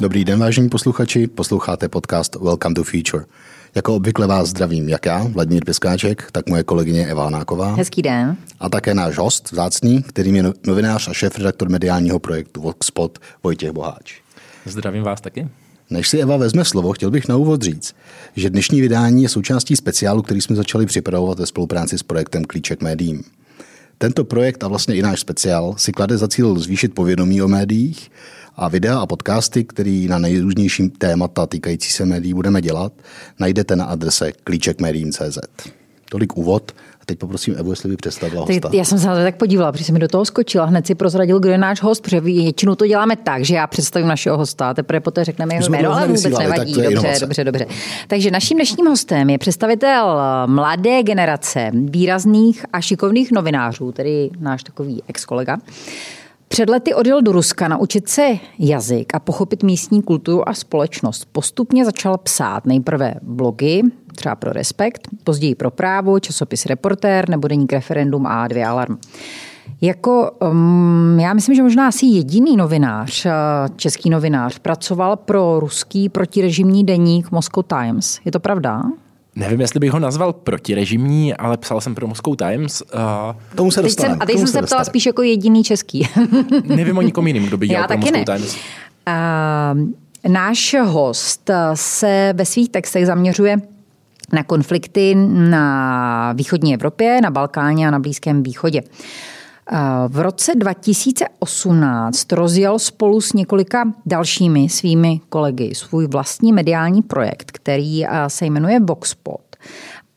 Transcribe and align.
Dobrý 0.00 0.24
den, 0.24 0.38
vážení 0.38 0.68
posluchači, 0.68 1.26
posloucháte 1.26 1.88
podcast 1.88 2.34
Welcome 2.34 2.74
to 2.74 2.84
Future. 2.84 3.24
Jako 3.74 3.94
obvykle 3.94 4.26
vás 4.26 4.48
zdravím 4.48 4.88
jak 4.88 5.06
já, 5.06 5.22
Vladimír 5.22 5.64
Piskáček, 5.64 6.28
tak 6.32 6.48
moje 6.48 6.62
kolegyně 6.62 7.06
Eva 7.06 7.24
Hanáková. 7.24 7.74
Hezký 7.74 8.02
den. 8.02 8.36
A 8.60 8.68
také 8.68 8.94
náš 8.94 9.18
host, 9.18 9.52
vzácný, 9.52 10.02
kterým 10.02 10.36
je 10.36 10.42
no- 10.42 10.52
novinář 10.66 11.08
a 11.08 11.12
šéf-redaktor 11.12 11.68
mediálního 11.68 12.18
projektu 12.18 12.60
Voxpot 12.60 13.18
Vojtěch 13.42 13.70
Boháč. 13.70 14.20
Zdravím 14.64 15.02
vás 15.02 15.20
taky. 15.20 15.48
Než 15.90 16.08
si 16.08 16.18
Eva 16.18 16.36
vezme 16.36 16.64
slovo, 16.64 16.92
chtěl 16.92 17.10
bych 17.10 17.28
na 17.28 17.36
úvod 17.36 17.62
říct, 17.62 17.94
že 18.36 18.50
dnešní 18.50 18.80
vydání 18.80 19.22
je 19.22 19.28
součástí 19.28 19.76
speciálu, 19.76 20.22
který 20.22 20.40
jsme 20.40 20.56
začali 20.56 20.86
připravovat 20.86 21.38
ve 21.38 21.46
spolupráci 21.46 21.98
s 21.98 22.02
projektem 22.02 22.44
Klíček 22.44 22.82
médiím. 22.82 23.22
Tento 23.98 24.24
projekt 24.24 24.64
a 24.64 24.68
vlastně 24.68 24.94
i 24.94 25.02
náš 25.02 25.20
speciál 25.20 25.74
si 25.78 25.92
klade 25.92 26.18
za 26.18 26.28
cíl 26.28 26.58
zvýšit 26.58 26.94
povědomí 26.94 27.42
o 27.42 27.48
médiích 27.48 28.10
a 28.56 28.68
videa 28.68 28.98
a 28.98 29.06
podcasty, 29.06 29.64
který 29.64 30.08
na 30.08 30.18
nejrůznější 30.18 30.88
témata 30.88 31.46
týkající 31.46 31.92
se 31.92 32.04
médií 32.04 32.34
budeme 32.34 32.62
dělat, 32.62 32.92
najdete 33.40 33.76
na 33.76 33.84
adrese 33.84 34.32
klíčekmédiím.cz. 34.44 35.38
Tolik 36.10 36.36
úvod. 36.36 36.72
A 37.00 37.04
teď 37.06 37.18
poprosím 37.18 37.54
Evu, 37.58 37.70
jestli 37.70 37.88
by 37.88 37.96
představila 37.96 38.44
hosta. 38.48 38.70
Já 38.72 38.84
jsem 38.84 38.98
se 38.98 39.06
na 39.06 39.16
to 39.16 39.22
tak 39.22 39.36
podívala, 39.36 39.72
protože 39.72 39.84
jsem 39.84 39.92
mi 39.92 39.98
do 39.98 40.08
toho 40.08 40.24
skočila. 40.24 40.64
Hned 40.64 40.86
si 40.86 40.94
prozradil, 40.94 41.38
kdo 41.38 41.50
je 41.50 41.58
náš 41.58 41.82
host, 41.82 42.02
protože 42.02 42.20
většinou 42.20 42.74
to 42.74 42.86
děláme 42.86 43.16
tak, 43.16 43.44
že 43.44 43.54
já 43.54 43.66
představím 43.66 44.08
našeho 44.08 44.38
hosta, 44.38 44.70
a 44.70 44.74
teprve 44.74 45.00
poté 45.00 45.24
řekneme 45.24 45.54
jeho 45.54 45.68
jméno, 45.68 45.92
ale 45.92 46.06
vůbec 46.06 46.38
nevadí. 46.38 46.72
Dobře, 46.72 46.90
inovace. 46.90 47.20
dobře, 47.20 47.44
dobře. 47.44 47.66
Takže 48.08 48.30
naším 48.30 48.56
dnešním 48.56 48.86
hostem 48.86 49.30
je 49.30 49.38
představitel 49.38 50.20
mladé 50.46 51.02
generace 51.02 51.70
výrazných 51.74 52.64
a 52.72 52.80
šikovných 52.80 53.32
novinářů, 53.32 53.92
tedy 53.92 54.30
náš 54.38 54.62
takový 54.62 55.02
ex-kolega. 55.08 55.56
Před 56.48 56.68
lety 56.68 56.94
odjel 56.94 57.22
do 57.22 57.32
Ruska 57.32 57.68
naučit 57.68 58.08
se 58.08 58.38
jazyk 58.58 59.14
a 59.14 59.18
pochopit 59.18 59.62
místní 59.62 60.02
kulturu 60.02 60.48
a 60.48 60.54
společnost. 60.54 61.28
Postupně 61.32 61.84
začal 61.84 62.18
psát 62.18 62.66
nejprve 62.66 63.14
blogy, 63.22 63.82
třeba 64.14 64.34
pro 64.36 64.52
Respekt, 64.52 65.08
později 65.24 65.54
pro 65.54 65.70
Právo, 65.70 66.20
časopis 66.20 66.66
Reportér 66.66 67.28
nebo 67.28 67.48
deník 67.48 67.72
Referendum 67.72 68.26
a 68.26 68.48
A2 68.48 68.68
Alarm. 68.68 68.98
Jako, 69.80 70.30
um, 70.50 71.18
já 71.20 71.34
myslím, 71.34 71.54
že 71.54 71.62
možná 71.62 71.88
asi 71.88 72.06
jediný 72.06 72.56
novinář, 72.56 73.26
uh, 73.26 73.32
český 73.76 74.10
novinář, 74.10 74.58
pracoval 74.58 75.16
pro 75.16 75.60
ruský 75.60 76.08
protirežimní 76.08 76.84
deník 76.84 77.30
Moscow 77.30 77.64
Times. 77.64 78.20
Je 78.24 78.32
to 78.32 78.40
pravda? 78.40 78.82
Nevím, 79.36 79.60
jestli 79.60 79.80
bych 79.80 79.92
ho 79.92 79.98
nazval 79.98 80.32
protirežimní, 80.32 81.34
ale 81.34 81.56
psal 81.56 81.80
jsem 81.80 81.94
pro 81.94 82.06
Moscow 82.06 82.36
Times. 82.36 82.82
A... 82.94 83.36
Tomu 83.54 83.70
se 83.70 83.82
dostane. 83.82 84.16
a 84.20 84.26
teď 84.26 84.38
jsem 84.38 84.46
se 84.46 84.62
ptala 84.62 84.84
spíš 84.84 85.06
jako 85.06 85.22
jediný 85.22 85.64
český. 85.64 86.08
Nevím 86.64 86.98
o 86.98 87.02
nikom 87.02 87.26
jiným, 87.26 87.46
kdo 87.46 87.56
by 87.56 87.68
dělal 87.68 87.82
Já 87.82 87.86
pro 87.86 87.96
Moscow 87.98 88.16
ne. 88.16 88.24
Times. 88.24 88.56
Uh, 88.56 90.32
náš 90.32 90.76
host 90.84 91.50
se 91.74 92.32
ve 92.36 92.44
svých 92.44 92.68
textech 92.68 93.06
zaměřuje 93.06 93.56
na 94.32 94.42
konflikty 94.42 95.14
na 95.28 96.32
východní 96.32 96.74
Evropě, 96.74 97.20
na 97.22 97.30
Balkáně 97.30 97.88
a 97.88 97.90
na 97.90 97.98
Blízkém 97.98 98.42
východě. 98.42 98.82
V 100.08 100.20
roce 100.20 100.52
2018 100.54 102.32
rozjel 102.32 102.78
spolu 102.78 103.20
s 103.20 103.32
několika 103.32 103.84
dalšími 104.06 104.68
svými 104.68 105.20
kolegy 105.28 105.74
svůj 105.74 106.06
vlastní 106.06 106.52
mediální 106.52 107.02
projekt, 107.02 107.50
který 107.50 108.04
se 108.28 108.46
jmenuje 108.46 108.80
Voxpot. 108.80 109.56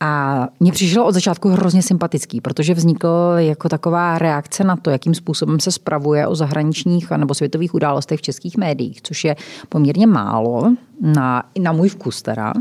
A 0.00 0.46
mně 0.60 0.72
přišlo 0.72 1.06
od 1.06 1.12
začátku 1.12 1.48
hrozně 1.48 1.82
sympatický, 1.82 2.40
protože 2.40 2.74
vznikl 2.74 3.08
jako 3.36 3.68
taková 3.68 4.18
reakce 4.18 4.64
na 4.64 4.76
to, 4.76 4.90
jakým 4.90 5.14
způsobem 5.14 5.60
se 5.60 5.72
spravuje 5.72 6.26
o 6.26 6.34
zahraničních 6.34 7.10
nebo 7.10 7.34
světových 7.34 7.74
událostech 7.74 8.18
v 8.18 8.22
českých 8.22 8.56
médiích, 8.56 9.02
což 9.02 9.24
je 9.24 9.36
poměrně 9.68 10.06
málo, 10.06 10.72
na, 11.00 11.42
na 11.58 11.72
můj 11.72 11.88
vkus 11.88 12.22
teda. 12.22 12.52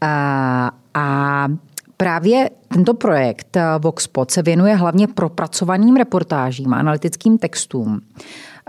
A, 0.00 0.70
a 0.94 1.48
Právě 1.96 2.50
tento 2.68 2.94
projekt 2.94 3.56
eh, 3.56 3.62
Voxpot 3.78 4.30
se 4.30 4.42
věnuje 4.42 4.74
hlavně 4.74 5.06
propracovaným 5.06 5.96
reportážím 5.96 6.74
a 6.74 6.78
analytickým 6.78 7.38
textům, 7.38 8.00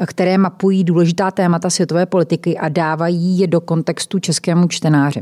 eh, 0.01 0.05
které 0.05 0.37
mapují 0.37 0.83
důležitá 0.83 1.31
témata 1.31 1.69
světové 1.69 2.05
politiky 2.05 2.57
a 2.57 2.69
dávají 2.69 3.39
je 3.39 3.47
do 3.47 3.61
kontextu 3.61 4.19
českému 4.19 4.67
čtenáři. 4.67 5.21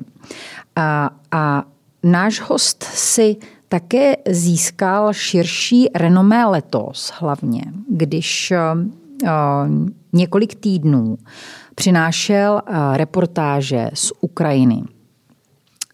A, 0.75 1.09
a 1.31 1.63
náš 2.03 2.41
host 2.41 2.83
si 2.83 3.35
také 3.69 4.15
získal 4.29 5.13
širší 5.13 5.89
renomé 5.95 6.45
letos 6.45 7.13
hlavně, 7.15 7.61
když 7.89 8.53
uh, 8.53 9.29
několik 10.13 10.55
týdnů 10.55 11.17
přinášel 11.75 12.61
reportáže 12.95 13.89
z 13.93 14.11
Ukrajiny 14.21 14.83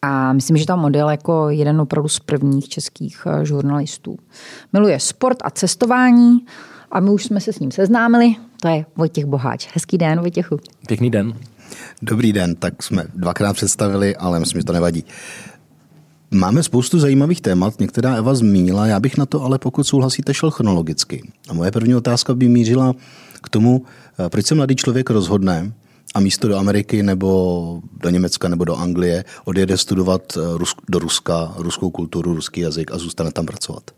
a 0.01 0.33
myslím, 0.33 0.57
že 0.57 0.65
tam 0.65 0.79
model 0.79 1.09
jako 1.09 1.49
jeden 1.49 1.81
opravdu 1.81 2.09
z 2.09 2.19
prvních 2.19 2.69
českých 2.69 3.27
eh, 3.27 3.45
žurnalistů. 3.45 4.17
Miluje 4.73 4.99
sport 4.99 5.37
a 5.43 5.49
cestování 5.49 6.45
a 6.91 6.99
my 6.99 7.09
už 7.09 7.23
jsme 7.23 7.39
se 7.39 7.53
s 7.53 7.59
ním 7.59 7.71
seznámili. 7.71 8.35
To 8.61 8.67
je 8.67 8.85
Vojtěch 8.95 9.25
Boháč. 9.25 9.67
Hezký 9.73 9.97
den, 9.97 10.19
Vojtěchu. 10.19 10.59
Pěkný 10.87 11.09
den. 11.09 11.33
Dobrý 12.01 12.33
den, 12.33 12.55
tak 12.55 12.83
jsme 12.83 13.05
dvakrát 13.15 13.53
představili, 13.53 14.15
ale 14.15 14.39
myslím, 14.39 14.61
že 14.61 14.65
to 14.65 14.73
nevadí. 14.73 15.05
Máme 16.31 16.63
spoustu 16.63 16.99
zajímavých 16.99 17.41
témat, 17.41 17.79
některá 17.79 18.15
Eva 18.15 18.35
zmínila, 18.35 18.87
já 18.87 18.99
bych 18.99 19.17
na 19.17 19.25
to 19.25 19.43
ale 19.43 19.59
pokud 19.59 19.83
souhlasíte 19.83 20.33
šel 20.33 20.51
chronologicky. 20.51 21.31
A 21.49 21.53
moje 21.53 21.71
první 21.71 21.95
otázka 21.95 22.33
by 22.33 22.47
mířila 22.47 22.93
k 23.41 23.49
tomu, 23.49 23.83
eh, 24.19 24.29
proč 24.29 24.45
se 24.45 24.55
mladý 24.55 24.75
člověk 24.75 25.09
rozhodne 25.09 25.71
a 26.13 26.19
místo 26.19 26.47
do 26.47 26.57
Ameriky 26.57 27.03
nebo 27.03 27.81
do 27.93 28.09
Německa 28.09 28.47
nebo 28.47 28.65
do 28.65 28.75
Anglie 28.75 29.25
odjede 29.45 29.77
studovat 29.77 30.37
eh, 30.37 30.65
do 30.89 30.99
Ruska, 30.99 31.53
ruskou 31.57 31.89
kulturu, 31.89 32.33
ruský 32.33 32.61
jazyk 32.61 32.91
a 32.91 32.97
zůstane 32.97 33.31
tam 33.31 33.45
pracovat? 33.45 33.91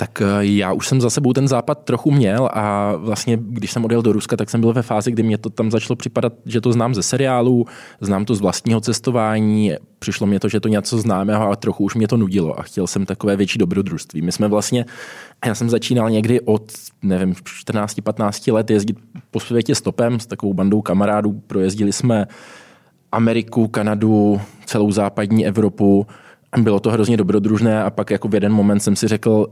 Tak 0.00 0.22
eh, 0.22 0.26
já 0.40 0.72
už 0.72 0.88
jsem 0.88 1.00
za 1.00 1.10
sebou 1.10 1.32
ten 1.32 1.48
západ 1.48 1.84
trochu 1.84 2.10
měl 2.10 2.48
a 2.52 2.92
vlastně, 2.96 3.38
když 3.40 3.72
jsem 3.72 3.84
odjel 3.84 4.02
do 4.02 4.12
Ruska, 4.12 4.36
tak 4.36 4.50
jsem 4.50 4.60
byl 4.60 4.72
ve 4.72 4.82
fázi, 4.82 5.10
kdy 5.12 5.22
mě 5.22 5.38
to 5.38 5.50
tam 5.50 5.70
začalo 5.70 5.96
připadat, 5.96 6.32
že 6.46 6.60
to 6.60 6.72
znám 6.72 6.94
ze 6.94 7.02
seriálu, 7.02 7.64
znám 8.00 8.24
to 8.24 8.34
z 8.34 8.40
vlastního 8.40 8.80
cestování, 8.80 9.72
přišlo 9.98 10.26
mě 10.26 10.40
to, 10.40 10.48
že 10.48 10.60
to 10.60 10.68
něco 10.68 10.98
známého, 10.98 11.42
ale 11.44 11.56
trochu 11.56 11.84
už 11.84 11.94
mě 11.94 12.08
to 12.08 12.16
nudilo 12.16 12.60
a 12.60 12.62
chtěl 12.62 12.86
jsem 12.86 13.06
takové 13.06 13.36
větší 13.36 13.58
dobrodružství. 13.58 14.22
My 14.22 14.32
jsme 14.32 14.48
vlastně, 14.48 14.84
já 15.46 15.54
jsem 15.54 15.70
začínal 15.70 16.10
někdy 16.10 16.40
od, 16.40 16.72
nevím, 17.02 17.32
14-15 17.32 18.52
let 18.52 18.70
jezdit 18.70 18.96
po 19.30 19.40
světě 19.40 19.74
stopem 19.74 20.20
s 20.20 20.26
takovou 20.26 20.54
bandou 20.54 20.82
kamarádů, 20.82 21.42
projezdili 21.46 21.92
jsme 21.92 22.26
Ameriku, 23.12 23.68
Kanadu, 23.68 24.40
celou 24.66 24.90
západní 24.90 25.46
Evropu, 25.46 26.06
bylo 26.58 26.80
to 26.80 26.90
hrozně 26.90 27.16
dobrodružné 27.16 27.84
a 27.84 27.90
pak 27.90 28.10
jako 28.10 28.28
v 28.28 28.34
jeden 28.34 28.52
moment 28.52 28.80
jsem 28.80 28.96
si 28.96 29.08
řekl, 29.08 29.46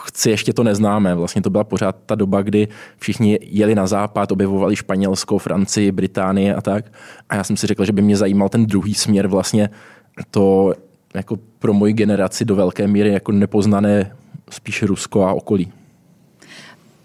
chci 0.00 0.30
ještě 0.30 0.52
to 0.52 0.62
neznáme. 0.62 1.14
Vlastně 1.14 1.42
to 1.42 1.50
byla 1.50 1.64
pořád 1.64 1.96
ta 2.06 2.14
doba, 2.14 2.42
kdy 2.42 2.68
všichni 2.98 3.38
jeli 3.42 3.74
na 3.74 3.86
západ, 3.86 4.32
objevovali 4.32 4.76
Španělsko, 4.76 5.38
Francii, 5.38 5.92
Británii 5.92 6.52
a 6.52 6.60
tak. 6.60 6.84
A 7.28 7.36
já 7.36 7.44
jsem 7.44 7.56
si 7.56 7.66
řekl, 7.66 7.84
že 7.84 7.92
by 7.92 8.02
mě 8.02 8.16
zajímal 8.16 8.48
ten 8.48 8.66
druhý 8.66 8.94
směr 8.94 9.26
vlastně 9.26 9.70
to 10.30 10.74
jako 11.14 11.38
pro 11.58 11.72
moji 11.72 11.92
generaci 11.92 12.44
do 12.44 12.56
velké 12.56 12.86
míry 12.86 13.12
jako 13.12 13.32
nepoznané 13.32 14.12
spíš 14.50 14.82
Rusko 14.82 15.24
a 15.24 15.32
okolí. 15.32 15.72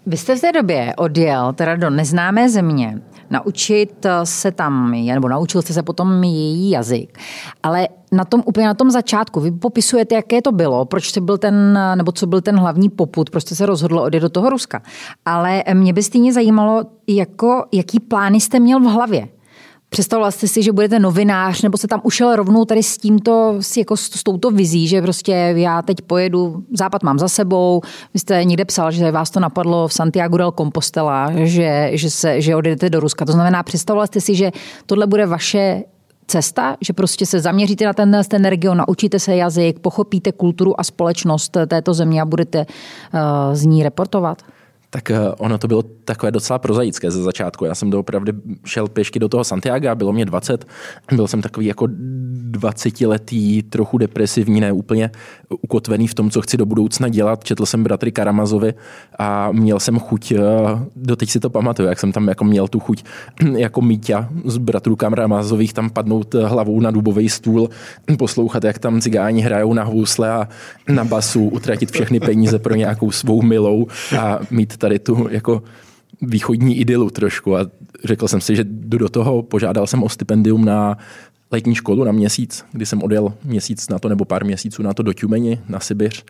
Vy 0.06 0.16
jste 0.16 0.36
v 0.36 0.40
té 0.40 0.52
době 0.52 0.94
odjel 0.96 1.52
teda 1.52 1.76
do 1.76 1.90
neznámé 1.90 2.48
země, 2.48 3.00
naučit 3.30 4.06
se 4.24 4.50
tam, 4.52 4.90
nebo 4.90 5.28
naučil 5.28 5.62
jste 5.62 5.72
se 5.72 5.82
potom 5.82 6.24
její 6.24 6.70
jazyk. 6.70 7.18
Ale 7.62 7.88
na 8.12 8.24
tom 8.24 8.42
úplně 8.46 8.66
na 8.66 8.74
tom 8.74 8.90
začátku, 8.90 9.40
vy 9.40 9.50
popisujete, 9.50 10.14
jaké 10.14 10.42
to 10.42 10.52
bylo, 10.52 10.84
proč 10.84 11.12
to 11.12 11.20
byl 11.20 11.38
ten, 11.38 11.78
nebo 11.94 12.12
co 12.12 12.26
byl 12.26 12.40
ten 12.40 12.58
hlavní 12.58 12.88
poput, 12.88 13.30
proč 13.30 13.42
jste 13.42 13.54
se 13.54 13.66
rozhodl 13.66 13.98
odjet 13.98 14.20
do 14.20 14.28
toho 14.28 14.50
Ruska. 14.50 14.82
Ale 15.24 15.64
mě 15.74 15.92
by 15.92 16.02
stejně 16.02 16.32
zajímalo, 16.32 16.84
jako, 17.06 17.64
jaký 17.72 18.00
plány 18.00 18.40
jste 18.40 18.60
měl 18.60 18.80
v 18.80 18.84
hlavě. 18.84 19.28
Představoval 19.90 20.32
jste 20.32 20.48
si, 20.48 20.62
že 20.62 20.72
budete 20.72 20.98
novinář, 20.98 21.62
nebo 21.62 21.78
se 21.78 21.88
tam 21.88 22.00
ušel 22.04 22.36
rovnou 22.36 22.64
tady 22.64 22.82
s 22.82 22.98
tímto, 22.98 23.60
jako 23.76 23.96
s, 23.96 24.02
s 24.02 24.22
touto 24.22 24.50
vizí, 24.50 24.88
že 24.88 25.02
prostě 25.02 25.32
já 25.56 25.82
teď 25.82 26.00
pojedu, 26.00 26.62
západ 26.78 27.02
mám 27.02 27.18
za 27.18 27.28
sebou, 27.28 27.80
vy 28.14 28.20
jste 28.20 28.44
někde 28.44 28.64
psal, 28.64 28.90
že 28.90 29.10
vás 29.10 29.30
to 29.30 29.40
napadlo 29.40 29.88
v 29.88 29.92
Santiago 29.92 30.36
del 30.36 30.52
Compostela, 30.52 31.32
že, 31.34 31.90
že, 31.92 32.10
se, 32.10 32.40
že 32.40 32.56
odjedete 32.56 32.90
do 32.90 33.00
Ruska. 33.00 33.24
To 33.24 33.32
znamená, 33.32 33.62
představoval 33.62 34.06
jste 34.06 34.20
si, 34.20 34.34
že 34.34 34.50
tohle 34.86 35.06
bude 35.06 35.26
vaše 35.26 35.82
cesta, 36.26 36.76
že 36.80 36.92
prostě 36.92 37.26
se 37.26 37.40
zaměříte 37.40 37.84
na 37.84 37.92
ten, 37.92 38.20
ten 38.28 38.44
region, 38.44 38.76
naučíte 38.88 39.18
se 39.18 39.36
jazyk, 39.36 39.78
pochopíte 39.78 40.32
kulturu 40.32 40.80
a 40.80 40.84
společnost 40.84 41.56
této 41.66 41.94
země 41.94 42.22
a 42.22 42.24
budete 42.24 42.58
uh, 42.58 43.54
z 43.54 43.64
ní 43.64 43.82
reportovat? 43.82 44.42
Tak 44.90 45.10
eh, 45.10 45.18
ono 45.38 45.58
to 45.58 45.68
bylo 45.68 45.82
takové 45.82 46.32
docela 46.32 46.58
prozaické 46.58 47.10
ze 47.10 47.22
začátku. 47.22 47.64
Já 47.64 47.74
jsem 47.74 47.90
doopravdy 47.90 48.32
šel 48.64 48.88
pěšky 48.88 49.18
do 49.18 49.28
toho 49.28 49.44
Santiago, 49.44 49.94
bylo 49.94 50.12
mě 50.12 50.24
20. 50.24 50.66
Byl 51.12 51.28
jsem 51.28 51.42
takový 51.42 51.66
jako 51.66 51.86
20-letý, 52.50 53.62
trochu 53.62 53.98
depresivní, 53.98 54.60
ne 54.60 54.72
úplně 54.72 55.10
ukotvený 55.62 56.06
v 56.06 56.14
tom, 56.14 56.30
co 56.30 56.42
chci 56.42 56.56
do 56.56 56.66
budoucna 56.66 57.08
dělat. 57.08 57.44
Četl 57.44 57.66
jsem 57.66 57.82
bratry 57.82 58.12
Karamazovi 58.12 58.74
a 59.18 59.52
měl 59.52 59.80
jsem 59.80 59.98
chuť, 59.98 60.32
eh, 60.32 60.38
doteď 60.96 61.30
si 61.30 61.40
to 61.40 61.50
pamatuju, 61.50 61.88
jak 61.88 62.00
jsem 62.00 62.12
tam 62.12 62.28
jako 62.28 62.44
měl 62.44 62.68
tu 62.68 62.80
chuť 62.80 63.04
jako 63.56 63.80
Míťa 63.80 64.28
z 64.44 64.58
bratrů 64.58 64.96
Karamazových 64.96 65.72
tam 65.72 65.90
padnout 65.90 66.34
hlavou 66.34 66.80
na 66.80 66.90
dubový 66.90 67.28
stůl, 67.28 67.68
poslouchat, 68.18 68.64
jak 68.64 68.78
tam 68.78 69.00
cigáni 69.00 69.40
hrajou 69.40 69.72
na 69.72 69.84
housle 69.84 70.30
a 70.30 70.48
na 70.88 71.04
basu, 71.04 71.48
utratit 71.48 71.90
všechny 71.90 72.20
peníze 72.20 72.58
pro 72.58 72.74
nějakou 72.74 73.10
svou 73.10 73.42
milou 73.42 73.86
a 74.18 74.38
mít 74.50 74.77
tady 74.78 74.98
tu 74.98 75.26
jako 75.30 75.62
východní 76.22 76.78
idylu 76.78 77.10
trošku 77.10 77.56
a 77.56 77.66
řekl 78.04 78.28
jsem 78.28 78.40
si, 78.40 78.56
že 78.56 78.64
jdu 78.64 78.98
do 78.98 79.08
toho, 79.08 79.42
požádal 79.42 79.86
jsem 79.86 80.02
o 80.02 80.08
stipendium 80.08 80.64
na 80.64 80.98
letní 81.50 81.74
školu 81.74 82.04
na 82.04 82.12
měsíc, 82.12 82.64
kdy 82.72 82.86
jsem 82.86 83.02
odjel 83.02 83.32
měsíc 83.44 83.88
na 83.88 83.98
to 83.98 84.08
nebo 84.08 84.24
pár 84.24 84.44
měsíců 84.44 84.82
na 84.82 84.94
to 84.94 85.02
do 85.02 85.12
Tjumeni, 85.12 85.60
na 85.68 85.80
Sibiř, 85.80 86.24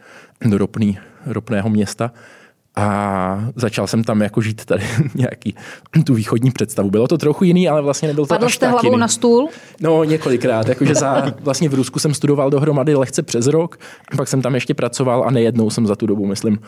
do 0.48 0.58
ropný, 0.58 0.98
ropného 1.26 1.70
města. 1.70 2.12
A 2.78 3.50
začal 3.56 3.86
jsem 3.86 4.04
tam 4.04 4.20
jako 4.22 4.40
žít 4.40 4.64
tady 4.64 4.84
nějaký 5.14 5.54
tu 6.04 6.14
východní 6.14 6.50
představu. 6.50 6.90
Bylo 6.90 7.08
to 7.08 7.18
trochu 7.18 7.44
jiný, 7.44 7.68
ale 7.68 7.82
vlastně 7.82 8.08
nebyl 8.08 8.24
to 8.24 8.28
Padl 8.28 8.46
až 8.46 8.54
jste 8.54 8.66
tak 8.66 8.72
hlavou 8.72 8.86
jiný. 8.88 9.00
na 9.00 9.08
stůl? 9.08 9.48
No, 9.80 10.04
několikrát. 10.04 10.68
Jakože 10.68 10.94
za, 10.94 11.32
vlastně 11.40 11.68
v 11.68 11.74
Rusku 11.74 11.98
jsem 11.98 12.14
studoval 12.14 12.50
dohromady 12.50 12.94
lehce 12.94 13.22
přes 13.22 13.46
rok, 13.46 13.78
pak 14.16 14.28
jsem 14.28 14.42
tam 14.42 14.54
ještě 14.54 14.74
pracoval 14.74 15.24
a 15.26 15.30
nejednou 15.30 15.70
jsem 15.70 15.86
za 15.86 15.96
tu 15.96 16.06
dobu, 16.06 16.26
myslím, 16.26 16.58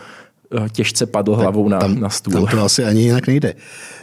eh, 0.57 0.69
těžce 0.69 1.07
padl 1.07 1.35
hlavou 1.35 1.69
na, 1.69 1.79
tam, 1.79 2.01
na 2.01 2.09
stůl. 2.09 2.35
Tam 2.35 2.47
to 2.47 2.65
asi 2.65 2.85
ani 2.85 3.03
jinak 3.03 3.27
nejde. 3.27 3.55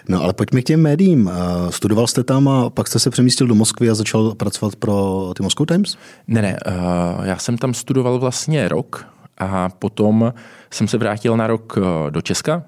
No 0.10 0.24
ale 0.24 0.34
pojďme 0.34 0.62
k 0.62 0.66
těm 0.66 0.82
médiím. 0.82 1.32
Eh, 1.34 1.72
Studoval 1.72 2.08
jste 2.08 2.24
tam 2.24 2.48
a 2.48 2.70
pak 2.70 2.88
jste 2.88 3.00
se 3.00 3.10
přemístil 3.10 3.48
do 3.48 3.56
Moskvy 3.56 3.90
a 3.90 3.96
začal 3.96 4.36
pracovat 4.36 4.76
pro 4.76 5.32
ty 5.38 5.44
Moscow 5.44 5.68
Times? 5.68 5.98
Ne, 6.28 6.42
ne, 6.42 6.58
uh, 6.68 7.26
já 7.26 7.38
jsem 7.38 7.58
tam 7.58 7.74
studoval 7.74 8.20
vlastně 8.20 8.68
rok 8.68 9.06
a 9.38 9.70
potom 9.70 10.34
jsem 10.72 10.88
se 10.88 10.98
vrátil 10.98 11.38
na 11.38 11.48
rok 11.48 11.78
eh, 11.78 12.12
do 12.12 12.22
Česka. 12.22 12.64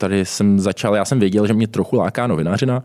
Tady 0.00 0.24
jsem 0.24 0.60
začal, 0.60 0.96
já 0.96 1.04
jsem 1.04 1.20
věděl, 1.20 1.46
že 1.46 1.54
mě 1.54 1.66
trochu 1.66 1.96
láká 1.96 2.26
novinářina. 2.26 2.82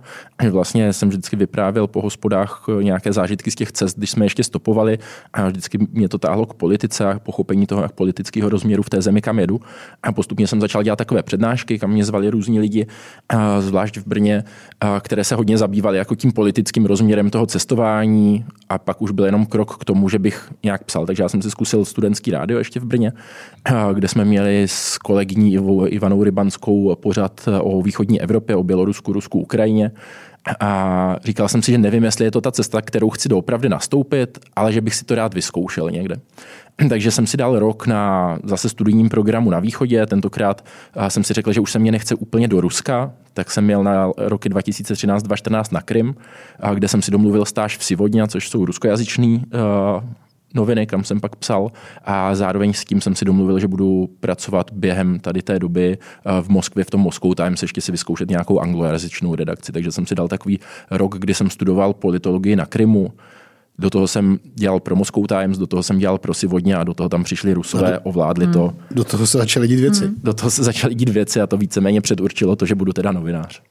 Vlastně 0.49 0.93
jsem 0.93 1.09
vždycky 1.09 1.35
vyprávěl 1.35 1.87
po 1.87 2.01
hospodách 2.01 2.65
eh, 2.69 2.83
nějaké 2.83 3.13
zážitky 3.13 3.51
z 3.51 3.55
těch 3.55 3.71
cest, 3.71 3.97
když 3.97 4.11
jsme 4.11 4.25
ještě 4.25 4.43
stopovali 4.43 4.97
a 5.33 5.47
vždycky 5.47 5.77
mě 5.91 6.09
to 6.09 6.17
táhlo 6.17 6.45
k 6.45 6.53
politice 6.53 7.05
a 7.05 7.19
pochopení 7.19 7.67
toho 7.67 7.81
jak 7.81 7.91
politického 7.91 8.49
rozměru 8.49 8.83
v 8.83 8.89
té 8.89 9.01
zemi, 9.01 9.21
kam 9.21 9.39
jedu. 9.39 9.59
A 10.03 10.11
postupně 10.11 10.47
jsem 10.47 10.61
začal 10.61 10.83
dělat 10.83 10.95
takové 10.95 11.23
přednášky, 11.23 11.79
kam 11.79 11.89
mě 11.89 12.05
zvali 12.05 12.29
různí 12.29 12.59
lidi, 12.59 12.87
zvlášť 13.59 13.97
v 13.97 14.07
Brně, 14.07 14.43
které 14.99 15.23
se 15.23 15.35
hodně 15.35 15.57
zabývaly 15.57 15.97
jako 15.97 16.15
tím 16.15 16.31
politickým 16.31 16.85
rozměrem 16.85 17.29
toho 17.29 17.45
cestování 17.45 18.45
a 18.69 18.77
pak 18.77 19.01
už 19.01 19.11
byl 19.11 19.25
jenom 19.25 19.45
krok 19.45 19.77
k 19.77 19.85
tomu, 19.85 20.09
že 20.09 20.19
bych 20.19 20.51
nějak 20.63 20.83
psal. 20.83 21.05
Takže 21.05 21.23
já 21.23 21.29
jsem 21.29 21.41
si 21.41 21.51
zkusil 21.51 21.85
studentský 21.85 22.31
rádio 22.31 22.59
ještě 22.59 22.79
v 22.79 22.85
Brně, 22.85 23.11
kde 23.93 24.07
jsme 24.07 24.25
měli 24.25 24.63
s 24.67 24.97
kolegyní 24.97 25.57
Ivanou 25.87 26.23
Rybanskou 26.23 26.95
pořad 27.03 27.49
o 27.61 27.81
východní 27.81 28.21
Evropě, 28.21 28.55
o 28.55 28.63
Bělorusku, 28.63 29.13
Rusku, 29.13 29.39
Ukrajině. 29.39 29.91
A 30.59 31.15
říkal 31.23 31.47
jsem 31.47 31.61
si, 31.61 31.71
že 31.71 31.77
nevím, 31.77 32.03
jestli 32.03 32.25
je 32.25 32.31
to 32.31 32.41
ta 32.41 32.51
cesta, 32.51 32.81
kterou 32.81 33.09
chci 33.09 33.29
doopravdy 33.29 33.69
nastoupit, 33.69 34.39
ale 34.55 34.73
že 34.73 34.81
bych 34.81 34.95
si 34.95 35.05
to 35.05 35.15
rád 35.15 35.33
vyzkoušel 35.33 35.91
někde. 35.91 36.15
Takže 36.89 37.11
jsem 37.11 37.27
si 37.27 37.37
dal 37.37 37.59
rok 37.59 37.87
na 37.87 38.37
zase 38.43 38.69
studijním 38.69 39.09
programu 39.09 39.49
na 39.49 39.59
východě. 39.59 40.05
Tentokrát 40.05 40.65
a 40.93 41.09
jsem 41.09 41.23
si 41.23 41.33
řekl, 41.33 41.51
že 41.51 41.59
už 41.59 41.71
se 41.71 41.79
mě 41.79 41.91
nechce 41.91 42.15
úplně 42.15 42.47
do 42.47 42.61
Ruska, 42.61 43.11
tak 43.33 43.51
jsem 43.51 43.63
měl 43.63 43.83
na 43.83 44.11
roky 44.17 44.49
2013-2014 44.49 45.63
na 45.71 45.81
Krym, 45.81 46.15
a 46.59 46.73
kde 46.73 46.87
jsem 46.87 47.01
si 47.01 47.11
domluvil 47.11 47.45
stáž 47.45 47.77
v 47.77 47.83
Sivodně, 47.83 48.27
což 48.27 48.49
jsou 48.49 48.65
ruskojazyčný 48.65 49.43
uh, 49.53 50.03
noviny, 50.53 50.87
kam 50.87 51.03
jsem 51.03 51.19
pak 51.19 51.35
psal 51.35 51.71
a 52.03 52.35
zároveň 52.35 52.73
s 52.73 52.85
tím 52.85 53.01
jsem 53.01 53.15
si 53.15 53.25
domluvil, 53.25 53.59
že 53.59 53.67
budu 53.67 54.09
pracovat 54.19 54.71
během 54.73 55.19
tady 55.19 55.41
té 55.41 55.59
doby 55.59 55.97
eh, 55.97 56.41
v 56.41 56.49
Moskvě, 56.49 56.85
v 56.85 56.89
tom 56.89 57.01
Moscow 57.01 57.33
Times, 57.35 57.61
ještě 57.61 57.81
si 57.81 57.91
vyzkoušet 57.91 58.29
nějakou 58.29 58.59
anglojazyčnou 58.59 59.35
redakci. 59.35 59.71
Takže 59.71 59.91
jsem 59.91 60.05
si 60.05 60.15
dal 60.15 60.27
takový 60.27 60.59
rok, 60.91 61.17
kdy 61.17 61.33
jsem 61.33 61.49
studoval 61.49 61.93
politologii 61.93 62.55
na 62.55 62.65
Krymu, 62.65 63.13
do 63.79 63.89
toho 63.89 64.07
jsem 64.07 64.39
dělal 64.55 64.79
pro 64.79 64.95
Moscow 64.95 65.25
Times, 65.27 65.57
do 65.57 65.67
toho 65.67 65.83
jsem 65.83 65.99
dělal 65.99 66.17
pro 66.17 66.33
Sivodně 66.33 66.75
a 66.75 66.83
do 66.83 66.93
toho 66.93 67.09
tam 67.09 67.23
přišli 67.23 67.53
Rusové, 67.53 67.99
ovládli 67.99 68.47
to. 68.47 68.73
Do 68.91 69.03
toho 69.03 69.27
se 69.27 69.37
začaly 69.37 69.67
dít 69.67 69.79
věci. 69.79 70.09
Do 70.23 70.33
toho 70.33 70.51
se 70.51 70.63
začaly 70.63 70.95
dít 70.95 71.09
věci 71.09 71.41
a 71.41 71.47
to 71.47 71.57
víceméně 71.57 72.01
předurčilo 72.01 72.55
to, 72.55 72.65
že 72.65 72.75
budu 72.75 72.93
teda 72.93 73.11
novinář. 73.11 73.61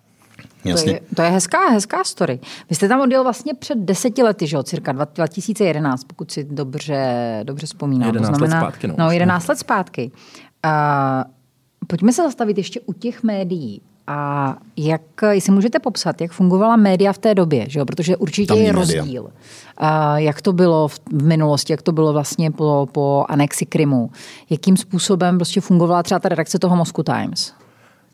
To 0.62 0.68
Jasně. 0.68 0.92
je, 0.92 1.00
to 1.16 1.22
je 1.22 1.30
hezká, 1.30 1.68
hezká 1.68 2.04
story. 2.04 2.40
Vy 2.70 2.76
jste 2.76 2.88
tam 2.88 3.00
odjel 3.00 3.22
vlastně 3.22 3.54
před 3.54 3.78
deseti 3.78 4.22
lety, 4.22 4.46
že 4.46 4.56
jo, 4.56 4.62
cirka 4.62 4.92
dva- 4.92 5.06
2011, 5.14 6.04
pokud 6.04 6.30
si 6.32 6.44
dobře, 6.44 7.40
dobře 7.42 7.66
vzpomínám. 7.66 8.06
11 8.06 8.26
to 8.26 8.32
let 8.32 8.38
znamená, 8.38 8.60
zpátky, 8.60 8.86
no. 8.86 8.94
no 8.98 9.10
11 9.10 9.48
let 9.48 9.58
zpátky. 9.58 10.10
A, 10.62 11.24
pojďme 11.86 12.12
se 12.12 12.22
zastavit 12.22 12.58
ještě 12.58 12.80
u 12.80 12.92
těch 12.92 13.22
médií. 13.22 13.80
A 14.06 14.56
jak, 14.76 15.02
jestli 15.30 15.52
můžete 15.52 15.78
popsat, 15.78 16.20
jak 16.20 16.32
fungovala 16.32 16.76
média 16.76 17.12
v 17.12 17.18
té 17.18 17.34
době, 17.34 17.66
že 17.68 17.78
jo? 17.78 17.84
protože 17.84 18.16
určitě 18.16 18.46
Tamní 18.46 18.64
je 18.64 18.72
média. 18.72 19.02
rozdíl. 19.02 19.30
A 19.76 20.18
jak 20.18 20.42
to 20.42 20.52
bylo 20.52 20.88
v, 20.88 21.00
v 21.12 21.22
minulosti, 21.22 21.72
jak 21.72 21.82
to 21.82 21.92
bylo 21.92 22.12
vlastně 22.12 22.50
po, 22.50 22.88
po 22.92 23.24
anexi 23.28 23.66
Krymu, 23.66 24.10
jakým 24.50 24.76
způsobem 24.76 25.38
prostě 25.38 25.60
fungovala 25.60 26.02
třeba 26.02 26.18
ta 26.18 26.28
redakce 26.28 26.58
toho 26.58 26.76
Moscow 26.76 27.04
Times. 27.04 27.52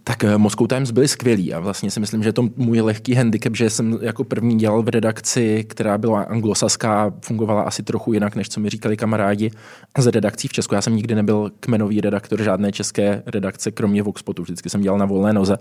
Tak 0.08 0.24
eh, 0.24 0.38
Moscow 0.38 0.66
Times 0.66 0.90
byli 0.90 1.08
skvělí 1.08 1.54
a 1.54 1.60
vlastně 1.60 1.90
si 1.90 2.00
myslím, 2.00 2.22
že 2.22 2.32
to 2.32 2.48
můj 2.56 2.80
lehký 2.80 3.14
handicap, 3.14 3.56
že 3.56 3.70
jsem 3.70 3.98
jako 4.02 4.24
první 4.24 4.58
dělal 4.58 4.82
v 4.82 4.88
redakci, 4.88 5.64
která 5.68 5.98
byla 5.98 6.22
anglosaská, 6.22 7.14
fungovala 7.24 7.62
asi 7.62 7.82
trochu 7.82 8.12
jinak, 8.12 8.36
než 8.36 8.48
co 8.48 8.60
mi 8.60 8.70
říkali 8.70 8.96
kamarádi 8.96 9.50
z 9.98 10.06
redakcí 10.06 10.48
v 10.48 10.52
Česku. 10.52 10.74
Já 10.74 10.82
jsem 10.82 10.96
nikdy 10.96 11.14
nebyl 11.14 11.50
kmenový 11.60 12.00
redaktor 12.00 12.42
žádné 12.42 12.72
české 12.72 13.22
redakce, 13.26 13.70
kromě 13.70 14.02
Voxpotu, 14.02 14.42
vždycky 14.42 14.70
jsem 14.70 14.80
dělal 14.80 14.98
na 14.98 15.06
volné 15.06 15.32
noze, 15.32 15.56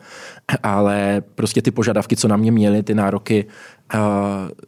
ale 0.64 1.24
prostě 1.36 1.62
ty 1.62 1.72
požadavky, 1.72 2.16
co 2.16 2.28
na 2.28 2.38
mě 2.38 2.52
měly, 2.52 2.84
ty 2.84 2.96
nároky 2.96 3.46
uh, 3.94 4.00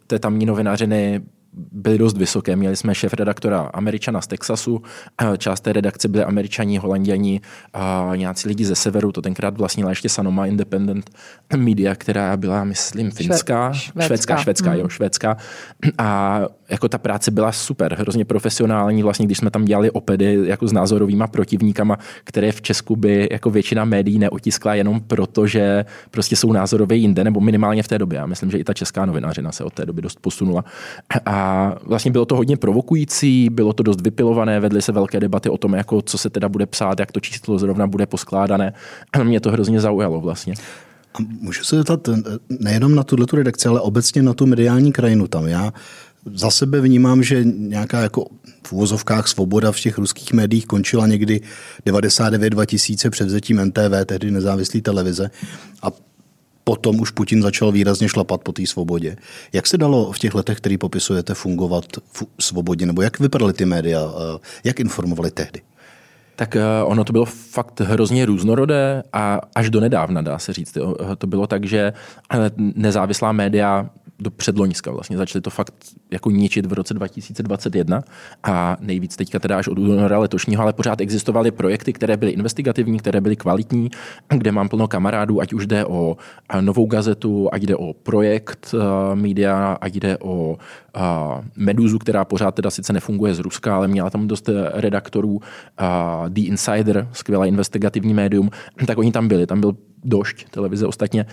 té 0.06 0.18
tamní 0.18 0.46
novinařiny 0.46 1.20
byly 1.52 1.98
dost 1.98 2.16
vysoké. 2.16 2.56
Měli 2.56 2.76
jsme 2.76 2.94
šéf 2.94 3.14
redaktora 3.14 3.60
Američana 3.60 4.20
z 4.20 4.26
Texasu, 4.26 4.82
eh, 5.22 5.38
část 5.38 5.60
té 5.60 5.72
redakce 5.72 6.08
byli 6.08 6.24
Američani, 6.24 6.78
Holanděni 6.78 7.40
a 7.72 8.12
nějací 8.16 8.48
lidi 8.48 8.64
ze 8.64 8.74
severu, 8.74 9.12
to 9.12 9.22
tenkrát 9.22 9.58
vlastnila 9.58 9.90
ještě 9.90 10.08
Sanoma 10.08 10.46
Independent 10.46 11.10
Media, 11.56 11.94
která 11.94 12.36
byla, 12.36 12.64
myslím, 12.64 13.10
finská, 13.10 13.72
švédská. 13.72 14.02
švédská, 14.06 14.36
švédská, 14.36 14.70
Mhm. 14.70 14.78
jo, 14.78 14.88
švédská. 14.88 15.36
A 15.98 16.40
jako 16.70 16.88
ta 16.88 16.98
práce 16.98 17.30
byla 17.30 17.52
super, 17.52 17.96
hrozně 17.98 18.24
profesionální, 18.24 19.02
vlastně 19.02 19.26
když 19.26 19.38
jsme 19.38 19.50
tam 19.50 19.64
dělali 19.64 19.90
opedy 19.90 20.38
jako 20.44 20.68
s 20.68 20.72
názorovýma 20.72 21.26
protivníkama, 21.26 21.98
které 22.24 22.52
v 22.52 22.62
Česku 22.62 22.96
by 22.96 23.28
jako 23.30 23.50
většina 23.50 23.84
médií 23.84 24.18
neotiskla 24.18 24.74
jenom 24.74 25.00
proto, 25.00 25.46
že 25.46 25.84
prostě 26.10 26.36
jsou 26.36 26.52
názorově 26.52 26.96
jinde, 26.96 27.24
nebo 27.24 27.40
minimálně 27.40 27.82
v 27.82 27.88
té 27.88 27.98
době. 27.98 28.16
Já 28.18 28.26
myslím, 28.26 28.50
že 28.50 28.58
i 28.58 28.64
ta 28.64 28.74
česká 28.74 29.06
novinářina 29.06 29.52
se 29.52 29.64
od 29.64 29.72
té 29.72 29.86
doby 29.86 30.02
dost 30.02 30.18
posunula. 30.20 30.64
A 31.26 31.74
vlastně 31.86 32.10
bylo 32.10 32.24
to 32.24 32.36
hodně 32.36 32.56
provokující, 32.56 33.50
bylo 33.50 33.72
to 33.72 33.82
dost 33.82 34.00
vypilované, 34.00 34.60
vedly 34.60 34.82
se 34.82 34.92
velké 34.92 35.20
debaty 35.20 35.48
o 35.48 35.58
tom, 35.58 35.74
jako 35.74 36.02
co 36.02 36.18
se 36.18 36.30
teda 36.30 36.48
bude 36.48 36.66
psát, 36.66 37.00
jak 37.00 37.12
to 37.12 37.20
číslo 37.20 37.58
zrovna 37.58 37.86
bude 37.86 38.06
poskládané. 38.06 38.72
A 39.12 39.22
mě 39.22 39.40
to 39.40 39.50
hrozně 39.50 39.80
zaujalo 39.80 40.20
vlastně. 40.20 40.54
A 41.14 41.18
můžu 41.40 41.64
se 41.64 41.76
zeptat 41.76 42.08
nejenom 42.60 42.94
na 42.94 43.02
tuhle 43.02 43.26
redakci, 43.32 43.68
ale 43.68 43.80
obecně 43.80 44.22
na 44.22 44.34
tu 44.34 44.46
mediální 44.46 44.92
krajinu 44.92 45.26
tam. 45.26 45.48
Já 45.48 45.72
za 46.34 46.50
sebe 46.50 46.80
vnímám, 46.80 47.22
že 47.22 47.44
nějaká 47.44 48.00
jako 48.00 48.26
v 48.66 48.72
uvozovkách 48.72 49.28
svoboda 49.28 49.72
v 49.72 49.80
těch 49.80 49.98
ruských 49.98 50.32
médiích 50.32 50.66
končila 50.66 51.06
někdy 51.06 51.40
99-2000 51.86 53.10
převzetím 53.10 53.64
NTV, 53.64 54.04
tehdy 54.06 54.30
nezávislý 54.30 54.82
televize. 54.82 55.30
A 55.82 55.86
potom 56.64 57.00
už 57.00 57.10
Putin 57.10 57.42
začal 57.42 57.72
výrazně 57.72 58.08
šlapat 58.08 58.40
po 58.42 58.52
té 58.52 58.66
svobodě. 58.66 59.16
Jak 59.52 59.66
se 59.66 59.78
dalo 59.78 60.12
v 60.12 60.18
těch 60.18 60.34
letech, 60.34 60.58
který 60.58 60.78
popisujete, 60.78 61.34
fungovat 61.34 61.84
v 62.12 62.24
svobodě? 62.40 62.86
Nebo 62.86 63.02
jak 63.02 63.18
vypadaly 63.18 63.52
ty 63.52 63.64
média? 63.64 64.00
eh, 64.00 64.38
Jak 64.64 64.80
informovali 64.80 65.30
tehdy? 65.30 65.60
Tak 66.36 66.56
eh, 66.56 66.62
ono 66.84 67.04
to 67.04 67.12
bylo 67.12 67.24
fakt 67.24 67.80
hrozně 67.80 68.26
různorodé 68.26 69.02
a 69.12 69.40
až 69.54 69.70
do 69.70 69.80
nedávna, 69.80 70.22
dá 70.22 70.38
se 70.38 70.52
říct. 70.52 70.76
Jo. 70.76 70.96
To 71.18 71.26
bylo 71.26 71.46
tak, 71.46 71.64
že 71.64 71.92
eh, 72.34 72.38
nezávislá 72.56 73.32
média 73.32 73.90
do 74.20 74.30
předloňska 74.30 74.90
vlastně. 74.90 75.16
Začali 75.16 75.42
to 75.42 75.50
fakt 75.50 75.74
jako 76.10 76.30
ničit 76.30 76.66
v 76.66 76.72
roce 76.72 76.94
2021 76.94 78.02
a 78.42 78.76
nejvíc 78.80 79.16
teďka 79.16 79.38
teda 79.38 79.58
až 79.58 79.68
od 79.68 79.78
února 79.78 80.18
letošního, 80.18 80.62
ale 80.62 80.72
pořád 80.72 81.00
existovaly 81.00 81.50
projekty, 81.50 81.92
které 81.92 82.16
byly 82.16 82.32
investigativní, 82.32 82.98
které 82.98 83.20
byly 83.20 83.36
kvalitní, 83.36 83.90
kde 84.28 84.52
mám 84.52 84.68
plno 84.68 84.88
kamarádů, 84.88 85.40
ať 85.40 85.52
už 85.52 85.66
jde 85.66 85.84
o 85.84 86.16
novou 86.60 86.86
gazetu, 86.86 87.48
ať 87.52 87.62
jde 87.62 87.76
o 87.76 87.92
projekt 87.92 88.74
uh, 88.74 88.80
media, 89.14 89.78
ať 89.80 89.94
jde 89.94 90.18
o 90.18 90.58
uh, 90.96 91.02
Meduzu, 91.56 91.98
která 91.98 92.24
pořád 92.24 92.54
teda 92.54 92.70
sice 92.70 92.92
nefunguje 92.92 93.34
z 93.34 93.38
Ruska, 93.38 93.76
ale 93.76 93.88
měla 93.88 94.10
tam 94.10 94.28
dost 94.28 94.48
redaktorů, 94.72 95.32
uh, 95.32 95.40
The 96.28 96.40
Insider, 96.40 97.08
skvělé 97.12 97.48
investigativní 97.48 98.14
médium, 98.14 98.50
tak 98.86 98.98
oni 98.98 99.12
tam 99.12 99.28
byli. 99.28 99.46
Tam 99.46 99.60
byl 99.60 99.76
došť 100.04 100.50
televize 100.50 100.86
ostatně, 100.86 101.26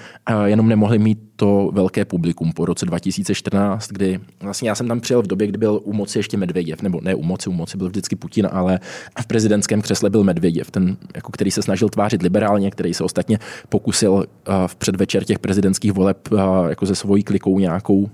jenom 0.45 0.69
nemohli 0.69 0.99
mít 0.99 1.19
to 1.35 1.69
velké 1.73 2.05
publikum 2.05 2.51
po 2.51 2.65
roce 2.65 2.85
2014, 2.85 3.87
kdy 3.87 4.19
vlastně 4.41 4.69
já 4.69 4.75
jsem 4.75 4.87
tam 4.87 4.99
přijel 4.99 5.21
v 5.21 5.27
době, 5.27 5.47
kdy 5.47 5.57
byl 5.57 5.81
u 5.83 5.93
moci 5.93 6.19
ještě 6.19 6.37
Medvěděv, 6.37 6.81
nebo 6.81 7.01
ne 7.01 7.15
u 7.15 7.23
moci, 7.23 7.49
u 7.49 7.53
moci 7.53 7.77
byl 7.77 7.87
vždycky 7.87 8.15
Putin, 8.15 8.47
ale 8.51 8.79
v 9.21 9.25
prezidentském 9.27 9.81
křesle 9.81 10.09
byl 10.09 10.23
Medvěděv, 10.23 10.71
ten, 10.71 10.97
jako 11.15 11.31
který 11.31 11.51
se 11.51 11.61
snažil 11.61 11.89
tvářit 11.89 12.21
liberálně, 12.21 12.71
který 12.71 12.93
se 12.93 13.03
ostatně 13.03 13.39
pokusil 13.69 14.25
v 14.67 14.75
předvečer 14.75 15.23
těch 15.23 15.39
prezidentských 15.39 15.91
voleb 15.91 16.29
jako 16.69 16.85
ze 16.85 16.95
svojí 16.95 17.23
klikou 17.23 17.59
nějakou 17.59 18.09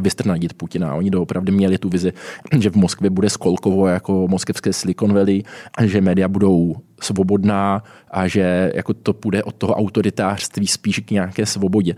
vystrnadit 0.00 0.54
Putina. 0.54 0.94
Oni 0.94 1.10
doopravdy 1.10 1.52
měli 1.52 1.78
tu 1.78 1.88
vizi, 1.88 2.12
že 2.58 2.70
v 2.70 2.76
Moskvě 2.76 3.10
bude 3.10 3.30
skolkovo 3.30 3.86
jako 3.86 4.28
moskevské 4.28 4.72
Silicon 4.72 5.14
Valley, 5.14 5.42
že 5.84 6.00
média 6.00 6.28
budou 6.28 6.76
svobodná 7.00 7.82
a 8.10 8.28
že 8.28 8.72
jako 8.74 8.94
to 8.94 9.12
půjde 9.12 9.42
od 9.42 9.54
toho 9.54 9.74
autoritářství 9.74 10.66
spíš 10.66 10.98
k 10.98 11.10
nějaké 11.10 11.46
svobodě 11.46 11.94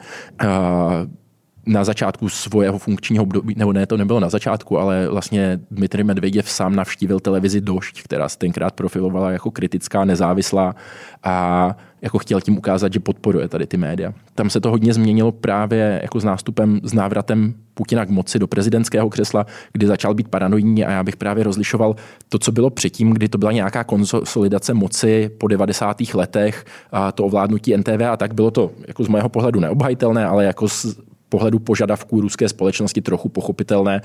na 1.66 1.84
začátku 1.84 2.28
svého 2.28 2.78
funkčního 2.78 3.22
období, 3.22 3.54
nebo 3.56 3.72
ne, 3.72 3.86
to 3.86 3.96
nebylo 3.96 4.20
na 4.20 4.28
začátku, 4.28 4.78
ale 4.78 5.08
vlastně 5.08 5.60
Dmitry 5.70 6.04
Medvěděv 6.04 6.50
sám 6.50 6.76
navštívil 6.76 7.20
televizi 7.20 7.60
Došť, 7.60 8.02
která 8.02 8.28
se 8.28 8.38
tenkrát 8.38 8.74
profilovala 8.74 9.30
jako 9.30 9.50
kritická, 9.50 10.04
nezávislá 10.04 10.74
a 11.22 11.76
jako 12.02 12.18
chtěl 12.18 12.40
tím 12.40 12.58
ukázat, 12.58 12.92
že 12.92 13.00
podporuje 13.00 13.48
tady 13.48 13.66
ty 13.66 13.76
média. 13.76 14.12
Tam 14.34 14.50
se 14.50 14.60
to 14.60 14.70
hodně 14.70 14.94
změnilo 14.94 15.32
právě 15.32 16.00
jako 16.02 16.20
s 16.20 16.24
nástupem, 16.24 16.80
s 16.82 16.92
návratem 16.92 17.54
Putina 17.74 18.06
k 18.06 18.10
moci 18.10 18.38
do 18.38 18.46
prezidentského 18.46 19.10
křesla, 19.10 19.46
kdy 19.72 19.86
začal 19.86 20.14
být 20.14 20.28
paranoidní 20.28 20.84
a 20.84 20.90
já 20.90 21.02
bych 21.02 21.16
právě 21.16 21.44
rozlišoval 21.44 21.96
to, 22.28 22.38
co 22.38 22.52
bylo 22.52 22.70
předtím, 22.70 23.10
kdy 23.10 23.28
to 23.28 23.38
byla 23.38 23.52
nějaká 23.52 23.84
konsolidace 23.84 24.74
moci 24.74 25.30
po 25.38 25.48
90. 25.48 26.00
letech, 26.14 26.64
a 26.92 27.12
to 27.12 27.24
ovládnutí 27.24 27.76
NTV 27.76 28.02
a 28.10 28.16
tak 28.16 28.34
bylo 28.34 28.50
to 28.50 28.70
jako 28.88 29.04
z 29.04 29.08
mého 29.08 29.28
pohledu 29.28 29.60
neobhajitelné, 29.60 30.26
ale 30.26 30.44
jako 30.44 30.68
z 30.68 30.86
pohledu 31.32 31.58
požadavků 31.58 32.20
ruské 32.20 32.48
společnosti 32.48 33.00
trochu 33.02 33.28
pochopitelné, 33.28 34.00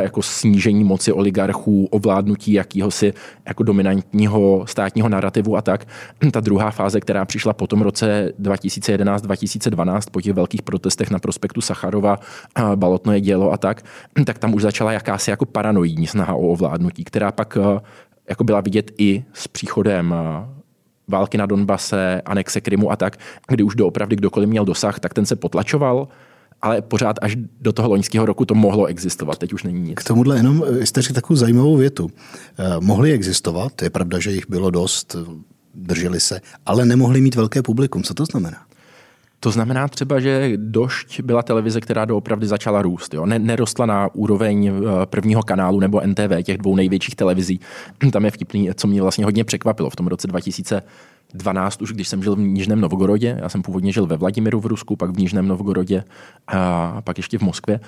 jako 0.00 0.22
snížení 0.22 0.84
moci 0.84 1.12
oligarchů, 1.12 1.88
ovládnutí 1.90 2.52
jakýhosi 2.52 3.12
jako 3.48 3.62
dominantního 3.62 4.64
státního 4.66 5.08
narrativu 5.08 5.56
a 5.56 5.62
tak. 5.62 5.86
Ta 6.32 6.40
druhá 6.40 6.70
fáze, 6.70 7.00
která 7.00 7.24
přišla 7.24 7.52
po 7.52 7.66
tom 7.66 7.82
roce 7.82 8.32
2011-2012, 8.40 10.00
po 10.10 10.20
těch 10.20 10.32
velkých 10.32 10.62
protestech 10.62 11.10
na 11.10 11.18
prospektu 11.18 11.60
Sacharova, 11.60 12.18
Balotno 12.74 13.12
je 13.12 13.20
dělo 13.20 13.52
a 13.52 13.56
tak, 13.56 13.84
tak 14.26 14.38
tam 14.38 14.54
už 14.54 14.62
začala 14.62 14.92
jakási 14.92 15.30
jako 15.30 15.46
paranoidní 15.46 16.06
snaha 16.06 16.34
o 16.34 16.48
ovládnutí, 16.48 17.04
která 17.04 17.32
pak 17.32 17.58
jako 18.28 18.44
byla 18.44 18.60
vidět 18.60 18.90
i 18.98 19.24
s 19.32 19.48
příchodem 19.48 20.14
války 21.08 21.38
na 21.38 21.46
Donbase, 21.46 22.22
anexe 22.24 22.60
Krymu 22.60 22.92
a 22.92 22.96
tak, 22.96 23.16
kdy 23.48 23.62
už 23.62 23.74
doopravdy 23.74 24.16
kdokoliv 24.16 24.48
měl 24.48 24.64
dosah, 24.64 25.00
tak 25.00 25.14
ten 25.14 25.26
se 25.26 25.36
potlačoval 25.36 26.08
ale 26.62 26.82
pořád 26.82 27.16
až 27.22 27.36
do 27.60 27.72
toho 27.72 27.88
loňského 27.88 28.26
roku 28.26 28.44
to 28.44 28.54
mohlo 28.54 28.86
existovat, 28.86 29.38
teď 29.38 29.52
už 29.52 29.62
není 29.62 29.80
nic. 29.80 29.94
K 29.94 30.04
tomuhle 30.04 30.36
jenom 30.36 30.64
eh, 30.66 30.86
jste 30.86 31.02
řekl 31.02 31.14
takovou 31.14 31.36
zajímavou 31.36 31.76
větu. 31.76 32.10
Eh, 32.58 32.64
mohli 32.80 33.12
existovat, 33.12 33.82
je 33.82 33.90
pravda, 33.90 34.18
že 34.18 34.30
jich 34.30 34.48
bylo 34.48 34.70
dost, 34.70 35.16
drželi 35.74 36.20
se, 36.20 36.40
ale 36.66 36.84
nemohli 36.84 37.20
mít 37.20 37.34
velké 37.34 37.62
publikum. 37.62 38.02
Co 38.02 38.14
to 38.14 38.24
znamená? 38.24 38.58
To 39.42 39.50
znamená 39.50 39.88
třeba, 39.88 40.20
že 40.20 40.52
Došť 40.56 41.20
byla 41.20 41.42
televize, 41.42 41.80
která 41.80 42.04
doopravdy 42.04 42.46
začala 42.46 42.82
růst. 42.82 43.14
Jo? 43.14 43.26
Nerostla 43.26 43.86
na 43.86 44.14
úroveň 44.14 44.66
eh, 44.66 45.06
prvního 45.06 45.42
kanálu 45.42 45.80
nebo 45.80 46.00
NTV, 46.06 46.42
těch 46.42 46.58
dvou 46.58 46.76
největších 46.76 47.14
televizí. 47.14 47.60
Tam 48.12 48.24
je 48.24 48.30
vtipný, 48.30 48.70
co 48.74 48.86
mě 48.86 49.02
vlastně 49.02 49.24
hodně 49.24 49.44
překvapilo 49.44 49.90
v 49.90 49.96
tom 49.96 50.06
roce 50.06 50.26
2000 50.26 50.82
12 51.34 51.82
už, 51.82 51.92
když 51.92 52.08
jsem 52.08 52.22
žil 52.22 52.36
v 52.36 52.38
Nižném 52.38 52.80
Novgorodě. 52.80 53.38
Já 53.42 53.48
jsem 53.48 53.62
původně 53.62 53.92
žil 53.92 54.06
ve 54.06 54.16
Vladimiru 54.16 54.60
v 54.60 54.66
Rusku, 54.66 54.96
pak 54.96 55.10
v 55.10 55.18
Nižném 55.18 55.48
Novgorodě 55.48 56.04
a 56.48 57.02
pak 57.04 57.16
ještě 57.16 57.38
v 57.38 57.42
Moskvě. 57.42 57.80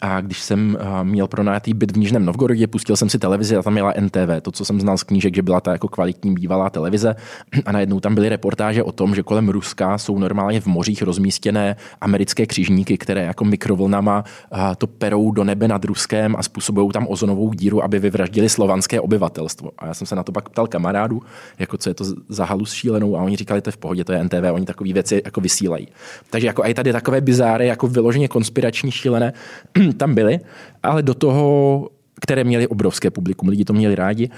A 0.00 0.20
když 0.20 0.40
jsem 0.40 0.78
měl 1.02 1.28
pronajatý 1.28 1.74
byt 1.74 1.92
v 1.92 1.98
Nižném 1.98 2.24
Novgorodě, 2.24 2.66
pustil 2.66 2.96
jsem 2.96 3.08
si 3.08 3.18
televizi 3.18 3.56
a 3.56 3.62
tam 3.62 3.72
měla 3.72 3.94
NTV, 4.00 4.42
to, 4.42 4.52
co 4.52 4.64
jsem 4.64 4.80
znal 4.80 4.98
z 4.98 5.02
knížek, 5.02 5.34
že 5.34 5.42
byla 5.42 5.60
ta 5.60 5.72
jako 5.72 5.88
kvalitní 5.88 6.34
bývalá 6.34 6.70
televize. 6.70 7.16
A 7.66 7.72
najednou 7.72 8.00
tam 8.00 8.14
byly 8.14 8.28
reportáže 8.28 8.82
o 8.82 8.92
tom, 8.92 9.14
že 9.14 9.22
kolem 9.22 9.48
Ruska 9.48 9.98
jsou 9.98 10.18
normálně 10.18 10.60
v 10.60 10.66
mořích 10.66 11.02
rozmístěné 11.02 11.76
americké 12.00 12.46
křižníky, 12.46 12.98
které 12.98 13.24
jako 13.24 13.44
mikrovlnama 13.44 14.24
to 14.78 14.86
perou 14.86 15.30
do 15.30 15.44
nebe 15.44 15.68
nad 15.68 15.84
Ruskem 15.84 16.36
a 16.38 16.42
způsobují 16.42 16.90
tam 16.90 17.06
ozonovou 17.08 17.54
díru, 17.54 17.84
aby 17.84 17.98
vyvraždili 17.98 18.48
slovanské 18.48 19.00
obyvatelstvo. 19.00 19.70
A 19.78 19.86
já 19.86 19.94
jsem 19.94 20.06
se 20.06 20.16
na 20.16 20.22
to 20.22 20.32
pak 20.32 20.48
ptal 20.48 20.66
kamarádu, 20.66 21.22
jako 21.58 21.78
co 21.78 21.90
je 21.90 21.94
to 21.94 22.04
za 22.28 22.44
halu 22.44 22.64
s 22.66 22.72
šílenou 22.72 23.16
a 23.16 23.22
oni 23.22 23.36
říkali, 23.36 23.60
to 23.60 23.68
je 23.68 23.72
v 23.72 23.76
pohodě, 23.76 24.04
to 24.04 24.12
je 24.12 24.24
NTV, 24.24 24.52
oni 24.52 24.66
takové 24.66 24.92
věci 24.92 25.22
jako 25.24 25.40
vysílají. 25.40 25.88
Takže 26.30 26.46
jako 26.46 26.64
i 26.64 26.74
tady 26.74 26.92
takové 26.92 27.20
bizáry, 27.20 27.66
jako 27.66 27.86
vyloženě 27.86 28.28
konspirační 28.28 28.90
šílené, 28.90 29.32
tam 29.96 30.14
byly, 30.14 30.40
ale 30.82 31.02
do 31.02 31.14
toho, 31.14 31.88
které 32.20 32.44
měly 32.44 32.68
obrovské 32.68 33.10
publikum, 33.10 33.48
lidi 33.48 33.64
to 33.64 33.72
měli 33.72 33.94
rádi, 33.94 34.30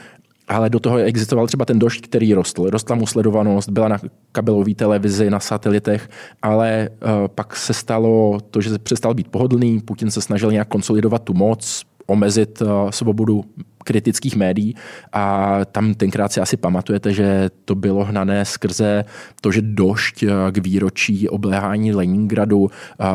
ale 0.49 0.71
do 0.71 0.81
toho 0.81 0.99
existoval 0.99 1.47
třeba 1.47 1.65
ten 1.65 1.79
došť, 1.79 2.05
který 2.05 2.35
rostl. 2.35 2.71
Rostla 2.71 2.97
mu 2.97 3.07
sledovanost, 3.07 3.69
byla 3.69 3.89
na 3.89 3.99
kabelové 4.33 4.75
televizi, 4.75 5.31
na 5.31 5.41
satelitech, 5.41 6.09
ale 6.43 6.89
uh, 6.91 7.29
pak 7.29 7.57
se 7.57 7.75
stalo 7.75 8.39
to, 8.50 8.61
že 8.61 8.79
přestal 8.79 9.15
být 9.15 9.29
pohodlný, 9.29 9.81
Putin 9.81 10.11
se 10.11 10.21
snažil 10.21 10.53
nějak 10.53 10.69
konsolidovat 10.69 11.23
tu 11.23 11.35
moc, 11.35 11.83
omezit 12.11 12.62
uh, 12.62 12.90
svobodu 12.90 13.45
kritických 13.85 14.37
médií 14.37 14.75
a 15.12 15.57
tam 15.64 15.95
tenkrát 15.95 16.33
si 16.33 16.40
asi 16.40 16.57
pamatujete, 16.57 17.12
že 17.12 17.50
to 17.64 17.75
bylo 17.75 18.05
hnané 18.05 18.45
skrze 18.45 19.05
to, 19.40 19.52
že 19.52 19.62
došť 19.62 20.25
k 20.52 20.59
výročí 20.59 21.29
obléhání 21.29 21.93
Leningradu 21.93 22.71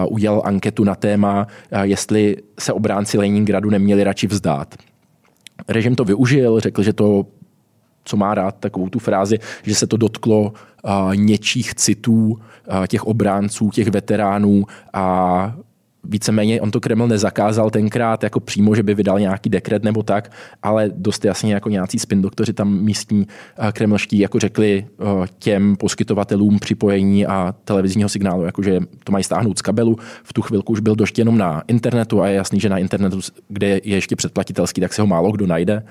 udělal 0.10 0.42
anketu 0.46 0.84
na 0.84 0.96
téma, 0.96 1.48
jestli 1.82 2.38
se 2.60 2.74
obránci 2.74 3.18
Leningradu 3.18 3.70
neměli 3.70 4.04
radši 4.04 4.28
vzdát. 4.28 4.76
Režim 5.68 5.96
to 5.96 6.04
využil, 6.06 6.60
řekl, 6.60 6.84
že 6.84 6.94
to 6.94 7.26
co 8.04 8.18
má 8.18 8.34
rád 8.34 8.56
takovou 8.60 8.90
tu 8.90 9.00
frázi, 9.00 9.40
že 9.64 9.76
se 9.76 9.88
to 9.88 9.98
dotklo 9.98 10.54
něčích 11.14 11.76
citů 11.76 12.40
těch 12.88 13.04
obránců, 13.04 13.70
těch 13.70 13.88
veteránů 13.88 14.66
a 14.94 15.56
víceméně 16.10 16.62
on 16.62 16.72
to 16.72 16.80
Kreml 16.80 17.08
nezakázal 17.08 17.70
tenkrát 17.70 18.24
jako 18.24 18.40
přímo, 18.40 18.76
že 18.76 18.84
by 18.84 18.94
vydal 18.94 19.20
nějaký 19.20 19.50
dekret 19.50 19.84
nebo 19.84 20.04
tak, 20.04 20.32
ale 20.64 20.90
dost 20.96 21.26
jasně 21.26 21.54
jako 21.54 21.70
nějací 21.70 22.00
spin 22.00 22.22
doktoři 22.22 22.54
tam 22.54 22.80
místní 22.80 23.28
eh, 23.58 23.72
kremlští 23.72 24.20
jako 24.20 24.40
řekli 24.40 24.86
eh, 24.86 25.28
těm 25.40 25.76
poskytovatelům 25.76 26.60
připojení 26.60 27.26
a 27.26 27.56
televizního 27.66 28.10
signálu, 28.10 28.44
jakože 28.44 28.80
to 29.04 29.12
mají 29.12 29.24
stáhnout 29.24 29.60
z 29.60 29.62
kabelu. 29.62 29.98
V 30.24 30.34
tu 30.34 30.42
chvilku 30.42 30.74
už 30.74 30.80
byl 30.80 30.96
došť 30.96 31.20
jenom 31.20 31.38
na 31.38 31.64
internetu 31.68 32.22
a 32.22 32.28
je 32.28 32.36
jasný, 32.36 32.60
že 32.60 32.70
na 32.70 32.78
internetu, 32.78 33.20
kde 33.48 33.68
je 33.68 33.80
ještě 33.84 34.16
předplatitelský, 34.16 34.82
tak 34.82 34.94
se 34.94 35.02
ho 35.02 35.08
málo 35.08 35.32
kdo 35.32 35.48
najde 35.48 35.84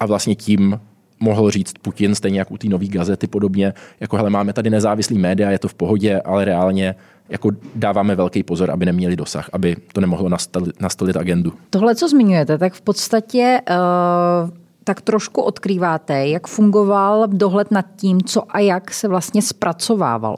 a 0.00 0.06
vlastně 0.06 0.34
tím 0.34 0.80
mohl 1.22 1.50
říct 1.50 1.72
Putin, 1.82 2.14
stejně 2.14 2.38
jako 2.38 2.54
u 2.54 2.58
té 2.58 2.68
nové 2.68 2.86
gazety 2.86 3.26
podobně, 3.26 3.72
jako 4.00 4.16
hele, 4.16 4.30
máme 4.30 4.52
tady 4.52 4.70
nezávislý 4.70 5.18
média, 5.18 5.50
je 5.50 5.58
to 5.58 5.68
v 5.68 5.74
pohodě, 5.74 6.20
ale 6.20 6.44
reálně 6.44 6.94
jako 7.28 7.50
dáváme 7.74 8.14
velký 8.14 8.42
pozor, 8.42 8.70
aby 8.70 8.86
neměli 8.86 9.16
dosah, 9.16 9.50
aby 9.52 9.76
to 9.92 10.00
nemohlo 10.00 10.28
nastolit, 10.28 10.80
nastolit 10.80 11.16
agendu. 11.16 11.52
Tohle, 11.70 11.94
co 11.94 12.08
zmiňujete, 12.08 12.58
tak 12.58 12.72
v 12.72 12.80
podstatě 12.80 13.60
uh 13.70 14.62
tak 14.84 15.00
trošku 15.00 15.42
odkrýváte, 15.42 16.28
jak 16.28 16.46
fungoval 16.46 17.28
dohled 17.28 17.70
nad 17.70 17.84
tím, 17.96 18.22
co 18.22 18.56
a 18.56 18.58
jak 18.58 18.94
se 18.94 19.08
vlastně 19.08 19.42
zpracovávalo. 19.42 20.36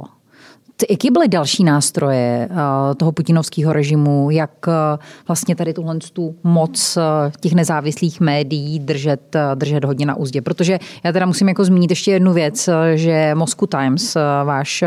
Jaký 0.91 1.11
byly 1.11 1.29
další 1.29 1.65
nástroje 1.65 2.49
eh, 2.51 2.95
toho 2.95 3.13
putinovského 3.13 3.73
režimu, 3.73 4.31
jak 4.31 4.51
eh, 4.69 4.99
vlastně 5.29 5.57
tady 5.57 5.75
tuhle 5.75 5.99
tu 6.13 6.35
moc 6.45 6.97
eh, 6.97 7.33
těch 7.41 7.53
nezávislých 7.53 8.21
médií 8.21 8.79
držet, 8.79 9.37
držet 9.55 9.85
hodně 9.85 10.07
na 10.07 10.15
úzdě? 10.15 10.43
Protože 10.43 10.79
já 11.05 11.13
teda 11.13 11.27
musím 11.27 11.49
jako 11.49 11.65
zmínit 11.65 11.91
ještě 11.91 12.11
jednu 12.11 12.33
věc, 12.33 12.69
že 12.95 13.31
Moscow 13.35 13.69
Times, 13.69 14.17
váš 14.45 14.85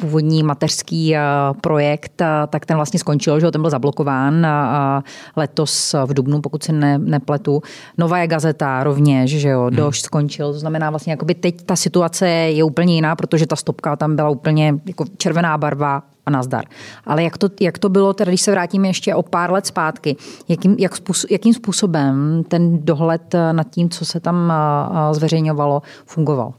původní 0.00 0.42
mateřský 0.42 1.14
projekt, 1.60 2.22
tak 2.48 2.66
ten 2.66 2.76
vlastně 2.76 2.98
skončil, 2.98 3.40
že 3.40 3.50
ten 3.50 3.60
byl 3.60 3.70
zablokován 3.70 4.46
letos 5.36 5.94
v 6.06 6.14
Dubnu, 6.14 6.40
pokud 6.40 6.62
se 6.62 6.72
ne, 6.72 6.98
nepletu. 6.98 7.62
Nová 7.98 8.18
je 8.18 8.26
gazeta 8.26 8.84
rovněž, 8.84 9.30
že 9.30 9.48
jo, 9.48 9.60
hmm. 9.60 9.76
dož 9.76 10.00
skončil. 10.00 10.52
To 10.52 10.58
znamená 10.58 10.90
vlastně, 10.90 11.12
jakoby 11.12 11.34
teď 11.34 11.62
ta 11.62 11.76
situace 11.76 12.28
je 12.28 12.64
úplně 12.64 12.94
jiná, 12.94 13.16
protože 13.16 13.46
ta 13.46 13.56
stopka 13.56 13.96
tam 13.96 14.16
byla 14.16 14.28
úplně 14.28 14.79
jako 14.86 15.04
červená 15.16 15.58
barva 15.58 16.02
a 16.26 16.30
nazdar. 16.30 16.64
Ale 17.04 17.22
jak 17.22 17.38
to, 17.38 17.48
jak 17.60 17.78
to 17.78 17.88
bylo, 17.88 18.12
teda, 18.12 18.30
když 18.30 18.40
se 18.40 18.50
vrátíme 18.50 18.88
ještě 18.88 19.14
o 19.14 19.22
pár 19.22 19.52
let 19.52 19.66
zpátky, 19.66 20.16
jakým, 20.48 20.76
jak 20.78 20.96
způsob, 20.96 21.30
jakým 21.30 21.54
způsobem 21.54 22.44
ten 22.48 22.84
dohled 22.84 23.34
nad 23.52 23.70
tím, 23.70 23.90
co 23.90 24.04
se 24.04 24.20
tam 24.20 24.52
zveřejňovalo, 25.12 25.82
fungoval? 26.06 26.54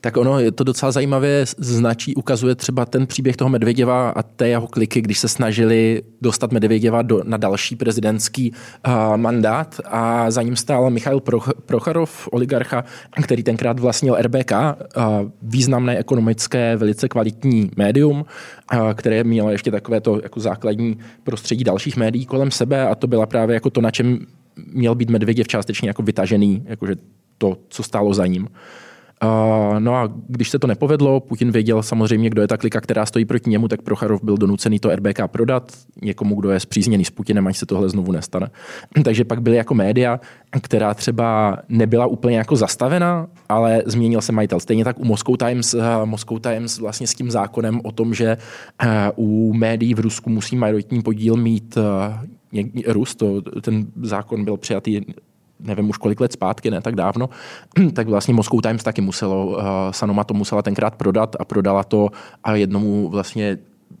Tak 0.00 0.16
ono 0.16 0.40
je 0.40 0.52
to 0.52 0.64
docela 0.64 0.92
zajímavé 0.92 1.44
značí, 1.58 2.14
ukazuje 2.14 2.54
třeba 2.54 2.86
ten 2.86 3.06
příběh 3.06 3.36
toho 3.36 3.48
Medvěděva 3.48 4.10
a 4.10 4.22
té 4.22 4.48
jeho 4.48 4.66
kliky, 4.66 5.00
když 5.00 5.18
se 5.18 5.28
snažili 5.28 6.02
dostat 6.20 6.52
Medvěděva 6.52 7.02
do, 7.02 7.20
na 7.24 7.36
další 7.36 7.76
prezidentský 7.76 8.52
uh, 8.52 9.16
mandát 9.16 9.80
a 9.84 10.30
za 10.30 10.42
ním 10.42 10.56
stál 10.56 10.90
Michail 10.90 11.20
Proch, 11.20 11.52
Procharov, 11.66 12.28
oligarcha, 12.32 12.84
který 13.22 13.42
tenkrát 13.42 13.80
vlastnil 13.80 14.16
RBK, 14.20 14.52
uh, 14.52 15.04
významné 15.42 15.98
ekonomické, 15.98 16.76
velice 16.76 17.08
kvalitní 17.08 17.70
médium, 17.76 18.24
uh, 18.72 18.92
které 18.94 19.24
mělo 19.24 19.50
ještě 19.50 19.70
takové 19.70 20.00
to 20.00 20.20
jako 20.22 20.40
základní 20.40 20.98
prostředí 21.24 21.64
dalších 21.64 21.96
médií 21.96 22.26
kolem 22.26 22.50
sebe 22.50 22.88
a 22.88 22.94
to 22.94 23.06
byla 23.06 23.26
právě 23.26 23.54
jako 23.54 23.70
to, 23.70 23.80
na 23.80 23.90
čem 23.90 24.18
měl 24.72 24.94
být 24.94 25.10
Medvěděv 25.10 25.48
částečně 25.48 25.88
jako 25.88 26.02
vytažený, 26.02 26.62
jakože 26.66 26.94
to, 27.38 27.58
co 27.68 27.82
stálo 27.82 28.14
za 28.14 28.26
ním. 28.26 28.42
Uh, 28.42 28.48
no 29.78 29.94
a 29.94 30.12
když 30.28 30.50
se 30.50 30.58
to 30.58 30.66
nepovedlo, 30.66 31.20
Putin 31.20 31.50
věděl 31.50 31.82
samozřejmě, 31.82 32.30
kdo 32.30 32.42
je 32.42 32.48
ta 32.48 32.56
klika, 32.56 32.80
která 32.80 33.06
stojí 33.06 33.24
proti 33.24 33.50
němu, 33.50 33.68
tak 33.68 33.82
Procharov 33.82 34.22
byl 34.22 34.36
donucený 34.36 34.78
to 34.78 34.96
RBK 34.96 35.20
prodat 35.26 35.72
někomu, 36.02 36.34
kdo 36.34 36.50
je 36.50 36.60
zpřízněný 36.60 37.04
s 37.04 37.10
Putinem, 37.10 37.46
až 37.46 37.58
se 37.58 37.66
tohle 37.66 37.88
znovu 37.88 38.12
nestane. 38.12 38.50
Takže 39.04 39.24
pak 39.24 39.42
byly 39.42 39.56
jako 39.56 39.74
média, 39.74 40.20
která 40.62 40.94
třeba 40.94 41.58
nebyla 41.68 42.06
úplně 42.06 42.36
jako 42.36 42.56
zastavena, 42.56 43.26
ale 43.48 43.82
změnil 43.86 44.20
se 44.20 44.32
majitel. 44.32 44.60
Stejně 44.60 44.84
tak 44.84 44.98
u 44.98 45.04
Moscow 45.04 45.36
Times, 45.36 45.74
uh, 45.74 45.82
Moscow 46.04 46.40
Times 46.40 46.78
vlastně 46.78 47.06
s 47.06 47.14
tím 47.14 47.30
zákonem 47.30 47.80
o 47.84 47.92
tom, 47.92 48.14
že 48.14 48.36
uh, 49.16 49.24
u 49.26 49.54
médií 49.54 49.94
v 49.94 50.00
Rusku 50.00 50.30
musí 50.30 50.56
majoritní 50.56 51.02
podíl 51.02 51.36
mít 51.36 51.78
Rus, 52.86 53.14
to, 53.14 53.42
ten 53.42 53.86
zákon 54.02 54.44
byl 54.44 54.56
přijatý 54.56 55.00
nevím 55.60 55.88
už 55.88 55.98
kolik 55.98 56.20
let 56.20 56.32
zpátky, 56.32 56.70
ne 56.70 56.80
tak 56.80 56.94
dávno, 56.94 57.28
tak 57.92 58.08
vlastně 58.08 58.34
Moscow 58.34 58.60
Times 58.60 58.82
taky 58.82 59.00
muselo, 59.00 59.46
uh, 59.46 59.62
Sanoma 59.90 60.24
to 60.24 60.34
musela 60.34 60.62
tenkrát 60.62 60.94
prodat 60.94 61.36
a 61.38 61.44
prodala 61.44 61.84
to 61.84 62.08
a 62.44 62.54
jednomu 62.54 63.08
vlastně 63.08 63.58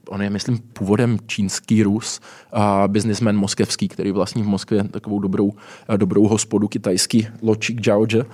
on 0.08 0.22
je, 0.22 0.30
myslím, 0.30 0.58
původem 0.58 1.18
čínský 1.26 1.82
Rus, 1.82 2.20
a 2.52 2.88
biznismen 2.88 3.36
moskevský, 3.36 3.88
který 3.88 4.12
vlastní 4.12 4.42
v 4.42 4.46
Moskvě 4.46 4.84
takovou 4.84 5.18
dobrou, 5.18 5.52
dobrou 5.96 6.28
hospodu 6.28 6.68
kytajský 6.68 7.28
Ločik 7.42 7.86
Jiaozhe. 7.86 8.24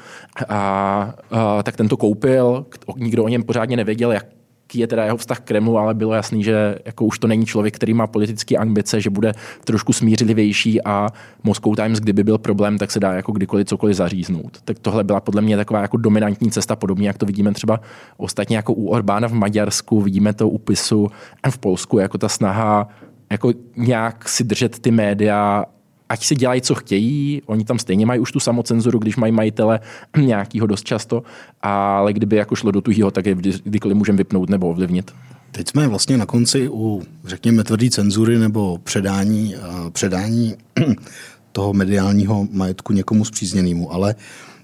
A, 0.48 1.14
a, 1.30 1.62
tak 1.62 1.76
ten 1.76 1.88
to 1.88 1.96
koupil, 1.96 2.66
nikdo 2.96 3.24
o 3.24 3.28
něm 3.28 3.42
pořádně 3.42 3.76
nevěděl, 3.76 4.12
jak 4.12 4.26
jaký 4.72 4.78
je 4.78 4.86
teda 4.86 5.04
jeho 5.04 5.16
vztah 5.16 5.40
k 5.40 5.44
Kremlu, 5.44 5.78
ale 5.78 5.94
bylo 5.94 6.14
jasný, 6.14 6.44
že 6.44 6.78
jako 6.84 7.04
už 7.04 7.18
to 7.18 7.26
není 7.26 7.46
člověk, 7.46 7.76
který 7.76 7.94
má 7.94 8.06
politické 8.06 8.56
ambice, 8.56 9.00
že 9.00 9.10
bude 9.10 9.32
trošku 9.64 9.92
smířlivější 9.92 10.82
a 10.82 11.08
Moscow 11.44 11.76
Times, 11.76 12.00
kdyby 12.00 12.24
byl 12.24 12.38
problém, 12.38 12.78
tak 12.78 12.90
se 12.90 13.00
dá 13.00 13.12
jako 13.12 13.32
kdykoliv 13.32 13.66
cokoliv 13.66 13.96
zaříznout. 13.96 14.60
Tak 14.64 14.78
tohle 14.78 15.04
byla 15.04 15.20
podle 15.20 15.42
mě 15.42 15.56
taková 15.56 15.82
jako 15.82 15.96
dominantní 15.96 16.50
cesta, 16.50 16.76
podobně 16.76 17.06
jak 17.06 17.18
to 17.18 17.26
vidíme 17.26 17.52
třeba 17.52 17.80
ostatně 18.16 18.56
jako 18.56 18.72
u 18.72 18.88
Orbána 18.88 19.28
v 19.28 19.32
Maďarsku, 19.32 20.00
vidíme 20.00 20.32
to 20.32 20.48
u 20.48 20.58
PISu 20.58 21.08
v 21.50 21.58
Polsku, 21.58 21.98
jako 21.98 22.18
ta 22.18 22.28
snaha 22.28 22.88
jako 23.30 23.52
nějak 23.76 24.28
si 24.28 24.44
držet 24.44 24.78
ty 24.78 24.90
média 24.90 25.64
ať 26.12 26.24
si 26.24 26.34
dělají, 26.36 26.60
co 26.60 26.74
chtějí, 26.74 27.42
oni 27.46 27.64
tam 27.64 27.78
stejně 27.78 28.06
mají 28.06 28.20
už 28.20 28.32
tu 28.32 28.40
samocenzuru, 28.40 28.98
když 28.98 29.16
mají 29.16 29.32
majitele 29.32 29.80
nějakýho 30.16 30.66
dost 30.66 30.84
často, 30.84 31.22
ale 31.62 32.12
kdyby 32.12 32.36
jako 32.36 32.56
šlo 32.56 32.70
do 32.70 32.80
tuhýho, 32.80 33.10
tak 33.10 33.26
je 33.26 33.34
kdykoliv 33.64 33.96
můžeme 33.96 34.18
vypnout 34.18 34.50
nebo 34.50 34.68
ovlivnit. 34.68 35.10
Teď 35.52 35.68
jsme 35.68 35.88
vlastně 35.88 36.16
na 36.16 36.26
konci 36.26 36.68
u, 36.68 37.02
řekněme, 37.24 37.64
tvrdý 37.64 37.90
cenzury 37.90 38.38
nebo 38.38 38.78
předání, 38.78 39.54
předání 39.92 40.54
toho 41.52 41.72
mediálního 41.72 42.48
majetku 42.52 42.92
někomu 42.92 43.24
zpřízněnému, 43.24 43.92
ale 43.92 44.14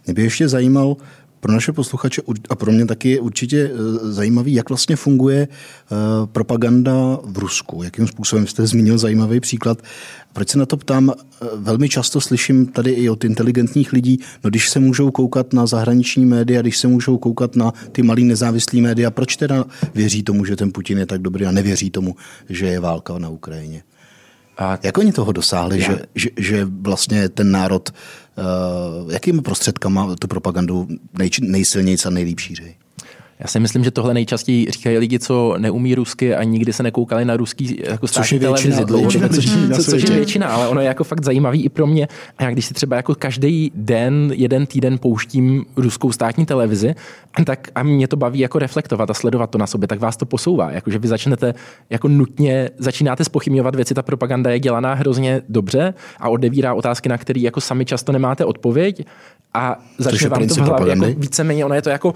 mě 0.06 0.14
by 0.14 0.22
ještě 0.22 0.48
zajímal, 0.48 0.96
pro 1.40 1.52
naše 1.52 1.72
posluchače 1.72 2.22
a 2.50 2.54
pro 2.54 2.72
mě 2.72 2.86
taky 2.86 3.10
je 3.10 3.20
určitě 3.20 3.58
e, 3.58 3.70
zajímavý, 4.12 4.54
jak 4.54 4.68
vlastně 4.68 4.96
funguje 4.96 5.38
e, 5.40 5.48
propaganda 6.26 7.18
v 7.24 7.38
Rusku. 7.38 7.82
Jakým 7.82 8.06
způsobem 8.06 8.46
jste 8.46 8.66
zmínil 8.66 8.98
zajímavý 8.98 9.40
příklad. 9.40 9.82
Proč 10.32 10.48
se 10.48 10.58
na 10.58 10.66
to 10.66 10.76
ptám? 10.76 11.10
E, 11.10 11.14
velmi 11.56 11.88
často 11.88 12.20
slyším 12.20 12.66
tady 12.66 12.90
i 12.90 13.08
od 13.08 13.24
inteligentních 13.24 13.92
lidí, 13.92 14.18
no 14.44 14.50
když 14.50 14.68
se 14.68 14.80
můžou 14.80 15.10
koukat 15.10 15.52
na 15.52 15.66
zahraniční 15.66 16.24
média, 16.24 16.62
když 16.62 16.78
se 16.78 16.88
můžou 16.88 17.18
koukat 17.18 17.56
na 17.56 17.72
ty 17.92 18.02
malý 18.02 18.24
nezávislý 18.24 18.80
média, 18.80 19.10
proč 19.10 19.36
teda 19.36 19.64
věří 19.94 20.22
tomu, 20.22 20.44
že 20.44 20.56
ten 20.56 20.72
Putin 20.72 20.98
je 20.98 21.06
tak 21.06 21.22
dobrý 21.22 21.46
a 21.46 21.52
nevěří 21.52 21.90
tomu, 21.90 22.16
že 22.48 22.66
je 22.66 22.80
válka 22.80 23.18
na 23.18 23.28
Ukrajině? 23.28 23.82
A 24.58 24.78
jak 24.82 24.98
oni 24.98 25.12
toho 25.12 25.32
dosáhli, 25.32 25.80
že, 25.80 25.98
že, 26.14 26.28
že 26.36 26.64
vlastně 26.64 27.28
ten 27.28 27.50
národ 27.50 27.90
jakými 29.10 29.42
prostředkama 29.42 30.16
tu 30.16 30.28
propagandu 30.28 30.88
nej, 31.18 31.30
nejsilněji 31.40 31.96
a 32.06 32.10
nejlíp 32.10 32.40
šíří? 32.40 32.74
Já 33.40 33.46
si 33.46 33.60
myslím, 33.60 33.84
že 33.84 33.90
tohle 33.90 34.14
nejčastěji 34.14 34.66
říkají 34.70 34.98
lidi, 34.98 35.18
co 35.18 35.54
neumí 35.58 35.94
rusky 35.94 36.34
a 36.34 36.42
nikdy 36.42 36.72
se 36.72 36.82
nekoukali 36.82 37.24
na 37.24 37.36
ruský 37.36 37.80
jako 37.84 38.06
státní 38.06 38.38
televizi 38.38 38.84
dlouho. 38.84 39.10
Což, 39.10 39.48
co, 39.76 39.90
což 39.90 40.02
je 40.02 40.10
většina, 40.10 40.48
ale 40.48 40.68
ono 40.68 40.80
je 40.80 40.86
jako 40.86 41.04
fakt 41.04 41.24
zajímavý 41.24 41.64
i 41.64 41.68
pro 41.68 41.86
mě. 41.86 42.08
A 42.38 42.42
já 42.42 42.50
když 42.50 42.66
si 42.66 42.74
třeba 42.74 42.96
jako 42.96 43.14
každý 43.14 43.72
den, 43.74 44.32
jeden 44.34 44.66
týden 44.66 44.98
pouštím 44.98 45.64
ruskou 45.76 46.12
státní 46.12 46.46
televizi, 46.46 46.94
tak 47.44 47.68
a 47.74 47.82
mě 47.82 48.08
to 48.08 48.16
baví 48.16 48.38
jako 48.38 48.58
reflektovat 48.58 49.10
a 49.10 49.14
sledovat 49.14 49.50
to 49.50 49.58
na 49.58 49.66
sobě, 49.66 49.88
tak 49.88 50.00
vás 50.00 50.16
to 50.16 50.26
posouvá. 50.26 50.70
Jako, 50.70 50.90
že 50.90 50.98
vy 50.98 51.08
začnete 51.08 51.54
jako 51.90 52.08
nutně, 52.08 52.70
začínáte 52.78 53.24
spochybňovat 53.24 53.74
věci, 53.74 53.94
ta 53.94 54.02
propaganda 54.02 54.50
je 54.50 54.60
dělaná 54.60 54.94
hrozně 54.94 55.42
dobře 55.48 55.94
a 56.20 56.28
odevírá 56.28 56.74
otázky, 56.74 57.08
na 57.08 57.18
které 57.18 57.40
jako 57.40 57.60
sami 57.60 57.84
často 57.84 58.12
nemáte 58.12 58.44
odpověď 58.44 59.06
a 59.54 59.78
začne 59.98 60.28
vám 60.28 60.48
to 60.48 60.54
v 60.54 60.58
hlavě 60.58 60.88
jako 60.88 61.20
víceméně, 61.20 61.64
ono 61.64 61.74
je 61.74 61.82
to 61.82 61.90
jako 61.90 62.14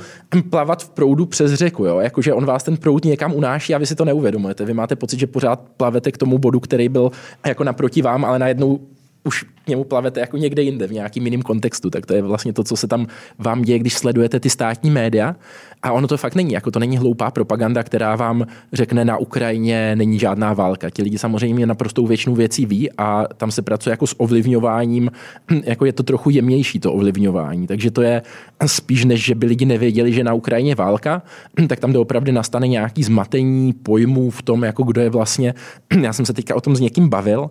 plavat 0.51 0.83
v 0.83 0.89
proudu 0.89 1.27
přes 1.27 1.55
řeku, 1.55 1.85
jo? 1.85 1.99
Jakože 1.99 2.33
on 2.35 2.47
vás 2.47 2.63
ten 2.63 2.77
proud 2.77 3.05
někam 3.05 3.33
unáší 3.33 3.75
a 3.75 3.79
vy 3.79 3.87
si 3.87 3.95
to 3.95 4.05
neuvědomujete. 4.05 4.65
Vy 4.65 4.75
máte 4.75 4.97
pocit, 4.97 5.21
že 5.21 5.27
pořád 5.27 5.61
plavete 5.77 6.13
k 6.13 6.19
tomu 6.19 6.39
bodu, 6.39 6.61
který 6.61 6.89
byl 6.89 7.11
jako 7.47 7.65
naproti 7.65 8.03
vám, 8.03 8.25
ale 8.25 8.39
najednou 8.39 8.81
už 9.25 9.45
k 9.65 9.69
němu 9.69 9.85
plavete 9.85 10.21
jako 10.21 10.37
někde 10.37 10.63
jinde, 10.63 10.87
v 10.87 10.93
nějakým 10.93 11.25
jiném 11.25 11.43
kontextu. 11.43 11.91
Tak 11.91 12.07
to 12.07 12.15
je 12.15 12.23
vlastně 12.23 12.53
to, 12.53 12.65
co 12.65 12.77
se 12.77 12.87
tam 12.87 13.07
vám 13.39 13.63
děje, 13.63 13.79
když 13.79 13.95
sledujete 13.95 14.41
ty 14.41 14.51
státní 14.51 14.91
média. 14.91 15.37
A 15.83 15.93
ono 15.93 16.09
to 16.09 16.17
fakt 16.17 16.35
není, 16.35 16.53
jako 16.53 16.71
to 16.71 16.79
není 16.79 16.99
hloupá 16.99 17.31
propaganda, 17.31 17.83
která 17.83 18.17
vám 18.17 18.47
řekne 18.73 19.05
na 19.05 19.17
Ukrajině 19.17 19.97
není 19.97 20.19
žádná 20.19 20.53
válka. 20.53 20.91
Ti 20.91 21.03
lidi 21.03 21.19
samozřejmě 21.19 21.67
naprostou 21.67 22.07
většinu 22.07 22.35
věcí 22.35 22.67
ví 22.67 22.91
a 22.99 23.27
tam 23.37 23.51
se 23.51 23.63
pracuje 23.63 23.91
jako 23.91 24.07
s 24.07 24.21
ovlivňováním, 24.21 25.11
jako 25.65 25.85
je 25.85 25.93
to 25.93 26.03
trochu 26.03 26.31
jemnější 26.31 26.81
to 26.81 26.93
ovlivňování. 26.93 27.67
Takže 27.67 27.91
to 27.91 28.03
je 28.03 28.23
spíš, 28.67 29.05
než 29.05 29.25
že 29.25 29.35
by 29.35 29.47
lidi 29.47 29.65
nevěděli, 29.65 30.13
že 30.13 30.25
na 30.25 30.35
Ukrajině 30.35 30.75
válka, 30.75 31.23
tak 31.69 31.81
tam 31.81 31.93
doopravdy 31.93 32.33
nastane 32.33 32.69
nějaký 32.69 33.03
zmatení 33.03 33.73
pojmů 33.73 34.31
v 34.31 34.43
tom, 34.43 34.63
jako 34.63 34.83
kdo 34.83 35.01
je 35.01 35.11
vlastně. 35.11 35.55
Já 36.03 36.13
jsem 36.13 36.27
se 36.27 36.33
teďka 36.33 36.55
o 36.55 36.61
tom 36.61 36.77
s 36.77 36.81
někým 36.81 37.09
bavil, 37.09 37.51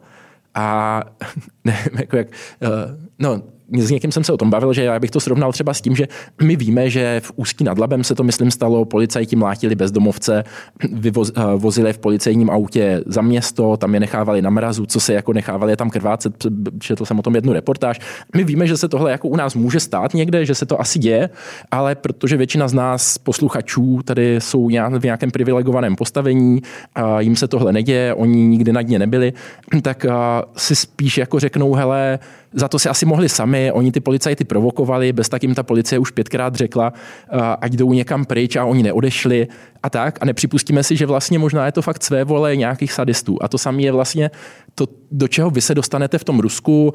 a 0.55 1.03
nevím, 1.63 1.99
jako 1.99 2.17
jak, 2.17 2.27
uh, 2.61 2.69
no, 3.19 3.43
s 3.77 3.91
někým 3.91 4.11
jsem 4.11 4.23
se 4.23 4.33
o 4.33 4.37
tom 4.37 4.49
bavil, 4.49 4.73
že 4.73 4.83
já 4.83 4.99
bych 4.99 5.11
to 5.11 5.19
srovnal 5.19 5.51
třeba 5.51 5.73
s 5.73 5.81
tím, 5.81 5.95
že 5.95 6.07
my 6.43 6.55
víme, 6.55 6.89
že 6.89 7.21
v 7.23 7.31
Ústí 7.35 7.63
nad 7.63 7.79
Labem 7.79 8.03
se 8.03 8.15
to, 8.15 8.23
myslím, 8.23 8.51
stalo, 8.51 8.85
policajti 8.85 9.35
mlátili 9.35 9.75
bezdomovce, 9.75 10.43
vyvoz, 10.93 11.31
uh, 11.37 11.61
vozili 11.61 11.93
v 11.93 11.97
policejním 11.97 12.49
autě 12.49 13.03
za 13.05 13.21
město, 13.21 13.77
tam 13.77 13.93
je 13.93 13.99
nechávali 13.99 14.41
na 14.41 14.49
mrazu, 14.49 14.85
co 14.85 14.99
se 14.99 15.13
jako 15.13 15.33
nechávali 15.33 15.71
je 15.71 15.77
tam 15.77 15.89
krvácet, 15.89 16.33
četl 16.79 17.05
jsem 17.05 17.19
o 17.19 17.21
tom 17.21 17.35
jednu 17.35 17.53
reportáž. 17.53 17.99
My 18.35 18.43
víme, 18.43 18.67
že 18.67 18.77
se 18.77 18.87
tohle 18.87 19.11
jako 19.11 19.27
u 19.27 19.35
nás 19.35 19.55
může 19.55 19.79
stát 19.79 20.13
někde, 20.13 20.45
že 20.45 20.55
se 20.55 20.65
to 20.65 20.81
asi 20.81 20.99
děje, 20.99 21.29
ale 21.71 21.95
protože 21.95 22.37
většina 22.37 22.67
z 22.67 22.73
nás 22.73 23.17
posluchačů 23.17 23.99
tady 24.05 24.35
jsou 24.39 24.67
v 24.99 25.03
nějakém 25.03 25.31
privilegovaném 25.31 25.95
postavení, 25.95 26.61
a 26.95 27.21
jim 27.21 27.35
se 27.35 27.47
tohle 27.47 27.73
neděje, 27.73 28.13
oni 28.13 28.47
nikdy 28.47 28.71
na 28.73 28.81
dně 28.81 28.99
nebyli, 28.99 29.33
tak 29.81 30.05
si 30.57 30.75
spíš 30.75 31.17
jako 31.17 31.39
řeknou, 31.39 31.73
hele, 31.73 32.19
za 32.53 32.67
to 32.67 32.79
si 32.79 32.89
asi 32.89 33.05
mohli 33.05 33.29
sami, 33.29 33.71
oni 33.71 33.91
ty 33.91 33.99
policajty 33.99 34.43
provokovali, 34.43 35.13
bez 35.13 35.29
tak 35.29 35.43
jim 35.43 35.55
ta 35.55 35.63
policie 35.63 35.99
už 35.99 36.11
pětkrát 36.11 36.55
řekla, 36.55 36.93
ať 37.61 37.73
jdou 37.73 37.93
někam 37.93 38.25
pryč 38.25 38.55
a 38.55 38.65
oni 38.65 38.83
neodešli 38.83 39.47
a 39.83 39.89
tak. 39.89 40.17
A 40.21 40.25
nepřipustíme 40.25 40.83
si, 40.83 40.95
že 40.95 41.05
vlastně 41.05 41.39
možná 41.39 41.65
je 41.65 41.71
to 41.71 41.81
fakt 41.81 42.03
své 42.03 42.23
vole 42.23 42.55
nějakých 42.55 42.93
sadistů. 42.93 43.37
A 43.41 43.47
to 43.47 43.57
samé 43.57 43.81
je 43.81 43.91
vlastně 43.91 44.31
to, 44.75 44.87
do 45.11 45.27
čeho 45.27 45.49
vy 45.49 45.61
se 45.61 45.75
dostanete 45.75 46.17
v 46.17 46.23
tom 46.23 46.39
Rusku, 46.39 46.93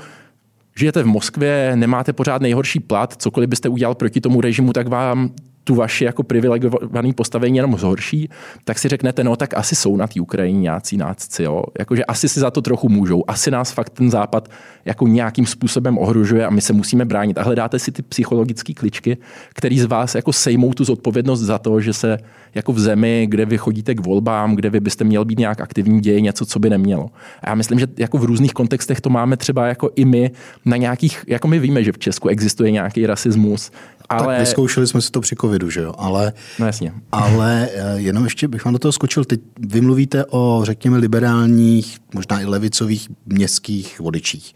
žijete 0.79 1.03
v 1.03 1.07
Moskvě, 1.07 1.73
nemáte 1.75 2.12
pořád 2.12 2.42
nejhorší 2.42 2.81
plat, 2.81 3.14
cokoliv 3.19 3.49
byste 3.49 3.69
udělal 3.69 3.95
proti 3.95 4.21
tomu 4.21 4.40
režimu, 4.40 4.73
tak 4.73 4.88
vám 4.88 5.31
tu 5.66 5.74
vaši 5.74 6.05
jako 6.05 6.22
privilegovaný 6.22 7.12
postavení 7.12 7.57
jenom 7.57 7.79
zhorší, 7.79 8.31
tak 8.64 8.79
si 8.79 8.88
řeknete, 8.88 9.24
no 9.24 9.37
tak 9.37 9.55
asi 9.55 9.76
jsou 9.76 9.96
na 9.96 10.07
té 10.07 10.20
Ukrajině 10.20 10.61
nějací 10.61 10.96
nácci, 10.96 11.42
jo. 11.42 11.62
Jakože 11.79 12.05
asi 12.05 12.29
si 12.29 12.40
za 12.40 12.50
to 12.50 12.62
trochu 12.62 12.88
můžou. 12.88 13.24
Asi 13.29 13.50
nás 13.50 13.72
fakt 13.72 13.90
ten 13.90 14.11
západ 14.11 14.48
jako 14.85 15.07
nějakým 15.07 15.46
způsobem 15.46 15.98
ohrožuje 15.98 16.46
a 16.46 16.50
my 16.50 16.61
se 16.61 16.72
musíme 16.72 17.05
bránit. 17.05 17.38
A 17.38 17.42
hledáte 17.42 17.79
si 17.79 17.92
ty 17.92 18.02
psychologické 18.02 18.74
kličky, 18.74 19.16
který 19.55 19.81
z 19.81 19.85
vás 19.85 20.14
jako 20.14 20.33
sejmou 20.33 20.72
tu 20.72 20.85
zodpovědnost 20.85 21.40
za 21.40 21.59
to, 21.59 21.81
že 21.81 21.92
se 21.92 22.18
jako 22.55 22.72
v 22.72 22.81
zemi, 22.81 23.26
kde 23.31 23.46
vy 23.46 23.59
chodíte 23.59 23.94
k 23.94 24.07
volbám, 24.07 24.57
kde 24.57 24.70
vy 24.70 24.81
byste 24.81 25.05
měl 25.05 25.24
být 25.24 25.38
nějak 25.38 25.61
aktivní, 25.61 26.00
děje 26.00 26.20
něco, 26.20 26.46
co 26.46 26.59
by 26.59 26.70
nemělo. 26.70 27.11
A 27.42 27.48
já 27.48 27.55
myslím, 27.55 27.79
že 27.79 27.87
jako 27.96 28.18
v 28.18 28.24
různých 28.24 28.52
kontextech 28.52 29.00
to 29.00 29.11
máme 29.11 29.37
třeba 29.37 29.66
jako 29.66 29.90
i 29.96 30.05
my 30.05 30.31
na 30.64 30.76
nějakých, 30.76 31.24
jako 31.26 31.48
my 31.48 31.59
víme, 31.59 31.85
že 31.85 31.92
v 31.92 31.98
Česku 31.98 32.29
existuje 32.29 32.70
nějaký 32.70 33.07
rasismus, 33.07 33.70
ale... 34.09 34.26
Tak 34.26 34.40
vyzkoušeli 34.40 34.87
jsme 34.87 35.00
si 35.00 35.11
to 35.11 35.20
při 35.20 35.37
covidu, 35.57 35.71
že 35.71 35.81
jo? 35.81 35.95
Ale, 35.99 36.33
no 36.59 36.66
jasně. 36.66 36.92
ale 37.12 37.69
eh, 37.75 37.95
jenom 37.97 38.25
ještě 38.25 38.49
bych 38.49 38.64
vám 38.64 38.73
do 38.73 38.79
toho 38.79 38.92
skočil. 38.92 39.25
Teď 39.25 39.40
vy 39.59 39.81
mluvíte 39.81 40.25
o, 40.25 40.61
řekněme, 40.64 40.97
liberálních, 40.97 41.99
možná 42.14 42.40
i 42.40 42.45
levicových 42.45 43.09
městských 43.27 44.01
voličích. 44.01 44.55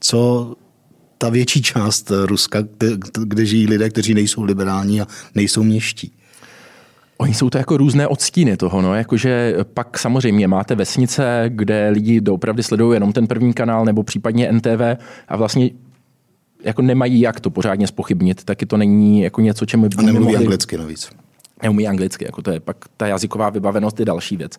Co 0.00 0.54
ta 1.18 1.28
větší 1.28 1.62
část 1.62 2.12
Ruska, 2.26 2.62
kde, 2.62 2.96
kde 3.24 3.46
žijí 3.46 3.66
lidé, 3.66 3.90
kteří 3.90 4.14
nejsou 4.14 4.42
liberální 4.42 5.00
a 5.00 5.06
nejsou 5.34 5.62
měští? 5.62 6.12
Oni 7.18 7.34
jsou 7.34 7.50
to 7.50 7.58
jako 7.58 7.76
různé 7.76 8.06
odstíny 8.06 8.56
toho, 8.56 8.82
no, 8.82 8.94
jakože 8.94 9.54
pak 9.74 9.98
samozřejmě 9.98 10.48
máte 10.48 10.74
vesnice, 10.74 11.44
kde 11.48 11.88
lidi 11.88 12.20
doopravdy 12.20 12.62
sledují 12.62 12.96
jenom 12.96 13.12
ten 13.12 13.26
první 13.26 13.52
kanál 13.52 13.84
nebo 13.84 14.02
případně 14.02 14.52
NTV 14.52 14.80
a 15.28 15.36
vlastně 15.36 15.70
jako 16.64 16.82
nemají 16.82 17.20
jak 17.20 17.40
to 17.40 17.50
pořádně 17.50 17.86
spochybnit, 17.86 18.44
taky 18.44 18.66
to 18.66 18.76
není 18.76 19.20
jako 19.20 19.40
něco, 19.40 19.66
čemu 19.66 19.88
by 19.88 19.96
A 19.98 20.02
nemluví 20.02 20.24
mohli... 20.24 20.36
anglicky 20.36 20.78
navíc. 20.78 21.10
Neumí 21.62 21.88
anglicky, 21.88 22.24
jako 22.24 22.42
to 22.42 22.50
je 22.50 22.60
pak 22.60 22.76
ta 22.96 23.06
jazyková 23.06 23.50
vybavenost 23.50 24.00
je 24.00 24.06
další 24.06 24.36
věc. 24.36 24.52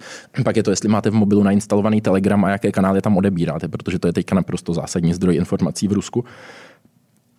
Pak 0.44 0.58
je 0.58 0.64
to, 0.64 0.70
jestli 0.70 0.90
máte 0.90 1.10
v 1.10 1.14
mobilu 1.14 1.44
nainstalovaný 1.44 2.02
Telegram 2.02 2.46
a 2.46 2.50
jaké 2.50 2.72
kanály 2.72 3.02
tam 3.02 3.18
odebíráte, 3.18 3.68
protože 3.68 4.00
to 4.00 4.08
je 4.08 4.14
teďka 4.14 4.36
naprosto 4.36 4.74
zásadní 4.74 5.14
zdroj 5.14 5.36
informací 5.36 5.88
v 5.88 5.94
Rusku 5.94 6.26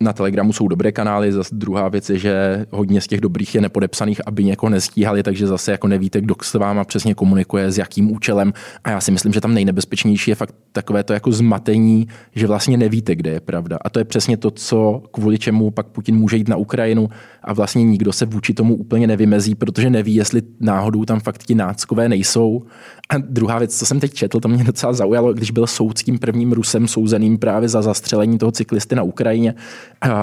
na 0.01 0.13
Telegramu 0.13 0.53
jsou 0.53 0.67
dobré 0.67 0.91
kanály, 0.91 1.31
zase 1.31 1.55
druhá 1.55 1.89
věc 1.89 2.09
je, 2.09 2.17
že 2.17 2.65
hodně 2.71 3.01
z 3.01 3.07
těch 3.07 3.21
dobrých 3.21 3.55
je 3.55 3.61
nepodepsaných, 3.61 4.21
aby 4.25 4.43
někoho 4.43 4.69
nestíhali, 4.69 5.23
takže 5.23 5.47
zase 5.47 5.71
jako 5.71 5.87
nevíte, 5.87 6.21
kdo 6.21 6.35
s 6.41 6.53
váma 6.53 6.83
přesně 6.83 7.15
komunikuje, 7.15 7.71
s 7.71 7.77
jakým 7.77 8.11
účelem. 8.11 8.53
A 8.83 8.91
já 8.91 9.01
si 9.01 9.11
myslím, 9.11 9.33
že 9.33 9.41
tam 9.41 9.53
nejnebezpečnější 9.53 10.31
je 10.31 10.35
fakt 10.35 10.55
takové 10.71 11.03
to 11.03 11.13
jako 11.13 11.31
zmatení, 11.31 12.07
že 12.35 12.47
vlastně 12.47 12.77
nevíte, 12.77 13.15
kde 13.15 13.29
je 13.29 13.39
pravda. 13.39 13.77
A 13.81 13.89
to 13.89 13.99
je 13.99 14.05
přesně 14.05 14.37
to, 14.37 14.51
co 14.51 15.03
kvůli 15.11 15.39
čemu 15.39 15.71
pak 15.71 15.87
Putin 15.87 16.15
může 16.15 16.37
jít 16.37 16.49
na 16.49 16.55
Ukrajinu 16.55 17.09
a 17.43 17.53
vlastně 17.53 17.83
nikdo 17.83 18.13
se 18.13 18.25
vůči 18.25 18.53
tomu 18.53 18.75
úplně 18.75 19.07
nevymezí, 19.07 19.55
protože 19.55 19.89
neví, 19.89 20.15
jestli 20.15 20.41
náhodou 20.59 21.05
tam 21.05 21.19
fakt 21.19 21.43
ti 21.43 21.55
náckové 21.55 22.09
nejsou. 22.09 22.63
A 23.09 23.17
druhá 23.17 23.59
věc, 23.59 23.79
co 23.79 23.85
jsem 23.85 23.99
teď 23.99 24.13
četl, 24.13 24.39
to 24.39 24.47
mě 24.47 24.63
docela 24.63 24.93
zaujalo, 24.93 25.33
když 25.33 25.51
byl 25.51 25.67
soud 25.67 25.97
s 25.97 26.03
tím 26.03 26.19
prvním 26.19 26.51
Rusem 26.51 26.87
souzeným 26.87 27.37
právě 27.37 27.69
za 27.69 27.81
zastřelení 27.81 28.37
toho 28.37 28.51
cyklisty 28.51 28.95
na 28.95 29.03
Ukrajině, 29.03 29.55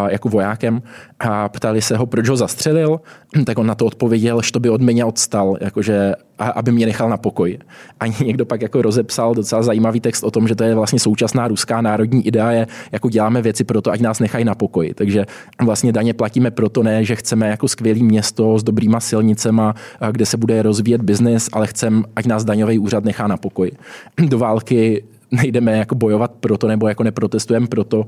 jako 0.08 0.28
vojákem 0.28 0.82
a 1.20 1.48
ptali 1.48 1.82
se 1.82 1.96
ho, 1.96 2.06
proč 2.06 2.28
ho 2.28 2.36
zastřelil, 2.36 3.00
tak 3.46 3.58
on 3.58 3.66
na 3.66 3.74
to 3.74 3.86
odpověděl, 3.86 4.42
že 4.42 4.52
to 4.52 4.60
by 4.60 4.70
od 4.70 4.80
mě 4.80 5.04
odstal, 5.04 5.56
jakože 5.60 6.14
aby 6.38 6.72
mě 6.72 6.86
nechal 6.86 7.08
na 7.08 7.16
pokoj. 7.16 7.58
A 8.00 8.06
někdo 8.24 8.44
pak 8.44 8.62
jako 8.62 8.82
rozepsal 8.82 9.34
docela 9.34 9.62
zajímavý 9.62 10.00
text 10.00 10.22
o 10.22 10.30
tom, 10.30 10.48
že 10.48 10.54
to 10.54 10.64
je 10.64 10.74
vlastně 10.74 10.98
současná 10.98 11.48
ruská 11.48 11.80
národní 11.80 12.26
idea, 12.26 12.50
je, 12.50 12.66
jako 12.92 13.10
děláme 13.10 13.42
věci 13.42 13.64
pro 13.64 13.82
to, 13.82 13.90
ať 13.90 14.00
nás 14.00 14.20
nechají 14.20 14.44
na 14.44 14.54
pokoj. 14.54 14.94
Takže 14.94 15.26
vlastně 15.62 15.92
daně 15.92 16.14
platíme 16.14 16.50
proto 16.50 16.82
ne, 16.82 17.04
že 17.04 17.16
chceme 17.16 17.48
jako 17.48 17.68
skvělé 17.68 18.00
město 18.00 18.58
s 18.58 18.62
dobrýma 18.62 19.00
silnicema, 19.00 19.74
kde 20.10 20.26
se 20.26 20.36
bude 20.36 20.62
rozvíjet 20.62 21.02
biznis, 21.02 21.48
ale 21.52 21.66
chceme, 21.66 22.02
ať 22.16 22.26
nás 22.26 22.44
daňový 22.44 22.78
úřad 22.78 23.04
nechá 23.04 23.26
na 23.26 23.36
pokoj. 23.36 23.70
Do 24.28 24.38
války 24.38 25.04
nejdeme 25.30 25.76
jako 25.76 25.94
bojovat 25.94 26.30
proto, 26.40 26.68
nebo 26.68 26.88
jako 26.88 27.02
neprotestujeme 27.02 27.66
proto, 27.66 27.98
uh, 28.00 28.06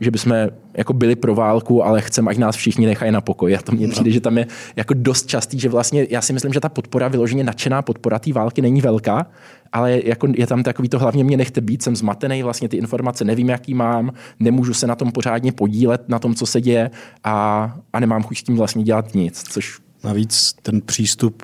že 0.00 0.10
bychom 0.10 0.36
jako 0.74 0.92
byli 0.92 1.16
pro 1.16 1.34
válku, 1.34 1.84
ale 1.84 2.00
chceme, 2.00 2.30
ať 2.30 2.38
nás 2.38 2.56
všichni 2.56 2.86
nechají 2.86 3.12
na 3.12 3.20
pokoji. 3.20 3.56
A 3.56 3.62
to 3.62 3.72
mně 3.72 3.88
přijde, 3.88 4.10
že 4.10 4.20
tam 4.20 4.38
je 4.38 4.46
jako 4.76 4.94
dost 4.94 5.26
častý, 5.26 5.60
že 5.60 5.68
vlastně 5.68 6.06
já 6.10 6.20
si 6.20 6.32
myslím, 6.32 6.52
že 6.52 6.60
ta 6.60 6.68
podpora, 6.68 7.08
vyloženě 7.08 7.44
nadšená 7.44 7.82
podpora 7.82 8.18
té 8.18 8.32
války 8.32 8.62
není 8.62 8.80
velká, 8.80 9.26
ale 9.72 10.00
jako 10.04 10.28
je 10.34 10.46
tam 10.46 10.62
takový 10.62 10.88
to 10.88 10.98
hlavně 10.98 11.24
mě 11.24 11.36
nechte 11.36 11.60
být, 11.60 11.82
jsem 11.82 11.96
zmatený, 11.96 12.42
vlastně 12.42 12.68
ty 12.68 12.76
informace 12.76 13.24
nevím, 13.24 13.48
jaký 13.48 13.74
mám, 13.74 14.12
nemůžu 14.40 14.74
se 14.74 14.86
na 14.86 14.96
tom 14.96 15.12
pořádně 15.12 15.52
podílet, 15.52 16.08
na 16.08 16.18
tom, 16.18 16.34
co 16.34 16.46
se 16.46 16.60
děje 16.60 16.90
a, 17.24 17.74
a 17.92 18.00
nemám 18.00 18.22
chuť 18.22 18.38
s 18.38 18.42
tím 18.42 18.56
vlastně 18.56 18.84
dělat 18.84 19.14
nic, 19.14 19.42
což 19.42 19.80
Navíc 20.04 20.54
ten 20.62 20.80
přístup 20.80 21.42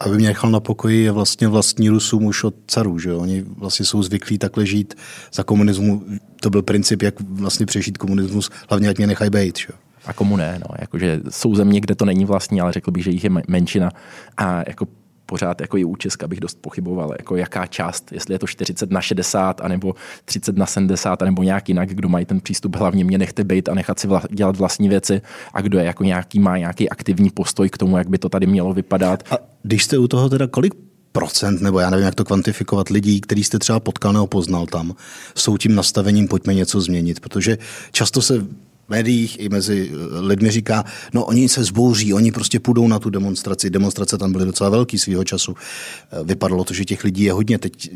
aby 0.00 0.16
mě 0.16 0.26
nechal 0.28 0.50
na 0.50 0.60
pokoji, 0.60 1.02
je 1.02 1.12
vlastně 1.12 1.48
vlastní 1.48 1.88
Rusům 1.88 2.24
už 2.24 2.44
od 2.44 2.54
carů. 2.66 2.98
Že? 2.98 3.14
Oni 3.14 3.42
vlastně 3.42 3.86
jsou 3.86 4.02
zvyklí 4.02 4.38
takhle 4.38 4.66
žít 4.66 4.94
za 5.32 5.42
komunismu. 5.42 6.02
To 6.40 6.50
byl 6.50 6.62
princip, 6.62 7.02
jak 7.02 7.14
vlastně 7.20 7.66
přežít 7.66 7.98
komunismus, 7.98 8.50
hlavně 8.68 8.88
ať 8.88 8.98
mě 8.98 9.06
nechají 9.06 9.30
být. 9.30 9.58
Že? 9.58 9.68
A 10.06 10.12
komu 10.12 10.36
ne, 10.36 10.60
no. 10.68 10.74
Jakože 10.78 11.20
jsou 11.30 11.54
země, 11.54 11.80
kde 11.80 11.94
to 11.94 12.04
není 12.04 12.24
vlastní, 12.24 12.60
ale 12.60 12.72
řekl 12.72 12.90
bych, 12.90 13.04
že 13.04 13.10
jich 13.10 13.24
je 13.24 13.30
menšina. 13.48 13.90
A 14.36 14.62
jako 14.68 14.86
pořád 15.26 15.60
jako 15.60 15.76
i 15.76 15.84
u 15.84 15.96
Česka 15.96 16.28
bych 16.28 16.40
dost 16.40 16.58
pochyboval, 16.60 17.14
jako 17.18 17.36
jaká 17.36 17.66
část, 17.66 18.12
jestli 18.12 18.34
je 18.34 18.38
to 18.38 18.46
40 18.46 18.90
na 18.90 19.00
60, 19.00 19.60
anebo 19.60 19.94
30 20.24 20.56
na 20.56 20.66
70, 20.66 21.22
anebo 21.22 21.42
nějak 21.42 21.68
jinak, 21.68 21.88
kdo 21.88 22.08
mají 22.08 22.26
ten 22.26 22.40
přístup, 22.40 22.76
hlavně 22.76 23.04
mě 23.04 23.18
nechte 23.18 23.44
být 23.44 23.68
a 23.68 23.74
nechat 23.74 23.98
si 23.98 24.06
vla, 24.06 24.22
dělat 24.30 24.56
vlastní 24.56 24.88
věci 24.88 25.20
a 25.54 25.60
kdo 25.60 25.78
je 25.78 25.84
jako 25.84 26.04
nějaký, 26.04 26.38
má 26.38 26.58
nějaký 26.58 26.88
aktivní 26.88 27.30
postoj 27.30 27.68
k 27.68 27.78
tomu, 27.78 27.98
jak 27.98 28.08
by 28.08 28.18
to 28.18 28.28
tady 28.28 28.46
mělo 28.46 28.72
vypadat. 28.72 29.22
A 29.30 29.38
když 29.62 29.84
jste 29.84 29.98
u 29.98 30.08
toho 30.08 30.28
teda, 30.28 30.46
kolik 30.46 30.74
procent, 31.12 31.60
nebo 31.60 31.80
já 31.80 31.90
nevím, 31.90 32.04
jak 32.04 32.14
to 32.14 32.24
kvantifikovat, 32.24 32.88
lidí, 32.88 33.20
který 33.20 33.44
jste 33.44 33.58
třeba 33.58 33.80
potkal 33.80 34.12
nebo 34.12 34.26
poznal 34.26 34.66
tam, 34.66 34.94
jsou 35.34 35.56
tím 35.56 35.74
nastavením 35.74 36.28
pojďme 36.28 36.54
něco 36.54 36.80
změnit, 36.80 37.20
protože 37.20 37.58
často 37.92 38.22
se 38.22 38.46
médiích 38.88 39.40
i 39.40 39.48
mezi 39.48 39.90
eh, 39.92 40.20
lidmi 40.20 40.50
říká, 40.50 40.84
no 41.14 41.24
oni 41.24 41.48
se 41.48 41.64
zbouří, 41.64 42.14
oni 42.14 42.32
prostě 42.32 42.60
půjdou 42.60 42.88
na 42.88 42.98
tu 42.98 43.10
demonstraci. 43.10 43.70
Demonstrace 43.70 44.18
tam 44.18 44.32
byly 44.32 44.44
docela 44.44 44.70
velký 44.70 44.98
svýho 44.98 45.24
času. 45.24 45.54
Eh, 45.54 46.24
vypadalo 46.24 46.64
to, 46.64 46.74
že 46.74 46.84
těch 46.84 47.04
lidí 47.04 47.22
je 47.24 47.32
hodně. 47.32 47.58
Teď, 47.58 47.90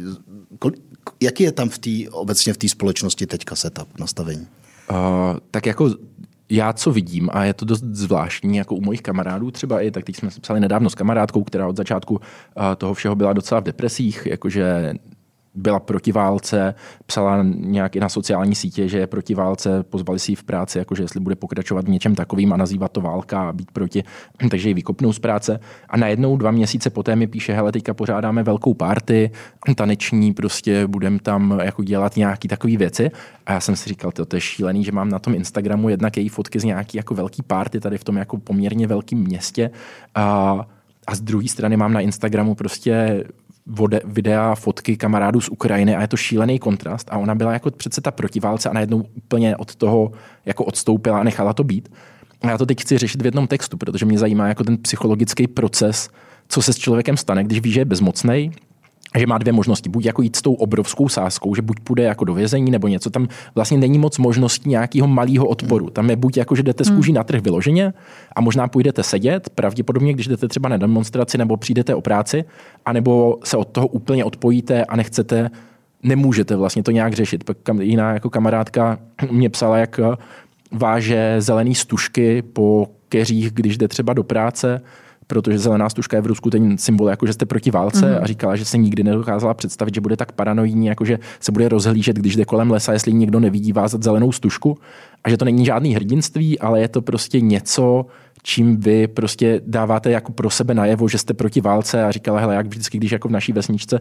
eh, 0.67 0.71
jaký 1.21 1.43
je 1.43 1.53
tam 1.53 1.69
v 1.69 1.79
tý, 1.79 2.09
obecně 2.09 2.53
v 2.53 2.59
té 2.59 2.69
společnosti 2.69 3.27
teďka 3.27 3.57
setup, 3.57 3.99
nastavení? 3.99 4.47
Uh, 4.91 4.97
tak 5.51 5.67
jako 5.67 5.95
já 6.49 6.73
co 6.73 6.91
vidím, 6.91 7.31
a 7.33 7.45
je 7.45 7.55
to 7.55 7.65
dost 7.65 7.85
zvláštní, 7.85 8.57
jako 8.57 8.75
u 8.75 8.81
mojich 8.81 9.03
kamarádů 9.03 9.51
třeba 9.51 9.81
i, 9.81 9.91
tak 9.91 10.05
teď 10.05 10.17
jsme 10.17 10.31
se 10.31 10.41
psali 10.41 10.61
nedávno 10.61 10.91
s 10.91 10.95
kamarádkou, 10.95 11.45
která 11.45 11.69
od 11.69 11.77
začátku 11.77 12.21
toho 12.79 12.95
všeho 12.95 13.17
byla 13.17 13.33
docela 13.33 13.61
v 13.61 13.65
depresích, 13.65 14.27
jakože 14.27 14.95
byla 15.55 15.81
proti 15.81 16.13
válce, 16.13 16.75
psala 17.07 17.43
nějak 17.43 17.97
i 17.97 18.01
na 18.01 18.09
sociální 18.09 18.55
sítě, 18.55 18.89
že 18.89 18.99
je 18.99 19.07
proti 19.07 19.35
válce, 19.35 19.83
pozvali 19.83 20.19
si 20.19 20.33
ji 20.33 20.37
v 20.37 20.45
práci, 20.45 20.79
jakože 20.79 21.03
jestli 21.03 21.21
bude 21.21 21.37
pokračovat 21.37 21.85
v 21.85 21.89
něčem 21.89 22.15
takovým 22.15 22.53
a 22.53 22.57
nazývat 22.57 22.93
to 22.93 23.01
válka 23.01 23.49
a 23.49 23.53
být 23.53 23.71
proti, 23.71 24.05
takže 24.51 24.69
ji 24.69 24.75
vykopnou 24.75 25.13
z 25.13 25.19
práce. 25.19 25.61
A 25.89 25.97
najednou 25.97 26.37
dva 26.37 26.51
měsíce 26.51 26.91
poté 26.91 27.17
mi 27.17 27.27
píše, 27.27 27.53
hele, 27.53 27.73
teďka 27.73 27.95
pořádáme 27.95 28.43
velkou 28.43 28.75
party, 28.75 29.31
taneční, 29.77 30.33
prostě 30.33 30.87
budeme 30.87 31.19
tam 31.19 31.61
jako 31.63 31.85
dělat 31.85 32.17
nějaký 32.17 32.49
takové 32.49 32.77
věci. 32.77 33.11
A 33.47 33.53
já 33.53 33.61
jsem 33.61 33.77
si 33.77 33.89
říkal, 33.89 34.13
to, 34.13 34.25
to 34.25 34.37
je 34.37 34.41
šílený, 34.41 34.85
že 34.85 34.93
mám 34.93 35.09
na 35.09 35.19
tom 35.19 35.35
Instagramu 35.35 35.89
jednak 35.89 36.17
její 36.17 36.29
fotky 36.29 36.61
z 36.61 36.65
nějaký 36.65 36.97
jako 36.97 37.15
velký 37.15 37.43
party 37.43 37.81
tady 37.81 37.99
v 37.99 38.05
tom 38.05 38.17
jako 38.17 38.39
poměrně 38.39 38.87
velkém 38.87 39.19
městě. 39.19 39.71
A 40.15 40.67
a 41.07 41.15
z 41.15 41.21
druhé 41.21 41.49
strany 41.49 41.77
mám 41.77 41.93
na 41.93 42.01
Instagramu 42.01 42.55
prostě 42.55 43.25
vode, 43.71 44.01
videa, 44.05 44.55
fotky 44.55 44.97
kamarádů 44.97 45.41
z 45.41 45.49
Ukrajiny 45.49 45.97
a 45.97 46.01
je 46.01 46.09
to 46.09 46.17
šílený 46.17 46.59
kontrast 46.59 47.09
a 47.11 47.19
ona 47.19 47.35
byla 47.35 47.53
jako 47.53 47.71
přece 47.71 48.01
ta 48.01 48.11
protiválce 48.11 48.71
a 48.71 48.73
najednou 48.73 49.05
úplně 49.15 49.57
od 49.57 49.75
toho 49.75 50.13
jako 50.47 50.65
odstoupila 50.65 51.21
a 51.21 51.23
nechala 51.23 51.53
to 51.53 51.65
být. 51.65 51.89
A 52.43 52.51
já 52.51 52.59
to 52.59 52.67
teď 52.67 52.81
chci 52.81 52.99
řešit 52.99 53.23
v 53.23 53.25
jednom 53.25 53.47
textu, 53.47 53.77
protože 53.77 54.07
mě 54.07 54.19
zajímá 54.19 54.49
jako 54.49 54.65
ten 54.65 54.79
psychologický 54.79 55.47
proces, 55.47 56.09
co 56.49 56.63
se 56.63 56.73
s 56.73 56.79
člověkem 56.79 57.17
stane, 57.17 57.45
když 57.45 57.61
ví, 57.61 57.73
že 57.73 57.81
je 57.81 57.85
bezmocný, 57.85 58.53
že 59.19 59.27
má 59.27 59.39
dvě 59.39 59.53
možnosti. 59.53 59.89
Buď 59.89 60.05
jako 60.05 60.23
jít 60.23 60.37
s 60.37 60.43
tou 60.43 60.55
obrovskou 60.55 61.09
sázkou, 61.09 61.55
že 61.55 61.63
buď 61.63 61.81
půjde 61.81 62.03
jako 62.03 62.25
do 62.25 62.35
vězení 62.35 62.71
nebo 62.71 62.89
něco, 62.89 63.11
tam 63.11 63.29
vlastně 63.55 63.79
není 63.79 63.99
moc 63.99 64.19
možností 64.19 64.69
nějakého 64.69 65.09
malého 65.09 65.47
odporu. 65.47 65.91
Tam 65.91 66.11
je 66.11 66.17
buď 66.17 66.37
jako, 66.37 66.57
že 66.57 66.63
jdete 66.63 66.85
z 66.85 66.91
kůží 66.91 67.13
na 67.13 67.25
trh 67.25 67.43
vyloženě 67.43 67.93
a 68.37 68.41
možná 68.41 68.69
půjdete 68.69 69.03
sedět, 69.03 69.51
pravděpodobně, 69.51 70.13
když 70.13 70.27
jdete 70.27 70.49
třeba 70.49 70.69
na 70.69 70.77
demonstraci 70.77 71.39
nebo 71.39 71.57
přijdete 71.57 71.95
o 71.95 72.01
práci, 72.01 72.45
anebo 72.87 73.39
se 73.45 73.57
od 73.57 73.69
toho 73.69 73.87
úplně 73.87 74.25
odpojíte 74.25 74.85
a 74.85 74.97
nechcete, 74.97 75.51
nemůžete 76.03 76.57
vlastně 76.57 76.83
to 76.83 76.91
nějak 76.91 77.13
řešit. 77.13 77.45
Pak 77.45 77.57
jiná 77.81 78.13
jako 78.13 78.31
kamarádka 78.31 78.99
mě 79.31 79.51
psala, 79.51 79.79
jak 79.79 80.01
váže 80.73 81.37
zelený 81.39 81.75
stužky 81.75 82.43
po 82.43 82.87
keřích, 83.09 83.53
když 83.53 83.79
jde 83.79 83.89
třeba 83.89 84.13
do 84.13 84.23
práce, 84.23 84.81
protože 85.31 85.59
zelená 85.59 85.89
stužka 85.89 86.17
je 86.17 86.21
v 86.21 86.27
Rusku 86.27 86.51
ten 86.51 86.79
symbol, 86.79 87.09
jako 87.09 87.27
že 87.27 87.33
jste 87.33 87.47
proti 87.47 87.71
válce 87.71 88.07
mm-hmm. 88.07 88.23
a 88.23 88.27
říkala, 88.27 88.57
že 88.57 88.65
se 88.65 88.79
nikdy 88.79 89.03
nedokázala 89.03 89.55
představit, 89.55 89.95
že 89.95 90.01
bude 90.01 90.17
tak 90.17 90.33
paranoidní, 90.33 90.87
jako 90.87 91.05
že 91.05 91.19
se 91.41 91.53
bude 91.53 91.69
rozhlížet, 91.69 92.17
když 92.17 92.37
jde 92.37 92.45
kolem 92.45 92.71
lesa, 92.71 92.93
jestli 92.93 93.13
někdo 93.13 93.41
nevidí 93.41 93.73
vázat 93.73 94.03
zelenou 94.03 94.33
stužku 94.33 94.79
a 95.25 95.31
že 95.31 95.37
to 95.37 95.45
není 95.45 95.65
žádný 95.65 95.95
hrdinství, 95.95 96.59
ale 96.59 96.81
je 96.81 96.89
to 96.89 97.03
prostě 97.03 97.41
něco, 97.41 98.07
čím 98.43 98.77
vy 98.77 99.09
prostě 99.09 99.61
dáváte 99.67 100.11
jako 100.11 100.33
pro 100.33 100.51
sebe 100.51 100.75
najevo, 100.75 101.09
že 101.09 101.19
jste 101.19 101.35
proti 101.35 101.61
válce 101.61 102.05
a 102.05 102.11
říkala, 102.11 102.41
hele, 102.41 102.55
jak 102.55 102.67
vždycky, 102.67 102.99
když 102.99 103.13
jako 103.13 103.29
v 103.29 103.33
naší 103.33 103.53
vesničce 103.53 103.99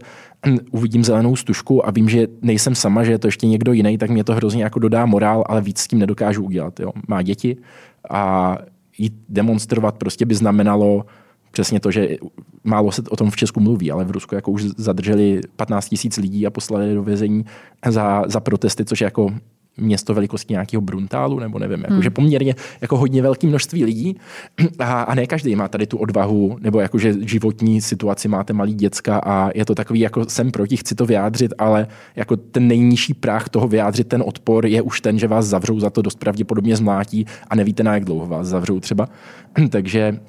uvidím 0.70 1.04
zelenou 1.04 1.36
stužku 1.36 1.86
a 1.86 1.90
vím, 1.90 2.08
že 2.08 2.26
nejsem 2.42 2.74
sama, 2.74 3.04
že 3.04 3.12
je 3.12 3.18
to 3.18 3.28
ještě 3.28 3.46
někdo 3.46 3.72
jiný, 3.72 3.98
tak 3.98 4.10
mě 4.10 4.24
to 4.24 4.34
hrozně 4.34 4.64
jako 4.64 4.78
dodá 4.78 5.06
morál, 5.06 5.44
ale 5.46 5.60
víc 5.60 5.78
s 5.78 5.88
tím 5.88 5.98
nedokážu 5.98 6.44
udělat. 6.44 6.80
Jo. 6.80 6.92
Má 7.08 7.22
děti 7.22 7.56
a 8.10 8.56
jít 8.98 9.14
demonstrovat 9.28 9.94
prostě 9.94 10.26
by 10.26 10.34
znamenalo 10.34 11.04
přesně 11.50 11.80
to, 11.80 11.90
že 11.90 12.08
málo 12.64 12.92
se 12.92 13.02
o 13.10 13.16
tom 13.16 13.30
v 13.30 13.36
Česku 13.36 13.60
mluví, 13.60 13.90
ale 13.90 14.04
v 14.04 14.10
Rusku 14.10 14.34
jako 14.34 14.50
už 14.50 14.64
zadrželi 14.64 15.40
15 15.56 15.88
tisíc 15.88 16.16
lidí 16.16 16.46
a 16.46 16.50
poslali 16.50 16.94
do 16.94 17.02
vězení 17.02 17.44
za, 17.88 18.22
za 18.26 18.40
protesty, 18.40 18.84
což 18.84 19.00
je 19.00 19.04
jako 19.04 19.30
město 19.76 20.14
velikosti 20.14 20.52
nějakého 20.52 20.80
Bruntálu, 20.80 21.38
nebo 21.38 21.58
nevím, 21.58 21.80
jako, 21.80 21.92
hmm. 21.92 22.02
že 22.02 22.10
poměrně 22.10 22.54
jako 22.80 22.96
hodně 22.96 23.22
velké 23.22 23.46
množství 23.46 23.84
lidí 23.84 24.16
a, 24.78 25.02
a 25.02 25.14
ne 25.14 25.26
každý 25.26 25.56
má 25.56 25.68
tady 25.68 25.86
tu 25.86 25.98
odvahu, 25.98 26.56
nebo 26.60 26.80
jakože 26.80 27.14
životní 27.20 27.80
situaci 27.80 28.28
máte 28.28 28.52
malý 28.52 28.74
děcka 28.74 29.18
a 29.18 29.50
je 29.54 29.64
to 29.64 29.74
takový, 29.74 30.00
jako 30.00 30.24
jsem 30.24 30.50
proti, 30.50 30.76
chci 30.76 30.94
to 30.94 31.06
vyjádřit, 31.06 31.54
ale 31.58 31.86
jako 32.16 32.36
ten 32.36 32.68
nejnižší 32.68 33.14
práh 33.14 33.48
toho 33.48 33.68
vyjádřit 33.68 34.08
ten 34.08 34.22
odpor 34.26 34.66
je 34.66 34.82
už 34.82 35.00
ten, 35.00 35.18
že 35.18 35.28
vás 35.28 35.46
zavřou 35.46 35.80
za 35.80 35.90
to 35.90 36.02
dost 36.02 36.18
pravděpodobně 36.18 36.76
zmlátí 36.76 37.26
a 37.48 37.56
nevíte 37.56 37.82
na 37.82 37.94
jak 37.94 38.04
dlouho 38.04 38.26
vás 38.26 38.46
zavřou 38.46 38.80
třeba. 38.80 39.08
Takže 39.70 40.20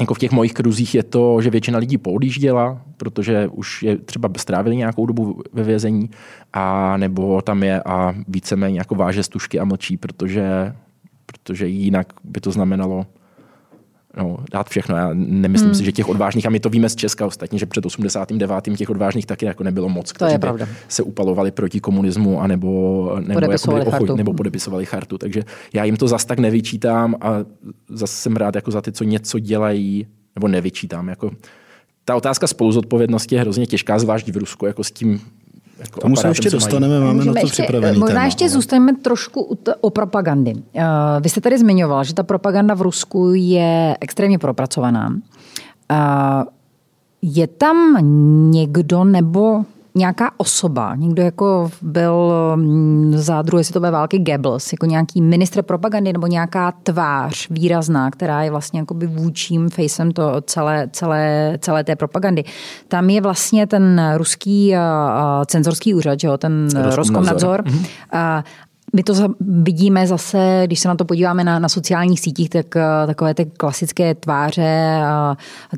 jako 0.00 0.14
v 0.14 0.18
těch 0.18 0.32
mojich 0.32 0.52
kruzích 0.52 0.94
je 0.94 1.02
to, 1.02 1.40
že 1.40 1.50
většina 1.50 1.78
lidí 1.78 1.98
poodjížděla, 1.98 2.82
protože 2.96 3.48
už 3.48 3.82
je 3.82 3.96
třeba 3.96 4.30
strávili 4.36 4.76
nějakou 4.76 5.06
dobu 5.06 5.42
ve 5.52 5.62
vězení, 5.62 6.10
a 6.52 6.96
nebo 6.96 7.42
tam 7.42 7.62
je 7.62 7.82
a 7.82 8.14
víceméně 8.28 8.78
jako 8.78 8.94
váže 8.94 9.22
stužky 9.22 9.60
a 9.60 9.64
mlčí, 9.64 9.96
protože, 9.96 10.74
protože 11.26 11.66
jinak 11.66 12.12
by 12.24 12.40
to 12.40 12.50
znamenalo 12.50 13.06
no, 14.16 14.38
dát 14.50 14.68
všechno. 14.68 14.96
Já 14.96 15.10
nemyslím 15.14 15.68
hmm. 15.68 15.74
si, 15.74 15.84
že 15.84 15.92
těch 15.92 16.08
odvážných, 16.08 16.46
a 16.46 16.50
my 16.50 16.60
to 16.60 16.70
víme 16.70 16.88
z 16.88 16.96
Česka 16.96 17.26
ostatně, 17.26 17.58
že 17.58 17.66
před 17.66 17.86
89. 17.86 18.76
těch 18.76 18.90
odvážných 18.90 19.26
taky 19.26 19.46
jako 19.46 19.64
nebylo 19.64 19.88
moc, 19.88 20.12
kteří 20.12 20.34
se 20.88 21.02
upalovali 21.02 21.50
proti 21.50 21.80
komunismu 21.80 22.40
a 22.40 22.46
nebo, 22.46 23.16
nebo, 23.20 23.40
podepisovali 23.40 23.84
chartu. 23.90 24.16
nebo 24.16 24.34
podepisovali 24.34 24.86
chartu. 24.86 25.18
Takže 25.18 25.42
já 25.72 25.84
jim 25.84 25.96
to 25.96 26.08
zas 26.08 26.24
tak 26.24 26.38
nevyčítám 26.38 27.16
a 27.20 27.34
zase 27.88 28.14
jsem 28.14 28.36
rád 28.36 28.54
jako 28.54 28.70
za 28.70 28.80
ty, 28.80 28.92
co 28.92 29.04
něco 29.04 29.38
dělají, 29.38 30.06
nebo 30.34 30.48
nevyčítám. 30.48 31.08
Jako, 31.08 31.30
ta 32.04 32.16
otázka 32.16 32.46
spoluzodpovědnosti 32.46 33.34
je 33.34 33.40
hrozně 33.40 33.66
těžká, 33.66 33.98
zvlášť 33.98 34.28
v 34.28 34.36
Rusku, 34.36 34.66
jako 34.66 34.84
s 34.84 34.90
tím 34.90 35.20
jako 35.82 36.00
Tomu 36.00 36.16
se 36.16 36.28
ještě 36.28 36.50
dostaneme, 36.50 37.00
máme 37.00 37.12
Můžeme 37.12 37.34
na 37.34 37.40
to 37.40 37.46
ještě, 37.46 37.62
připravený 37.62 37.98
Možná 37.98 38.14
téma, 38.14 38.24
ještě 38.24 38.44
ale... 38.44 38.50
zůstaneme 38.50 38.92
trošku 38.96 39.42
u 39.42 39.54
t- 39.54 39.74
o 39.80 39.90
propagandy. 39.90 40.54
Uh, 40.54 40.60
vy 41.20 41.28
jste 41.28 41.40
tady 41.40 41.58
zmiňoval, 41.58 42.04
že 42.04 42.14
ta 42.14 42.22
propaganda 42.22 42.74
v 42.74 42.82
Rusku 42.82 43.32
je 43.34 43.96
extrémně 44.00 44.38
propracovaná. 44.38 45.08
Uh, 45.08 45.16
je 47.22 47.46
tam 47.46 47.98
někdo 48.50 49.04
nebo 49.04 49.64
nějaká 49.94 50.30
osoba, 50.36 50.94
někdo 50.94 51.22
jako 51.22 51.70
byl 51.82 52.32
mm, 52.56 53.12
za 53.16 53.42
druhé 53.42 53.64
světové 53.64 53.90
války 53.90 54.18
Goebbels, 54.18 54.72
jako 54.72 54.86
nějaký 54.86 55.22
ministr 55.22 55.62
propagandy 55.62 56.12
nebo 56.12 56.26
nějaká 56.26 56.72
tvář 56.72 57.48
výrazná, 57.50 58.10
která 58.10 58.42
je 58.42 58.50
vlastně 58.50 58.80
jakoby 58.80 59.06
vůčím 59.06 59.70
facem 59.70 60.10
to 60.10 60.40
celé, 60.40 60.88
celé, 60.92 61.58
celé 61.60 61.84
té 61.84 61.96
propagandy. 61.96 62.44
Tam 62.88 63.10
je 63.10 63.20
vlastně 63.20 63.66
ten 63.66 64.12
ruský 64.16 64.74
cenzorský 65.46 65.94
úřad, 65.94 66.20
že 66.20 66.28
jo, 66.28 66.38
ten 66.38 66.68
Roskomnadzor. 66.94 67.62
Mhm. 67.66 67.84
My 68.92 69.02
to 69.02 69.14
vidíme 69.40 70.06
zase, 70.06 70.62
když 70.66 70.80
se 70.80 70.88
na 70.88 70.94
to 70.94 71.04
podíváme 71.04 71.44
na, 71.44 71.58
na 71.58 71.68
sociálních 71.68 72.20
sítích, 72.20 72.50
tak 72.50 72.66
takové 73.06 73.34
ty 73.34 73.44
klasické 73.44 74.14
tváře 74.14 75.00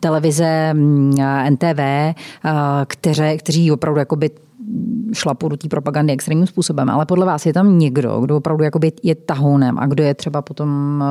televize 0.00 0.74
NTV, 1.50 1.80
kteře, 2.86 3.36
kteří 3.36 3.72
opravdu 3.72 3.98
jakoby 3.98 4.30
šlapou 5.12 5.48
do 5.48 5.56
té 5.56 5.68
propagandy 5.68 6.12
extrémním 6.12 6.46
způsobem. 6.46 6.90
Ale 6.90 7.06
podle 7.06 7.26
vás 7.26 7.46
je 7.46 7.52
tam 7.52 7.78
někdo, 7.78 8.20
kdo 8.20 8.36
opravdu 8.36 8.64
jakoby 8.64 8.92
je 9.02 9.14
tahounem 9.14 9.78
a 9.78 9.86
kdo 9.86 10.02
je 10.02 10.14
třeba 10.14 10.42
potom 10.42 11.04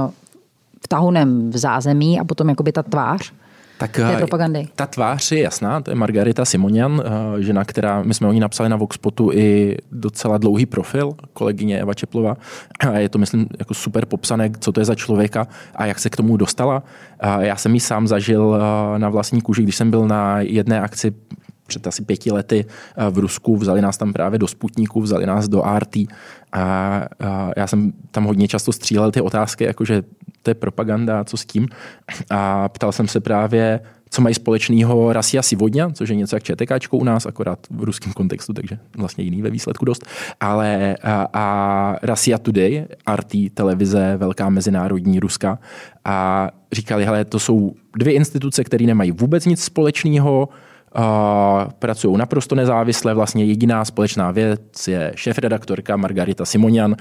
v 0.83 0.87
tahounem 0.87 1.49
v 1.49 1.57
zázemí 1.57 2.19
a 2.19 2.23
potom 2.23 2.49
jakoby 2.49 2.71
ta 2.71 2.83
tvář? 2.83 3.33
Tak 3.87 3.91
té 3.91 4.13
eh, 4.13 4.17
propagandy? 4.17 4.67
Ta 4.75 4.85
tvář 4.85 5.31
je 5.31 5.41
jasná, 5.41 5.81
to 5.81 5.91
je 5.91 5.95
Margarita 5.95 6.45
Simonian, 6.45 7.03
eh, 7.05 7.41
žena, 7.41 7.65
která, 7.65 8.03
my 8.03 8.13
jsme 8.13 8.27
o 8.27 8.31
ní 8.31 8.39
napsali 8.39 8.69
na 8.69 8.75
Voxpotu 8.75 9.31
i 9.33 9.77
docela 9.91 10.37
dlouhý 10.37 10.65
profil, 10.65 11.13
kolegyně 11.33 11.81
Eva 11.81 11.93
Čeplova. 11.93 12.37
A 12.79 12.97
je 12.97 13.09
to, 13.09 13.17
myslím, 13.17 13.47
jako 13.59 13.73
super 13.73 14.05
popsané, 14.05 14.51
co 14.59 14.71
to 14.71 14.81
je 14.81 14.85
za 14.85 14.95
člověka 14.95 15.47
a 15.75 15.85
jak 15.85 15.99
se 15.99 16.09
k 16.09 16.15
tomu 16.15 16.37
dostala. 16.37 16.83
Já 17.39 17.55
jsem 17.55 17.73
ji 17.73 17.79
sám 17.79 18.07
zažil 18.07 18.55
eh, 18.55 18.99
na 18.99 19.09
vlastní 19.09 19.41
kůži, 19.41 19.63
když 19.63 19.75
jsem 19.75 19.91
byl 19.91 20.07
na 20.07 20.39
jedné 20.39 20.81
akci 20.81 21.13
před 21.67 21.87
asi 21.87 22.03
pěti 22.03 22.31
lety 22.31 22.65
v 23.09 23.17
Rusku, 23.17 23.57
vzali 23.57 23.81
nás 23.81 23.97
tam 23.97 24.13
právě 24.13 24.39
do 24.39 24.47
Sputníku, 24.47 25.01
vzali 25.01 25.25
nás 25.25 25.47
do 25.47 25.63
RT 25.79 25.95
a, 26.53 27.05
já 27.57 27.67
jsem 27.67 27.93
tam 28.11 28.23
hodně 28.23 28.47
často 28.47 28.71
střílel 28.71 29.11
ty 29.11 29.21
otázky, 29.21 29.63
jakože 29.63 30.03
to 30.43 30.49
je 30.49 30.55
propaganda, 30.55 31.23
co 31.23 31.37
s 31.37 31.45
tím. 31.45 31.67
A 32.29 32.69
ptal 32.69 32.91
jsem 32.91 33.07
se 33.07 33.19
právě, 33.19 33.79
co 34.09 34.21
mají 34.21 34.35
společného 34.35 35.13
Rasia 35.13 35.41
Sivodňa, 35.41 35.89
což 35.89 36.09
je 36.09 36.15
něco 36.15 36.35
jak 36.35 36.43
ČTKčko 36.43 36.97
u 36.97 37.03
nás, 37.03 37.25
akorát 37.25 37.59
v 37.71 37.83
ruském 37.83 38.13
kontextu, 38.13 38.53
takže 38.53 38.77
vlastně 38.97 39.23
jiný 39.23 39.41
ve 39.41 39.49
výsledku 39.49 39.85
dost. 39.85 40.05
Ale 40.39 40.97
a, 41.03 41.27
a 41.33 41.95
Rasia 42.03 42.37
Today, 42.37 42.85
RT 43.15 43.31
televize, 43.53 44.17
velká 44.17 44.49
mezinárodní 44.49 45.19
ruska, 45.19 45.59
a 46.05 46.49
říkali, 46.71 47.05
hele, 47.05 47.25
to 47.25 47.39
jsou 47.39 47.73
dvě 47.97 48.13
instituce, 48.13 48.63
které 48.63 48.85
nemají 48.85 49.11
vůbec 49.11 49.45
nic 49.45 49.63
společného, 49.63 50.49
Uh, 50.97 51.71
pracují 51.79 52.17
naprosto 52.17 52.55
nezávisle, 52.55 53.13
vlastně 53.13 53.45
jediná 53.45 53.85
společná 53.85 54.31
věc 54.31 54.87
je 54.87 55.11
šéf-redaktorka 55.15 55.97
Margarita 55.97 56.45
Simonian, 56.45 56.95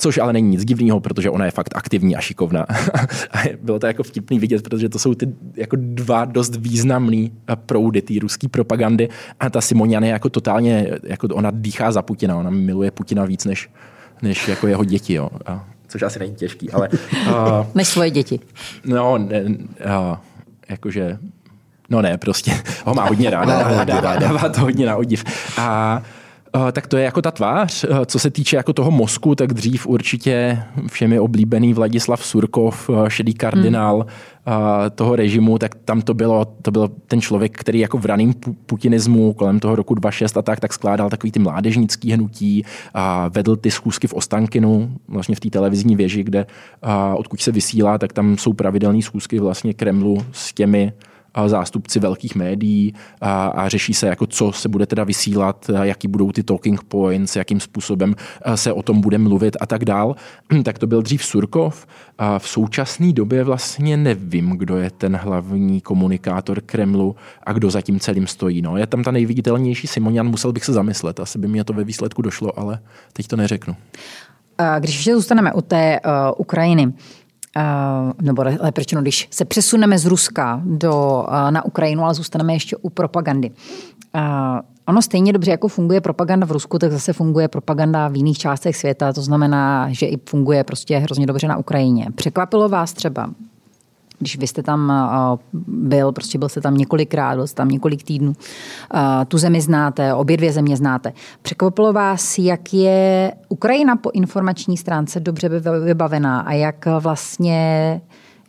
Což 0.00 0.18
ale 0.18 0.32
není 0.32 0.48
nic 0.48 0.64
divného, 0.64 1.00
protože 1.00 1.30
ona 1.30 1.44
je 1.44 1.50
fakt 1.50 1.76
aktivní 1.76 2.16
a 2.16 2.20
šikovná. 2.20 2.66
a 3.30 3.38
bylo 3.62 3.78
to 3.78 3.86
jako 3.86 4.02
vtipný 4.02 4.38
vidět, 4.38 4.62
protože 4.62 4.88
to 4.88 4.98
jsou 4.98 5.14
ty 5.14 5.28
jako 5.56 5.76
dva 5.80 6.24
dost 6.24 6.56
významný 6.56 7.32
proudy 7.66 8.02
té 8.02 8.14
ruské 8.20 8.48
propagandy. 8.48 9.08
A 9.40 9.50
ta 9.50 9.60
Simonian 9.60 10.04
je 10.04 10.10
jako 10.10 10.28
totálně, 10.28 10.86
jako 11.02 11.28
ona 11.28 11.50
dýchá 11.54 11.92
za 11.92 12.02
Putina, 12.02 12.36
ona 12.36 12.50
miluje 12.50 12.90
Putina 12.90 13.24
víc 13.24 13.44
než, 13.44 13.70
než 14.22 14.48
jako 14.48 14.66
jeho 14.66 14.84
děti. 14.84 15.14
Jo. 15.14 15.28
A, 15.46 15.68
což 15.88 16.02
asi 16.02 16.18
není 16.18 16.34
těžký, 16.34 16.70
ale... 16.70 16.88
Uh, 17.26 17.66
než 17.74 17.88
svoje 17.88 18.10
děti. 18.10 18.40
No, 18.84 19.18
ne, 19.18 19.44
uh, 19.44 20.16
jakože 20.68 21.18
No 21.90 22.02
ne, 22.02 22.18
prostě 22.18 22.52
ho 22.84 22.94
má 22.94 23.04
hodně 23.04 23.30
ráda 23.30 23.58
a 23.58 23.84
dává, 23.84 24.16
dává 24.16 24.48
to 24.48 24.60
hodně 24.60 24.86
na 24.86 24.96
odiv. 24.96 25.24
A 25.58 26.02
tak 26.72 26.86
to 26.86 26.96
je 26.96 27.04
jako 27.04 27.22
ta 27.22 27.30
tvář. 27.30 27.84
Uh, 27.84 28.04
co 28.06 28.18
se 28.18 28.30
týče 28.30 28.56
jako 28.56 28.72
toho 28.72 28.90
mozku, 28.90 29.34
tak 29.34 29.52
dřív 29.52 29.86
určitě 29.86 30.62
všemi 30.86 31.20
oblíbený 31.20 31.74
Vladislav 31.74 32.24
Surkov, 32.24 32.88
uh, 32.88 33.08
šedý 33.08 33.34
kardinál 33.34 33.96
hmm. 33.96 34.90
toho 34.94 35.16
režimu, 35.16 35.58
tak 35.58 35.74
tam 35.74 36.02
to 36.02 36.14
bylo, 36.14 36.44
to 36.62 36.70
byl 36.70 36.88
ten 37.06 37.20
člověk, 37.20 37.58
který 37.58 37.78
jako 37.78 37.98
v 37.98 38.06
raným 38.06 38.34
putinismu 38.66 39.32
kolem 39.32 39.60
toho 39.60 39.76
roku 39.76 39.94
26 39.94 40.36
a 40.36 40.42
tak, 40.42 40.60
tak 40.60 40.72
skládal 40.72 41.10
takový 41.10 41.32
ty 41.32 41.38
mládežnický 41.38 42.12
hnutí 42.12 42.64
a 42.94 43.28
vedl 43.28 43.56
ty 43.56 43.70
schůzky 43.70 44.06
v 44.06 44.14
Ostankinu, 44.14 44.92
vlastně 45.08 45.34
v 45.34 45.40
té 45.40 45.50
televizní 45.50 45.96
věži, 45.96 46.24
kde 46.24 46.46
odkud 47.16 47.40
se 47.40 47.52
vysílá, 47.52 47.98
tak 47.98 48.12
tam 48.12 48.38
jsou 48.38 48.52
pravidelné 48.52 49.02
schůzky 49.02 49.38
vlastně 49.38 49.74
Kremlu 49.74 50.24
s 50.32 50.54
těmi 50.54 50.92
zástupci 51.46 52.00
velkých 52.00 52.34
médií 52.34 52.94
a, 53.20 53.46
a 53.46 53.68
řeší 53.68 53.94
se, 53.94 54.06
jako 54.06 54.26
co 54.26 54.52
se 54.52 54.68
bude 54.68 54.86
teda 54.86 55.04
vysílat, 55.04 55.70
jaký 55.82 56.08
budou 56.08 56.32
ty 56.32 56.42
talking 56.42 56.82
points, 56.84 57.36
jakým 57.36 57.60
způsobem 57.60 58.14
se 58.54 58.72
o 58.72 58.82
tom 58.82 59.00
bude 59.00 59.18
mluvit 59.18 59.56
a 59.60 59.66
tak 59.66 59.84
dál. 59.84 60.16
Tak 60.64 60.78
to 60.78 60.86
byl 60.86 61.02
dřív 61.02 61.24
Surkov. 61.24 61.86
A 62.18 62.38
v 62.38 62.48
současné 62.48 63.12
době 63.12 63.44
vlastně 63.44 63.96
nevím, 63.96 64.50
kdo 64.50 64.76
je 64.76 64.90
ten 64.90 65.16
hlavní 65.16 65.80
komunikátor 65.80 66.60
Kremlu 66.60 67.16
a 67.42 67.52
kdo 67.52 67.70
za 67.70 67.80
tím 67.80 68.00
celým 68.00 68.26
stojí. 68.26 68.62
No, 68.62 68.76
je 68.76 68.86
tam 68.86 69.02
ta 69.02 69.10
nejviditelnější 69.10 69.86
Simonian, 69.86 70.28
musel 70.28 70.52
bych 70.52 70.64
se 70.64 70.72
zamyslet. 70.72 71.20
Asi 71.20 71.38
by 71.38 71.48
mě 71.48 71.64
to 71.64 71.72
ve 71.72 71.84
výsledku 71.84 72.22
došlo, 72.22 72.58
ale 72.58 72.78
teď 73.12 73.26
to 73.26 73.36
neřeknu. 73.36 73.76
Když 74.78 74.94
ještě 74.94 75.14
zůstaneme 75.14 75.52
u 75.52 75.60
té 75.60 76.00
uh, 76.00 76.12
Ukrajiny, 76.36 76.92
nebo 78.22 78.42
lépe 78.42 78.80
řečeno, 78.80 79.02
když 79.02 79.28
se 79.30 79.44
přesuneme 79.44 79.98
z 79.98 80.06
Ruska 80.06 80.62
do, 80.64 81.24
uh, 81.28 81.50
na 81.50 81.64
Ukrajinu, 81.64 82.04
ale 82.04 82.14
zůstaneme 82.14 82.52
ještě 82.52 82.76
u 82.76 82.90
propagandy. 82.90 83.50
Uh, 84.14 84.22
ono 84.86 85.02
stejně 85.02 85.32
dobře, 85.32 85.50
jako 85.50 85.68
funguje 85.68 86.00
propaganda 86.00 86.46
v 86.46 86.52
Rusku, 86.52 86.78
tak 86.78 86.92
zase 86.92 87.12
funguje 87.12 87.48
propaganda 87.48 88.08
v 88.08 88.16
jiných 88.16 88.38
částech 88.38 88.76
světa. 88.76 89.12
To 89.12 89.22
znamená, 89.22 89.88
že 89.90 90.06
i 90.06 90.18
funguje 90.28 90.64
prostě 90.64 90.98
hrozně 90.98 91.26
dobře 91.26 91.48
na 91.48 91.56
Ukrajině. 91.56 92.06
Překvapilo 92.14 92.68
vás 92.68 92.92
třeba, 92.92 93.30
když 94.18 94.38
vy 94.38 94.46
jste 94.46 94.62
tam 94.62 94.92
byl, 95.66 96.12
prostě 96.12 96.38
byl 96.38 96.48
jste 96.48 96.60
tam 96.60 96.76
několikrát, 96.76 97.34
byl 97.34 97.46
jste 97.46 97.56
tam 97.56 97.68
několik 97.68 98.02
týdnů, 98.02 98.32
tu 99.28 99.38
zemi 99.38 99.60
znáte, 99.60 100.14
obě 100.14 100.36
dvě 100.36 100.52
země 100.52 100.76
znáte. 100.76 101.12
Překvapilo 101.42 101.92
vás, 101.92 102.38
jak 102.38 102.74
je 102.74 103.32
Ukrajina 103.48 103.96
po 103.96 104.10
informační 104.10 104.76
stránce 104.76 105.20
dobře 105.20 105.48
vybavená 105.84 106.40
a 106.40 106.52
jak 106.52 106.86
vlastně 107.00 108.00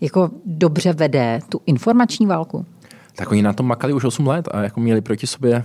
jako 0.02 0.30
dobře 0.46 0.94
vede 0.94 1.40
tu 1.50 1.62
informační 1.66 2.26
válku? 2.26 2.66
Tak 3.16 3.32
oni 3.32 3.42
na 3.42 3.54
tom 3.54 3.66
makali 3.66 3.94
už 3.94 4.04
8 4.04 4.28
let 4.28 4.48
a 4.52 4.62
jako 4.62 4.80
měli 4.80 5.02
proti 5.02 5.28
sobě 5.28 5.64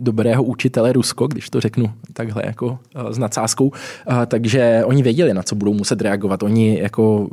dobrého 0.00 0.42
učitele 0.42 0.92
Rusko, 0.92 1.26
když 1.26 1.50
to 1.50 1.60
řeknu 1.60 1.92
takhle 2.12 2.42
jako 2.46 2.78
s 3.10 3.18
nadsázkou. 3.18 3.72
Takže 4.26 4.82
oni 4.84 5.02
věděli, 5.02 5.34
na 5.34 5.42
co 5.42 5.54
budou 5.54 5.74
muset 5.74 6.00
reagovat. 6.00 6.42
Oni 6.42 6.78
jako 6.80 7.28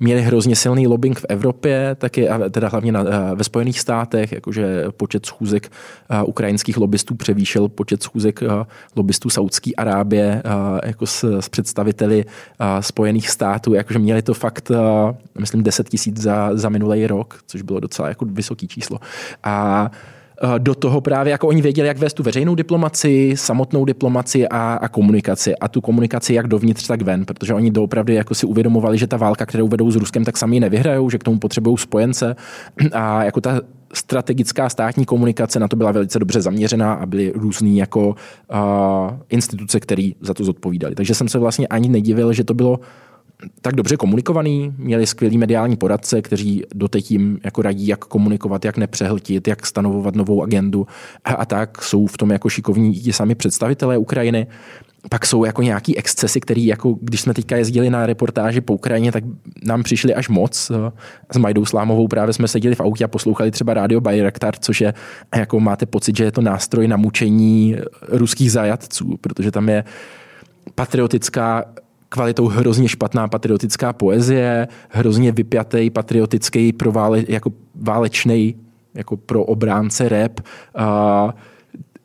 měli 0.00 0.22
hrozně 0.22 0.56
silný 0.56 0.86
lobbying 0.86 1.18
v 1.20 1.26
Evropě, 1.28 1.96
taky 1.98 2.28
teda 2.50 2.68
hlavně 2.68 2.92
na, 2.92 3.04
ve 3.34 3.44
Spojených 3.44 3.80
státech, 3.80 4.32
jakože 4.32 4.84
počet 4.96 5.26
schůzek 5.26 5.72
ukrajinských 6.26 6.76
lobbystů 6.76 7.14
převýšel 7.14 7.68
počet 7.68 8.02
schůzek 8.02 8.40
lobbystů 8.96 9.30
Saudské 9.30 9.70
Arábie 9.76 10.42
jako 10.84 11.06
s, 11.06 11.40
s 11.40 11.48
představiteli 11.48 12.24
Spojených 12.80 13.30
států, 13.30 13.74
jakože 13.74 13.98
měli 13.98 14.22
to 14.22 14.34
fakt, 14.34 14.70
myslím, 15.38 15.62
10 15.62 15.88
tisíc 15.88 16.20
za, 16.22 16.50
za 16.52 16.68
minulý 16.68 17.06
rok, 17.06 17.40
což 17.46 17.62
bylo 17.62 17.80
docela 17.80 18.08
jako 18.08 18.24
vysoký 18.24 18.68
číslo. 18.68 18.98
A 19.44 19.90
Eh, 19.90 19.90
do 20.58 20.74
toho 20.74 21.00
právě, 21.00 21.30
jako 21.30 21.48
oni 21.48 21.62
věděli, 21.62 21.88
jak 21.88 21.98
vést 21.98 22.14
tu 22.14 22.22
veřejnou 22.22 22.54
diplomaci, 22.54 23.32
samotnou 23.36 23.84
diplomaci 23.84 24.48
a, 24.48 24.74
a 24.74 24.88
komunikaci. 24.88 25.56
A 25.56 25.68
tu 25.68 25.80
komunikaci 25.80 26.34
jak 26.34 26.48
dovnitř, 26.48 26.86
tak 26.86 27.02
ven, 27.02 27.24
protože 27.24 27.54
oni 27.54 27.70
doopravdy 27.70 28.14
jako 28.14 28.34
si 28.34 28.46
uvědomovali, 28.46 28.98
že 28.98 29.06
ta 29.06 29.16
válka, 29.16 29.46
kterou 29.46 29.68
vedou 29.68 29.90
s 29.90 29.96
Ruskem, 29.96 30.24
tak 30.24 30.36
sami 30.36 30.60
nevyhrajou, 30.60 31.10
že 31.10 31.18
k 31.18 31.24
tomu 31.24 31.38
potřebují 31.38 31.78
spojence. 31.78 32.36
A 32.92 33.24
jako 33.24 33.40
ta 33.40 33.60
strategická 33.92 34.68
státní 34.68 35.04
komunikace 35.04 35.60
na 35.60 35.68
to 35.68 35.76
byla 35.76 35.92
velice 35.92 36.18
dobře 36.18 36.42
zaměřená 36.42 36.92
a 36.92 37.06
byly 37.06 37.32
různé 37.34 37.68
jako 37.70 38.08
uh, 38.08 38.14
instituce, 39.28 39.80
které 39.80 40.10
za 40.20 40.34
to 40.34 40.44
zodpovídali. 40.44 40.94
Takže 40.94 41.14
jsem 41.14 41.28
se 41.28 41.38
vlastně 41.38 41.66
ani 41.66 41.88
nedivil, 41.88 42.32
že 42.32 42.44
to 42.44 42.54
bylo 42.54 42.80
tak 43.60 43.74
dobře 43.74 43.96
komunikovaný, 43.96 44.74
měli 44.78 45.06
skvělý 45.06 45.38
mediální 45.38 45.76
poradce, 45.76 46.22
kteří 46.22 46.62
doteď 46.74 47.10
jim 47.10 47.38
jako 47.44 47.62
radí, 47.62 47.86
jak 47.86 48.04
komunikovat, 48.04 48.64
jak 48.64 48.76
nepřehltit, 48.76 49.48
jak 49.48 49.66
stanovovat 49.66 50.14
novou 50.14 50.42
agendu 50.42 50.86
a, 51.24 51.32
a 51.32 51.44
tak 51.44 51.82
jsou 51.82 52.06
v 52.06 52.16
tom 52.16 52.30
jako 52.30 52.48
šikovní 52.48 53.06
i 53.06 53.12
sami 53.12 53.34
představitelé 53.34 53.98
Ukrajiny. 53.98 54.46
Pak 55.10 55.26
jsou 55.26 55.44
jako 55.44 55.62
nějaký 55.62 55.98
excesy, 55.98 56.40
které 56.40 56.60
jako 56.60 56.96
když 57.00 57.20
jsme 57.20 57.34
teďka 57.34 57.56
jezdili 57.56 57.90
na 57.90 58.06
reportáži 58.06 58.60
po 58.60 58.74
Ukrajině, 58.74 59.12
tak 59.12 59.24
nám 59.64 59.82
přišli 59.82 60.14
až 60.14 60.28
moc. 60.28 60.72
S 61.32 61.36
Majdou 61.38 61.64
Slámovou 61.64 62.08
právě 62.08 62.32
jsme 62.32 62.48
seděli 62.48 62.74
v 62.74 62.80
autě 62.80 63.04
a 63.04 63.08
poslouchali 63.08 63.50
třeba 63.50 63.74
rádio 63.74 64.00
Bayraktar, 64.00 64.54
což 64.60 64.80
je, 64.80 64.94
jako 65.36 65.60
máte 65.60 65.86
pocit, 65.86 66.16
že 66.16 66.24
je 66.24 66.32
to 66.32 66.40
nástroj 66.40 66.88
na 66.88 66.96
mučení 66.96 67.76
ruských 68.08 68.52
zajatců, 68.52 69.16
protože 69.20 69.50
tam 69.50 69.68
je 69.68 69.84
patriotická 70.74 71.64
kvalitou 72.08 72.46
hrozně 72.46 72.88
špatná 72.88 73.28
patriotická 73.28 73.92
poezie, 73.92 74.68
hrozně 74.88 75.32
vypjatý 75.32 75.90
patriotický 75.90 76.72
pro 76.72 76.92
vále, 76.92 77.24
jako 77.28 77.52
válečný 77.74 78.54
jako 78.94 79.16
pro 79.16 79.44
obránce 79.44 80.08
rap. 80.08 80.40
Uh, 80.78 81.30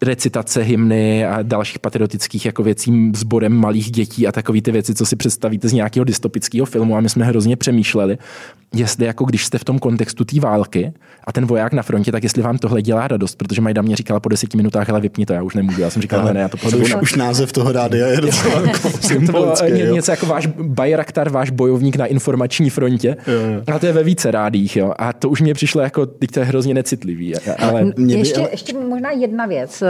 recitace 0.01 0.61
hymny 0.61 1.25
a 1.25 1.41
dalších 1.41 1.79
patriotických 1.79 2.45
jako 2.45 2.63
věcí 2.63 3.11
sborem 3.15 3.53
malých 3.53 3.91
dětí 3.91 4.27
a 4.27 4.31
takové 4.31 4.61
ty 4.61 4.71
věci, 4.71 4.95
co 4.95 5.05
si 5.05 5.15
představíte 5.15 5.67
z 5.67 5.73
nějakého 5.73 6.03
dystopického 6.03 6.65
filmu 6.65 6.97
a 6.97 7.01
my 7.01 7.09
jsme 7.09 7.25
hrozně 7.25 7.57
přemýšleli, 7.57 8.17
jestli 8.75 9.05
jako 9.05 9.25
když 9.25 9.45
jste 9.45 9.57
v 9.57 9.63
tom 9.63 9.79
kontextu 9.79 10.25
té 10.25 10.39
války 10.39 10.93
a 11.23 11.31
ten 11.31 11.45
voják 11.45 11.73
na 11.73 11.83
frontě, 11.83 12.11
tak 12.11 12.23
jestli 12.23 12.41
vám 12.41 12.57
tohle 12.57 12.81
dělá 12.81 13.07
radost, 13.07 13.35
protože 13.35 13.61
Majda 13.61 13.81
mě 13.81 13.95
říkala 13.95 14.19
po 14.19 14.29
deseti 14.29 14.57
minutách, 14.57 14.89
ale 14.89 15.01
vypni 15.01 15.25
to, 15.25 15.33
já 15.33 15.43
už 15.43 15.55
nemůžu, 15.55 15.81
já 15.81 15.89
jsem 15.89 16.01
říkal, 16.01 16.33
ne, 16.33 16.39
já 16.39 16.49
to 16.49 16.57
potřebuji. 16.57 16.83
Už, 16.83 16.95
už, 17.01 17.15
název 17.15 17.51
toho 17.51 17.71
rádia 17.71 18.07
je 18.07 18.21
docela 18.21 18.61
to 19.25 19.31
bylo 19.31 19.53
jo. 19.65 19.93
něco 19.93 20.11
jako 20.11 20.25
váš 20.25 20.45
Bayraktar, 20.61 21.29
váš 21.29 21.49
bojovník 21.49 21.95
na 21.95 22.05
informační 22.05 22.69
frontě, 22.69 23.17
jo, 23.27 23.33
jo. 23.33 23.75
a 23.75 23.79
to 23.79 23.85
je 23.85 23.93
ve 23.93 24.03
více 24.03 24.31
rádích, 24.31 24.75
jo, 24.75 24.93
a 24.97 25.13
to 25.13 25.29
už 25.29 25.41
mě 25.41 25.53
přišlo 25.53 25.81
jako, 25.81 26.05
teď 26.05 26.31
to 26.31 26.39
je 26.39 26.45
hrozně 26.45 26.73
necitlivý. 26.73 27.35
Ale... 27.37 27.93
Ještě, 28.07 28.39
ale... 28.39 28.49
ještě 28.51 28.73
možná 28.73 29.11
jedna 29.11 29.45
věc. 29.45 29.83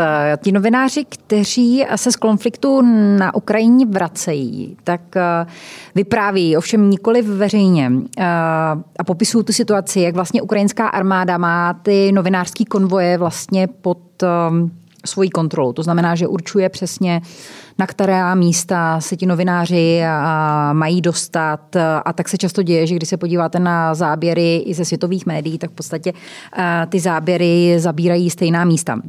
Ti 0.44 0.52
novináři, 0.52 1.06
kteří 1.10 1.86
se 1.96 2.12
z 2.12 2.16
konfliktu 2.16 2.82
na 3.18 3.36
Ukrajině 3.36 3.86
vracejí, 3.86 4.78
tak 4.84 5.02
eh, 5.16 5.46
vypráví, 5.96 6.58
ovšem 6.58 6.90
nikoli 6.90 7.22
veřejně, 7.22 7.92
eh, 8.18 8.26
a 9.00 9.04
popisují 9.06 9.46
tu 9.46 9.54
situaci, 9.54 10.00
jak 10.00 10.16
vlastně 10.16 10.42
ukrajinská 10.42 10.88
armáda 10.88 11.38
má 11.38 11.74
ty 11.74 12.12
novinářský 12.12 12.66
konvoje 12.66 13.18
vlastně 13.18 13.68
pod 13.68 14.00
um, 14.50 14.72
svojí 15.06 15.30
kontrolu. 15.30 15.74
To 15.74 15.84
znamená, 15.84 16.16
že 16.16 16.28
určuje 16.28 16.70
přesně, 16.70 17.22
na 17.80 17.88
které 17.88 18.36
místa 18.36 19.02
se 19.02 19.18
ti 19.18 19.26
novináři 19.26 20.02
mají 20.74 21.02
dostat. 21.02 21.76
A 22.06 22.14
tak 22.14 22.30
se 22.30 22.38
často 22.38 22.64
děje, 22.64 22.88
že 22.88 22.96
když 22.96 23.10
se 23.10 23.18
podíváte 23.18 23.60
na 23.60 23.96
záběry 23.96 24.58
i 24.58 24.74
ze 24.74 24.86
světových 24.86 25.26
médií, 25.26 25.58
tak 25.58 25.72
v 25.72 25.74
podstatě 25.74 26.14
ty 26.90 27.00
záběry 27.00 27.76
zabírají 27.80 28.30
stejná 28.30 28.66
místa. 28.66 29.00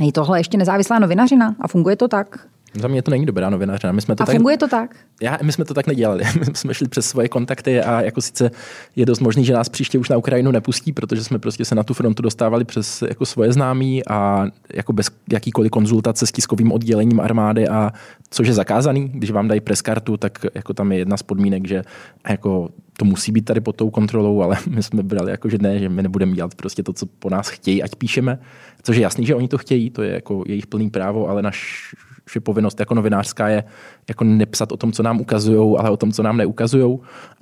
Je 0.00 0.12
tohle 0.12 0.40
ještě 0.40 0.58
nezávislá 0.58 0.98
novinařina 0.98 1.54
a 1.60 1.68
funguje 1.68 1.96
to 1.96 2.08
tak? 2.08 2.46
Za 2.74 2.88
mě 2.88 3.02
to 3.02 3.10
není 3.10 3.26
dobrá 3.26 3.50
novinařina. 3.50 3.92
My 3.92 4.00
jsme 4.00 4.16
to 4.16 4.22
a 4.22 4.26
tak, 4.26 4.34
funguje 4.34 4.58
to 4.58 4.68
tak? 4.68 4.96
Já, 5.22 5.38
my 5.42 5.52
jsme 5.52 5.64
to 5.64 5.74
tak 5.74 5.86
nedělali. 5.86 6.24
My 6.38 6.54
jsme 6.54 6.74
šli 6.74 6.88
přes 6.88 7.06
svoje 7.06 7.28
kontakty 7.28 7.80
a 7.80 8.00
jako 8.00 8.20
sice 8.20 8.50
je 8.96 9.06
dost 9.06 9.20
možný, 9.20 9.44
že 9.44 9.52
nás 9.52 9.68
příště 9.68 9.98
už 9.98 10.08
na 10.08 10.16
Ukrajinu 10.16 10.50
nepustí, 10.50 10.92
protože 10.92 11.24
jsme 11.24 11.38
prostě 11.38 11.64
se 11.64 11.74
na 11.74 11.82
tu 11.82 11.94
frontu 11.94 12.22
dostávali 12.22 12.64
přes 12.64 13.02
jako 13.02 13.26
svoje 13.26 13.52
známí 13.52 14.06
a 14.06 14.46
jako 14.74 14.92
bez 14.92 15.10
jakýkoliv 15.32 15.70
konzultace 15.70 16.26
s 16.26 16.32
tiskovým 16.32 16.72
oddělením 16.72 17.20
armády 17.20 17.68
a 17.68 17.92
což 18.30 18.48
je 18.48 18.54
zakázaný, 18.54 19.08
když 19.08 19.30
vám 19.30 19.48
dají 19.48 19.60
preskartu, 19.60 20.16
tak 20.16 20.38
jako 20.54 20.74
tam 20.74 20.92
je 20.92 20.98
jedna 20.98 21.16
z 21.16 21.22
podmínek, 21.22 21.68
že 21.68 21.82
jako 22.28 22.68
to 23.00 23.04
musí 23.04 23.32
být 23.32 23.44
tady 23.44 23.60
pod 23.60 23.76
tou 23.76 23.90
kontrolou, 23.90 24.42
ale 24.42 24.56
my 24.68 24.82
jsme 24.82 25.02
brali 25.02 25.30
jako, 25.30 25.48
že 25.48 25.58
ne, 25.60 25.78
že 25.78 25.88
my 25.88 26.02
nebudeme 26.02 26.32
dělat 26.32 26.54
prostě 26.54 26.82
to, 26.82 26.92
co 26.92 27.06
po 27.06 27.30
nás 27.30 27.48
chtějí, 27.48 27.82
ať 27.82 27.94
píšeme. 27.94 28.38
Což 28.82 28.96
je 28.96 29.02
jasný, 29.02 29.26
že 29.26 29.34
oni 29.34 29.48
to 29.48 29.58
chtějí, 29.58 29.90
to 29.90 30.02
je 30.02 30.12
jako 30.12 30.44
jejich 30.46 30.66
plný 30.66 30.90
právo, 30.90 31.28
ale 31.28 31.42
naš 31.42 31.90
že 32.32 32.40
povinnost 32.40 32.80
jako 32.80 32.94
novinářská 32.94 33.48
je 33.48 33.64
jako 34.08 34.24
nepsat 34.24 34.72
o 34.72 34.76
tom, 34.76 34.92
co 34.92 35.02
nám 35.02 35.20
ukazují, 35.20 35.78
ale 35.78 35.90
o 35.90 35.96
tom, 35.96 36.12
co 36.12 36.22
nám 36.22 36.36
neukazují. 36.36 36.98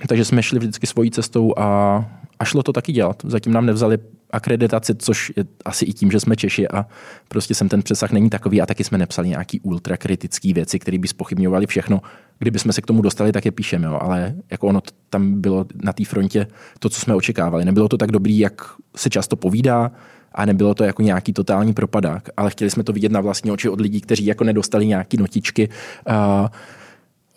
Takže 0.07 0.25
jsme 0.25 0.43
šli 0.43 0.59
vždycky 0.59 0.87
svojí 0.87 1.11
cestou 1.11 1.53
a, 1.57 2.05
a 2.39 2.45
šlo 2.45 2.63
to 2.63 2.73
taky 2.73 2.93
dělat. 2.93 3.23
Zatím 3.25 3.53
nám 3.53 3.67
nevzali 3.67 3.99
akreditaci, 4.31 4.95
což 4.95 5.33
je 5.37 5.45
asi 5.65 5.85
i 5.85 5.93
tím, 5.93 6.11
že 6.11 6.21
jsme 6.21 6.37
Češi 6.37 6.69
a 6.69 6.87
prostě 7.29 7.55
sem 7.55 7.69
ten 7.69 7.83
přesah 7.83 8.13
není 8.13 8.31
takový 8.31 8.61
a 8.63 8.67
taky 8.67 8.85
jsme 8.85 8.99
nepsali 8.99 9.29
nějaký 9.29 9.61
ultrakritický 9.61 10.53
věci, 10.53 10.79
které 10.79 10.99
by 10.99 11.09
spochybňovaly 11.09 11.67
všechno. 11.67 12.03
Kdyby 12.39 12.59
jsme 12.59 12.73
se 12.73 12.83
k 12.83 12.87
tomu 12.87 13.03
dostali, 13.03 13.33
tak 13.33 13.45
je 13.45 13.51
píšeme, 13.53 13.87
jo. 13.87 13.99
ale 14.03 14.35
jako 14.51 14.67
ono 14.67 14.81
tam 15.11 15.41
bylo 15.41 15.67
na 15.83 15.93
té 15.93 16.05
frontě 16.05 16.47
to, 16.79 16.89
co 16.89 17.01
jsme 17.01 17.15
očekávali. 17.15 17.65
Nebylo 17.65 17.89
to 17.89 17.97
tak 17.97 18.13
dobrý, 18.13 18.39
jak 18.39 18.63
se 18.97 19.11
často 19.11 19.37
povídá, 19.37 19.91
a 20.33 20.45
nebylo 20.45 20.75
to 20.75 20.85
jako 20.85 21.03
nějaký 21.03 21.33
totální 21.33 21.73
propadák, 21.73 22.29
ale 22.37 22.51
chtěli 22.51 22.71
jsme 22.71 22.83
to 22.83 22.93
vidět 22.93 23.13
na 23.13 23.21
vlastní 23.21 23.51
oči 23.51 23.69
od 23.69 23.81
lidí, 23.81 24.01
kteří 24.01 24.27
jako 24.27 24.45
nedostali 24.45 24.87
nějaký 24.87 25.17
notičky 25.17 25.69
uh, 26.09 26.49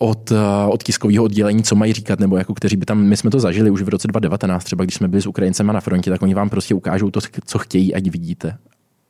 od, 0.02 0.30
uh, 0.30 0.38
od 0.68 0.82
tiskového 0.82 1.24
oddělení, 1.24 1.62
co 1.62 1.74
mají 1.74 1.92
říkat, 1.92 2.20
nebo 2.20 2.36
jako 2.36 2.54
kteří 2.54 2.76
by 2.76 2.86
tam, 2.86 3.02
my 3.02 3.16
jsme 3.16 3.30
to 3.30 3.40
zažili 3.40 3.70
už 3.70 3.82
v 3.82 3.88
roce 3.88 4.08
2019, 4.08 4.64
třeba 4.64 4.84
když 4.84 4.94
jsme 4.94 5.08
byli 5.08 5.22
s 5.22 5.26
Ukrajincema 5.26 5.72
na 5.72 5.80
frontě, 5.80 6.10
tak 6.10 6.22
oni 6.22 6.34
vám 6.34 6.50
prostě 6.50 6.74
ukážou 6.74 7.10
to, 7.10 7.20
co 7.44 7.58
chtějí, 7.58 7.94
ať 7.94 8.10
vidíte. 8.10 8.56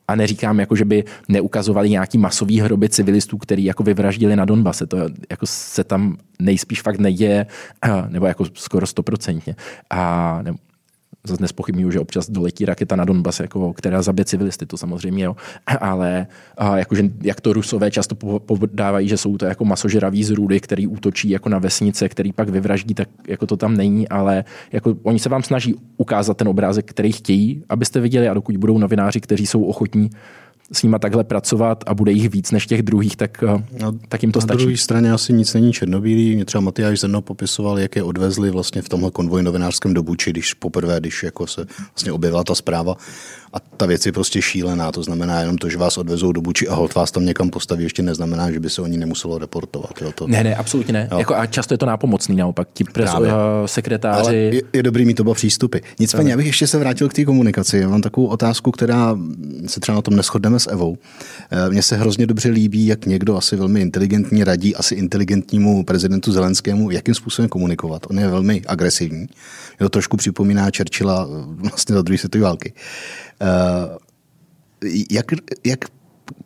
A 0.07 0.15
neříkám, 0.15 0.59
jako, 0.59 0.75
že 0.75 0.85
by 0.85 1.03
neukazovali 1.27 1.89
nějaký 1.89 2.17
masový 2.17 2.59
hroby 2.59 2.89
civilistů, 2.89 3.37
který 3.37 3.63
jako 3.63 3.83
vyvraždili 3.83 4.35
na 4.35 4.45
Donbase. 4.45 4.85
To 4.85 4.97
jako 5.29 5.45
se 5.45 5.83
tam 5.83 6.17
nejspíš 6.39 6.81
fakt 6.81 6.99
neděje, 6.99 7.45
nebo 8.07 8.25
jako 8.25 8.45
skoro 8.53 8.87
stoprocentně. 8.87 9.55
A 9.89 10.39
nebo, 10.41 10.57
zase 11.27 11.41
nespochybnuju, 11.41 11.91
že 11.91 11.99
občas 11.99 12.29
doletí 12.29 12.65
raketa 12.65 12.95
na 12.95 13.05
Donbas, 13.05 13.39
jako, 13.39 13.73
která 13.73 14.01
zabije 14.01 14.25
civilisty, 14.25 14.65
to 14.65 14.77
samozřejmě, 14.77 15.23
jo. 15.23 15.35
ale 15.79 16.27
a, 16.57 16.77
jakože, 16.77 17.09
jak 17.21 17.41
to 17.41 17.53
rusové 17.53 17.91
často 17.91 18.15
podávají, 18.39 19.07
že 19.07 19.17
jsou 19.17 19.37
to 19.37 19.45
jako 19.45 19.65
masožraví 19.65 20.23
zrůdy, 20.23 20.59
který 20.59 20.87
útočí 20.87 21.29
jako 21.29 21.49
na 21.49 21.59
vesnice, 21.59 22.09
který 22.09 22.33
pak 22.33 22.49
vyvraždí, 22.49 22.93
tak 22.93 23.09
jako 23.27 23.45
to 23.45 23.57
tam 23.57 23.77
není, 23.77 24.09
ale 24.09 24.43
jako, 24.71 24.95
oni 25.03 25.19
se 25.19 25.29
vám 25.29 25.43
snaží 25.43 25.75
ukázat 25.97 26.37
ten 26.37 26.47
obrázek, 26.47 26.85
který 26.85 27.11
chtějí, 27.11 27.63
abyste 27.69 27.99
viděli 27.99 28.29
a 28.29 28.33
dokud 28.33 28.57
budou 28.57 28.77
novináři, 28.77 29.21
kteří 29.21 29.47
jsou 29.47 29.63
ochotní 29.63 30.09
s 30.73 30.83
nima 30.83 30.99
takhle 30.99 31.23
pracovat 31.23 31.83
a 31.87 31.93
bude 31.93 32.11
jich 32.11 32.29
víc 32.29 32.51
než 32.51 32.67
těch 32.67 32.81
druhých, 32.81 33.15
tak, 33.15 33.43
eh, 33.43 33.63
no, 33.79 33.91
tak 34.07 34.23
jim 34.23 34.31
to 34.31 34.39
na 34.39 34.41
stačí. 34.41 34.57
Na 34.57 34.63
druhé 34.63 34.77
straně 34.77 35.11
asi 35.11 35.33
nic 35.33 35.53
není 35.53 35.73
černobílý. 35.73 36.35
Mě 36.35 36.45
třeba 36.45 36.61
Matyáš 36.61 36.99
Zerno 36.99 37.21
popisoval, 37.21 37.79
jak 37.79 37.95
je 37.95 38.03
odvezli 38.03 38.51
vlastně 38.51 38.81
v 38.81 38.89
tomhle 38.89 39.11
konvoji 39.11 39.43
novinářském 39.43 39.93
do 39.93 40.03
Buči, 40.03 40.29
když 40.29 40.53
poprvé, 40.53 40.99
když 40.99 41.23
jako 41.23 41.47
se 41.47 41.65
vlastně 41.95 42.11
objevila 42.11 42.43
ta 42.43 42.55
zpráva. 42.55 42.95
A 43.53 43.59
ta 43.59 43.85
věc 43.85 44.05
je 44.05 44.11
prostě 44.11 44.41
šílená, 44.41 44.91
to 44.91 45.03
znamená 45.03 45.39
jenom 45.39 45.57
to, 45.57 45.69
že 45.69 45.77
vás 45.77 45.97
odvezou 45.97 46.31
do 46.31 46.41
Buči 46.41 46.67
a 46.67 46.75
hod 46.75 46.95
vás 46.95 47.11
tam 47.11 47.25
někam 47.25 47.49
postaví, 47.49 47.83
ještě 47.83 48.03
neznamená, 48.03 48.51
že 48.51 48.59
by 48.59 48.69
se 48.69 48.81
o 48.81 48.87
ní 48.87 48.97
nemuselo 48.97 49.37
reportovat. 49.37 49.91
Jo, 50.01 50.11
to... 50.15 50.27
Ne, 50.27 50.43
ne, 50.43 50.55
absolutně 50.55 50.93
ne. 50.93 51.09
Jako, 51.17 51.35
a 51.35 51.45
často 51.45 51.73
je 51.73 51.77
to 51.77 51.85
nápomocný 51.85 52.35
naopak. 52.35 52.67
Ti 52.73 52.83
pres, 52.83 53.13
uh, 53.13 53.27
sekretáři. 53.65 54.21
Ale 54.21 54.35
je, 54.35 54.61
je, 54.73 54.83
dobrý 54.83 55.05
mít 55.05 55.19
oba 55.19 55.33
přístupy. 55.33 55.77
Nicméně, 55.99 56.33
abych 56.33 56.45
ještě 56.45 56.67
se 56.67 56.77
vrátil 56.77 57.09
k 57.09 57.13
té 57.13 57.25
komunikaci. 57.25 57.77
Já 57.77 57.89
mám 57.89 58.01
takovou 58.01 58.27
otázku, 58.27 58.71
která 58.71 59.17
se 59.67 59.79
třeba 59.79 59.95
na 59.95 60.01
tom 60.01 60.15
neschodneme 60.15 60.59
s 60.59 60.71
Evou. 60.71 60.97
Eh, 61.51 61.69
mně 61.69 61.81
se 61.81 61.95
hrozně 61.97 62.27
dobře 62.27 62.49
líbí, 62.49 62.85
jak 62.85 63.05
někdo 63.05 63.37
asi 63.37 63.55
velmi 63.55 63.81
inteligentní 63.81 64.43
radí 64.43 64.75
asi 64.75 64.95
inteligentnímu 64.95 65.83
prezidentu 65.83 66.31
Zelenskému, 66.31 66.91
jakým 66.91 67.15
způsobem 67.15 67.49
komunikovat. 67.49 68.05
On 68.09 68.19
je 68.19 68.27
velmi 68.27 68.61
agresivní. 68.67 69.19
Mě 69.19 69.79
to 69.79 69.89
trošku 69.89 70.17
připomíná 70.17 70.67
Churchilla 70.77 71.27
vlastně 71.69 71.95
za 71.95 72.01
druhé 72.01 72.17
světové 72.17 72.43
války. 72.43 72.73
Jak, 75.11 75.25
jak 75.63 75.79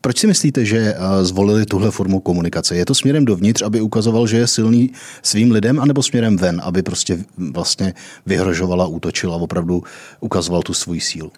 proč 0.02 0.18
si 0.18 0.28
myslíte, 0.28 0.66
že 0.66 0.96
zvolili 1.22 1.66
tuhle 1.66 1.92
formu 1.92 2.20
komunikace? 2.20 2.76
Je 2.76 2.86
to 2.86 2.96
směrem 2.96 3.26
dovnitř, 3.26 3.62
aby 3.62 3.82
ukazoval, 3.82 4.28
že 4.28 4.38
je 4.38 4.48
silný 4.48 4.92
svým 5.24 5.52
lidem, 5.52 5.80
anebo 5.80 6.04
směrem 6.04 6.38
ven, 6.38 6.62
aby 6.64 6.84
prostě 6.84 7.26
vlastně 7.38 7.94
vyhrožovala, 8.26 8.88
útočila 8.88 9.36
a 9.36 9.40
opravdu 9.40 9.84
ukazoval 10.20 10.62
tu 10.62 10.74
svoji 10.74 11.02
sílu? 11.02 11.32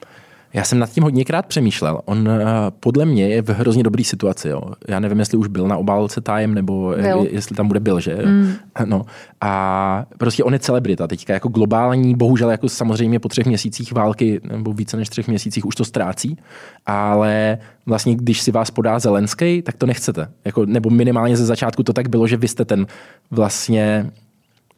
Já 0.53 0.63
jsem 0.63 0.79
nad 0.79 0.89
tím 0.89 1.03
hodněkrát 1.03 1.45
přemýšlel. 1.45 2.01
On 2.05 2.29
eh, 2.29 2.45
podle 2.79 3.05
mě 3.05 3.27
je 3.27 3.41
v 3.41 3.49
hrozně 3.49 3.83
dobré 3.83 4.03
situaci. 4.03 4.49
Jo. 4.49 4.61
Já 4.87 4.99
nevím, 4.99 5.19
jestli 5.19 5.37
už 5.37 5.47
byl 5.47 5.67
na 5.67 5.77
obálce 5.77 6.21
Time, 6.21 6.53
nebo 6.53 6.93
byl. 7.01 7.27
jestli 7.31 7.55
tam 7.55 7.67
bude 7.67 7.79
byl, 7.79 7.99
že? 7.99 8.17
Mm. 8.25 8.53
No. 8.85 9.05
A 9.41 10.05
prostě 10.17 10.43
on 10.43 10.53
je 10.53 10.59
celebrita 10.59 11.07
teďka, 11.07 11.33
jako 11.33 11.49
globální, 11.49 12.15
bohužel 12.15 12.51
jako 12.51 12.69
samozřejmě 12.69 13.19
po 13.19 13.29
třech 13.29 13.45
měsících 13.45 13.93
války, 13.93 14.41
nebo 14.51 14.73
více 14.73 14.97
než 14.97 15.09
třech 15.09 15.27
měsících 15.27 15.65
už 15.65 15.75
to 15.75 15.85
ztrácí, 15.85 16.37
ale 16.85 17.57
vlastně 17.85 18.15
když 18.15 18.41
si 18.41 18.51
vás 18.51 18.71
podá 18.71 18.99
Zelenský, 18.99 19.61
tak 19.61 19.77
to 19.77 19.85
nechcete. 19.85 20.27
Jako, 20.45 20.65
nebo 20.65 20.89
minimálně 20.89 21.37
ze 21.37 21.45
začátku 21.45 21.83
to 21.83 21.93
tak 21.93 22.09
bylo, 22.09 22.27
že 22.27 22.37
vy 22.37 22.47
jste 22.47 22.65
ten 22.65 22.85
vlastně 23.31 24.11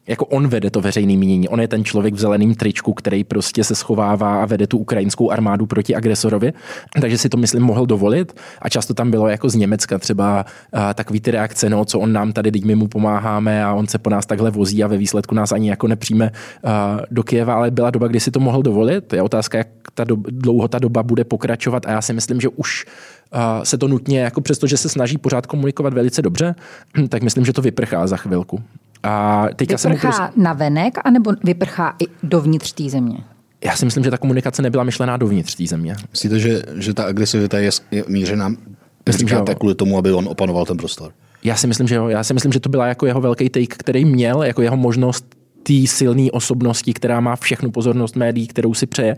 jako 0.06 0.26
on 0.26 0.48
vede 0.48 0.70
to 0.70 0.80
veřejné 0.80 1.16
mínění. 1.16 1.48
On 1.48 1.60
je 1.60 1.68
ten 1.68 1.84
člověk 1.84 2.14
v 2.14 2.18
zeleném 2.18 2.54
tričku, 2.54 2.94
který 2.94 3.24
prostě 3.24 3.64
se 3.64 3.74
schovává 3.74 4.42
a 4.42 4.46
vede 4.46 4.66
tu 4.66 4.78
ukrajinskou 4.78 5.30
armádu 5.30 5.66
proti 5.66 5.94
agresorovi. 5.94 6.52
Takže 7.00 7.18
si 7.18 7.28
to, 7.28 7.36
myslím, 7.36 7.62
mohl 7.62 7.86
dovolit. 7.86 8.40
A 8.62 8.68
často 8.68 8.94
tam 8.94 9.10
bylo 9.10 9.28
jako 9.28 9.48
z 9.48 9.54
Německa 9.54 9.98
třeba 9.98 10.46
uh, 10.74 10.80
takový 10.94 11.20
ty 11.20 11.30
reakce, 11.30 11.70
no, 11.70 11.84
co 11.84 12.00
on 12.00 12.12
nám 12.12 12.32
tady, 12.32 12.52
teď 12.52 12.64
my 12.64 12.74
mu 12.74 12.88
pomáháme 12.88 13.64
a 13.64 13.72
on 13.72 13.86
se 13.86 13.98
po 13.98 14.10
nás 14.10 14.26
takhle 14.26 14.50
vozí 14.50 14.84
a 14.84 14.86
ve 14.86 14.96
výsledku 14.96 15.34
nás 15.34 15.52
ani 15.52 15.70
jako 15.70 15.88
nepřijme 15.88 16.30
uh, 16.62 16.70
do 17.10 17.22
Kieva, 17.22 17.54
ale 17.54 17.70
byla 17.70 17.90
doba, 17.90 18.08
kdy 18.08 18.20
si 18.20 18.30
to 18.30 18.40
mohl 18.40 18.62
dovolit. 18.62 19.12
Je 19.12 19.22
otázka, 19.22 19.58
jak 19.58 19.68
ta 19.94 20.04
doba, 20.04 20.22
dlouho 20.32 20.68
ta 20.68 20.78
doba 20.78 21.02
bude 21.02 21.24
pokračovat 21.24 21.86
a 21.86 21.90
já 21.90 22.02
si 22.02 22.12
myslím, 22.12 22.40
že 22.40 22.48
už 22.48 22.86
se 23.62 23.78
to 23.78 23.88
nutně, 23.88 24.20
jako 24.20 24.40
přesto, 24.40 24.66
že 24.66 24.76
se 24.76 24.88
snaží 24.88 25.18
pořád 25.18 25.46
komunikovat 25.46 25.94
velice 25.94 26.22
dobře, 26.22 26.54
tak 27.08 27.22
myslím, 27.22 27.44
že 27.44 27.52
to 27.52 27.62
vyprchá 27.62 28.06
za 28.06 28.16
chvilku. 28.16 28.62
A 29.02 29.46
teďka 29.56 29.76
vyprchá 29.76 30.12
jsem 30.12 30.26
prostě... 30.26 30.40
na 30.40 30.52
venek, 30.52 30.98
anebo 31.04 31.32
vyprchá 31.44 31.96
i 32.02 32.06
dovnitř 32.22 32.72
té 32.72 32.88
země? 32.88 33.18
Já 33.64 33.76
si 33.76 33.84
myslím, 33.84 34.04
že 34.04 34.10
ta 34.10 34.18
komunikace 34.18 34.62
nebyla 34.62 34.84
myšlená 34.84 35.16
dovnitř 35.16 35.54
té 35.54 35.66
země. 35.66 35.94
Myslíte, 36.10 36.38
že, 36.38 36.62
že 36.76 36.94
ta 36.94 37.04
agresivita 37.04 37.58
je, 37.58 37.70
je 37.90 38.04
mířená 38.08 38.54
myslím, 39.06 39.28
že 39.28 39.36
kvůli 39.58 39.74
tomu, 39.74 39.98
aby 39.98 40.12
on 40.12 40.28
opanoval 40.28 40.66
ten 40.66 40.76
prostor? 40.76 41.12
Já 41.44 41.56
si 41.56 41.66
myslím, 41.66 41.88
že 41.88 41.94
jo. 41.94 42.08
Já 42.08 42.24
si 42.24 42.34
myslím, 42.34 42.52
že 42.52 42.60
to 42.60 42.68
byla 42.68 42.86
jako 42.86 43.06
jeho 43.06 43.20
velký 43.20 43.48
take, 43.48 43.66
který 43.66 44.04
měl, 44.04 44.42
jako 44.42 44.62
jeho 44.62 44.76
možnost 44.76 45.24
té 45.62 45.86
silné 45.86 46.30
osobnosti, 46.30 46.94
která 46.94 47.20
má 47.20 47.36
všechnu 47.36 47.70
pozornost 47.70 48.16
médií, 48.16 48.46
kterou 48.46 48.74
si 48.74 48.86
přeje, 48.86 49.16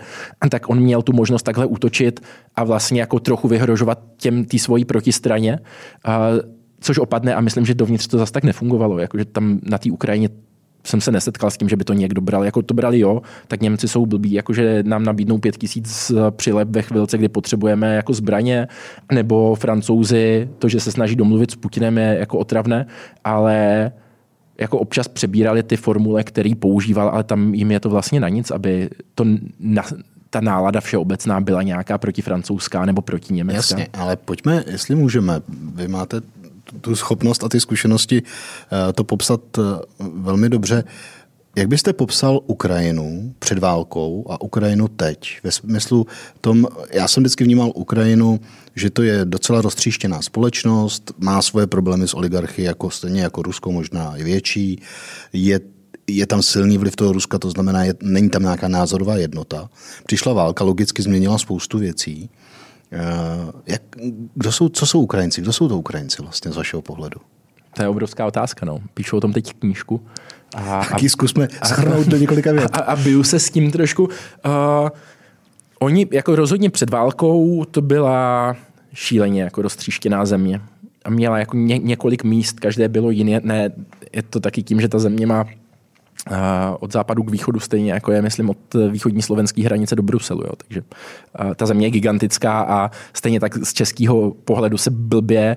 tak 0.51 0.71
on 0.71 0.81
měl 0.81 1.03
tu 1.03 1.13
možnost 1.13 1.43
takhle 1.43 1.67
útočit 1.67 2.21
a 2.57 2.65
vlastně 2.65 3.01
jako 3.01 3.21
trochu 3.21 3.49
vyhrožovat 3.49 3.99
těm 4.17 4.45
té 4.45 4.59
svojí 4.59 4.85
protistraně 4.85 5.59
což 6.85 6.99
opadne 6.99 7.35
a 7.35 7.41
myslím, 7.41 7.67
že 7.67 7.75
dovnitř 7.75 8.07
to 8.07 8.19
zase 8.19 8.33
tak 8.33 8.45
nefungovalo. 8.45 8.99
Jakože 8.99 9.25
tam 9.25 9.61
na 9.63 9.79
té 9.79 9.91
Ukrajině 9.91 10.29
jsem 10.87 11.01
se 11.01 11.13
nesetkal 11.13 11.51
s 11.51 11.57
tím, 11.57 11.69
že 11.69 11.77
by 11.77 11.85
to 11.85 11.93
někdo 11.93 12.21
bral. 12.21 12.45
Jako 12.45 12.63
to 12.63 12.75
brali 12.75 12.99
jo, 12.99 13.23
tak 13.49 13.61
Němci 13.61 13.89
jsou 13.89 14.07
blbí, 14.07 14.33
jakože 14.33 14.83
nám 14.87 15.05
nabídnou 15.05 15.39
pět 15.39 15.57
tisíc 15.57 16.13
přilep 16.31 16.69
ve 16.69 16.83
chvilce, 16.83 17.19
kdy 17.19 17.29
potřebujeme 17.29 17.95
jako 17.95 18.13
zbraně, 18.13 18.69
nebo 19.13 19.55
francouzi, 19.55 20.49
to, 20.59 20.69
že 20.69 20.81
se 20.81 20.93
snaží 20.93 21.17
domluvit 21.17 21.51
s 21.51 21.57
Putinem 21.57 21.99
je 21.99 22.17
jako 22.19 22.39
otravné, 22.39 22.87
ale 23.25 23.93
jako 24.61 24.79
občas 24.79 25.09
přebírali 25.09 25.63
ty 25.63 25.77
formule, 25.77 26.25
který 26.25 26.55
používal, 26.55 27.09
ale 27.09 27.25
tam 27.25 27.55
jim 27.55 27.71
je 27.71 27.81
to 27.81 27.91
vlastně 27.91 28.21
na 28.21 28.29
nic, 28.29 28.51
aby 28.51 28.91
to 29.15 29.25
na, 29.61 29.83
ta 30.31 30.41
nálada 30.41 30.81
všeobecná 30.81 31.41
byla 31.41 31.63
nějaká 31.63 31.99
protifrancouzská 31.99 32.85
nebo 32.85 33.03
proti 33.03 33.35
německá. 33.35 33.59
Jasně, 33.59 33.89
ale 33.93 34.17
pojďme, 34.17 34.65
jestli 34.67 34.95
můžeme. 34.95 35.41
Vy 35.75 35.89
máte 35.89 36.21
tu 36.81 36.97
schopnost 36.97 37.45
a 37.45 37.49
ty 37.49 37.61
zkušenosti 37.61 38.23
eh, 38.23 38.93
to 38.93 39.05
popsat 39.05 39.41
eh, 39.59 39.63
velmi 39.99 40.49
dobře. 40.49 40.85
Jak 41.57 41.69
byste 41.69 41.93
popsal 41.93 42.41
Ukrajinu 42.47 43.35
před 43.39 43.59
válkou 43.59 44.27
a 44.31 44.43
Ukrajinu 44.43 44.89
teď? 44.89 45.39
Ve 45.45 45.53
smyslu 45.53 46.07
tom, 46.41 46.67
já 46.91 47.09
jsem 47.09 47.23
vždycky 47.23 47.45
vnímal 47.45 47.73
Ukrajinu, 47.75 48.41
že 48.75 48.91
to 48.91 49.03
je 49.03 49.25
docela 49.25 49.61
roztříštěná 49.61 50.23
společnost, 50.23 51.13
má 51.19 51.43
svoje 51.43 51.67
problémy 51.67 52.09
s 52.09 52.15
oligarchy, 52.15 52.63
jako 52.63 52.91
stejně 52.91 53.23
jako 53.23 53.43
Rusko, 53.43 53.73
možná 53.73 54.17
i 54.17 54.25
větší. 54.25 54.83
Je 55.33 55.61
je 56.07 56.27
tam 56.27 56.43
silný 56.43 56.79
vliv 56.79 56.97
toho 56.97 57.13
Ruska, 57.13 57.39
to 57.39 57.51
znamená, 57.51 57.85
je, 57.85 57.95
není 58.03 58.31
tam 58.31 58.43
nějaká 58.43 58.69
názorová 58.69 59.17
jednota. 59.17 59.71
Přišla 60.07 60.33
válka, 60.33 60.65
logicky 60.65 61.03
změnila 61.03 61.39
spoustu 61.39 61.79
věcí. 61.79 62.31
Eh, 62.95 63.53
jak, 63.67 63.83
kdo 64.35 64.53
jsou, 64.53 64.69
co 64.69 64.87
jsou 64.87 65.01
Ukrajinci? 65.01 65.41
Kdo 65.41 65.53
jsou 65.53 65.69
to 65.69 65.79
Ukrajinci 65.79 66.23
vlastně 66.23 66.53
z 66.53 66.57
vašeho 66.57 66.83
pohledu? 66.83 67.21
To 67.75 67.83
je 67.83 67.89
obrovská 67.89 68.27
otázka. 68.27 68.67
No. 68.67 68.81
Píšu 68.95 69.17
o 69.17 69.21
tom 69.21 69.33
teď 69.33 69.55
knížku. 69.55 70.01
A, 70.57 70.85
Taky 70.91 71.09
zkusme 71.09 71.49
schrnout 71.65 72.07
do 72.07 72.17
několika 72.17 72.53
vět. 72.53 72.71
A, 72.77 72.79
a 72.79 72.97
biju 72.97 73.23
se 73.23 73.39
s 73.39 73.51
tím 73.51 73.71
trošku. 73.71 74.05
Uh, 74.05 74.11
oni 75.79 76.07
jako 76.13 76.37
rozhodně 76.37 76.71
před 76.71 76.91
válkou 76.91 77.65
to 77.65 77.81
byla 77.83 78.57
šíleně 78.93 79.43
jako 79.43 79.63
roztříštěná 79.63 80.27
země. 80.27 80.61
A 81.05 81.11
měla 81.11 81.39
jako 81.39 81.57
ně, 81.57 81.79
několik 81.79 82.25
míst, 82.25 82.61
každé 82.61 82.89
bylo 82.89 83.11
jiné. 83.11 83.41
Ne, 83.45 83.71
je 84.13 84.23
to 84.23 84.41
taky 84.41 84.63
tím, 84.63 84.81
že 84.81 84.89
ta 84.89 84.99
země 84.99 85.27
má 85.27 85.45
od 86.81 86.93
západu 86.93 87.23
k 87.23 87.31
východu 87.31 87.61
stejně 87.61 87.93
jako 87.93 88.13
je, 88.13 88.23
myslím, 88.23 88.51
od 88.51 88.59
východní 88.91 89.23
slovenské 89.23 89.63
hranice 89.65 89.97
do 89.97 90.03
Bruselu. 90.03 90.43
Jo. 90.45 90.53
Takže 90.57 90.83
ta 91.57 91.67
země 91.67 91.87
je 91.87 91.91
gigantická 91.91 92.61
a 92.61 92.91
stejně 93.13 93.41
tak 93.41 93.65
z 93.65 93.73
českého 93.73 94.31
pohledu 94.31 94.79
se 94.79 94.91
blbě 94.91 95.57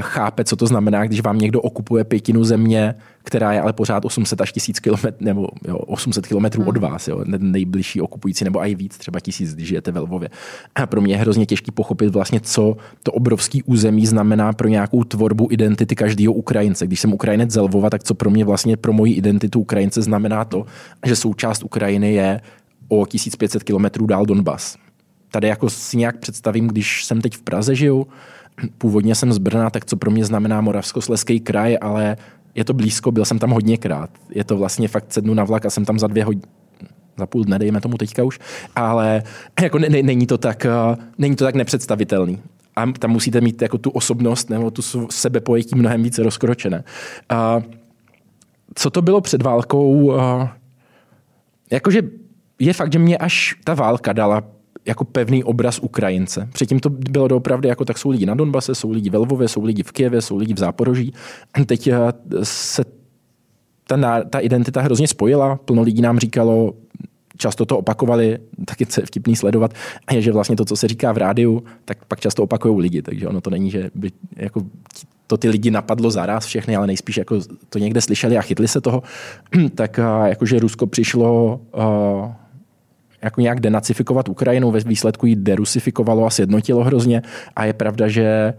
chápe, 0.00 0.44
co 0.44 0.56
to 0.56 0.66
znamená, 0.66 1.04
když 1.04 1.20
vám 1.20 1.38
někdo 1.38 1.60
okupuje 1.60 2.04
pětinu 2.04 2.44
země, 2.44 2.94
která 3.22 3.52
je 3.52 3.60
ale 3.60 3.72
pořád 3.72 4.04
800 4.04 4.40
až 4.40 4.52
1000 4.52 4.80
km, 4.80 5.06
nebo 5.20 5.48
jo, 5.68 5.76
800 5.76 6.26
km 6.26 6.34
hmm. 6.34 6.68
od 6.68 6.76
vás, 6.76 7.08
jo, 7.08 7.24
nejbližší 7.38 8.00
okupující, 8.00 8.44
nebo 8.44 8.60
i 8.66 8.74
víc, 8.74 8.98
třeba 8.98 9.20
tisíc, 9.20 9.54
když 9.54 9.68
žijete 9.68 9.92
ve 9.92 10.00
Lvově. 10.00 10.30
A 10.74 10.86
pro 10.86 11.00
mě 11.00 11.14
je 11.14 11.18
hrozně 11.18 11.46
těžký 11.46 11.70
pochopit 11.70 12.08
vlastně, 12.08 12.40
co 12.40 12.76
to 13.02 13.12
obrovský 13.12 13.62
území 13.62 14.06
znamená 14.06 14.52
pro 14.52 14.68
nějakou 14.68 15.04
tvorbu 15.04 15.48
identity 15.50 15.94
každého 15.94 16.32
Ukrajince. 16.32 16.86
Když 16.86 17.00
jsem 17.00 17.12
Ukrajinec 17.12 17.50
z 17.50 17.60
Lvova, 17.60 17.90
tak 17.90 18.04
co 18.04 18.14
pro 18.14 18.30
mě 18.30 18.44
vlastně 18.44 18.76
pro 18.76 18.92
moji 18.92 19.12
identitu 19.12 19.60
Ukrajince 19.60 20.02
znamená 20.02 20.44
to, 20.44 20.66
že 21.06 21.16
součást 21.16 21.64
Ukrajiny 21.64 22.14
je 22.14 22.40
o 22.88 23.06
1500 23.06 23.62
km 23.62 24.06
dál 24.06 24.26
Donbas. 24.26 24.76
Tady 25.30 25.48
jako 25.48 25.70
si 25.70 25.96
nějak 25.96 26.18
představím, 26.18 26.68
když 26.68 27.04
jsem 27.04 27.20
teď 27.20 27.36
v 27.36 27.42
Praze 27.42 27.74
žiju, 27.74 28.06
původně 28.78 29.14
jsem 29.14 29.32
z 29.32 29.38
Brna, 29.38 29.70
tak 29.70 29.84
co 29.84 29.96
pro 29.96 30.10
mě 30.10 30.24
znamená 30.24 30.60
Moravskosleský 30.60 31.40
kraj, 31.40 31.78
ale 31.80 32.16
je 32.54 32.64
to 32.64 32.72
blízko, 32.72 33.12
byl 33.12 33.24
jsem 33.24 33.38
tam 33.38 33.50
hodněkrát. 33.50 34.10
Je 34.30 34.44
to 34.44 34.56
vlastně 34.56 34.88
fakt 34.88 35.12
sednu 35.12 35.34
na 35.34 35.44
vlak 35.44 35.66
a 35.66 35.70
jsem 35.70 35.84
tam 35.84 35.98
za 35.98 36.06
dvě 36.06 36.24
hodiny 36.24 36.42
za 37.18 37.26
půl 37.26 37.44
dne, 37.44 37.58
dejme 37.58 37.80
tomu 37.80 37.98
teďka 37.98 38.24
už, 38.24 38.38
ale 38.76 39.22
jako 39.62 39.78
ne, 39.78 39.88
ne, 39.88 40.02
není, 40.02 40.26
to 40.26 40.38
tak, 40.38 40.66
uh, 40.90 41.04
není 41.18 41.36
to 41.36 41.44
tak 41.44 41.54
nepředstavitelný. 41.54 42.42
A 42.76 42.92
tam 42.92 43.10
musíte 43.10 43.40
mít 43.40 43.62
jako 43.62 43.78
tu 43.78 43.90
osobnost 43.90 44.50
nebo 44.50 44.70
tu 44.70 44.82
sebepojetí 45.10 45.74
mnohem 45.74 46.02
více 46.02 46.22
rozkročené. 46.22 46.84
Uh, 47.32 47.62
co 48.74 48.90
to 48.90 49.02
bylo 49.02 49.20
před 49.20 49.42
válkou? 49.42 49.92
Uh, 49.92 50.48
jakože 51.70 52.02
je 52.58 52.72
fakt, 52.72 52.92
že 52.92 52.98
mě 52.98 53.18
až 53.18 53.54
ta 53.64 53.74
válka 53.74 54.12
dala 54.12 54.42
jako 54.86 55.04
pevný 55.04 55.44
obraz 55.44 55.78
Ukrajince. 55.78 56.48
Předtím 56.52 56.80
to 56.80 56.90
bylo 56.90 57.28
doopravdy 57.28 57.68
jako 57.68 57.84
tak 57.84 57.98
jsou 57.98 58.10
lidi 58.10 58.26
na 58.26 58.34
Donbase, 58.34 58.74
jsou 58.74 58.90
lidi 58.90 59.10
ve 59.10 59.18
Lvově, 59.18 59.48
jsou 59.48 59.64
lidi 59.64 59.82
v 59.82 59.92
Kijevě, 59.92 60.22
jsou 60.22 60.36
lidi 60.36 60.54
v 60.54 60.58
Záporoží. 60.58 61.12
Teď 61.66 61.86
eh, 61.86 61.96
se 62.42 62.84
ta, 63.86 64.24
ta 64.24 64.38
identita 64.38 64.80
hrozně 64.80 65.08
spojila. 65.08 65.56
Plno 65.56 65.82
lidí 65.82 66.02
nám 66.02 66.18
říkalo, 66.18 66.74
často 67.36 67.64
to 67.66 67.78
opakovali, 67.78 68.38
taky 68.64 68.86
je 69.00 69.06
vtipný 69.06 69.36
sledovat, 69.36 69.74
je, 70.12 70.22
že 70.22 70.32
vlastně 70.32 70.56
to, 70.56 70.64
co 70.64 70.76
se 70.76 70.88
říká 70.88 71.12
v 71.12 71.18
rádiu, 71.18 71.64
tak 71.84 72.04
pak 72.04 72.20
často 72.20 72.42
opakují 72.42 72.80
lidi, 72.80 73.02
takže 73.02 73.28
ono 73.28 73.40
to 73.40 73.50
není, 73.50 73.70
že 73.70 73.90
by 73.94 74.10
jako 74.36 74.62
to 75.26 75.36
ty 75.36 75.48
lidi 75.48 75.70
napadlo 75.70 76.10
zaraz 76.10 76.46
všechny, 76.46 76.76
ale 76.76 76.86
nejspíš 76.86 77.16
jako 77.16 77.40
to 77.68 77.78
někde 77.78 78.00
slyšeli 78.00 78.38
a 78.38 78.42
chytli 78.42 78.68
se 78.68 78.80
toho, 78.80 79.02
tak 79.74 79.98
eh, 79.98 80.28
jakože 80.28 80.58
Rusko 80.58 80.86
přišlo 80.86 81.60
uh, 81.72 82.43
jako 83.24 83.40
nějak 83.40 83.60
denacifikovat 83.60 84.28
Ukrajinu, 84.28 84.70
ve 84.70 84.80
výsledku 84.80 85.26
ji 85.26 85.36
derusifikovalo 85.36 86.26
a 86.26 86.30
sjednotilo 86.30 86.84
hrozně 86.84 87.22
a 87.56 87.64
je 87.64 87.72
pravda, 87.72 88.08
že 88.08 88.54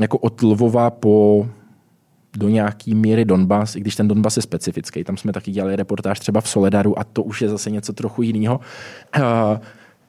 jako 0.00 0.18
od 0.18 0.42
Lvova 0.42 0.90
po 0.90 1.46
do 2.36 2.48
nějaký 2.48 2.94
míry 2.94 3.24
Donbass, 3.24 3.76
i 3.76 3.80
když 3.80 3.96
ten 3.96 4.08
Donbass 4.08 4.36
je 4.36 4.42
specifický. 4.42 5.04
Tam 5.04 5.16
jsme 5.16 5.32
taky 5.32 5.50
dělali 5.50 5.76
reportáž 5.76 6.20
třeba 6.20 6.40
v 6.40 6.48
Soledaru 6.48 6.98
a 6.98 7.04
to 7.04 7.22
už 7.22 7.42
je 7.42 7.48
zase 7.48 7.70
něco 7.70 7.92
trochu 7.92 8.22
jiného. 8.22 8.60
Uh, 9.18 9.22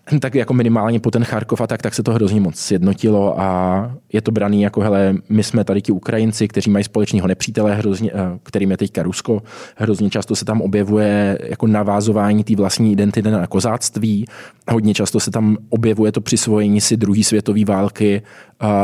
tak 0.20 0.36
jako 0.36 0.54
minimálně 0.54 1.00
po 1.00 1.12
ten 1.12 1.24
Charkov 1.24 1.62
a 1.62 1.68
tak, 1.68 1.82
tak 1.82 1.94
se 1.94 2.04
to 2.04 2.14
hrozně 2.14 2.42
moc 2.42 2.56
sjednotilo 2.56 3.42
a 3.42 3.92
je 4.14 4.22
to 4.22 4.32
braný 4.32 4.62
jako, 4.62 4.82
hele, 4.82 5.16
my 5.30 5.44
jsme 5.44 5.64
tady 5.64 5.82
ti 5.82 5.92
Ukrajinci, 5.92 6.48
kteří 6.48 6.72
mají 6.72 6.84
společného 6.84 7.28
nepřítele, 7.28 7.76
hrozně, 7.76 8.12
eh, 8.14 8.40
kterým 8.44 8.72
je 8.72 8.78
teďka 8.78 9.04
Rusko. 9.04 9.42
Hrozně 9.76 10.10
často 10.10 10.36
se 10.36 10.46
tam 10.46 10.62
objevuje 10.62 11.40
jako 11.44 11.68
navázování 11.68 12.44
té 12.44 12.56
vlastní 12.56 12.92
identity 12.92 13.32
na 13.32 13.48
kozáctví. 13.48 14.26
Hodně 14.72 14.94
často 14.94 15.20
se 15.20 15.32
tam 15.32 15.58
objevuje 15.70 16.12
to 16.12 16.22
přisvojení 16.22 16.82
si 16.82 16.98
druhé 16.98 17.24
světové 17.24 17.66
války 17.66 18.22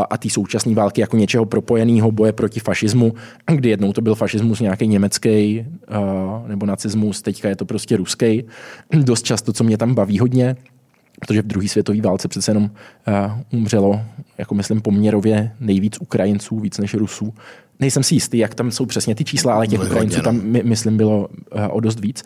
a 0.10 0.18
té 0.18 0.30
současné 0.30 0.76
války 0.76 1.02
jako 1.02 1.18
něčeho 1.18 1.46
propojeného 1.46 2.12
boje 2.12 2.34
proti 2.34 2.60
fašismu, 2.60 3.14
kdy 3.56 3.70
jednou 3.70 3.94
to 3.94 4.02
byl 4.02 4.16
fašismus 4.16 4.60
nějaký 4.60 4.88
německý 4.88 5.66
nebo 6.48 6.66
nacismus, 6.66 7.22
teďka 7.22 7.50
je 7.50 7.56
to 7.56 7.66
prostě 7.66 7.98
ruský. 7.98 8.44
Dost 8.92 9.24
často, 9.24 9.54
co 9.54 9.64
mě 9.64 9.78
tam 9.78 9.96
baví 9.96 10.20
hodně, 10.20 10.56
protože 11.20 11.42
v 11.42 11.46
druhé 11.46 11.68
světové 11.68 12.02
válce 12.02 12.28
přece 12.28 12.52
jenom 12.52 12.64
uh, 12.64 13.60
umřelo, 13.60 14.02
jako 14.38 14.56
myslím, 14.56 14.82
poměrově 14.82 15.52
nejvíc 15.60 15.98
Ukrajinců, 16.02 16.60
víc 16.60 16.78
než 16.78 16.94
Rusů. 16.94 17.34
Nejsem 17.80 18.04
si 18.04 18.16
jistý, 18.16 18.38
jak 18.38 18.56
tam 18.56 18.72
jsou 18.72 18.86
přesně 18.86 19.16
ty 19.16 19.24
čísla, 19.24 19.54
ale 19.54 19.68
těch 19.68 19.82
Ukrajinců 19.82 20.22
tam, 20.22 20.38
no. 20.38 20.44
my, 20.46 20.64
myslím, 20.64 20.98
bylo 20.98 21.28
uh, 21.28 21.28
o 21.70 21.80
dost 21.80 22.00
víc. 22.00 22.24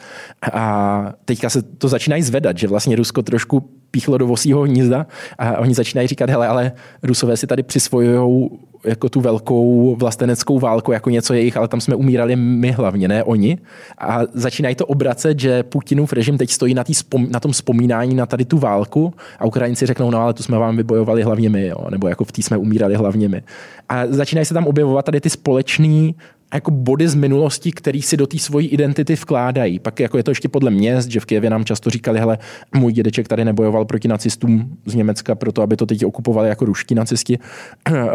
A 0.54 1.14
teďka 1.26 1.50
se 1.50 1.62
to 1.62 1.88
začínají 1.88 2.24
zvedat, 2.24 2.58
že 2.58 2.68
vlastně 2.68 2.96
Rusko 2.96 3.22
trošku 3.22 3.70
píchlo 3.92 4.18
do 4.18 4.28
vosího 4.28 4.62
hnízda 4.62 5.06
a 5.38 5.58
oni 5.58 5.74
začínají 5.74 6.08
říkat, 6.08 6.30
hele, 6.30 6.48
ale 6.48 6.72
Rusové 7.04 7.38
si 7.38 7.48
tady 7.48 7.64
přisvojují 7.64 8.50
jako 8.84 9.10
tu 9.10 9.22
velkou 9.22 9.96
vlasteneckou 9.96 10.60
válku 10.60 10.92
jako 10.92 11.10
něco 11.10 11.34
jejich, 11.34 11.58
ale 11.58 11.68
tam 11.68 11.82
jsme 11.82 11.96
umírali 11.96 12.36
my 12.36 12.72
hlavně, 12.72 13.08
ne 13.08 13.24
oni. 13.24 13.58
A 13.98 14.20
začínají 14.34 14.76
to 14.76 14.86
obracet, 14.86 15.40
že 15.40 15.64
Putinův 15.64 16.14
režim 16.14 16.38
teď 16.38 16.50
stojí 16.50 16.74
na, 16.74 16.84
spom, 16.92 17.28
na 17.30 17.40
tom 17.40 17.52
vzpomínání 17.52 18.16
na 18.16 18.26
tady 18.26 18.46
tu 18.46 18.58
válku 18.58 19.14
a 19.40 19.46
Ukrajinci 19.46 19.86
řeknou, 19.86 20.12
no 20.12 20.22
ale 20.22 20.34
tu 20.34 20.44
jsme 20.44 20.58
vám 20.58 20.78
vybojovali 20.78 21.24
hlavně 21.24 21.50
my, 21.50 21.68
jo, 21.68 21.86
nebo 21.90 22.08
jako 22.08 22.24
v 22.24 22.32
té 22.32 22.42
jsme 22.42 22.58
umírali 22.58 22.96
hlavně 22.96 23.30
my. 23.30 23.44
A 23.90 24.08
začínají 24.08 24.46
se 24.46 24.54
tam 24.54 24.68
objevovat 24.68 25.06
tady 25.06 25.22
ty 25.22 25.30
společné 25.30 26.12
jako 26.54 26.72
body 26.72 27.08
z 27.08 27.16
minulosti, 27.16 27.72
který 27.72 28.02
si 28.02 28.18
do 28.18 28.28
té 28.28 28.38
svojí 28.38 28.68
identity 28.68 29.16
vkládají. 29.16 29.80
Pak 29.80 30.00
jako 30.00 30.18
je 30.18 30.24
to 30.24 30.32
ještě 30.32 30.50
podle 30.50 30.72
měst, 30.72 31.10
že 31.10 31.20
v 31.20 31.26
Kijevě 31.26 31.50
nám 31.50 31.66
často 31.66 31.90
říkali, 31.90 32.20
hele, 32.20 32.38
můj 32.76 32.94
dědeček 32.94 33.28
tady 33.28 33.46
nebojoval 33.46 33.86
proti 33.86 34.08
nacistům 34.08 34.78
z 34.86 34.96
Německa, 34.96 35.36
proto 35.36 35.62
aby 35.62 35.76
to 35.76 35.86
teď 35.86 36.06
okupovali 36.06 36.50
jako 36.50 36.66
ruští 36.66 36.96
nacisti. 36.96 37.40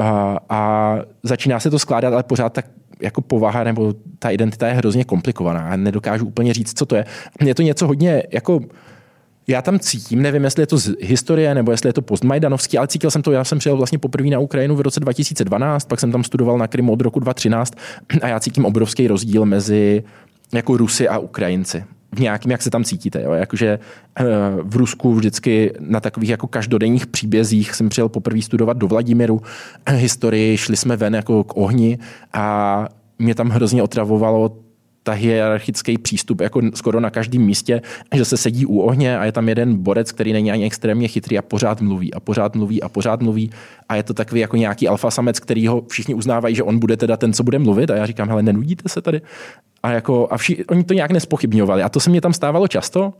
A, 0.00 0.38
a 0.48 0.98
začíná 1.22 1.60
se 1.60 1.70
to 1.70 1.78
skládat, 1.78 2.12
ale 2.12 2.22
pořád 2.22 2.52
tak 2.52 2.66
jako 3.02 3.20
povaha 3.20 3.64
nebo 3.64 3.94
ta 4.18 4.30
identita 4.30 4.68
je 4.68 4.74
hrozně 4.74 5.04
komplikovaná. 5.04 5.76
Nedokážu 5.76 6.26
úplně 6.26 6.54
říct, 6.54 6.78
co 6.78 6.86
to 6.86 6.96
je. 6.96 7.04
Je 7.44 7.54
to 7.54 7.62
něco 7.62 7.86
hodně 7.86 8.22
jako 8.32 8.60
já 9.46 9.62
tam 9.62 9.78
cítím, 9.78 10.22
nevím, 10.22 10.44
jestli 10.44 10.62
je 10.62 10.66
to 10.66 10.78
z 10.78 10.94
historie 11.00 11.54
nebo 11.54 11.70
jestli 11.70 11.88
je 11.88 11.92
to 11.92 12.02
postmajdanovský, 12.02 12.78
ale 12.78 12.88
cítil 12.88 13.10
jsem 13.10 13.22
to, 13.22 13.32
já 13.32 13.44
jsem 13.44 13.58
přijel 13.58 13.76
vlastně 13.76 13.98
poprvé 13.98 14.28
na 14.28 14.38
Ukrajinu 14.38 14.76
v 14.76 14.80
roce 14.80 15.00
2012, 15.00 15.84
pak 15.84 16.00
jsem 16.00 16.12
tam 16.12 16.24
studoval 16.24 16.58
na 16.58 16.66
Krymu 16.66 16.92
od 16.92 17.00
roku 17.00 17.20
2013 17.20 17.74
a 18.22 18.28
já 18.28 18.40
cítím 18.40 18.64
obrovský 18.64 19.08
rozdíl 19.08 19.44
mezi 19.44 20.04
jako 20.52 20.76
Rusy 20.76 21.08
a 21.08 21.18
Ukrajinci 21.18 21.84
v 22.14 22.20
nějakým, 22.20 22.50
jak 22.50 22.62
se 22.62 22.70
tam 22.70 22.84
cítíte. 22.84 23.22
Jo? 23.22 23.32
Jakože 23.32 23.78
eh, 24.18 24.24
v 24.62 24.76
Rusku 24.76 25.14
vždycky 25.14 25.72
na 25.80 26.00
takových 26.00 26.30
jako 26.30 26.46
každodenních 26.46 27.06
příbězích 27.06 27.74
jsem 27.74 27.88
přijel 27.88 28.08
poprvé 28.08 28.42
studovat 28.42 28.76
do 28.76 28.86
Vladimiru 28.86 29.42
historii, 29.90 30.56
šli 30.56 30.76
jsme 30.76 30.96
ven 30.96 31.14
jako 31.14 31.44
k 31.44 31.56
ohni 31.56 31.98
a 32.32 32.88
mě 33.18 33.34
tam 33.34 33.48
hrozně 33.48 33.82
otravovalo 33.82 34.56
ta 35.04 35.12
hierarchický 35.12 35.98
přístup 35.98 36.40
jako 36.40 36.60
skoro 36.74 37.00
na 37.00 37.10
každém 37.10 37.42
místě, 37.42 37.82
že 38.14 38.24
se 38.24 38.36
sedí 38.36 38.66
u 38.66 38.80
ohně 38.80 39.18
a 39.18 39.24
je 39.24 39.32
tam 39.32 39.48
jeden 39.48 39.76
borec, 39.76 40.12
který 40.12 40.32
není 40.32 40.52
ani 40.52 40.66
extrémně 40.66 41.08
chytrý 41.08 41.38
a 41.38 41.42
pořád 41.42 41.80
mluví 41.80 42.14
a 42.14 42.20
pořád 42.20 42.56
mluví 42.56 42.82
a 42.82 42.88
pořád 42.88 43.22
mluví. 43.22 43.50
A 43.88 43.96
je 43.96 44.02
to 44.02 44.14
takový 44.14 44.40
jako 44.40 44.56
nějaký 44.56 44.88
alfa 44.88 45.10
samec, 45.10 45.40
který 45.40 45.66
ho 45.66 45.82
všichni 45.88 46.14
uznávají, 46.14 46.54
že 46.54 46.62
on 46.62 46.78
bude 46.78 46.96
teda 46.96 47.16
ten, 47.16 47.32
co 47.32 47.42
bude 47.42 47.58
mluvit. 47.58 47.90
A 47.90 47.96
já 47.96 48.06
říkám, 48.06 48.28
hele, 48.28 48.42
nenudíte 48.42 48.88
se 48.88 49.02
tady? 49.02 49.20
A, 49.82 49.90
jako, 49.90 50.28
a 50.30 50.36
vši, 50.36 50.64
oni 50.64 50.84
to 50.84 50.94
nějak 50.94 51.10
nespochybňovali 51.10 51.82
a 51.82 51.88
to 51.88 52.00
se 52.00 52.10
mě 52.10 52.20
tam 52.20 52.32
stávalo 52.32 52.68
často 52.68 53.12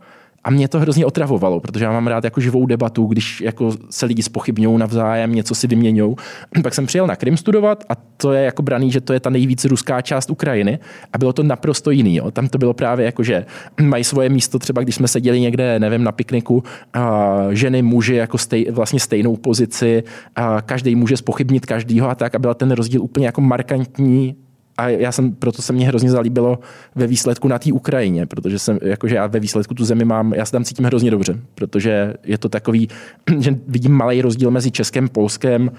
a 0.45 0.49
mě 0.49 0.67
to 0.67 0.79
hrozně 0.79 1.05
otravovalo, 1.05 1.59
protože 1.59 1.85
já 1.85 1.91
mám 1.91 2.07
rád 2.07 2.23
jako 2.23 2.41
živou 2.41 2.65
debatu, 2.65 3.05
když 3.05 3.41
jako 3.41 3.71
se 3.89 4.05
lidi 4.05 4.23
spochybňují 4.23 4.77
navzájem, 4.77 5.35
něco 5.35 5.55
si 5.55 5.67
vyměňují. 5.67 6.15
Pak 6.63 6.73
jsem 6.73 6.85
přijel 6.85 7.07
na 7.07 7.15
Krym 7.15 7.37
studovat 7.37 7.83
a 7.89 7.95
to 8.17 8.33
je 8.33 8.43
jako 8.43 8.61
braný, 8.61 8.91
že 8.91 9.01
to 9.01 9.13
je 9.13 9.19
ta 9.19 9.29
nejvíc 9.29 9.65
ruská 9.65 10.01
část 10.01 10.29
Ukrajiny 10.29 10.79
a 11.13 11.17
bylo 11.17 11.33
to 11.33 11.43
naprosto 11.43 11.91
jiný. 11.91 12.15
Jo. 12.15 12.31
Tam 12.31 12.47
to 12.47 12.57
bylo 12.57 12.73
právě 12.73 13.05
jako, 13.05 13.23
že 13.23 13.45
mají 13.81 14.03
svoje 14.03 14.29
místo, 14.29 14.59
třeba 14.59 14.81
když 14.81 14.95
jsme 14.95 15.07
seděli 15.07 15.39
někde, 15.39 15.79
nevím, 15.79 16.03
na 16.03 16.11
pikniku, 16.11 16.63
a 16.93 17.35
ženy, 17.51 17.81
muži 17.81 18.15
jako 18.15 18.37
stej, 18.37 18.67
vlastně 18.71 18.99
stejnou 18.99 19.35
pozici, 19.35 20.03
a 20.35 20.61
každý 20.61 20.95
může 20.95 21.17
spochybnit 21.17 21.65
každýho 21.65 22.09
a 22.09 22.15
tak 22.15 22.35
a 22.35 22.39
byl 22.39 22.53
ten 22.53 22.71
rozdíl 22.71 23.01
úplně 23.01 23.25
jako 23.25 23.41
markantní 23.41 24.35
a 24.77 24.89
já 24.89 25.11
jsem, 25.11 25.31
proto 25.31 25.61
se 25.61 25.73
mě 25.73 25.87
hrozně 25.87 26.09
zalíbilo 26.09 26.59
ve 26.95 27.07
výsledku 27.07 27.47
na 27.47 27.59
té 27.59 27.73
Ukrajině, 27.73 28.25
protože 28.25 28.59
jsem, 28.59 28.79
jakože 28.81 29.15
já 29.15 29.27
ve 29.27 29.39
výsledku 29.39 29.73
tu 29.73 29.85
zemi 29.85 30.05
mám, 30.05 30.33
já 30.33 30.45
se 30.45 30.51
tam 30.51 30.63
cítím 30.63 30.85
hrozně 30.85 31.11
dobře, 31.11 31.39
protože 31.55 32.13
je 32.23 32.37
to 32.37 32.49
takový, 32.49 32.89
že 33.39 33.57
vidím 33.67 33.91
malý 33.91 34.21
rozdíl 34.21 34.51
mezi 34.51 34.71
Českem, 34.71 35.09
Polskem, 35.09 35.71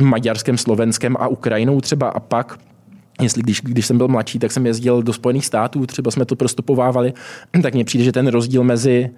Maďarskem, 0.00 0.58
Slovenskem 0.58 1.16
a 1.18 1.28
Ukrajinou 1.28 1.80
třeba. 1.80 2.08
A 2.08 2.20
pak 2.20 2.58
jestli 3.22 3.42
když, 3.42 3.60
když 3.60 3.86
jsem 3.86 3.98
byl 3.98 4.08
mladší, 4.08 4.38
tak 4.38 4.52
jsem 4.52 4.66
jezdil 4.66 5.02
do 5.02 5.12
Spojených 5.12 5.46
států, 5.46 5.86
třeba 5.86 6.10
jsme 6.10 6.24
to 6.24 6.36
prostupovávali, 6.36 7.12
tak 7.62 7.74
mně 7.74 7.84
přijde, 7.84 8.04
že 8.04 8.12
ten 8.12 8.28
rozdíl 8.28 8.64
mezi 8.64 9.10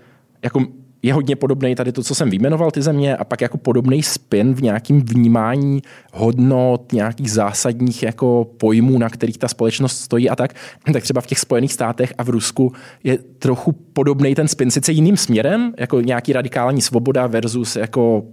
jako 0.42 0.66
je 1.04 1.14
hodně 1.14 1.36
podobný 1.36 1.74
tady 1.74 1.92
to, 1.92 2.02
co 2.02 2.14
jsem 2.14 2.30
vyjmenoval, 2.30 2.70
ty 2.70 2.82
země, 2.82 3.16
a 3.16 3.24
pak 3.24 3.40
jako 3.40 3.58
podobný 3.58 4.02
spin 4.02 4.54
v 4.54 4.62
nějakým 4.62 5.00
vnímání 5.00 5.82
hodnot, 6.12 6.92
nějakých 6.92 7.30
zásadních 7.30 8.02
jako 8.02 8.46
pojmů, 8.56 8.98
na 8.98 9.08
kterých 9.08 9.38
ta 9.38 9.48
společnost 9.48 10.00
stojí 10.00 10.30
a 10.30 10.36
tak, 10.36 10.54
tak 10.92 11.02
třeba 11.02 11.20
v 11.20 11.26
těch 11.26 11.38
Spojených 11.38 11.72
státech 11.72 12.14
a 12.18 12.22
v 12.22 12.28
Rusku 12.28 12.72
je 13.04 13.18
trochu 13.18 13.72
podobný 13.72 14.34
ten 14.34 14.48
spin, 14.48 14.70
sice 14.70 14.92
jiným 14.92 15.16
směrem, 15.16 15.74
jako 15.78 16.00
nějaký 16.00 16.32
radikální 16.32 16.82
svoboda 16.82 17.26
versus 17.26 17.76
jako 17.76 18.24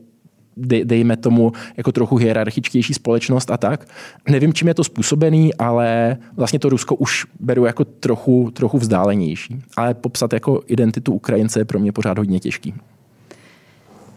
dejme 0.83 1.17
tomu 1.17 1.51
jako 1.77 1.91
trochu 1.91 2.15
hierarchičtější 2.15 2.93
společnost 2.93 3.51
a 3.51 3.57
tak. 3.57 3.87
Nevím, 4.29 4.53
čím 4.53 4.67
je 4.67 4.73
to 4.73 4.83
způsobený, 4.83 5.53
ale 5.53 6.17
vlastně 6.37 6.59
to 6.59 6.69
Rusko 6.69 6.95
už 6.95 7.25
beru 7.39 7.65
jako 7.65 7.85
trochu, 7.85 8.51
trochu 8.53 8.77
vzdálenější. 8.77 9.61
Ale 9.77 9.93
popsat 9.93 10.33
jako 10.33 10.61
identitu 10.67 11.13
Ukrajince 11.13 11.59
je 11.59 11.65
pro 11.65 11.79
mě 11.79 11.91
pořád 11.91 12.17
hodně 12.17 12.39
těžký. 12.39 12.73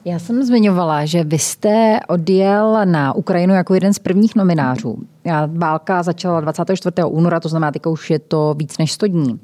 Já 0.07 0.19
jsem 0.19 0.43
zmiňovala, 0.43 1.05
že 1.05 1.25
vy 1.25 1.39
jste 1.39 2.01
odjel 2.09 2.81
na 2.85 3.13
Ukrajinu 3.13 3.55
jako 3.55 3.75
jeden 3.75 3.95
z 3.95 3.99
prvních 3.99 4.35
nominářů. 4.37 4.99
Válka 5.47 6.03
začala 6.03 6.41
24. 6.41 6.95
února, 7.07 7.41
to 7.41 7.49
znamená, 7.49 7.73
teď 7.73 7.87
už 7.87 8.11
je 8.11 8.19
to 8.19 8.55
víc 8.59 8.79
než 8.79 8.93
100 8.93 9.07
dní. 9.07 9.41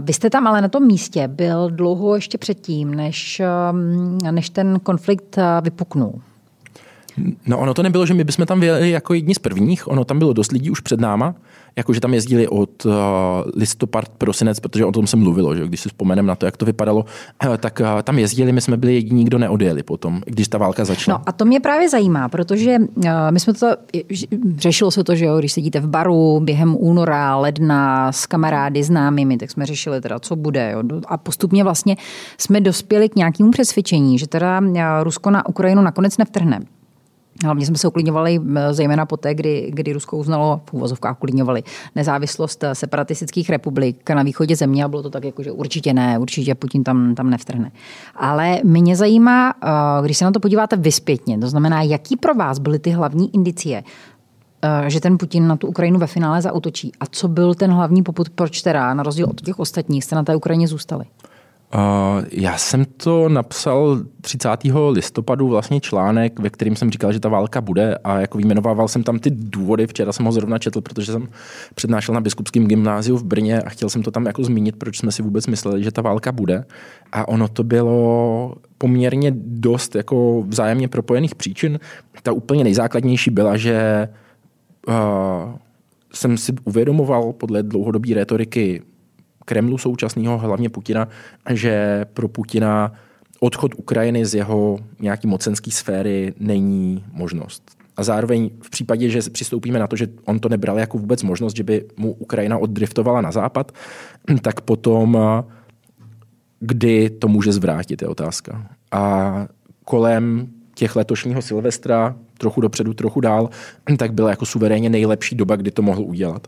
Vy 0.00 0.12
jste 0.12 0.30
tam 0.30 0.46
ale 0.46 0.62
na 0.62 0.68
tom 0.68 0.86
místě 0.86 1.28
byl 1.28 1.70
dlouho 1.70 2.14
ještě 2.14 2.38
předtím, 2.38 2.94
než, 2.94 3.42
um, 3.70 4.18
než 4.30 4.50
ten 4.50 4.80
konflikt 4.80 5.38
uh, 5.38 5.44
vypuknul. 5.60 6.20
No 7.46 7.58
ono 7.58 7.74
to 7.74 7.82
nebylo, 7.82 8.06
že 8.06 8.14
my 8.14 8.24
bychom 8.24 8.46
tam 8.46 8.60
vyjeli 8.60 8.90
jako 8.90 9.14
jedni 9.14 9.34
z 9.34 9.38
prvních, 9.38 9.88
ono 9.88 10.04
tam 10.04 10.18
bylo 10.18 10.32
dost 10.32 10.52
lidí 10.52 10.70
už 10.70 10.80
před 10.80 11.00
náma, 11.00 11.34
jakože 11.76 12.00
tam 12.00 12.14
jezdili 12.14 12.48
od 12.48 12.84
uh, 12.84 12.92
listopad, 13.56 14.08
prosinec, 14.08 14.60
protože 14.60 14.84
o 14.84 14.92
tom 14.92 15.06
se 15.06 15.16
mluvilo, 15.16 15.54
že 15.54 15.66
když 15.66 15.80
si 15.80 15.88
vzpomeneme 15.88 16.28
na 16.28 16.34
to, 16.34 16.46
jak 16.46 16.56
to 16.56 16.64
vypadalo, 16.64 17.04
uh, 17.46 17.56
tak 17.56 17.80
uh, 17.80 18.02
tam 18.02 18.18
jezdili, 18.18 18.52
my 18.52 18.60
jsme 18.60 18.76
byli 18.76 18.94
jediní, 18.94 19.24
kdo 19.24 19.38
neodjeli 19.38 19.82
potom, 19.82 20.22
když 20.26 20.48
ta 20.48 20.58
válka 20.58 20.84
začala. 20.84 21.18
No 21.18 21.24
a 21.26 21.32
to 21.32 21.44
mě 21.44 21.60
právě 21.60 21.88
zajímá, 21.88 22.28
protože 22.28 22.78
my 23.30 23.40
jsme 23.40 23.54
to, 23.54 23.66
řešilo 24.56 24.90
se 24.90 25.04
to, 25.04 25.14
že 25.14 25.24
jo, 25.24 25.38
když 25.38 25.52
sedíte 25.52 25.80
v 25.80 25.88
baru 25.88 26.40
během 26.40 26.76
února, 26.78 27.36
ledna 27.36 28.12
s 28.12 28.26
kamarády 28.26 28.82
známými, 28.82 29.36
tak 29.36 29.50
jsme 29.50 29.66
řešili 29.66 30.00
teda, 30.00 30.18
co 30.18 30.36
bude. 30.36 30.70
Jo. 30.72 30.82
A 31.06 31.16
postupně 31.16 31.64
vlastně 31.64 31.96
jsme 32.38 32.60
dospěli 32.60 33.08
k 33.08 33.16
nějakému 33.16 33.50
přesvědčení, 33.50 34.18
že 34.18 34.26
teda 34.26 34.60
Rusko 35.02 35.30
na 35.30 35.48
Ukrajinu 35.48 35.82
nakonec 35.82 36.18
nevtrhne. 36.18 36.60
Hlavně 37.44 37.66
jsme 37.66 37.78
se 37.78 37.88
uklidňovali 37.88 38.40
zejména 38.70 39.06
poté, 39.06 39.34
kdy, 39.34 39.70
kdy 39.74 39.92
Rusko 39.92 40.16
uznalo, 40.16 40.60
v 40.70 40.72
úvozovkách 40.72 41.16
uklidňovali, 41.16 41.62
nezávislost 41.94 42.64
separatistických 42.72 43.50
republik 43.50 44.10
na 44.10 44.22
východě 44.22 44.56
země 44.56 44.84
a 44.84 44.88
bylo 44.88 45.02
to 45.02 45.10
tak, 45.10 45.24
jako, 45.24 45.42
že 45.42 45.52
určitě 45.52 45.92
ne, 45.92 46.18
určitě 46.18 46.54
Putin 46.54 46.84
tam, 46.84 47.14
tam 47.14 47.30
nevtrhne. 47.30 47.72
Ale 48.16 48.60
mě 48.64 48.96
zajímá, 48.96 49.54
eh, 49.62 49.68
když 50.04 50.16
se 50.16 50.24
na 50.24 50.30
to 50.30 50.40
podíváte 50.40 50.76
vyspětně, 50.76 51.38
to 51.38 51.48
znamená, 51.48 51.82
jaký 51.82 52.16
pro 52.16 52.34
vás 52.34 52.58
byly 52.58 52.78
ty 52.78 52.90
hlavní 52.90 53.34
indicie, 53.34 53.84
eh, 54.62 54.90
že 54.90 55.00
ten 55.00 55.18
Putin 55.18 55.46
na 55.46 55.56
tu 55.56 55.66
Ukrajinu 55.66 55.98
ve 55.98 56.06
finále 56.06 56.42
zautočí. 56.42 56.92
A 57.00 57.06
co 57.06 57.28
byl 57.28 57.54
ten 57.54 57.70
hlavní 57.70 58.02
poput, 58.02 58.28
proč 58.28 58.62
teda, 58.62 58.94
na 58.94 59.02
rozdíl 59.02 59.26
od 59.30 59.40
těch 59.40 59.58
ostatních, 59.58 60.04
jste 60.04 60.16
na 60.16 60.22
té 60.22 60.36
Ukrajině 60.36 60.68
zůstali? 60.68 61.04
Já 62.32 62.58
jsem 62.58 62.84
to 62.84 63.28
napsal 63.28 64.00
30. 64.20 64.48
listopadu 64.90 65.48
vlastně 65.48 65.80
článek, 65.80 66.40
ve 66.40 66.50
kterým 66.50 66.76
jsem 66.76 66.90
říkal, 66.90 67.12
že 67.12 67.20
ta 67.20 67.28
válka 67.28 67.60
bude 67.60 67.98
a 68.04 68.20
jako 68.20 68.38
vyjmenovával 68.38 68.88
jsem 68.88 69.02
tam 69.02 69.18
ty 69.18 69.30
důvody. 69.30 69.86
Včera 69.86 70.12
jsem 70.12 70.26
ho 70.26 70.32
zrovna 70.32 70.58
četl, 70.58 70.80
protože 70.80 71.12
jsem 71.12 71.28
přednášel 71.74 72.14
na 72.14 72.20
biskupském 72.20 72.66
gymnáziu 72.66 73.16
v 73.16 73.24
Brně 73.24 73.62
a 73.62 73.68
chtěl 73.68 73.88
jsem 73.88 74.02
to 74.02 74.10
tam 74.10 74.26
jako 74.26 74.44
zmínit, 74.44 74.76
proč 74.76 74.98
jsme 74.98 75.12
si 75.12 75.22
vůbec 75.22 75.46
mysleli, 75.46 75.84
že 75.84 75.90
ta 75.90 76.02
válka 76.02 76.32
bude. 76.32 76.64
A 77.12 77.28
ono 77.28 77.48
to 77.48 77.64
bylo 77.64 78.54
poměrně 78.78 79.32
dost 79.36 79.94
jako 79.94 80.44
vzájemně 80.46 80.88
propojených 80.88 81.34
příčin. 81.34 81.80
Ta 82.22 82.32
úplně 82.32 82.64
nejzákladnější 82.64 83.30
byla, 83.30 83.56
že 83.56 84.08
uh, 84.88 84.94
jsem 86.12 86.38
si 86.38 86.52
uvědomoval 86.64 87.32
podle 87.32 87.62
dlouhodobé 87.62 88.14
retoriky 88.14 88.82
Kremlu 89.46 89.78
současného, 89.78 90.38
hlavně 90.38 90.68
Putina, 90.68 91.08
že 91.50 92.04
pro 92.14 92.28
Putina 92.28 92.92
odchod 93.40 93.74
Ukrajiny 93.76 94.26
z 94.26 94.34
jeho 94.34 94.78
nějaký 95.00 95.26
mocenské 95.26 95.70
sféry 95.70 96.34
není 96.40 97.04
možnost. 97.12 97.62
A 97.96 98.02
zároveň 98.02 98.50
v 98.62 98.70
případě, 98.70 99.10
že 99.10 99.20
přistoupíme 99.32 99.78
na 99.78 99.86
to, 99.86 99.96
že 99.96 100.08
on 100.24 100.38
to 100.38 100.48
nebral 100.48 100.78
jako 100.78 100.98
vůbec 100.98 101.22
možnost, 101.22 101.56
že 101.56 101.62
by 101.62 101.84
mu 101.96 102.12
Ukrajina 102.12 102.58
oddriftovala 102.58 103.20
na 103.20 103.32
západ, 103.32 103.72
tak 104.42 104.60
potom 104.60 105.18
kdy 106.60 107.10
to 107.10 107.28
může 107.28 107.52
zvrátit, 107.52 108.02
je 108.02 108.08
otázka. 108.08 108.66
A 108.92 109.46
kolem 109.84 110.48
těch 110.74 110.96
letošního 110.96 111.42
Silvestra, 111.42 112.16
trochu 112.38 112.60
dopředu, 112.60 112.94
trochu 112.94 113.20
dál, 113.20 113.50
tak 113.98 114.12
byla 114.12 114.30
jako 114.30 114.46
suverénně 114.46 114.90
nejlepší 114.90 115.36
doba, 115.36 115.56
kdy 115.56 115.70
to 115.70 115.82
mohl 115.82 116.02
udělat 116.02 116.46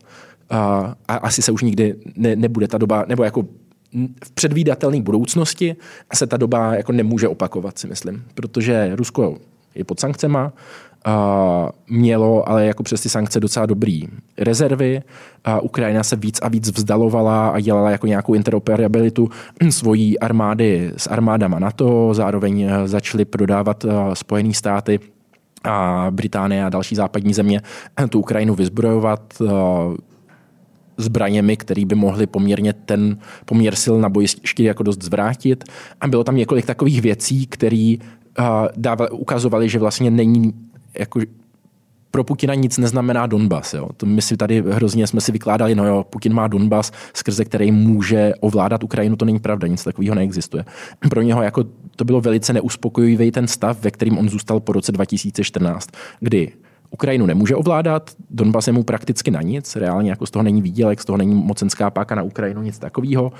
a, 0.50 0.94
a 1.08 1.14
asi 1.14 1.42
se 1.42 1.52
už 1.52 1.62
nikdy 1.62 1.94
ne, 2.16 2.36
nebude 2.36 2.68
ta 2.68 2.78
doba, 2.78 3.04
nebo 3.08 3.24
jako 3.24 3.42
v 4.24 4.30
předvídatelné 4.34 5.02
budoucnosti 5.02 5.76
se 6.14 6.26
ta 6.26 6.36
doba 6.36 6.74
jako 6.74 6.92
nemůže 6.92 7.28
opakovat, 7.28 7.78
si 7.78 7.86
myslím. 7.86 8.24
Protože 8.34 8.96
Rusko 8.96 9.36
je 9.74 9.84
pod 9.84 10.00
sankcema, 10.00 10.52
a 11.04 11.68
mělo 11.90 12.48
ale 12.48 12.66
jako 12.66 12.82
přes 12.82 13.00
ty 13.00 13.08
sankce 13.08 13.40
docela 13.40 13.66
dobrý 13.66 14.02
rezervy. 14.38 15.02
A 15.44 15.60
Ukrajina 15.60 16.02
se 16.02 16.16
víc 16.16 16.38
a 16.42 16.48
víc 16.48 16.70
vzdalovala 16.70 17.48
a 17.48 17.60
dělala 17.60 17.90
jako 17.90 18.06
nějakou 18.06 18.34
interoperabilitu 18.34 19.30
svojí 19.70 20.18
armády 20.18 20.92
s 20.96 21.06
armádama 21.06 21.58
NATO, 21.58 22.14
zároveň 22.14 22.70
začaly 22.84 23.24
prodávat 23.24 23.86
Spojené 24.14 24.54
státy 24.54 25.00
a 25.64 26.06
Británie 26.10 26.64
a 26.64 26.68
další 26.68 26.94
západní 26.94 27.34
země 27.34 27.60
tu 28.08 28.18
Ukrajinu 28.18 28.54
vyzbrojovat 28.54 29.42
zbraněmi, 30.98 31.56
které 31.56 31.84
by 31.84 31.94
mohly 31.94 32.26
poměrně 32.26 32.72
ten 32.72 33.18
poměr 33.44 33.74
sil 33.82 33.96
na 34.00 34.08
bojišti 34.08 34.64
jako 34.64 34.82
dost 34.82 35.02
zvrátit. 35.02 35.64
A 36.00 36.08
bylo 36.08 36.24
tam 36.24 36.36
několik 36.36 36.66
takových 36.66 37.00
věcí, 37.00 37.46
které 37.46 37.94
uh, 38.38 39.06
ukazovaly, 39.10 39.68
že 39.68 39.78
vlastně 39.78 40.10
není 40.10 40.52
jako 40.98 41.20
pro 42.10 42.24
Putina 42.24 42.54
nic 42.54 42.78
neznamená 42.78 43.26
Donbas. 43.26 43.74
Jo. 43.74 43.88
To 43.96 44.06
my 44.06 44.22
si 44.22 44.36
tady 44.36 44.62
hrozně 44.70 45.06
jsme 45.06 45.20
si 45.20 45.32
vykládali, 45.32 45.74
no 45.74 45.86
jo, 45.86 46.04
Putin 46.10 46.34
má 46.34 46.48
Donbas, 46.48 46.92
skrze 47.14 47.44
který 47.44 47.72
může 47.72 48.32
ovládat 48.40 48.84
Ukrajinu, 48.84 49.16
to 49.16 49.24
není 49.24 49.38
pravda, 49.38 49.66
nic 49.66 49.84
takového 49.84 50.14
neexistuje. 50.14 50.64
Pro 51.10 51.22
něho 51.22 51.42
jako 51.42 51.64
to 51.96 52.04
bylo 52.04 52.20
velice 52.20 52.52
neuspokojivý 52.52 53.30
ten 53.30 53.46
stav, 53.46 53.82
ve 53.82 53.90
kterým 53.90 54.18
on 54.18 54.28
zůstal 54.28 54.60
po 54.60 54.72
roce 54.72 54.92
2014, 54.92 55.88
kdy 56.20 56.52
Ukrajinu 56.90 57.26
nemůže 57.26 57.56
ovládat, 57.56 58.10
Donbas 58.30 58.66
je 58.66 58.72
mu 58.72 58.82
prakticky 58.82 59.30
na 59.30 59.42
nic, 59.42 59.76
reálně 59.76 60.10
jako 60.10 60.26
z 60.26 60.30
toho 60.30 60.42
není 60.42 60.62
výdělek, 60.62 61.00
z 61.00 61.04
toho 61.04 61.16
není 61.16 61.34
mocenská 61.34 61.90
páka 61.90 62.14
na 62.14 62.22
Ukrajinu, 62.22 62.62
nic 62.62 62.78
takového. 62.78 63.32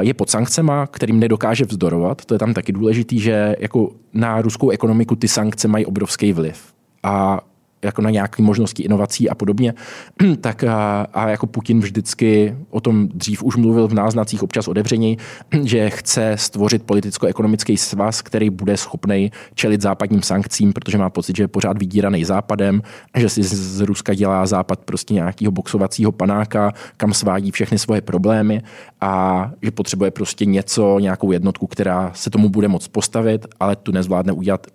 Je 0.00 0.14
pod 0.14 0.30
sankcema, 0.30 0.86
kterým 0.86 1.20
nedokáže 1.20 1.64
vzdorovat, 1.64 2.24
to 2.24 2.34
je 2.34 2.38
tam 2.38 2.54
taky 2.54 2.72
důležitý, 2.72 3.20
že 3.20 3.56
jako 3.58 3.90
na 4.14 4.40
ruskou 4.42 4.70
ekonomiku 4.70 5.16
ty 5.16 5.28
sankce 5.28 5.68
mají 5.68 5.86
obrovský 5.86 6.32
vliv. 6.32 6.72
A 7.02 7.40
jako 7.86 8.02
na 8.02 8.10
nějaké 8.10 8.42
možnosti 8.42 8.82
inovací 8.82 9.30
a 9.30 9.34
podobně, 9.34 9.74
tak 10.40 10.64
a, 10.64 11.06
a 11.12 11.28
jako 11.28 11.46
Putin 11.46 11.80
vždycky 11.80 12.56
o 12.70 12.80
tom 12.80 13.08
dřív 13.08 13.42
už 13.42 13.56
mluvil 13.56 13.88
v 13.88 13.94
náznacích 13.94 14.42
občas 14.42 14.68
odevření, 14.68 15.18
že 15.62 15.90
chce 15.90 16.32
stvořit 16.36 16.82
politicko-ekonomický 16.82 17.76
svaz, 17.76 18.22
který 18.22 18.50
bude 18.50 18.76
schopný 18.76 19.32
čelit 19.54 19.82
západním 19.82 20.22
sankcím, 20.22 20.72
protože 20.72 20.98
má 20.98 21.10
pocit, 21.10 21.36
že 21.36 21.42
je 21.42 21.48
pořád 21.48 21.78
vydíraný 21.78 22.24
západem, 22.24 22.82
že 23.16 23.28
si 23.28 23.42
z 23.42 23.80
Ruska 23.80 24.14
dělá 24.14 24.46
západ 24.46 24.78
prostě 24.80 25.14
nějakého 25.14 25.52
boxovacího 25.52 26.12
panáka, 26.12 26.72
kam 26.96 27.14
svádí 27.14 27.50
všechny 27.50 27.78
svoje 27.78 28.00
problémy 28.00 28.62
a 29.00 29.50
že 29.62 29.70
potřebuje 29.70 30.10
prostě 30.10 30.44
něco, 30.44 30.98
nějakou 30.98 31.32
jednotku, 31.32 31.66
která 31.66 32.10
se 32.14 32.30
tomu 32.30 32.48
bude 32.48 32.68
moct 32.68 32.88
postavit, 32.88 33.46
ale 33.60 33.76
tu 33.76 33.92
nezvládne 33.92 34.32
udělat 34.32 34.66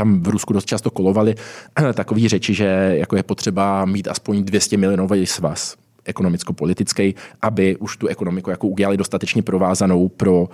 tam 0.00 0.22
v 0.22 0.28
Rusku 0.28 0.52
dost 0.52 0.64
často 0.64 0.90
kolovaly 0.90 1.34
takové 1.94 2.28
řeči, 2.28 2.54
že 2.54 2.64
jako 2.98 3.16
je 3.16 3.22
potřeba 3.22 3.84
mít 3.84 4.08
aspoň 4.08 4.44
200 4.44 4.76
milionový 4.76 5.26
svaz 5.26 5.76
ekonomicko-politický, 6.04 7.14
aby 7.42 7.76
už 7.76 7.96
tu 7.96 8.06
ekonomiku 8.06 8.50
jako 8.50 8.66
udělali 8.66 8.96
dostatečně 8.96 9.42
provázanou 9.42 10.08
pro 10.08 10.48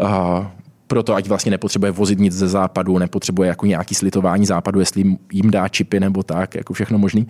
uh, 0.00 0.46
proto, 0.86 1.14
ať 1.14 1.28
vlastně 1.28 1.50
nepotřebuje 1.50 1.92
vozit 1.92 2.18
nic 2.18 2.32
ze 2.32 2.48
západu, 2.48 2.98
nepotřebuje 2.98 3.48
jako 3.48 3.66
nějaký 3.66 3.94
slitování 3.94 4.46
západu, 4.46 4.80
jestli 4.80 5.16
jim 5.32 5.50
dá 5.50 5.68
čipy 5.68 6.00
nebo 6.00 6.22
tak, 6.22 6.54
jako 6.54 6.74
všechno 6.74 6.98
možný. 6.98 7.26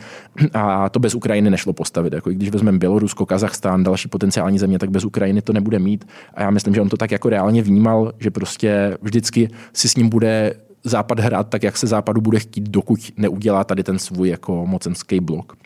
A 0.54 0.88
to 0.88 0.98
bez 0.98 1.14
Ukrajiny 1.14 1.50
nešlo 1.50 1.72
postavit. 1.72 2.12
Jako 2.12 2.30
když 2.30 2.50
vezmeme 2.50 2.78
Bělorusko, 2.78 3.26
Kazachstán, 3.26 3.84
další 3.84 4.08
potenciální 4.08 4.58
země, 4.58 4.78
tak 4.78 4.90
bez 4.90 5.04
Ukrajiny 5.04 5.42
to 5.42 5.52
nebude 5.52 5.78
mít. 5.78 6.04
A 6.34 6.42
já 6.42 6.50
myslím, 6.50 6.74
že 6.74 6.80
on 6.80 6.88
to 6.88 6.96
tak 6.96 7.10
jako 7.10 7.28
reálně 7.28 7.62
vnímal, 7.62 8.12
že 8.18 8.30
prostě 8.30 8.98
vždycky 9.02 9.48
si 9.72 9.88
s 9.88 9.96
ním 9.96 10.08
bude 10.08 10.54
Západ 10.86 11.20
hrát 11.20 11.48
tak, 11.48 11.62
jak 11.62 11.76
se 11.76 11.86
Západu 11.86 12.20
bude 12.20 12.38
chtít, 12.38 12.68
dokud 12.68 13.12
neudělá 13.16 13.64
tady 13.64 13.82
ten 13.82 13.98
svůj 13.98 14.28
jako 14.28 14.66
mocenský 14.66 15.20
blok. 15.20 15.56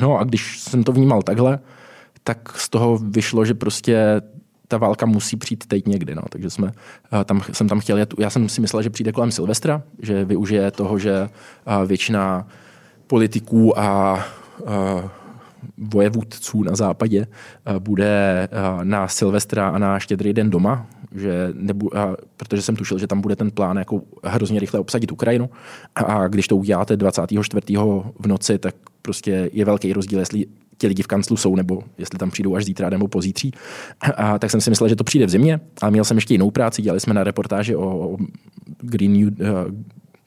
No 0.00 0.18
a 0.18 0.24
když 0.24 0.60
jsem 0.60 0.84
to 0.84 0.92
vnímal 0.92 1.22
takhle, 1.22 1.58
tak 2.24 2.56
z 2.56 2.68
toho 2.68 2.98
vyšlo, 2.98 3.44
že 3.44 3.54
prostě 3.54 4.22
ta 4.68 4.78
válka 4.78 5.06
musí 5.06 5.36
přijít 5.36 5.66
teď 5.66 5.86
někdy. 5.86 6.14
No. 6.14 6.22
Takže 6.28 6.50
jsme, 6.50 6.72
eh, 7.20 7.24
tam, 7.24 7.42
jsem 7.52 7.68
tam 7.68 7.80
chtěl 7.80 7.98
jet, 7.98 8.14
já 8.18 8.30
jsem 8.30 8.48
si 8.48 8.60
myslel, 8.60 8.82
že 8.82 8.90
přijde 8.90 9.12
kolem 9.12 9.30
Silvestra, 9.30 9.82
že 10.02 10.24
využije 10.24 10.70
toho, 10.70 10.98
že 10.98 11.28
eh, 11.66 11.86
většina 11.86 12.46
politiků 13.06 13.78
a, 13.78 14.24
eh, 14.66 15.08
vojevůdců 15.78 16.62
na 16.62 16.76
západě 16.76 17.26
bude 17.78 18.48
na 18.82 19.08
Silvestra 19.08 19.68
a 19.68 19.78
na 19.78 19.98
štědrý 19.98 20.32
den 20.32 20.50
doma, 20.50 20.86
že 21.14 21.48
nebu, 21.54 21.98
a, 21.98 22.16
protože 22.36 22.62
jsem 22.62 22.76
tušil, 22.76 22.98
že 22.98 23.06
tam 23.06 23.20
bude 23.20 23.36
ten 23.36 23.50
plán 23.50 23.76
jako 23.76 24.02
hrozně 24.24 24.60
rychle 24.60 24.80
obsadit 24.80 25.12
Ukrajinu 25.12 25.50
a 25.94 26.28
když 26.28 26.48
to 26.48 26.56
uděláte 26.56 26.96
24. 26.96 27.76
v 28.18 28.26
noci, 28.26 28.58
tak 28.58 28.74
prostě 29.02 29.50
je 29.52 29.64
velký 29.64 29.92
rozdíl, 29.92 30.18
jestli 30.18 30.46
ti 30.78 30.86
lidi 30.86 31.02
v 31.02 31.06
kanclu 31.06 31.36
jsou, 31.36 31.56
nebo 31.56 31.82
jestli 31.98 32.18
tam 32.18 32.30
přijdou 32.30 32.54
až 32.54 32.64
zítra 32.64 32.90
nebo 32.90 33.08
pozítří. 33.08 33.52
A 34.16 34.38
tak 34.38 34.50
jsem 34.50 34.60
si 34.60 34.70
myslel, 34.70 34.88
že 34.88 34.96
to 34.96 35.04
přijde 35.04 35.26
v 35.26 35.30
zimě, 35.30 35.60
ale 35.82 35.90
měl 35.90 36.04
jsem 36.04 36.16
ještě 36.16 36.34
jinou 36.34 36.50
práci, 36.50 36.82
dělali 36.82 37.00
jsme 37.00 37.14
na 37.14 37.24
reportáži 37.24 37.76
o 37.76 38.16
Green 38.80 39.12
New, 39.12 39.28
uh, 39.28 39.48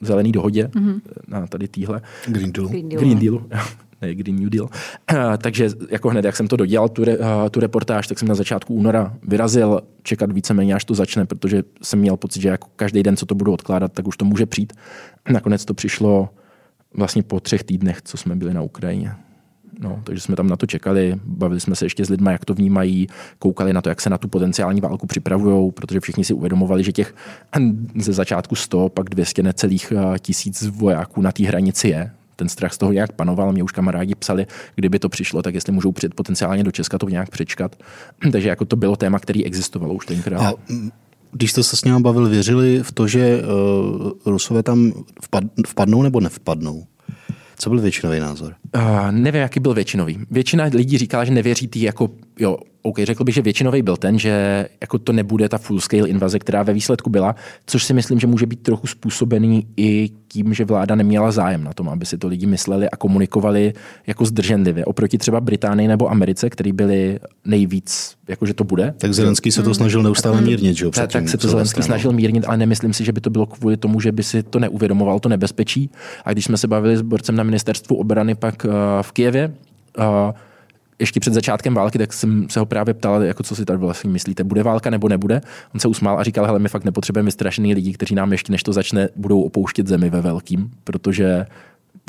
zelený 0.02 0.32
dohodě, 0.32 0.68
mm-hmm. 0.68 1.02
na 1.28 1.48
tady 1.48 1.68
týhle. 1.68 2.02
Green 2.28 2.52
Deal. 2.52 2.68
Green, 2.68 2.90
Deal. 2.90 3.02
Green 3.02 3.20
Dealu. 3.20 3.50
Green 4.00 4.36
New 4.36 4.50
Deal. 4.50 4.70
Takže 5.38 5.70
jako 5.90 6.10
hned, 6.10 6.26
jak 6.26 6.36
jsem 6.36 6.48
to 6.48 6.56
dodělal, 6.56 6.90
tu, 6.90 7.04
re, 7.04 7.18
tu 7.52 7.60
reportáž, 7.60 8.08
tak 8.08 8.20
jsem 8.20 8.28
na 8.28 8.36
začátku 8.36 8.74
února 8.74 9.14
vyrazil 9.24 9.82
čekat 10.04 10.32
víceméně, 10.32 10.74
až 10.74 10.86
to 10.86 10.94
začne, 10.94 11.26
protože 11.26 11.64
jsem 11.82 12.00
měl 12.00 12.18
pocit, 12.18 12.42
že 12.42 12.50
jako 12.50 12.68
každý 12.76 13.04
den, 13.04 13.18
co 13.18 13.26
to 13.26 13.36
budu 13.36 13.54
odkládat, 13.54 13.94
tak 13.94 14.08
už 14.08 14.18
to 14.18 14.26
může 14.26 14.46
přijít. 14.46 14.74
Nakonec 15.30 15.66
to 15.66 15.74
přišlo 15.74 16.30
vlastně 16.94 17.24
po 17.24 17.40
třech 17.40 17.64
týdnech, 17.64 18.02
co 18.02 18.18
jsme 18.18 18.36
byli 18.36 18.54
na 18.54 18.62
Ukrajině. 18.62 19.12
No, 19.80 20.02
takže 20.04 20.22
jsme 20.22 20.36
tam 20.36 20.48
na 20.48 20.56
to 20.56 20.66
čekali, 20.66 21.20
bavili 21.26 21.60
jsme 21.60 21.76
se 21.76 21.86
ještě 21.86 22.06
s 22.06 22.10
lidmi, 22.10 22.32
jak 22.32 22.46
to 22.46 22.54
vnímají, 22.54 23.08
koukali 23.40 23.74
na 23.74 23.82
to, 23.82 23.90
jak 23.90 24.02
se 24.02 24.10
na 24.10 24.18
tu 24.18 24.28
potenciální 24.28 24.82
válku 24.82 25.08
připravují, 25.08 25.72
protože 25.72 26.00
všichni 26.00 26.24
si 26.24 26.34
uvědomovali, 26.34 26.84
že 26.84 26.92
těch 26.92 27.16
ze 28.00 28.14
začátku 28.14 28.56
100, 28.56 28.90
pak 28.90 29.10
200 29.10 29.44
necelých 29.44 29.94
tisíc 30.20 30.68
vojáků 30.68 31.22
na 31.22 31.32
té 31.32 31.44
hranici 31.44 31.88
je 31.88 32.12
ten 32.36 32.50
strach 32.50 32.74
z 32.74 32.78
toho 32.78 32.92
nějak 32.92 33.12
panoval. 33.12 33.52
Mě 33.52 33.64
už 33.64 33.72
kamarádi 33.72 34.16
psali, 34.16 34.48
kdyby 34.76 35.00
to 35.00 35.10
přišlo, 35.10 35.42
tak 35.42 35.56
jestli 35.56 35.74
můžou 35.74 35.92
přijít 35.92 36.14
potenciálně 36.14 36.64
do 36.64 36.72
Česka 36.72 36.98
to 36.98 37.10
nějak 37.10 37.30
přečkat. 37.30 37.76
Takže 38.32 38.50
jako 38.50 38.66
to 38.66 38.76
bylo 38.76 38.96
téma, 38.96 39.20
který 39.20 39.46
existovalo 39.46 39.94
už 39.94 40.06
tenkrát. 40.06 40.42
A 40.42 40.54
když 41.32 41.52
jste 41.52 41.64
se 41.64 41.76
s 41.76 41.84
ním 41.84 42.02
bavil, 42.02 42.30
věřili 42.30 42.84
v 42.84 42.92
to, 42.92 43.08
že 43.08 43.42
uh, 43.42 44.12
Rusové 44.26 44.64
tam 44.64 44.92
vpad, 45.22 45.44
vpadnou 45.68 46.02
nebo 46.02 46.20
nevpadnou? 46.20 46.86
Co 47.58 47.70
byl 47.70 47.82
většinový 47.82 48.20
názor? 48.20 48.56
Uh, 48.76 49.12
nevím, 49.12 49.42
jaký 49.42 49.60
byl 49.60 49.74
většinový. 49.74 50.20
Většina 50.32 50.64
lidí 50.74 50.98
říkala, 50.98 51.26
že 51.26 51.32
nevěří 51.32 51.68
tý 51.68 51.82
jako, 51.82 52.10
jo, 52.40 52.58
OK, 52.82 53.00
řekl 53.00 53.24
bych, 53.24 53.36
že 53.36 53.42
většinový 53.42 53.82
byl 53.82 53.98
ten, 53.98 54.20
že 54.20 54.66
jako 54.82 55.00
to 55.00 55.14
nebude 55.14 55.50
ta 55.50 55.58
full-scale 55.58 56.08
invaze, 56.08 56.40
která 56.40 56.64
ve 56.64 56.74
výsledku 56.74 57.10
byla, 57.10 57.36
což 57.66 57.84
si 57.84 57.94
myslím, 57.94 58.20
že 58.20 58.28
může 58.28 58.46
být 58.46 58.62
trochu 58.64 58.88
způsobený 58.88 59.68
i 59.78 60.10
tím, 60.28 60.54
že 60.54 60.66
vláda 60.66 60.96
neměla 60.96 61.32
zájem 61.32 61.64
na 61.64 61.74
tom, 61.74 61.90
aby 61.90 62.06
si 62.06 62.18
to 62.18 62.28
lidi 62.28 62.46
mysleli 62.46 62.90
a 62.90 62.98
komunikovali 62.98 63.74
jako 64.08 64.26
zdrženlivě. 64.26 64.86
Oproti 64.86 65.18
třeba 65.18 65.42
Británii 65.42 65.88
nebo 65.88 66.12
Americe, 66.12 66.50
který 66.50 66.72
byli 66.72 67.20
nejvíc, 67.46 68.16
jakože 68.28 68.54
to 68.54 68.64
bude. 68.64 68.94
Tak 68.98 69.14
Zelenský 69.14 69.52
se 69.52 69.64
to 69.64 69.74
snažil 69.74 70.04
neustále 70.04 70.42
mírnit, 70.42 70.78
že 70.78 70.86
jo? 70.86 70.92
Tak, 70.92 71.12
tak 71.12 71.30
se 71.30 71.38
to 71.38 71.48
Zelenský 71.48 71.82
snažil 71.82 72.12
mírnit, 72.12 72.46
ale 72.48 72.58
nemyslím 72.58 72.94
si, 72.94 73.06
že 73.06 73.12
by 73.12 73.22
to 73.22 73.30
bylo 73.30 73.46
kvůli 73.46 73.78
tomu, 73.78 74.00
že 74.00 74.12
by 74.12 74.24
si 74.24 74.44
to 74.44 74.60
neuvědomoval, 74.60 75.20
to 75.20 75.30
nebezpečí. 75.30 75.90
A 76.26 76.34
když 76.34 76.46
jsme 76.46 76.58
se 76.58 76.68
bavili 76.68 76.98
s 76.98 77.02
borcem 77.02 77.36
na 77.36 77.44
ministerstvu 77.44 77.96
obrany 77.96 78.36
pak 78.36 78.66
uh, 78.66 78.72
v 79.02 79.12
Kijevě, 79.12 79.54
uh, 79.98 80.04
ještě 81.00 81.20
před 81.20 81.34
začátkem 81.34 81.74
války, 81.74 81.98
tak 81.98 82.14
jsem 82.14 82.50
se 82.50 82.60
ho 82.60 82.66
právě 82.66 82.94
ptal, 82.94 83.24
jako 83.24 83.44
co 83.44 83.56
si 83.56 83.66
tady 83.66 83.80
vlastně 83.80 84.10
myslíte, 84.10 84.44
bude 84.44 84.64
válka 84.64 84.90
nebo 84.90 85.10
nebude. 85.10 85.42
On 85.74 85.80
se 85.80 85.88
usmál 85.88 86.20
a 86.20 86.24
říkal, 86.24 86.46
hele, 86.46 86.60
my 86.60 86.70
fakt 86.70 86.84
nepotřebujeme 86.84 87.26
vystrašený 87.26 87.74
lidi, 87.74 87.94
kteří 87.94 88.16
nám 88.16 88.32
ještě 88.32 88.52
než 88.52 88.64
to 88.64 88.74
začne, 88.74 89.10
budou 89.16 89.42
opouštět 89.42 89.88
zemi 89.88 90.10
ve 90.10 90.22
velkým, 90.22 90.72
protože 90.84 91.46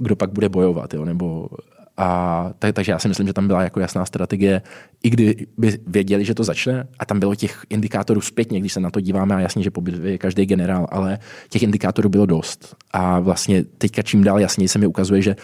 kdo 0.02 0.16
pak 0.16 0.32
bude 0.32 0.48
bojovat, 0.48 0.94
jo? 0.94 1.04
nebo 1.04 1.48
a 1.96 2.50
tak, 2.58 2.74
takže 2.74 2.92
já 2.92 2.98
si 2.98 3.08
myslím, 3.08 3.26
že 3.26 3.32
tam 3.32 3.46
byla 3.46 3.62
jako 3.62 3.80
jasná 3.80 4.04
strategie, 4.04 4.62
i 5.02 5.10
kdy 5.10 5.46
by 5.58 5.78
věděli, 5.86 6.24
že 6.24 6.34
to 6.34 6.44
začne, 6.44 6.86
a 6.98 7.04
tam 7.04 7.20
bylo 7.20 7.34
těch 7.34 7.66
indikátorů 7.70 8.20
zpětně, 8.20 8.60
když 8.60 8.72
se 8.72 8.80
na 8.80 8.90
to 8.90 9.00
díváme, 9.00 9.34
a 9.34 9.40
jasně, 9.40 9.62
že 9.62 9.70
po 9.70 9.82
je 10.02 10.18
každý 10.18 10.46
generál, 10.46 10.86
ale 10.90 11.18
těch 11.48 11.62
indikátorů 11.62 12.08
bylo 12.08 12.26
dost. 12.26 12.76
A 12.90 13.20
vlastně 13.20 13.64
teďka 13.64 14.02
čím 14.02 14.24
dál 14.24 14.40
jasněji 14.40 14.68
se 14.68 14.78
mi 14.78 14.86
ukazuje, 14.86 15.22
že 15.22 15.36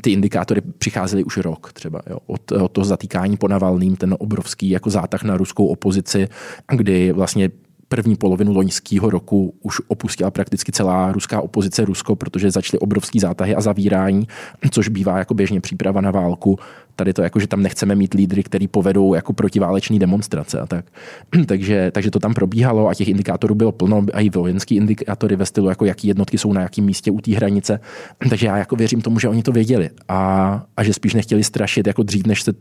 ty 0.00 0.12
indikátory 0.12 0.60
přicházely 0.60 1.24
už 1.24 1.36
rok 1.36 1.72
třeba. 1.72 2.00
Jo. 2.10 2.18
Od, 2.26 2.52
od 2.52 2.72
toho 2.72 2.84
zatýkání 2.84 3.36
po 3.36 3.48
Navalným, 3.48 3.96
ten 3.96 4.16
obrovský 4.18 4.70
jako 4.70 4.90
zátah 4.90 5.22
na 5.22 5.36
ruskou 5.36 5.66
opozici, 5.66 6.28
kdy 6.72 7.12
vlastně 7.12 7.50
první 7.88 8.16
polovinu 8.16 8.52
loňského 8.52 9.10
roku 9.10 9.54
už 9.62 9.80
opustila 9.88 10.30
prakticky 10.30 10.72
celá 10.72 11.12
ruská 11.12 11.40
opozice 11.40 11.84
Rusko, 11.84 12.16
protože 12.16 12.50
začaly 12.50 12.78
obrovský 12.78 13.20
zátahy 13.20 13.54
a 13.54 13.60
zavírání, 13.60 14.28
což 14.70 14.88
bývá 14.88 15.18
jako 15.18 15.34
běžně 15.34 15.60
příprava 15.60 16.00
na 16.00 16.10
válku. 16.10 16.58
Tady 16.96 17.12
to 17.12 17.22
jako, 17.22 17.40
že 17.40 17.46
tam 17.46 17.62
nechceme 17.62 17.94
mít 17.94 18.14
lídry, 18.14 18.42
který 18.42 18.68
povedou 18.68 19.14
jako 19.14 19.32
protiváleční 19.32 19.98
demonstrace 19.98 20.60
a 20.60 20.66
tak. 20.66 20.84
takže, 21.46 21.90
takže 21.90 22.10
to 22.10 22.18
tam 22.18 22.34
probíhalo 22.34 22.88
a 22.88 22.94
těch 22.94 23.08
indikátorů 23.08 23.54
bylo 23.54 23.72
plno, 23.72 24.06
a 24.12 24.20
i 24.20 24.30
vojenský 24.30 24.76
indikátory 24.76 25.36
ve 25.36 25.46
stylu, 25.46 25.68
jako 25.68 25.84
jaký 25.84 26.08
jednotky 26.08 26.38
jsou 26.38 26.52
na 26.52 26.60
jakém 26.60 26.84
místě 26.84 27.10
u 27.10 27.20
té 27.20 27.32
hranice. 27.36 27.80
Takže 28.30 28.46
já 28.46 28.56
jako 28.56 28.76
věřím 28.76 29.00
tomu, 29.00 29.18
že 29.18 29.28
oni 29.28 29.42
to 29.42 29.52
věděli 29.52 29.90
a, 30.08 30.62
a 30.76 30.84
že 30.84 30.92
spíš 30.92 31.14
nechtěli 31.14 31.44
strašit 31.44 31.86
jako 31.86 32.02
dřív, 32.02 32.26
než 32.26 32.42
se 32.42 32.52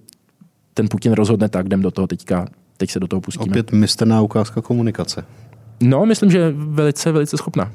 ten 0.74 0.88
Putin 0.90 1.14
rozhodne 1.14 1.50
tak, 1.50 1.66
jdem 1.66 1.82
do 1.82 1.92
toho 1.92 2.08
teďka 2.08 2.48
teď 2.78 2.92
se 2.92 3.00
do 3.00 3.08
toho 3.08 3.22
pustíme. 3.22 3.52
Opět 3.52 3.72
mistrná 3.72 4.22
ukázka 4.22 4.62
komunikace. 4.62 5.26
No, 5.84 6.06
myslím, 6.06 6.32
že 6.32 6.54
velice, 6.56 7.12
velice 7.12 7.38
schopná. 7.38 7.72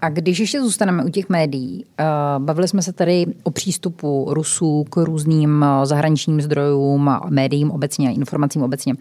A 0.00 0.08
když 0.08 0.38
ještě 0.38 0.62
zůstaneme 0.62 1.04
u 1.04 1.08
těch 1.08 1.28
médií, 1.28 1.84
eh, 1.98 2.04
bavili 2.38 2.68
jsme 2.68 2.82
se 2.82 2.92
tady 2.92 3.26
o 3.42 3.50
přístupu 3.50 4.26
Rusů 4.30 4.84
k 4.90 4.96
různým 4.96 5.64
eh, 5.64 5.86
zahraničním 5.86 6.40
zdrojům, 6.40 7.10
médiím 7.28 7.70
obecně, 7.70 8.12
informacím 8.12 8.62
obecně. 8.62 8.94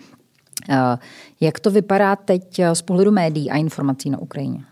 Eh, 0.69 0.97
jak 1.41 1.59
to 1.59 1.71
vypadá 1.71 2.15
teď 2.15 2.61
z 2.73 2.82
pohledu 2.82 3.11
médií 3.11 3.51
a 3.51 3.57
informací 3.57 4.09
na 4.09 4.17
Ukrajině? 4.17 4.63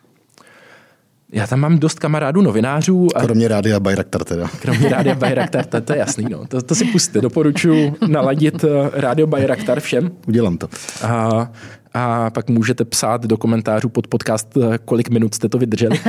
Já 1.32 1.48
tam 1.48 1.60
mám 1.60 1.80
dost 1.80 2.00
kamarádů 2.00 2.42
novinářů. 2.42 3.08
A... 3.16 3.22
Kromě 3.22 3.48
rádia 3.48 3.80
Bayraktar 3.80 4.24
teda. 4.24 4.48
Kromě 4.62 4.90
rádia 4.90 5.16
Bayraktar, 5.16 5.66
to, 5.66 5.82
to 5.82 5.94
je 5.94 6.00
jasný. 6.00 6.26
No. 6.30 6.46
To, 6.48 6.62
to 6.62 6.76
si 6.76 6.86
puste, 6.86 7.22
doporučuji 7.22 7.94
naladit 8.08 8.64
eh, 8.64 8.90
rádio 8.94 9.28
Bayraktar 9.28 9.80
všem. 9.80 10.12
Udělám 10.28 10.58
to. 10.58 10.68
A, 11.04 11.52
a 11.94 12.30
pak 12.30 12.50
můžete 12.50 12.86
psát 12.86 13.26
do 13.26 13.38
komentářů 13.38 13.90
pod 13.90 14.08
podcast, 14.08 14.58
eh, 14.58 14.78
kolik 14.86 15.10
minut 15.10 15.36
jste 15.36 15.50
to 15.50 15.58
vydrželi. 15.58 16.00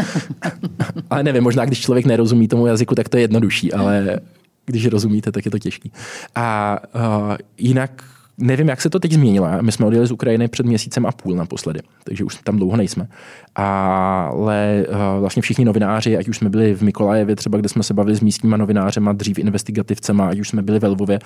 ale 1.11 1.23
nevím, 1.23 1.43
možná 1.43 1.65
když 1.65 1.81
člověk 1.81 2.07
nerozumí 2.07 2.49
tomu 2.49 2.67
jazyku, 2.67 2.95
tak 2.95 3.09
to 3.09 3.17
je 3.17 3.21
jednodušší, 3.21 3.73
ale 3.73 4.21
když 4.67 4.87
rozumíte, 4.87 5.33
tak 5.33 5.45
je 5.45 5.51
to 5.51 5.59
těžký. 5.59 5.93
A 6.35 6.79
uh, 6.95 7.37
jinak 7.59 8.05
nevím, 8.41 8.69
jak 8.69 8.81
se 8.81 8.91
to 8.91 9.01
teď 9.01 9.13
změnilo. 9.13 9.49
My 9.61 9.73
jsme 9.73 9.87
odjeli 9.87 10.07
z 10.07 10.13
Ukrajiny 10.13 10.49
před 10.49 10.67
měsícem 10.67 11.07
a 11.07 11.13
půl 11.13 11.35
naposledy, 11.35 11.81
takže 12.05 12.25
už 12.25 12.35
tam 12.35 12.57
dlouho 12.57 12.77
nejsme. 12.77 13.09
Ale 13.55 14.85
uh, 14.89 15.21
vlastně 15.21 15.43
všichni 15.43 15.65
novináři, 15.65 16.17
ať 16.17 16.29
už 16.29 16.37
jsme 16.37 16.51
byli 16.51 16.75
v 16.75 16.83
Mikolajevě, 16.83 17.37
třeba 17.37 17.59
kde 17.59 17.69
jsme 17.69 17.83
se 17.83 17.95
bavili 17.95 18.17
s 18.17 18.21
místníma 18.21 18.57
novinářema, 18.57 19.13
dřív 19.13 19.39
investigativcema, 19.39 20.29
ať 20.29 20.41
už 20.41 20.49
jsme 20.49 20.63
byli 20.63 20.79
ve 20.79 20.89
Lvově 20.89 21.19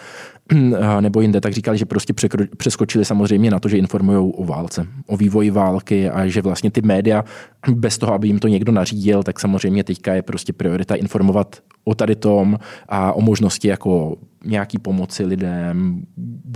uh, 0.53 0.61
nebo 1.01 1.21
jinde, 1.21 1.41
tak 1.41 1.53
říkali, 1.53 1.79
že 1.79 1.87
prostě 1.87 2.15
přeskočili 2.57 3.05
samozřejmě 3.05 3.51
na 3.51 3.61
to, 3.61 3.69
že 3.69 3.79
informují 3.79 4.33
o 4.37 4.45
válce, 4.45 4.87
o 5.07 5.17
vývoji 5.17 5.51
války 5.51 6.11
a 6.11 6.27
že 6.27 6.43
vlastně 6.43 6.71
ty 6.71 6.83
média, 6.83 7.25
bez 7.71 7.99
toho, 7.99 8.15
aby 8.15 8.27
jim 8.29 8.39
to 8.39 8.49
někdo 8.49 8.73
nařídil, 8.73 9.23
tak 9.23 9.41
samozřejmě 9.41 9.85
teďka 9.85 10.15
je 10.15 10.23
prostě 10.23 10.53
priorita 10.53 10.95
informovat 10.95 11.57
o 11.85 11.95
tady 11.95 12.17
tom 12.17 12.59
a 12.89 13.13
o 13.13 13.21
možnosti 13.21 13.69
jako 13.69 14.17
nějaký 14.45 14.79
pomoci 14.79 15.25
lidem, 15.25 16.03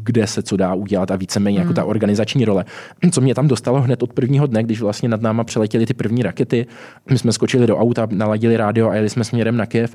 kde 0.02 0.26
se 0.26 0.42
co 0.42 0.56
dá 0.56 0.74
udělat 0.74 1.11
a 1.11 1.16
víceméně 1.16 1.59
hmm. 1.59 1.66
jako 1.66 1.74
ta 1.74 1.82
hmm. 1.82 1.90
organizační 1.90 2.44
role. 2.44 2.64
Co 3.11 3.20
mě 3.20 3.34
tam 3.34 3.48
dostalo 3.48 3.80
hned 3.80 4.02
od 4.02 4.12
prvního 4.12 4.46
dne, 4.46 4.62
když 4.62 4.80
vlastně 4.80 5.09
nad 5.09 5.22
náma 5.22 5.44
přeletěly 5.44 5.86
ty 5.86 5.94
první 5.94 6.22
rakety, 6.22 6.66
my 7.11 7.18
jsme 7.18 7.32
skočili 7.32 7.66
do 7.66 7.78
auta, 7.78 8.09
naladili 8.11 8.56
rádio 8.56 8.88
a 8.88 8.94
jeli 8.94 9.11
jsme 9.11 9.24
směrem 9.24 9.56
na 9.56 9.66
Kiev, 9.66 9.94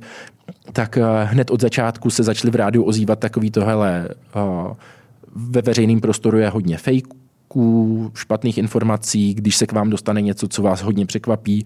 tak 0.74 0.97
uh, 0.97 1.30
hned 1.30 1.51
od 1.51 1.61
začátku 1.61 2.09
se 2.09 2.24
začali 2.24 2.51
v 2.51 2.55
rádiu 2.55 2.84
ozývat 2.84 3.20
takový 3.20 3.51
tohle 3.51 4.07
uh, 4.36 4.74
ve 5.36 5.61
veřejném 5.61 5.99
prostoru 5.99 6.38
je 6.38 6.49
hodně 6.49 6.78
fake 6.78 7.22
fake 7.54 8.18
špatných 8.18 8.58
informací, 8.58 9.34
když 9.34 9.56
se 9.56 9.66
k 9.66 9.72
vám 9.72 9.89
dostane 9.89 10.22
něco, 10.22 10.47
co 10.47 10.62
vás 10.62 10.82
hodně 10.82 11.06
překvapí, 11.06 11.64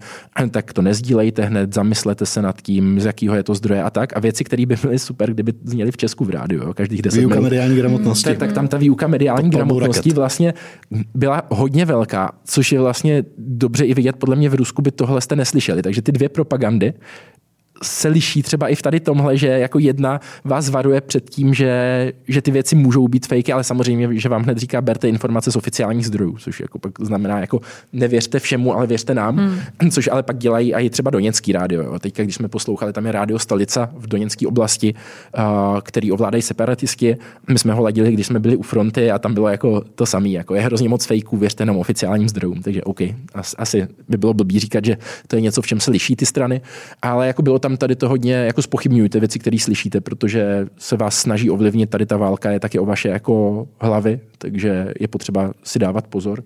tak 0.50 0.72
to 0.72 0.82
nezdílejte 0.82 1.44
hned, 1.44 1.74
zamyslete 1.74 2.26
se 2.26 2.42
nad 2.42 2.62
tím, 2.62 3.00
z 3.00 3.04
jakého 3.04 3.34
je 3.34 3.42
to 3.42 3.54
zdroje 3.54 3.82
a 3.82 3.90
tak. 3.90 4.16
A 4.16 4.20
věci, 4.20 4.44
které 4.44 4.66
by 4.66 4.76
byly 4.82 4.98
super, 4.98 5.30
kdyby 5.30 5.52
zněly 5.64 5.92
v 5.92 5.96
Česku 5.96 6.24
v 6.24 6.30
rádiu, 6.30 6.62
jo, 6.62 6.74
každých 6.74 7.02
deset 7.02 7.18
Výuka 7.20 7.34
minut. 7.34 7.44
mediální 7.44 7.76
gramotnosti. 7.76 8.24
Tak, 8.24 8.38
tak 8.38 8.52
tam 8.52 8.68
ta 8.68 8.76
výuka 8.76 9.06
mediální 9.06 9.50
gramotnosti 9.50 10.10
vlastně 10.10 10.54
byla 11.14 11.42
hodně 11.48 11.84
velká, 11.84 12.32
což 12.44 12.72
je 12.72 12.80
vlastně 12.80 13.24
dobře 13.38 13.84
i 13.84 13.94
vidět, 13.94 14.16
podle 14.16 14.36
mě 14.36 14.48
v 14.48 14.54
Rusku 14.54 14.82
by 14.82 14.90
tohle 14.90 15.20
jste 15.20 15.36
neslyšeli. 15.36 15.82
Takže 15.82 16.02
ty 16.02 16.12
dvě 16.12 16.28
propagandy, 16.28 16.92
se 17.82 18.08
liší 18.08 18.42
třeba 18.42 18.68
i 18.68 18.74
v 18.74 18.82
tady 18.82 19.00
tomhle, 19.00 19.36
že 19.36 19.46
jako 19.46 19.78
jedna 19.78 20.20
vás 20.44 20.68
varuje 20.68 21.00
před 21.00 21.30
tím, 21.30 21.54
že, 21.54 22.12
že 22.28 22.42
ty 22.42 22.50
věci 22.50 22.76
můžou 22.76 23.08
být 23.08 23.26
fake, 23.26 23.50
ale 23.50 23.64
samozřejmě, 23.64 24.08
že 24.20 24.28
vám 24.28 24.42
hned 24.42 24.58
říká, 24.58 24.80
berte 24.80 25.08
informace 25.08 25.52
z 25.52 25.56
oficiálních 25.56 26.06
zdrojů, 26.06 26.36
což 26.38 26.60
jako 26.60 26.78
pak 26.78 26.92
znamená, 27.00 27.40
jako 27.40 27.60
nevěřte 27.92 28.38
všemu, 28.38 28.74
ale 28.74 28.86
věřte 28.86 29.14
nám, 29.14 29.36
hmm. 29.36 29.90
což 29.90 30.08
ale 30.12 30.22
pak 30.22 30.38
dělají 30.38 30.74
i 30.74 30.90
třeba 30.90 31.10
Doněcký 31.10 31.52
rádio. 31.52 31.82
Jo. 31.82 31.98
Teďka, 31.98 32.22
když 32.22 32.34
jsme 32.34 32.48
poslouchali, 32.48 32.92
tam 32.92 33.06
je 33.06 33.12
rádio 33.12 33.38
Stolica 33.38 33.90
v 33.96 34.06
Doněcké 34.06 34.46
oblasti, 34.46 34.94
uh, 35.38 35.44
který 35.80 36.12
ovládají 36.12 36.42
separatisti. 36.42 37.16
My 37.48 37.58
jsme 37.58 37.72
ho 37.72 37.82
ladili, 37.82 38.12
když 38.12 38.26
jsme 38.26 38.40
byli 38.40 38.56
u 38.56 38.62
fronty 38.62 39.10
a 39.10 39.18
tam 39.18 39.34
bylo 39.34 39.48
jako 39.48 39.82
to 39.94 40.06
samé, 40.06 40.28
jako 40.28 40.54
je 40.54 40.60
hrozně 40.60 40.88
moc 40.88 41.06
fejků, 41.06 41.36
věřte 41.36 41.64
nám 41.64 41.76
oficiálním 41.76 42.28
zdrojům. 42.28 42.62
Takže 42.62 42.82
OK, 42.82 43.00
asi 43.58 43.88
by 44.08 44.16
bylo 44.16 44.34
blbý 44.34 44.58
říkat, 44.58 44.84
že 44.84 44.96
to 45.26 45.36
je 45.36 45.42
něco, 45.42 45.62
v 45.62 45.66
čem 45.66 45.80
se 45.80 45.90
liší 45.90 46.16
ty 46.16 46.26
strany, 46.26 46.60
ale 47.02 47.26
jako 47.26 47.42
bylo 47.42 47.58
tam 47.58 47.67
tam 47.68 47.76
tady 47.76 47.96
to 47.96 48.08
hodně 48.08 48.34
jako 48.34 48.62
spochybňujte 48.62 49.20
věci, 49.20 49.38
které 49.38 49.58
slyšíte, 49.58 50.00
protože 50.00 50.66
se 50.78 50.96
vás 50.96 51.16
snaží 51.16 51.50
ovlivnit 51.50 51.90
tady 51.90 52.06
ta 52.06 52.16
válka, 52.16 52.50
je 52.50 52.60
taky 52.60 52.78
o 52.78 52.84
vaše 52.84 53.08
jako 53.08 53.66
hlavy, 53.80 54.20
takže 54.38 54.92
je 55.00 55.08
potřeba 55.08 55.52
si 55.64 55.78
dávat 55.78 56.06
pozor. 56.06 56.42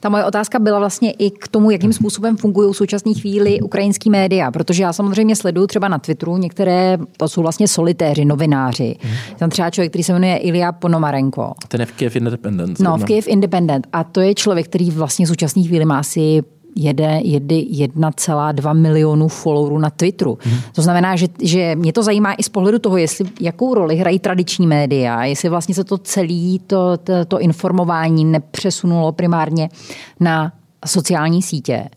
Ta 0.00 0.08
moje 0.08 0.24
otázka 0.24 0.58
byla 0.58 0.78
vlastně 0.78 1.10
i 1.10 1.30
k 1.30 1.48
tomu, 1.48 1.70
jakým 1.70 1.92
způsobem 1.92 2.36
fungují 2.36 2.72
v 2.72 2.76
současné 2.76 3.14
chvíli 3.14 3.60
ukrajinský 3.60 4.10
média, 4.10 4.50
protože 4.50 4.82
já 4.82 4.92
samozřejmě 4.92 5.36
sleduju 5.36 5.66
třeba 5.66 5.88
na 5.88 5.98
Twitteru 5.98 6.36
některé, 6.36 6.98
to 7.16 7.28
jsou 7.28 7.42
vlastně 7.42 7.68
solitéři, 7.68 8.24
novináři. 8.24 8.96
Hmm. 9.00 9.14
Tam 9.38 9.50
třeba 9.50 9.70
člověk, 9.70 9.92
který 9.92 10.04
se 10.04 10.12
jmenuje 10.12 10.36
Ilya 10.36 10.72
Ponomarenko. 10.72 11.52
Ten 11.68 11.80
je 11.80 11.86
v 11.86 11.92
Kiev 11.92 12.16
Independent. 12.16 12.80
No, 12.80 12.96
v 12.96 13.04
Kiev 13.04 13.28
Independent. 13.28 13.86
A 13.92 14.04
to 14.04 14.20
je 14.20 14.34
člověk, 14.34 14.66
který 14.66 14.90
vlastně 14.90 15.26
v 15.26 15.28
současné 15.28 15.62
chvíli 15.62 15.84
má 15.84 15.98
asi 15.98 16.42
jede, 16.76 17.20
jede 17.22 17.54
1,2 17.56 18.74
milionu 18.74 19.28
followerů 19.28 19.78
na 19.78 19.90
Twitteru. 19.90 20.38
Hmm. 20.40 20.58
To 20.74 20.82
znamená, 20.82 21.16
že, 21.16 21.26
že 21.42 21.76
mě 21.76 21.92
to 21.92 22.02
zajímá 22.02 22.34
i 22.34 22.42
z 22.42 22.48
pohledu 22.48 22.78
toho, 22.78 22.96
jestli 22.96 23.24
jakou 23.40 23.74
roli 23.74 23.96
hrají 23.96 24.18
tradiční 24.18 24.66
média, 24.66 25.24
jestli 25.24 25.48
vlastně 25.48 25.74
se 25.74 25.84
to 25.84 25.98
celé 25.98 26.58
to, 26.66 26.96
to, 26.96 27.24
to 27.24 27.40
informování 27.40 28.24
nepřesunulo 28.24 29.12
primárně 29.12 29.68
na 30.20 30.52
sociální 30.86 31.42
sítě. 31.42 31.88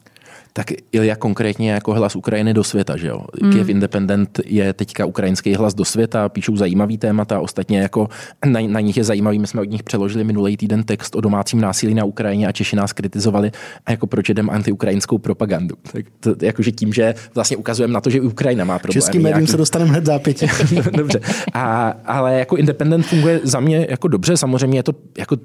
Tak 0.53 0.67
Ilja 0.91 1.15
konkrétně 1.15 1.71
jako 1.71 1.93
hlas 1.93 2.15
Ukrajiny 2.15 2.53
do 2.53 2.63
světa, 2.63 2.97
že 2.97 3.07
jo? 3.07 3.25
Mm. 3.41 3.51
Kiev 3.51 3.69
Independent 3.69 4.39
je 4.45 4.73
teďka 4.73 5.05
ukrajinský 5.05 5.55
hlas 5.55 5.73
do 5.73 5.85
světa, 5.85 6.29
píšou 6.29 6.57
zajímavý 6.57 6.97
témata, 6.97 7.39
ostatně 7.39 7.79
jako 7.79 8.09
na, 8.45 8.59
na 8.67 8.79
nich 8.79 8.97
je 8.97 9.03
zajímavý, 9.03 9.39
my 9.39 9.47
jsme 9.47 9.61
od 9.61 9.69
nich 9.69 9.83
přeložili 9.83 10.23
minulý 10.23 10.57
týden 10.57 10.83
text 10.83 11.15
o 11.15 11.21
domácím 11.21 11.61
násilí 11.61 11.93
na 11.93 12.03
Ukrajině 12.03 12.47
a 12.47 12.51
Češi 12.51 12.75
nás 12.75 12.93
kritizovali, 12.93 13.51
jako 13.89 14.07
proč 14.07 14.29
jdem 14.29 14.49
antiukrajinskou 14.49 15.17
propagandu. 15.17 15.75
Tak 15.91 16.05
to, 16.19 16.35
jakože 16.41 16.71
tím, 16.71 16.93
že 16.93 17.15
vlastně 17.35 17.57
ukazujeme 17.57 17.93
na 17.93 18.01
to, 18.01 18.09
že 18.09 18.21
Ukrajina 18.21 18.65
má 18.65 18.79
problém. 18.79 18.93
Českým 18.93 19.21
médiím 19.21 19.47
se 19.47 19.57
dostaneme 19.57 19.91
hned 19.91 20.05
zápětí. 20.05 20.47
dobře. 20.97 21.19
A, 21.53 21.93
ale 22.05 22.39
jako 22.39 22.57
Independent 22.57 23.05
funguje 23.05 23.39
za 23.43 23.59
mě 23.59 23.87
jako 23.89 24.07
dobře, 24.07 24.37
samozřejmě 24.37 24.79
je 24.79 24.83
to 24.83 24.93
jako 25.17 25.37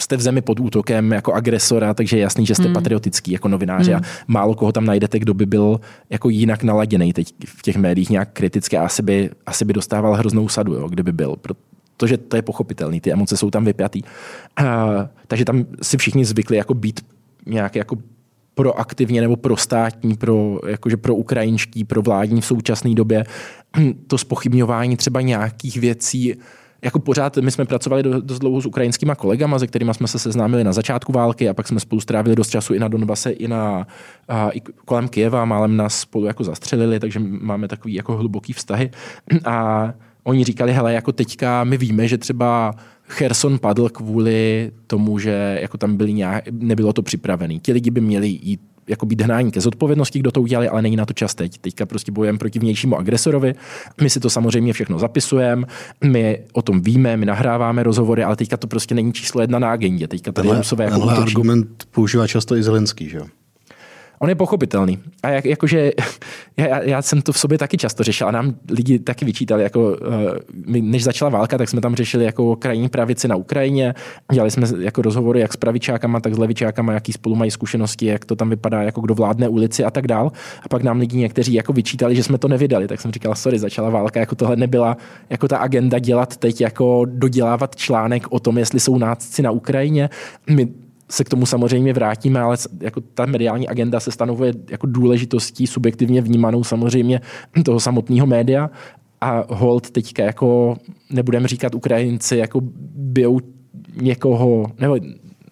jste 0.00 0.16
v 0.16 0.20
zemi 0.20 0.40
pod 0.42 0.60
útokem 0.60 1.12
jako 1.12 1.32
agresora, 1.32 1.94
takže 1.94 2.16
je 2.16 2.20
jasný, 2.20 2.46
že 2.46 2.54
jste 2.54 2.64
hmm. 2.64 2.72
patriotický 2.72 3.32
jako 3.32 3.48
novináři 3.48 3.92
hmm. 3.92 4.02
a 4.04 4.06
málo 4.26 4.54
koho 4.54 4.72
tam 4.72 4.84
najdete, 4.84 5.18
kdo 5.18 5.34
by 5.34 5.46
byl 5.46 5.80
jako 6.10 6.28
jinak 6.28 6.62
naladěný 6.62 7.12
teď 7.12 7.34
v 7.46 7.62
těch 7.62 7.76
médiích 7.76 8.10
nějak 8.10 8.28
kriticky 8.32 8.76
a 8.76 8.84
asi 8.84 9.02
by, 9.02 9.30
asi 9.46 9.64
by 9.64 9.72
dostával 9.72 10.14
hroznou 10.14 10.48
sadu, 10.48 10.74
jo, 10.74 10.88
kdyby 10.88 11.12
byl. 11.12 11.36
Protože 11.36 12.16
to 12.16 12.36
je 12.36 12.42
pochopitelný, 12.42 13.00
ty 13.00 13.12
emoce 13.12 13.36
jsou 13.36 13.50
tam 13.50 13.64
vypjatý. 13.64 14.02
Uh, 14.02 14.66
takže 15.26 15.44
tam 15.44 15.66
si 15.82 15.96
všichni 15.96 16.24
zvykli 16.24 16.56
jako 16.56 16.74
být 16.74 17.00
nějak 17.46 17.76
jako 17.76 17.96
proaktivně 18.54 19.20
nebo 19.20 19.36
pro 19.36 19.56
státní, 19.56 20.16
pro, 20.16 20.58
jakože 20.66 20.96
pro 20.96 21.14
ukrajinský, 21.14 21.84
pro 21.84 22.02
vládní 22.02 22.40
v 22.40 22.46
současné 22.46 22.94
době. 22.94 23.24
To 24.06 24.18
spochybňování 24.18 24.96
třeba 24.96 25.20
nějakých 25.20 25.76
věcí, 25.76 26.34
jako 26.82 26.98
pořád 26.98 27.36
my 27.36 27.50
jsme 27.50 27.64
pracovali 27.64 28.02
dost 28.02 28.38
dlouho 28.38 28.60
s 28.60 28.66
ukrajinskýma 28.66 29.14
kolegama, 29.14 29.58
se 29.58 29.66
kterými 29.66 29.94
jsme 29.94 30.08
se 30.08 30.18
seznámili 30.18 30.64
na 30.64 30.72
začátku 30.72 31.12
války 31.12 31.48
a 31.48 31.54
pak 31.54 31.68
jsme 31.68 31.80
spolu 31.80 32.00
strávili 32.00 32.36
dost 32.36 32.50
času 32.50 32.74
i 32.74 32.78
na 32.78 32.88
Donbase, 32.88 33.30
i, 33.30 33.48
na, 33.48 33.86
a, 34.28 34.50
i 34.50 34.60
kolem 34.60 35.08
Kieva, 35.08 35.44
málem 35.44 35.76
nás 35.76 36.00
spolu 36.00 36.26
jako 36.26 36.44
zastřelili, 36.44 37.00
takže 37.00 37.20
máme 37.20 37.68
takový 37.68 37.94
jako 37.94 38.16
hluboký 38.16 38.52
vztahy. 38.52 38.90
A 39.44 39.88
oni 40.24 40.44
říkali, 40.44 40.72
hele, 40.72 40.92
jako 40.92 41.12
teďka 41.12 41.64
my 41.64 41.76
víme, 41.76 42.08
že 42.08 42.18
třeba 42.18 42.74
Cherson 43.08 43.58
padl 43.58 43.88
kvůli 43.88 44.70
tomu, 44.86 45.18
že 45.18 45.58
jako 45.60 45.78
tam 45.78 45.96
byli 45.96 46.12
nějak, 46.12 46.44
nebylo 46.50 46.92
to 46.92 47.02
připravené. 47.02 47.58
Ti 47.58 47.72
lidi 47.72 47.90
by 47.90 48.00
měli 48.00 48.28
jít 48.28 48.60
jako 48.88 49.06
být 49.06 49.20
hnání 49.20 49.50
ke 49.50 49.60
zodpovědnosti, 49.60 50.18
kdo 50.18 50.30
to 50.30 50.42
udělali, 50.42 50.68
ale 50.68 50.82
není 50.82 50.96
na 50.96 51.06
to 51.06 51.12
čas 51.12 51.34
teď. 51.34 51.58
Teďka 51.58 51.86
prostě 51.86 52.12
bojujeme 52.12 52.38
proti 52.38 52.58
vnějšímu 52.58 52.96
agresorovi. 52.96 53.54
My 54.00 54.10
si 54.10 54.20
to 54.20 54.30
samozřejmě 54.30 54.72
všechno 54.72 54.98
zapisujeme, 54.98 55.66
my 56.04 56.40
o 56.52 56.62
tom 56.62 56.80
víme, 56.80 57.16
my 57.16 57.26
nahráváme 57.26 57.82
rozhovory, 57.82 58.24
ale 58.24 58.36
teďka 58.36 58.56
to 58.56 58.66
prostě 58.66 58.94
není 58.94 59.12
číslo 59.12 59.40
jedna 59.40 59.58
na 59.58 59.70
agendě. 59.70 60.08
Teďka 60.08 60.32
tady 60.32 60.48
tenhle, 60.48 60.60
Rusové 60.60 60.84
jako 60.84 61.08
argument 61.08 61.88
používá 61.90 62.26
často 62.26 62.56
i 62.56 62.62
Zelenský, 62.62 63.08
že 63.08 63.16
jo? 63.16 63.26
On 64.18 64.28
je 64.28 64.34
pochopitelný. 64.34 64.98
A 65.22 65.28
jak, 65.28 65.44
jakože 65.44 65.92
já, 66.56 66.82
já, 66.82 67.02
jsem 67.02 67.22
to 67.22 67.32
v 67.32 67.38
sobě 67.38 67.58
taky 67.58 67.76
často 67.76 68.04
řešil 68.04 68.28
a 68.28 68.30
nám 68.30 68.54
lidi 68.70 68.98
taky 68.98 69.24
vyčítali, 69.24 69.62
jako 69.62 69.80
uh, 69.80 69.96
než 70.64 71.04
začala 71.04 71.30
válka, 71.30 71.58
tak 71.58 71.68
jsme 71.68 71.80
tam 71.80 71.94
řešili 71.94 72.24
jako 72.24 72.56
krajní 72.56 72.88
pravici 72.88 73.28
na 73.28 73.36
Ukrajině. 73.36 73.94
Dělali 74.32 74.50
jsme 74.50 74.66
jako 74.78 75.02
rozhovory 75.02 75.40
jak 75.40 75.52
s 75.52 75.56
pravičákama, 75.56 76.20
tak 76.20 76.34
s 76.34 76.38
levičákama, 76.38 76.92
jaký 76.92 77.12
spolu 77.12 77.36
mají 77.36 77.50
zkušenosti, 77.50 78.06
jak 78.06 78.24
to 78.24 78.36
tam 78.36 78.50
vypadá, 78.50 78.82
jako 78.82 79.00
kdo 79.00 79.14
vládne 79.14 79.48
ulici 79.48 79.84
a 79.84 79.90
tak 79.90 80.06
dál. 80.06 80.32
A 80.62 80.68
pak 80.68 80.82
nám 80.82 80.98
lidi 80.98 81.16
někteří 81.16 81.54
jako 81.54 81.72
vyčítali, 81.72 82.16
že 82.16 82.22
jsme 82.22 82.38
to 82.38 82.48
nevydali. 82.48 82.88
Tak 82.88 83.00
jsem 83.00 83.12
říkal, 83.12 83.34
sorry, 83.34 83.58
začala 83.58 83.90
válka, 83.90 84.20
jako 84.20 84.34
tohle 84.34 84.56
nebyla 84.56 84.96
jako 85.30 85.48
ta 85.48 85.58
agenda 85.58 85.98
dělat 85.98 86.36
teď, 86.36 86.60
jako 86.60 87.02
dodělávat 87.04 87.76
článek 87.76 88.26
o 88.30 88.40
tom, 88.40 88.58
jestli 88.58 88.80
jsou 88.80 88.98
nácci 88.98 89.42
na 89.42 89.50
Ukrajině. 89.50 90.10
My 90.50 90.68
se 91.10 91.24
k 91.24 91.28
tomu 91.28 91.46
samozřejmě 91.46 91.92
vrátíme, 91.92 92.40
ale 92.40 92.56
jako 92.80 93.00
ta 93.00 93.26
mediální 93.26 93.68
agenda 93.68 94.00
se 94.00 94.10
stanovuje 94.10 94.52
jako 94.70 94.86
důležitostí 94.86 95.66
subjektivně 95.66 96.22
vnímanou 96.22 96.64
samozřejmě 96.64 97.20
toho 97.64 97.80
samotného 97.80 98.26
média 98.26 98.70
a 99.20 99.44
hold 99.54 99.90
teďka 99.90 100.24
jako 100.24 100.76
nebudeme 101.10 101.48
říkat 101.48 101.74
Ukrajinci 101.74 102.36
jako 102.36 102.60
bijou 102.94 103.40
někoho, 104.00 104.66
nebo 104.78 104.96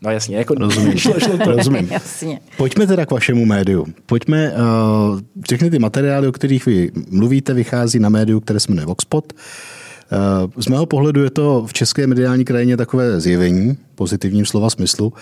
No 0.02 0.10
jasně, 0.10 0.36
jako 0.36 0.54
rozumím. 0.54 0.92
šlo, 0.98 1.20
šlo 1.20 1.38
to. 1.38 1.50
rozumím. 1.50 1.88
jasně. 1.90 2.40
Pojďme 2.56 2.86
teda 2.86 3.06
k 3.06 3.10
vašemu 3.10 3.46
médiu. 3.46 3.86
Pojďme, 4.06 4.52
uh, 4.52 5.20
všechny 5.44 5.70
ty 5.70 5.78
materiály, 5.78 6.28
o 6.28 6.32
kterých 6.32 6.66
vy 6.66 6.90
mluvíte, 7.10 7.54
vychází 7.54 7.98
na 7.98 8.08
médiu, 8.08 8.40
které 8.40 8.60
se 8.60 8.68
jmenuje 8.68 8.86
Voxpot. 8.86 9.32
Uh, 9.32 9.38
z 10.56 10.66
mého 10.66 10.86
pohledu 10.86 11.24
je 11.24 11.30
to 11.30 11.66
v 11.66 11.72
české 11.72 12.06
mediální 12.06 12.44
krajině 12.44 12.76
takové 12.76 13.20
zjevení, 13.20 13.76
pozitivním 13.94 14.46
slova 14.46 14.70
smyslu, 14.70 15.12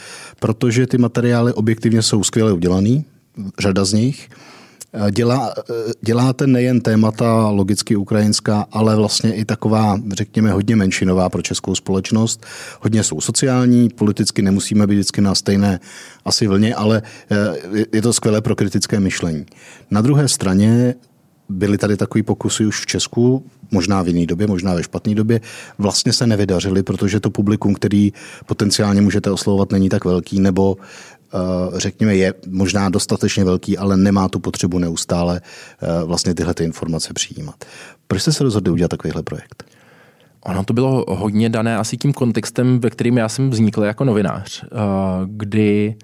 protože 0.41 0.87
ty 0.87 0.99
materiály 0.99 1.53
objektivně 1.53 2.03
jsou 2.03 2.25
skvěle 2.25 2.53
udělaný, 2.53 3.05
řada 3.59 3.85
z 3.85 3.93
nich. 3.93 4.29
Eh, 4.97 5.11
dělá, 5.11 5.55
eh, 5.59 5.93
děláte 6.01 6.47
nejen 6.47 6.81
témata 6.81 7.49
logicky 7.49 7.97
ukrajinská, 7.97 8.67
ale 8.73 8.97
vlastně 8.97 9.35
i 9.35 9.45
taková, 9.45 9.99
řekněme, 10.13 10.53
hodně 10.53 10.77
menšinová 10.77 11.29
pro 11.29 11.43
českou 11.43 11.75
společnost. 11.75 12.47
Hodně 12.81 13.03
jsou 13.03 13.21
sociální, 13.21 13.89
politicky 13.89 14.43
nemusíme 14.43 14.87
být 14.87 14.95
vždycky 14.95 15.21
na 15.21 15.35
stejné 15.35 15.81
asi 16.25 16.47
vlně, 16.47 16.75
ale 16.75 17.03
je 17.93 18.03
to 18.03 18.13
skvělé 18.13 18.41
pro 18.41 18.57
kritické 18.57 19.01
myšlení. 19.01 19.47
Na 19.91 20.01
druhé 20.01 20.29
straně 20.29 20.95
byly 21.49 21.79
tady 21.79 21.97
takový 21.97 22.23
pokusy 22.23 22.67
už 22.67 22.81
v 22.81 22.87
Česku, 22.87 23.47
možná 23.71 24.03
v 24.03 24.09
jiné 24.09 24.27
době, 24.27 24.47
možná 24.47 24.75
ve 24.75 24.83
špatné 24.83 25.15
době, 25.15 25.41
vlastně 25.79 26.13
se 26.13 26.27
nevydařily, 26.27 26.83
protože 26.83 27.21
to 27.21 27.31
publikum, 27.31 27.75
který 27.75 28.13
potenciálně 28.47 29.01
můžete 29.01 29.31
oslovovat, 29.31 29.73
není 29.73 29.89
tak 29.89 30.05
velký, 30.05 30.41
nebo 30.41 30.77
eh, 31.35 31.39
řekněme, 31.81 32.17
je 32.17 32.35
možná 32.49 32.89
dostatečně 32.89 33.45
velký, 33.45 33.79
ale 33.79 33.97
nemá 33.97 34.29
tu 34.29 34.39
potřebu 34.39 34.79
neustále 34.79 35.41
eh, 35.41 36.05
vlastně 36.05 36.35
tyhle 36.35 36.55
ty 36.55 36.65
informace 36.65 37.15
přijímat. 37.15 37.65
Proč 38.07 38.23
jste 38.23 38.33
se 38.33 38.45
rozhodli 38.45 38.73
udělat 38.73 38.89
takovýhle 38.89 39.23
projekt? 39.23 39.65
Ono 40.45 40.65
to 40.65 40.73
bylo 40.73 41.05
hodně 41.09 41.49
dané 41.49 41.77
asi 41.77 41.97
tím 41.97 42.13
kontextem, 42.13 42.81
ve 42.81 42.91
kterým 42.91 43.17
já 43.17 43.29
jsem 43.29 43.51
vznikl 43.51 43.85
jako 43.85 44.05
novinář, 44.05 44.65
eh, 44.65 44.69
kdy 45.27 45.95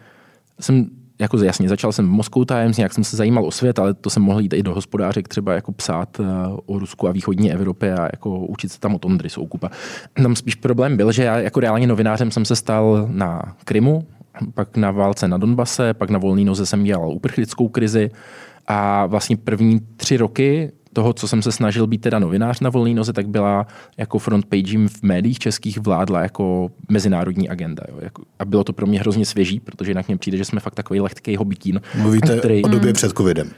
jsem 0.61 1.00
jako 1.21 1.43
jasně, 1.43 1.69
začal 1.69 1.93
jsem 1.93 2.07
v 2.07 2.11
Moscow 2.11 2.45
Times, 2.45 2.77
nějak 2.77 2.95
jsem 2.95 3.05
se 3.05 3.17
zajímal 3.17 3.47
o 3.47 3.51
svět, 3.51 3.79
ale 3.79 3.95
to 3.95 4.11
jsem 4.11 4.23
mohl 4.23 4.41
jít 4.41 4.53
i 4.53 4.63
do 4.63 4.75
hospodářek, 4.75 5.29
třeba 5.29 5.55
jako 5.55 5.73
psát 5.73 6.21
eh, 6.21 6.25
o 6.67 6.79
Rusku 6.79 7.09
a 7.09 7.13
východní 7.13 7.53
Evropě 7.53 7.95
a 7.95 8.03
jako 8.13 8.39
učit 8.39 8.73
se 8.73 8.81
tam 8.81 8.95
o 8.95 8.99
Tondry 8.99 9.31
Soukupa. 9.31 9.71
Tam 10.23 10.37
spíš 10.37 10.55
problém 10.55 10.97
byl, 10.97 11.13
že 11.13 11.25
já 11.25 11.39
jako 11.39 11.61
reálně 11.61 11.87
novinářem 11.87 12.31
jsem 12.31 12.45
se 12.45 12.57
stal 12.57 13.09
na 13.11 13.57
Krymu, 13.65 14.07
pak 14.55 14.77
na 14.77 14.91
válce 14.91 15.29
na 15.29 15.39
Donbase, 15.39 15.95
pak 15.95 16.11
na 16.11 16.19
volný 16.19 16.45
noze 16.45 16.67
jsem 16.67 16.85
dělal 16.85 17.11
uprchlickou 17.11 17.69
krizi 17.69 18.11
a 18.67 19.07
vlastně 19.07 19.37
první 19.37 19.81
tři 19.97 20.17
roky 20.17 20.73
toho, 20.93 21.13
co 21.13 21.29
jsem 21.29 21.43
se 21.43 21.53
snažil 21.53 21.87
být 21.87 22.01
teda 22.01 22.19
novinář 22.19 22.61
na 22.61 22.71
volné 22.71 22.95
noze, 22.95 23.13
tak 23.13 23.29
byla 23.29 23.67
jako 23.97 24.19
front 24.19 24.47
page 24.47 24.89
v 24.89 25.03
médiích 25.03 25.39
českých 25.39 25.79
vládla 25.79 26.23
jako 26.23 26.71
mezinárodní 26.89 27.49
agenda. 27.49 27.83
Jo. 27.89 27.99
Jako, 28.03 28.23
a 28.39 28.45
bylo 28.45 28.65
to 28.65 28.73
pro 28.73 28.87
mě 28.87 29.01
hrozně 29.01 29.27
svěží, 29.27 29.61
protože 29.61 29.91
jinak 29.91 30.09
mně 30.09 30.17
přijde, 30.17 30.37
že 30.39 30.45
jsme 30.45 30.61
fakt 30.61 30.75
takový 30.75 31.01
lehký 31.01 31.37
hobbytín. 31.37 31.81
Mluvíte 31.95 32.39
který... 32.39 32.63
o 32.63 32.69
době 32.69 32.93
před 32.93 33.13
covidem. 33.17 33.51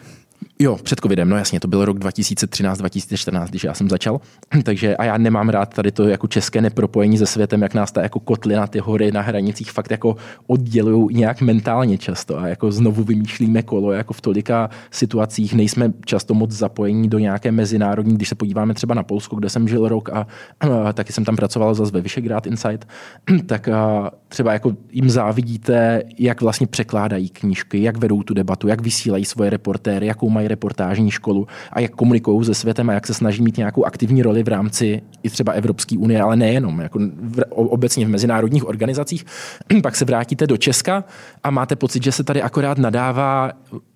Jo, 0.58 0.76
před 0.82 1.00
covidem, 1.00 1.28
no 1.28 1.36
jasně, 1.36 1.60
to 1.60 1.68
byl 1.68 1.84
rok 1.84 1.98
2013-2014, 1.98 3.46
když 3.48 3.64
já 3.64 3.74
jsem 3.74 3.88
začal. 3.88 4.20
Takže 4.62 4.96
a 4.96 5.04
já 5.04 5.18
nemám 5.18 5.48
rád 5.48 5.74
tady 5.74 5.92
to 5.92 6.08
jako 6.08 6.26
české 6.26 6.60
nepropojení 6.60 7.18
se 7.18 7.26
světem, 7.26 7.62
jak 7.62 7.74
nás 7.74 7.92
ta 7.92 8.02
jako 8.02 8.20
kotlina, 8.20 8.66
ty 8.66 8.78
hory 8.78 9.12
na 9.12 9.20
hranicích 9.20 9.72
fakt 9.72 9.90
jako 9.90 10.16
oddělují 10.46 11.16
nějak 11.16 11.40
mentálně 11.40 11.98
často 11.98 12.38
a 12.38 12.48
jako 12.48 12.72
znovu 12.72 13.04
vymýšlíme 13.04 13.62
kolo, 13.62 13.92
jako 13.92 14.12
v 14.12 14.20
tolika 14.20 14.70
situacích 14.90 15.54
nejsme 15.54 15.92
často 16.04 16.34
moc 16.34 16.50
zapojení 16.50 17.08
do 17.08 17.18
nějaké 17.18 17.52
mezinárodní, 17.52 18.14
když 18.14 18.28
se 18.28 18.34
podíváme 18.34 18.74
třeba 18.74 18.94
na 18.94 19.02
Polsko, 19.02 19.36
kde 19.36 19.48
jsem 19.48 19.68
žil 19.68 19.88
rok 19.88 20.08
a, 20.12 20.26
a 20.60 20.92
taky 20.92 21.12
jsem 21.12 21.24
tam 21.24 21.36
pracoval 21.36 21.74
zase 21.74 21.92
ve 21.92 22.00
Vyšegrad 22.00 22.46
Insight, 22.46 22.88
tak 23.46 23.68
a 23.68 24.10
třeba 24.32 24.52
jako 24.52 24.76
jim 24.92 25.10
závidíte, 25.10 26.02
jak 26.18 26.40
vlastně 26.40 26.66
překládají 26.66 27.28
knížky, 27.28 27.82
jak 27.82 27.96
vedou 27.96 28.22
tu 28.22 28.34
debatu, 28.34 28.68
jak 28.68 28.82
vysílají 28.82 29.24
svoje 29.24 29.50
reportéry, 29.50 30.06
jakou 30.06 30.30
mají 30.30 30.48
reportážní 30.48 31.10
školu 31.10 31.46
a 31.72 31.80
jak 31.80 31.92
komunikují 31.92 32.44
se 32.44 32.54
světem 32.54 32.90
a 32.90 32.92
jak 32.92 33.06
se 33.06 33.14
snaží 33.14 33.42
mít 33.42 33.56
nějakou 33.56 33.84
aktivní 33.84 34.22
roli 34.22 34.42
v 34.42 34.48
rámci 34.48 35.02
i 35.22 35.30
třeba 35.30 35.52
Evropské 35.52 35.98
unie, 35.98 36.22
ale 36.22 36.36
nejenom, 36.36 36.80
jako 36.80 36.98
v, 36.98 37.42
obecně 37.50 38.06
v 38.06 38.08
mezinárodních 38.08 38.68
organizacích. 38.68 39.24
Pak 39.82 39.96
se 39.96 40.04
vrátíte 40.04 40.46
do 40.46 40.56
Česka 40.56 41.04
a 41.44 41.50
máte 41.50 41.76
pocit, 41.76 42.02
že 42.02 42.12
se 42.12 42.24
tady 42.24 42.42
akorát 42.42 42.78
nadává 42.78 43.52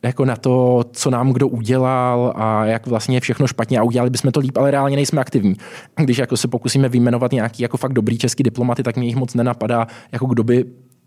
jako 0.06 0.24
na 0.24 0.36
to, 0.36 0.84
co 0.92 1.10
nám 1.10 1.32
kdo 1.32 1.48
udělal 1.48 2.32
a 2.36 2.64
jak 2.64 2.86
vlastně 2.86 3.20
všechno 3.20 3.46
špatně 3.46 3.78
a 3.78 3.82
udělali 3.82 4.10
bychom 4.10 4.32
to 4.32 4.40
líp, 4.40 4.56
ale 4.56 4.70
reálně 4.70 4.96
nejsme 4.96 5.20
aktivní. 5.20 5.54
Když 5.96 6.18
jako 6.18 6.36
se 6.36 6.48
pokusíme 6.48 6.88
vyjmenovat 6.88 7.32
nějaký 7.32 7.62
jako 7.62 7.76
fakt 7.76 7.92
dobrý 7.92 8.18
český 8.18 8.42
diplomaty, 8.42 8.82
tak 8.82 8.96
mě 8.96 9.06
jich 9.06 9.16
moc 9.16 9.34
nenapadá, 9.34 9.86
jako 10.12 10.26
kdo 10.26 10.44
by 10.44 10.64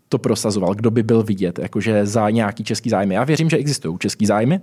to 0.08 0.18
prosazoval, 0.18 0.74
kdo 0.74 0.90
by 0.90 1.02
byl 1.02 1.22
vidět, 1.22 1.58
jakože 1.58 2.06
za 2.06 2.30
nějaký 2.30 2.64
český 2.64 2.90
zájmy. 2.90 3.14
Já 3.14 3.24
věřím, 3.24 3.50
že 3.50 3.56
existují 3.56 3.98
český 3.98 4.26
zájmy, 4.26 4.60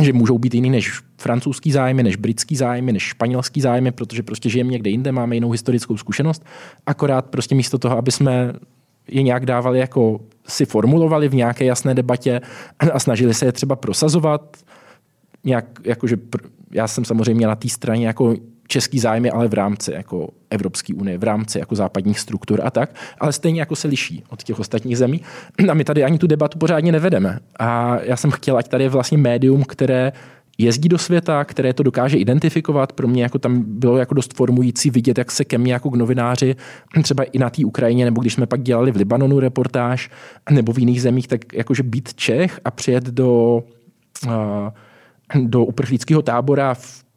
že 0.00 0.12
můžou 0.12 0.38
být 0.38 0.54
jiný 0.54 0.70
než 0.70 1.00
francouzský 1.20 1.72
zájmy, 1.72 2.02
než 2.02 2.16
britský 2.16 2.56
zájmy, 2.56 2.92
než 2.92 3.02
španělský 3.02 3.60
zájmy, 3.60 3.92
protože 3.92 4.22
prostě 4.22 4.48
žijeme 4.48 4.70
někde 4.70 4.90
jinde, 4.90 5.12
máme 5.12 5.36
jinou 5.36 5.50
historickou 5.50 5.96
zkušenost. 5.96 6.44
Akorát 6.86 7.26
prostě 7.26 7.54
místo 7.54 7.78
toho, 7.78 7.98
aby 7.98 8.12
jsme 8.12 8.52
je 9.08 9.22
nějak 9.22 9.46
dávali 9.46 9.78
jako 9.78 10.20
si 10.48 10.66
formulovali 10.66 11.28
v 11.28 11.34
nějaké 11.34 11.64
jasné 11.64 11.94
debatě 11.94 12.40
a 12.92 12.98
snažili 12.98 13.34
se 13.34 13.46
je 13.46 13.52
třeba 13.52 13.76
prosazovat. 13.76 14.56
Nějak, 15.44 15.64
jakože 15.84 16.16
já 16.70 16.88
jsem 16.88 17.04
samozřejmě 17.04 17.46
na 17.46 17.54
té 17.54 17.68
straně 17.68 18.06
jako 18.06 18.34
český 18.68 18.98
zájmy, 18.98 19.30
ale 19.30 19.48
v 19.48 19.54
rámci 19.54 19.92
jako 19.92 20.28
Evropské 20.50 20.94
unie, 20.94 21.18
v 21.18 21.24
rámci 21.24 21.58
jako 21.58 21.74
západních 21.74 22.20
struktur 22.20 22.60
a 22.64 22.70
tak, 22.70 22.94
ale 23.20 23.32
stejně 23.32 23.60
jako 23.60 23.76
se 23.76 23.88
liší 23.88 24.24
od 24.28 24.42
těch 24.42 24.60
ostatních 24.60 24.98
zemí. 24.98 25.20
A 25.70 25.74
my 25.74 25.84
tady 25.84 26.04
ani 26.04 26.18
tu 26.18 26.26
debatu 26.26 26.58
pořádně 26.58 26.92
nevedeme. 26.92 27.38
A 27.58 27.98
já 28.02 28.16
jsem 28.16 28.30
chtěl, 28.30 28.56
ať 28.56 28.68
tady 28.68 28.84
je 28.84 28.90
vlastně 28.90 29.18
médium, 29.18 29.64
které 29.64 30.12
jezdí 30.58 30.88
do 30.88 30.98
světa, 30.98 31.44
které 31.44 31.72
to 31.72 31.82
dokáže 31.82 32.18
identifikovat. 32.18 32.92
Pro 32.92 33.08
mě 33.08 33.22
jako 33.22 33.38
tam 33.38 33.62
bylo 33.66 33.96
jako 33.96 34.14
dost 34.14 34.34
formující 34.34 34.90
vidět, 34.90 35.18
jak 35.18 35.30
se 35.30 35.44
ke 35.44 35.58
mně 35.58 35.72
jako 35.72 35.90
k 35.90 35.96
novináři, 35.96 36.56
třeba 37.02 37.24
i 37.24 37.38
na 37.38 37.50
té 37.50 37.64
Ukrajině, 37.64 38.04
nebo 38.04 38.20
když 38.20 38.34
jsme 38.34 38.46
pak 38.46 38.62
dělali 38.62 38.92
v 38.92 38.96
Libanonu 38.96 39.40
reportáž, 39.40 40.10
nebo 40.50 40.72
v 40.72 40.78
jiných 40.78 41.02
zemích, 41.02 41.28
tak 41.28 41.52
jakože 41.52 41.82
být 41.82 42.14
Čech 42.14 42.60
a 42.64 42.70
přijet 42.70 43.04
do, 43.04 43.62
do 45.34 45.64
uprchlického 45.64 46.22
tábora 46.22 46.74
v 46.74 47.07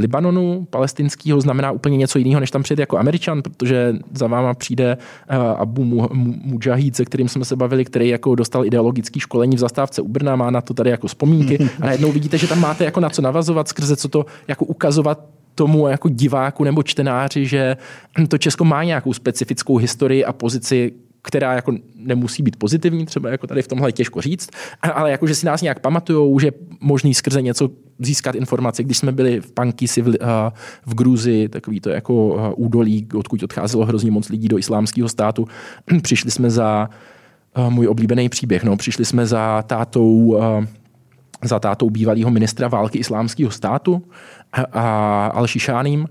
Libanonu 0.00 0.66
palestinského 0.70 1.40
znamená 1.40 1.70
úplně 1.70 1.96
něco 1.96 2.18
jiného, 2.18 2.40
než 2.40 2.50
tam 2.50 2.62
přijet 2.62 2.78
jako 2.78 2.98
Američan, 2.98 3.42
protože 3.42 3.94
za 4.14 4.26
váma 4.26 4.54
přijde 4.54 4.96
uh, 5.30 5.36
Abu 5.36 5.84
Mujahid, 6.44 6.96
se 6.96 7.04
kterým 7.04 7.28
jsme 7.28 7.44
se 7.44 7.56
bavili, 7.56 7.84
který 7.84 8.08
jako 8.08 8.34
dostal 8.34 8.66
ideologické 8.66 9.20
školení 9.20 9.56
v 9.56 9.58
zastávce 9.58 10.02
u 10.02 10.08
Brna, 10.08 10.36
má 10.36 10.50
na 10.50 10.60
to 10.60 10.74
tady 10.74 10.90
jako 10.90 11.06
vzpomínky. 11.06 11.58
A 11.80 11.86
najednou 11.86 12.12
vidíte, 12.12 12.38
že 12.38 12.46
tam 12.46 12.60
máte 12.60 12.84
jako 12.84 13.00
na 13.00 13.10
co 13.10 13.22
navazovat, 13.22 13.68
skrze 13.68 13.96
co 13.96 14.08
to 14.08 14.26
jako 14.48 14.64
ukazovat 14.64 15.20
tomu 15.54 15.88
jako 15.88 16.08
diváku 16.08 16.64
nebo 16.64 16.82
čtenáři, 16.82 17.46
že 17.46 17.76
to 18.28 18.38
Česko 18.38 18.64
má 18.64 18.84
nějakou 18.84 19.12
specifickou 19.12 19.76
historii 19.76 20.24
a 20.24 20.32
pozici, 20.32 20.92
která 21.22 21.54
jako 21.54 21.72
nemusí 21.96 22.42
být 22.42 22.56
pozitivní, 22.56 23.06
třeba 23.06 23.30
jako 23.30 23.46
tady 23.46 23.62
v 23.62 23.68
tomhle 23.68 23.88
je 23.88 23.92
těžko 23.92 24.20
říct, 24.20 24.50
ale 24.82 25.10
jako, 25.10 25.26
že 25.26 25.34
si 25.34 25.46
nás 25.46 25.62
nějak 25.62 25.80
pamatujou, 25.80 26.38
že 26.38 26.52
možný 26.80 27.14
skrze 27.14 27.42
něco 27.42 27.70
získat 28.00 28.34
informace. 28.34 28.82
Když 28.82 28.98
jsme 28.98 29.12
byli 29.12 29.40
v 29.40 29.52
Pankisi 29.52 30.02
v, 30.02 30.06
uh, 30.06 30.14
v 30.86 30.94
Gruzi, 30.94 31.48
takový 31.48 31.80
to 31.80 31.90
jako 31.90 32.26
uh, 32.26 32.40
údolí, 32.56 33.08
odkud 33.14 33.42
odcházelo 33.42 33.84
hrozně 33.86 34.10
moc 34.10 34.28
lidí 34.28 34.48
do 34.48 34.58
islámského 34.58 35.08
státu, 35.08 35.46
přišli 36.02 36.30
jsme 36.30 36.50
za 36.50 36.88
uh, 37.58 37.70
můj 37.70 37.88
oblíbený 37.88 38.28
příběh, 38.28 38.64
no, 38.64 38.76
přišli 38.76 39.04
jsme 39.04 39.26
za 39.26 39.62
tátou 39.62 40.40
za 41.44 41.58
tátou 41.58 41.90
bývalého 41.90 42.30
ministra 42.30 42.68
války 42.68 42.98
islámského 42.98 43.50
státu 43.50 44.02
a, 44.52 44.62
a 44.62 45.32
Al-Shishanim, 45.40 46.06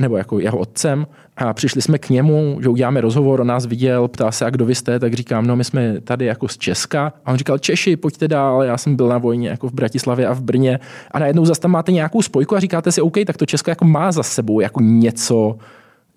nebo 0.00 0.16
jako 0.16 0.40
jeho 0.40 0.58
otcem 0.58 1.06
a 1.36 1.52
přišli 1.52 1.82
jsme 1.82 1.98
k 1.98 2.10
němu, 2.10 2.58
že 2.62 2.68
uděláme 2.68 3.00
rozhovor, 3.00 3.40
on 3.40 3.46
nás 3.46 3.66
viděl, 3.66 4.08
ptá 4.08 4.32
se, 4.32 4.44
a 4.44 4.50
kdo 4.50 4.64
vy 4.64 4.74
jste, 4.74 4.98
tak 4.98 5.14
říkám, 5.14 5.46
no 5.46 5.56
my 5.56 5.64
jsme 5.64 6.00
tady 6.00 6.24
jako 6.24 6.48
z 6.48 6.58
Česka. 6.58 7.12
A 7.24 7.32
on 7.32 7.36
říkal, 7.36 7.58
Češi, 7.58 7.96
pojďte 7.96 8.28
dál, 8.28 8.62
já 8.62 8.76
jsem 8.76 8.96
byl 8.96 9.08
na 9.08 9.18
vojně 9.18 9.48
jako 9.48 9.68
v 9.68 9.72
Bratislavě 9.72 10.26
a 10.26 10.32
v 10.32 10.42
Brně. 10.42 10.80
A 11.10 11.18
najednou 11.18 11.44
zase 11.44 11.60
tam 11.60 11.70
máte 11.70 11.92
nějakou 11.92 12.22
spojku 12.22 12.56
a 12.56 12.60
říkáte 12.60 12.92
si, 12.92 13.00
OK, 13.00 13.16
tak 13.26 13.36
to 13.36 13.46
Česko 13.46 13.70
jako 13.70 13.84
má 13.84 14.12
za 14.12 14.22
sebou 14.22 14.60
jako 14.60 14.80
něco, 14.80 15.58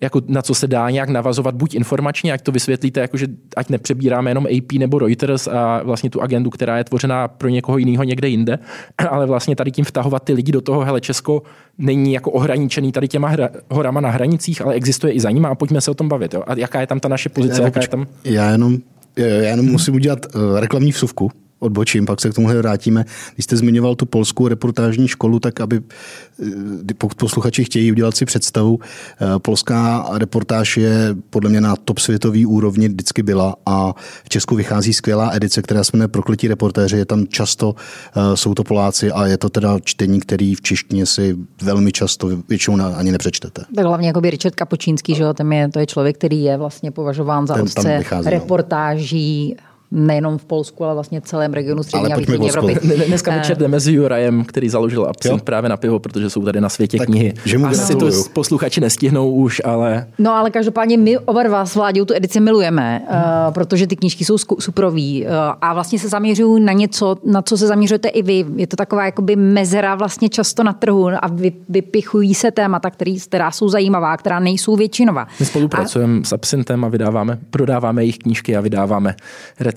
jako 0.04 0.20
na 0.28 0.42
co 0.42 0.54
se 0.54 0.66
dá 0.66 0.90
nějak 0.90 1.08
navazovat, 1.08 1.54
buď 1.54 1.74
informačně, 1.74 2.32
ať 2.32 2.42
to 2.42 2.52
vysvětlíte, 2.52 3.00
jako 3.00 3.16
že 3.16 3.26
ať 3.56 3.68
nepřebíráme 3.68 4.30
jenom 4.30 4.46
AP 4.46 4.72
nebo 4.72 4.98
Reuters 4.98 5.46
a 5.46 5.82
vlastně 5.82 6.10
tu 6.10 6.22
agendu, 6.22 6.50
která 6.50 6.78
je 6.78 6.84
tvořená 6.84 7.28
pro 7.28 7.48
někoho 7.48 7.78
jiného 7.78 8.04
někde 8.04 8.28
jinde, 8.28 8.58
ale 9.10 9.26
vlastně 9.26 9.56
tady 9.56 9.70
tím 9.70 9.84
vtahovat 9.84 10.24
ty 10.24 10.32
lidi 10.32 10.52
do 10.52 10.60
toho, 10.60 10.84
hele, 10.84 11.00
Česko 11.00 11.42
není 11.78 12.12
jako 12.12 12.30
ohraničený 12.30 12.92
tady 12.92 13.08
těma 13.08 13.28
hra, 13.28 13.48
horama 13.70 14.00
na 14.00 14.10
hranicích, 14.10 14.62
ale 14.62 14.74
existuje 14.74 15.12
i 15.12 15.20
za 15.20 15.30
nima 15.30 15.48
a 15.48 15.54
pojďme 15.54 15.80
se 15.80 15.90
o 15.90 15.94
tom 15.94 16.08
bavit. 16.08 16.34
Jo? 16.34 16.42
A 16.46 16.58
jaká 16.58 16.80
je 16.80 16.86
tam 16.86 17.00
ta 17.00 17.08
naše 17.08 17.28
pozice? 17.28 17.60
Já, 17.60 17.64
jaká 17.64 17.80
je 17.80 17.88
tam... 17.88 18.06
já 18.24 18.50
jenom 18.50 18.78
já 19.16 19.26
jenom 19.26 19.66
musím 19.66 19.94
udělat 19.94 20.26
uh, 20.34 20.60
reklamní 20.60 20.92
vsuvku 20.92 21.30
odbočím, 21.64 22.06
pak 22.06 22.20
se 22.20 22.30
k 22.30 22.34
tomuhle 22.34 22.56
vrátíme. 22.56 23.04
Když 23.34 23.44
jste 23.44 23.56
zmiňoval 23.56 23.94
tu 23.94 24.06
polskou 24.06 24.48
reportážní 24.48 25.08
školu, 25.08 25.40
tak 25.40 25.60
aby 25.60 25.80
eh, 25.80 26.94
pokud 26.98 27.14
posluchači 27.14 27.64
chtějí 27.64 27.92
udělat 27.92 28.16
si 28.16 28.24
představu, 28.24 28.78
eh, 28.80 29.38
polská 29.38 30.06
reportáž 30.12 30.76
je 30.76 31.16
podle 31.30 31.50
mě 31.50 31.60
na 31.60 31.76
top 31.76 31.98
světový 31.98 32.46
úrovni 32.46 32.88
vždycky 32.88 33.22
byla 33.22 33.56
a 33.66 33.92
v 34.24 34.28
Česku 34.28 34.56
vychází 34.56 34.92
skvělá 34.92 35.30
edice, 35.32 35.62
která 35.62 35.84
se 35.84 35.90
jmenuje 35.94 36.08
Prokletí 36.08 36.48
reportéři, 36.48 36.96
je 36.96 37.06
tam 37.06 37.26
často, 37.26 37.74
eh, 37.74 38.36
jsou 38.36 38.54
to 38.54 38.64
Poláci 38.64 39.12
a 39.12 39.26
je 39.26 39.38
to 39.38 39.48
teda 39.48 39.78
čtení, 39.84 40.20
který 40.20 40.54
v 40.54 40.62
češtině 40.62 41.06
si 41.06 41.36
velmi 41.62 41.92
často 41.92 42.30
většinou 42.48 42.84
ani 42.96 43.12
nepřečtete. 43.12 43.62
Tak 43.74 43.84
hlavně 43.84 44.06
jako 44.06 44.20
by 44.20 44.30
Richard 44.30 44.54
Kapočínský, 44.54 45.14
že 45.14 45.22
jo, 45.22 45.34
ten 45.34 45.52
je, 45.52 45.68
to 45.68 45.78
je 45.78 45.86
člověk, 45.86 46.16
který 46.18 46.42
je 46.42 46.56
vlastně 46.56 46.90
považován 46.90 47.46
za 47.46 47.62
otce 47.62 48.04
no. 48.12 48.30
reportáží 48.30 49.56
nejenom 49.94 50.38
v 50.38 50.44
Polsku, 50.44 50.84
ale 50.84 50.94
vlastně 50.94 51.20
v 51.20 51.24
celém 51.24 51.52
regionu 51.52 51.82
střední 51.82 52.12
a 52.12 52.16
východní 52.16 52.48
Evropy. 52.48 52.78
Dneska 53.06 53.32
eh, 53.32 53.36
večer 53.36 53.56
jdeme 53.56 53.80
s 53.80 53.88
Jurajem, 53.88 54.44
který 54.44 54.68
založil 54.68 55.04
Absint 55.04 55.42
právě 55.42 55.70
na 55.70 55.76
pivo, 55.76 55.98
protože 55.98 56.30
jsou 56.30 56.44
tady 56.44 56.60
na 56.60 56.68
světě 56.68 56.98
tak, 56.98 57.06
knihy. 57.06 57.34
Že 57.44 57.58
mu 57.58 57.66
Asi 57.66 57.94
to 57.94 58.10
posluchači 58.32 58.80
nestihnou 58.80 59.30
už, 59.30 59.62
ale... 59.64 60.06
No 60.18 60.32
ale 60.32 60.50
každopádně 60.50 60.98
my 60.98 61.18
oba 61.18 61.42
dva 61.42 61.66
s 61.66 61.74
Vláďou 61.74 62.04
tu 62.04 62.14
edici 62.14 62.40
milujeme, 62.40 63.02
hmm. 63.10 63.20
uh, 63.20 63.54
protože 63.54 63.86
ty 63.86 63.96
knížky 63.96 64.24
jsou 64.24 64.36
suprový 64.38 65.24
uh, 65.24 65.30
a 65.60 65.74
vlastně 65.74 65.98
se 65.98 66.08
zaměřují 66.08 66.64
na 66.64 66.72
něco, 66.72 67.16
na 67.24 67.42
co 67.42 67.56
se 67.56 67.66
zaměřujete 67.66 68.08
i 68.08 68.22
vy. 68.22 68.44
Je 68.56 68.66
to 68.66 68.76
taková 68.76 69.04
jakoby 69.04 69.36
mezera 69.36 69.94
vlastně 69.94 70.28
často 70.28 70.62
na 70.62 70.72
trhu 70.72 71.08
a 71.20 71.28
vy, 71.32 71.52
vypichují 71.68 72.34
se 72.34 72.50
témata, 72.50 72.90
který, 72.90 73.20
která 73.20 73.50
jsou 73.50 73.68
zajímavá, 73.68 74.16
která 74.16 74.40
nejsou 74.40 74.76
většinová. 74.76 75.26
My 75.40 75.46
spolupracujeme 75.46 76.20
a... 76.20 76.24
s 76.24 76.32
Absintem 76.32 76.84
a 76.84 76.88
vydáváme, 76.88 77.38
prodáváme 77.50 78.02
jejich 78.02 78.18
knížky 78.18 78.56
a 78.56 78.60
vydáváme 78.60 79.14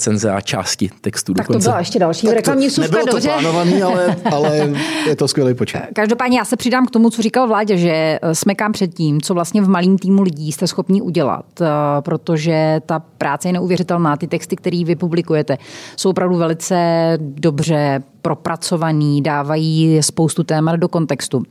recenze 0.08 0.32
a 0.32 0.42
části 0.42 0.90
textu. 1.02 1.34
Tak 1.34 1.48
dokonce. 1.48 1.66
to 1.66 1.70
byla 1.70 1.80
ještě 1.80 2.00
další 2.00 2.28
tak 2.28 2.36
reklamní 2.36 2.70
suvka, 2.70 2.98
Nebylo 2.98 3.06
dobře. 3.06 3.28
to 3.28 3.34
plánovaný, 3.34 3.84
ale, 3.84 4.16
ale 4.32 4.70
je 5.08 5.16
to 5.16 5.28
skvělý 5.28 5.54
počet. 5.54 5.82
Každopádně 5.94 6.38
já 6.38 6.46
se 6.46 6.56
přidám 6.56 6.86
k 6.86 6.92
tomu, 6.92 7.10
co 7.10 7.22
říkal 7.22 7.48
Vládě, 7.48 7.78
že 7.78 8.20
eh, 8.22 8.36
smekám 8.36 8.72
před 8.72 8.94
tím, 8.94 9.22
co 9.22 9.34
vlastně 9.34 9.62
v 9.62 9.70
malém 9.70 9.98
týmu 9.98 10.22
lidí 10.22 10.52
jste 10.52 10.68
schopni 10.68 11.02
udělat, 11.02 11.46
eh, 11.62 11.66
protože 12.00 12.82
ta 12.86 13.00
práce 13.00 13.48
je 13.48 13.54
neuvěřitelná. 13.54 14.18
Ty 14.18 14.28
texty, 14.28 14.56
které 14.56 14.84
vy 14.86 14.96
publikujete, 14.96 15.58
jsou 15.98 16.10
opravdu 16.10 16.38
velice 16.38 16.78
dobře 17.20 18.04
propracovaný, 18.22 19.22
dávají 19.22 20.04
spoustu 20.04 20.44
témat 20.44 20.76
do 20.76 20.88
kontextu. 20.88 21.44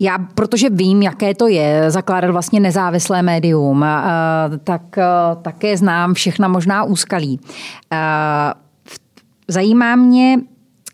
Já, 0.00 0.18
protože 0.18 0.70
vím, 0.70 1.02
jaké 1.02 1.34
to 1.34 1.48
je 1.48 1.90
zakládat 1.90 2.30
vlastně 2.30 2.60
nezávislé 2.60 3.22
médium, 3.22 3.84
tak 4.64 4.82
také 5.42 5.76
znám 5.76 6.14
všechna 6.14 6.48
možná 6.48 6.84
úskalí. 6.84 7.40
Zajímá 9.48 9.96
mě 9.96 10.38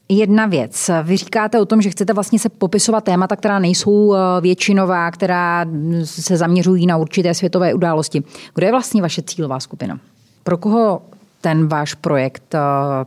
jedna 0.09 0.47
věc. 0.47 0.91
Vy 1.03 1.17
říkáte 1.17 1.61
o 1.61 1.65
tom, 1.65 1.83
že 1.83 1.91
chcete 1.91 2.13
vlastně 2.13 2.39
se 2.39 2.49
popisovat 2.49 3.05
témata, 3.05 3.37
která 3.37 3.59
nejsou 3.59 4.15
většinová, 4.41 5.11
která 5.11 5.67
se 6.05 6.37
zaměřují 6.37 6.87
na 6.87 6.97
určité 6.97 7.35
světové 7.35 7.75
události. 7.75 8.23
Kdo 8.55 8.67
je 8.67 8.73
vlastně 8.73 9.03
vaše 9.03 9.23
cílová 9.23 9.61
skupina? 9.61 9.99
Pro 10.45 10.57
koho 10.57 11.03
ten 11.41 11.69
váš 11.69 11.95
projekt 11.95 12.55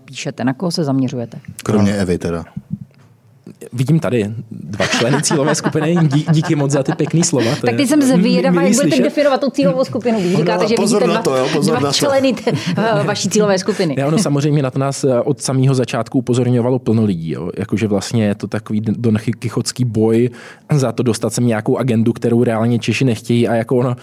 píšete? 0.06 0.44
Na 0.44 0.54
koho 0.54 0.72
se 0.72 0.84
zaměřujete? 0.84 1.40
Kromě 1.64 1.94
Evy 1.94 2.18
teda 2.18 2.44
vidím 3.74 4.00
tady 4.00 4.32
dva 4.52 4.88
členy 4.88 5.22
cílové 5.22 5.56
skupiny. 5.56 5.98
Dí, 6.02 6.26
díky 6.32 6.56
moc 6.56 6.72
za 6.72 6.84
ty 6.84 6.92
pěkné 6.92 7.24
slova. 7.24 7.52
tak 7.62 7.76
teď 7.76 7.88
jsem 7.88 8.02
zvědavá, 8.02 8.62
jak 8.62 8.74
budete 8.74 9.04
definovat 9.04 9.42
tu 9.42 9.50
cílovou 9.50 9.84
skupinu. 9.84 10.20
Když 10.20 10.36
říkáte, 10.36 10.68
že 10.68 10.76
vidíte 10.80 11.08
dva, 11.08 11.22
to, 11.22 11.36
jo, 11.36 11.48
pozor 11.54 11.80
dva 11.80 11.92
členy 11.92 12.34
t- 12.34 12.52
eh, 12.78 13.04
vaší 13.04 13.30
cílové 13.30 13.60
skupiny. 13.60 13.96
Já, 13.98 14.08
ono 14.08 14.18
samozřejmě 14.18 14.64
na 14.64 14.72
to 14.72 14.80
nás 14.80 15.04
eh, 15.04 15.22
od 15.22 15.42
samého 15.42 15.76
začátku 15.76 16.18
upozorňovalo 16.18 16.80
plno 16.80 17.06
lidí. 17.06 17.32
Jo. 17.32 17.50
Jakože 17.58 17.88
vlastně 17.88 18.26
je 18.26 18.36
to 18.36 18.48
takový 18.48 18.82
Don 18.82 19.18
Kichotský 19.40 19.86
boj 19.86 20.30
za 20.72 20.92
to 20.92 21.04
dostat 21.04 21.34
sem 21.34 21.48
nějakou 21.48 21.78
agendu, 21.78 22.14
kterou 22.14 22.44
reálně 22.44 22.80
Češi 22.80 23.06
nechtějí 23.06 23.48
a 23.48 23.56
jako 23.56 23.76
ono 23.76 23.96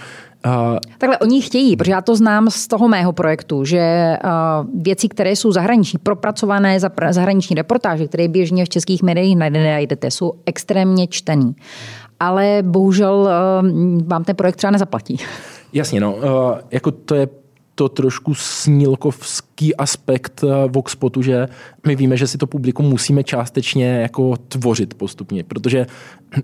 Uh, 0.47 0.79
Takhle 0.99 1.19
oni 1.19 1.43
chtějí, 1.43 1.77
protože 1.77 1.93
já 1.93 2.01
to 2.01 2.17
znám 2.17 2.51
z 2.51 2.67
toho 2.67 2.89
mého 2.89 3.13
projektu, 3.13 3.65
že 3.65 4.17
uh, 4.25 4.83
věci, 4.83 5.09
které 5.09 5.37
jsou 5.37 5.53
zahraniční, 5.53 5.99
propracované 6.03 6.81
zahraniční 7.11 7.57
reportáže, 7.57 8.07
které 8.07 8.29
běžně 8.29 8.65
v 8.65 8.69
českých 8.69 9.03
médiích 9.03 9.37
najdete, 9.37 10.11
jsou 10.11 10.33
extrémně 10.47 11.07
čtený. 11.07 11.57
Ale 12.21 12.59
bohužel 12.63 13.15
uh, 13.15 14.03
vám 14.07 14.25
ten 14.25 14.37
projekt 14.37 14.57
třeba 14.57 14.71
nezaplatí. 14.71 15.17
Jasně, 15.73 16.01
no, 16.01 16.17
jako 16.71 16.91
to 16.91 17.15
je 17.15 17.29
to 17.81 17.89
trošku 17.89 18.35
snílkovský 18.35 19.77
aspekt 19.77 20.45
eh, 20.45 20.69
Voxpotu, 20.69 21.23
že 21.23 21.49
my 21.87 21.97
víme, 21.97 22.17
že 22.17 22.27
si 22.27 22.39
to 22.39 22.47
publikum 22.47 22.87
musíme 22.87 23.25
částečně 23.25 23.87
jako 23.87 24.37
tvořit 24.37 24.95
postupně, 24.95 25.45
protože 25.45 25.87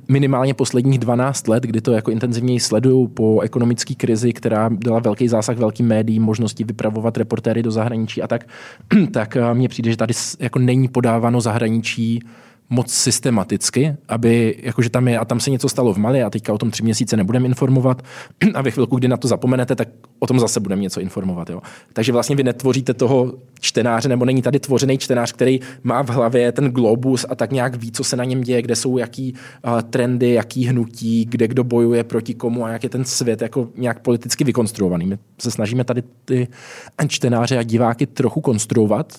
minimálně 0.09 0.55
posledních 0.55 0.99
12 0.99 1.49
let, 1.49 1.63
kdy 1.63 1.81
to 1.81 1.93
jako 1.93 2.11
intenzivněji 2.11 2.61
sledují 2.61 3.09
po 3.09 3.41
ekonomické 3.41 3.95
krizi, 3.95 4.33
která 4.33 4.69
dala 4.73 4.99
velký 4.99 5.29
zásah 5.29 5.57
velkým 5.57 5.87
médiím, 5.87 6.23
možnosti 6.23 6.65
vypravovat 6.65 7.17
reportéry 7.17 7.63
do 7.63 7.71
zahraničí 7.71 8.23
a 8.23 8.27
tak, 8.27 8.49
tak 9.13 9.37
eh, 9.37 9.55
mně 9.55 9.69
přijde, 9.69 9.91
že 9.91 9.97
tady 9.97 10.15
jako 10.41 10.59
není 10.59 10.89
podáváno 10.89 11.41
zahraničí 11.41 12.21
moc 12.71 12.93
systematicky, 12.93 13.95
aby 14.09 14.59
jakože 14.63 14.91
tam 14.91 15.09
je 15.09 15.19
a 15.19 15.25
tam 15.25 15.41
se 15.41 15.51
něco 15.51 15.69
stalo 15.69 15.93
v 15.93 15.97
Mali 15.97 16.23
a 16.23 16.31
teďka 16.31 16.53
o 16.53 16.59
tom 16.59 16.71
tři 16.71 16.83
měsíce 16.83 17.17
nebudeme 17.17 17.47
informovat 17.47 18.03
a 18.55 18.63
ve 18.63 18.71
chvilku, 18.71 18.97
kdy 18.97 19.09
na 19.09 19.17
to 19.17 19.29
zapomenete, 19.29 19.75
tak 19.75 19.89
o 20.19 20.27
tom 20.27 20.41
zase 20.41 20.61
budeme 20.61 20.83
něco 20.83 21.01
informovat. 21.01 21.51
Jo. 21.51 21.61
Takže 21.93 22.13
vlastně 22.13 22.37
vy 22.37 22.45
netvoříte 22.45 22.95
toho 22.95 23.33
čtenáře, 23.61 24.09
nebo 24.09 24.25
není 24.25 24.43
tady 24.43 24.61
tvořený 24.61 24.99
čtenář, 24.99 25.33
který 25.33 25.61
má 25.83 26.03
v 26.03 26.09
hlavě 26.09 26.53
ten 26.53 26.71
globus 26.71 27.27
a 27.29 27.35
tak 27.35 27.53
nějak 27.53 27.75
ví, 27.75 27.93
co 27.93 28.05
se 28.05 28.17
na 28.17 28.25
něm 28.25 28.41
děje, 28.41 28.63
kde 28.63 28.77
jsou 28.77 28.99
jaký 28.99 29.33
uh, 29.33 29.81
trendy, 29.83 30.33
jaký 30.33 30.67
hnutí, 30.67 31.25
kde 31.25 31.49
kdo 31.49 31.65
bojuje 31.65 32.05
proti 32.05 32.35
komu 32.35 32.65
a 32.65 32.69
jak 32.69 32.83
je 32.83 32.89
ten 32.89 33.05
svět 33.05 33.43
jako 33.43 33.69
nějak 33.77 34.01
politicky 34.01 34.45
vykonstruovaný. 34.45 35.07
My 35.07 35.19
se 35.41 35.51
snažíme 35.51 35.85
tady 35.85 36.03
ty 36.25 36.49
čtenáře 37.09 37.59
a 37.59 37.63
diváky 37.63 38.07
trochu 38.07 38.41
konstruovat 38.41 39.13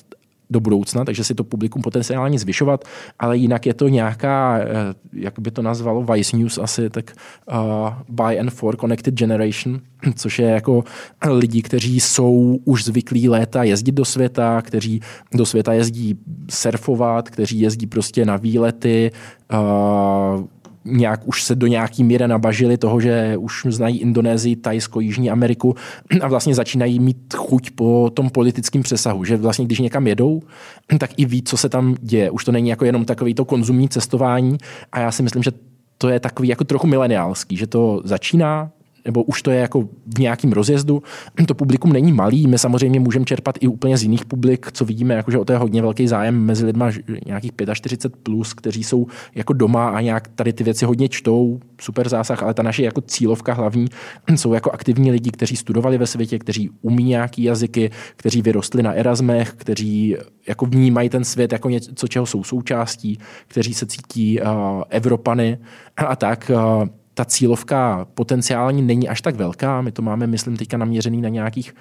do 0.50 0.60
budoucna, 0.60 1.06
takže 1.06 1.24
si 1.24 1.36
to 1.36 1.43
publikum 1.43 1.82
potenciálně 1.82 2.39
zvyšovat, 2.39 2.86
ale 3.20 3.38
jinak 3.38 3.66
je 3.66 3.74
to 3.74 3.88
nějaká, 3.88 4.60
eh, 4.60 4.66
jak 5.14 5.39
by 5.39 5.52
to 5.52 5.62
nazvalo 5.62 6.04
Vice 6.04 6.38
News 6.38 6.58
asi, 6.58 6.89
tak 6.89 7.12
uh, 7.52 7.89
by 8.10 8.39
and 8.39 8.50
for 8.50 8.78
Connected 8.78 9.14
Generation, 9.14 9.80
což 10.16 10.39
je 10.39 10.48
jako 10.48 10.84
lidi, 11.30 11.62
kteří 11.62 12.00
jsou 12.00 12.60
už 12.66 12.84
zvyklí 12.84 13.30
léta 13.30 13.64
jezdit 13.64 13.91
do 13.91 14.06
světa, 14.06 14.62
kteří 14.62 15.02
do 15.34 15.45
světa 15.45 15.74
jezdí 15.74 16.20
surfovat, 16.50 17.30
kteří 17.30 17.60
jezdí 17.60 17.88
prostě 17.88 18.26
na 18.26 18.38
výlety, 18.38 19.12
uh, 19.54 20.45
nějak 20.88 21.28
už 21.28 21.44
se 21.44 21.56
do 21.56 21.68
nějaký 21.68 22.04
míry 22.04 22.28
nabažili 22.28 22.78
toho, 22.78 23.00
že 23.00 23.38
už 23.38 23.66
znají 23.70 23.98
Indonésii, 23.98 24.56
Tajsko, 24.56 25.00
Jižní 25.00 25.32
Ameriku 25.32 25.76
a 26.22 26.28
vlastně 26.28 26.56
začínají 26.56 27.00
mít 27.00 27.34
chuť 27.36 27.72
po 27.72 28.12
tom 28.14 28.30
politickém 28.30 28.84
přesahu, 28.84 29.24
že 29.24 29.38
vlastně 29.38 29.66
když 29.66 29.80
někam 29.80 30.08
jedou, 30.08 30.42
tak 31.00 31.12
i 31.18 31.26
ví, 31.26 31.44
co 31.44 31.58
se 31.58 31.70
tam 31.70 31.96
děje. 32.02 32.32
Už 32.32 32.46
to 32.46 32.52
není 32.52 32.70
jako 32.70 32.86
jenom 32.86 33.06
takový 33.06 33.34
to 33.34 33.46
konzumní 33.46 33.90
cestování 33.90 34.58
a 34.92 35.00
já 35.00 35.12
si 35.12 35.24
myslím, 35.24 35.44
že 35.44 35.52
to 35.98 36.10
je 36.10 36.20
takový 36.20 36.48
jako 36.48 36.64
trochu 36.64 36.88
mileniálský, 36.88 37.58
že 37.58 37.68
to 37.68 38.02
začíná, 38.04 38.72
nebo 39.08 39.24
už 39.24 39.41
to 39.41 39.51
je 39.51 39.60
jako 39.60 39.82
v 40.16 40.20
nějakém 40.20 40.51
rozjezdu. 40.51 41.03
To 41.47 41.53
publikum 41.53 41.93
není 41.93 42.14
malý, 42.14 42.47
my 42.47 42.58
samozřejmě 42.58 42.99
můžeme 42.99 43.26
čerpat 43.26 43.58
i 43.60 43.68
úplně 43.68 43.97
z 43.97 44.03
jiných 44.03 44.26
publik, 44.26 44.72
co 44.72 44.86
vidíme, 44.86 45.14
jako 45.14 45.32
že 45.32 45.38
o 45.38 45.45
to 45.45 45.53
je 45.53 45.60
hodně 45.60 45.82
velký 45.82 46.08
zájem 46.08 46.45
mezi 46.45 46.66
lidma 46.66 46.91
nějakých 47.26 47.51
45 47.74 48.22
plus, 48.24 48.53
kteří 48.53 48.84
jsou 48.84 49.08
jako 49.36 49.53
doma 49.53 49.89
a 49.89 50.01
nějak 50.01 50.28
tady 50.28 50.53
ty 50.53 50.64
věci 50.64 50.86
hodně 50.86 51.10
čtou, 51.10 51.60
super 51.82 52.10
zásah, 52.10 52.43
ale 52.43 52.53
ta 52.53 52.64
naše 52.64 52.84
jako 52.84 53.01
cílovka 53.01 53.53
hlavní 53.53 53.88
jsou 54.36 54.53
jako 54.53 54.72
aktivní 54.72 55.12
lidi, 55.12 55.32
kteří 55.32 55.55
studovali 55.55 55.97
ve 55.97 56.08
světě, 56.08 56.39
kteří 56.39 56.70
umí 56.82 57.03
nějaký 57.03 57.43
jazyky, 57.43 57.91
kteří 58.16 58.41
vyrostli 58.41 58.84
na 58.84 58.93
Erasmech, 58.93 59.53
kteří 59.58 60.18
jako 60.47 60.66
vnímají 60.66 61.10
ten 61.10 61.24
svět 61.24 61.51
jako 61.51 61.70
něco, 61.70 62.08
čeho 62.08 62.26
jsou 62.26 62.43
součástí, 62.43 63.20
kteří 63.47 63.74
se 63.74 63.86
cítí 63.86 64.41
uh, 64.41 64.47
Evropany 64.89 65.58
a, 65.97 66.16
tak. 66.16 66.51
Uh, 66.53 66.88
ta 67.18 67.26
cílovka 67.26 68.07
potenciální 68.13 68.82
není 68.82 69.09
až 69.09 69.22
tak 69.22 69.36
velká. 69.36 69.82
My 69.82 69.91
to 69.91 70.01
máme, 70.01 70.28
myslím, 70.28 70.57
teďka 70.57 70.78
naměřený 70.78 71.22
na 71.22 71.30
nějakých, 71.30 71.76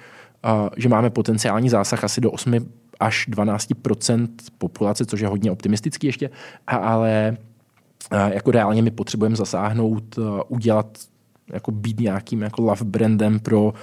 uh, 0.45 0.69
že 0.77 0.89
máme 0.89 1.09
potenciální 1.09 1.69
zásah 1.69 2.03
asi 2.03 2.21
do 2.21 2.31
8 2.31 2.53
až 2.99 3.27
12% 3.29 4.27
populace, 4.57 5.05
což 5.05 5.19
je 5.19 5.27
hodně 5.27 5.51
optimistický 5.51 6.07
ještě, 6.07 6.29
ale 6.67 7.37
uh, 8.11 8.19
jako 8.33 8.51
reálně 8.51 8.81
my 8.81 8.91
potřebujeme 8.91 9.35
zasáhnout, 9.35 10.17
uh, 10.17 10.39
udělat 10.47 10.97
jako 11.53 11.71
být 11.71 11.99
nějakým 11.99 12.41
jako 12.41 12.61
love 12.61 12.85
brandem 12.85 13.39
pro 13.39 13.73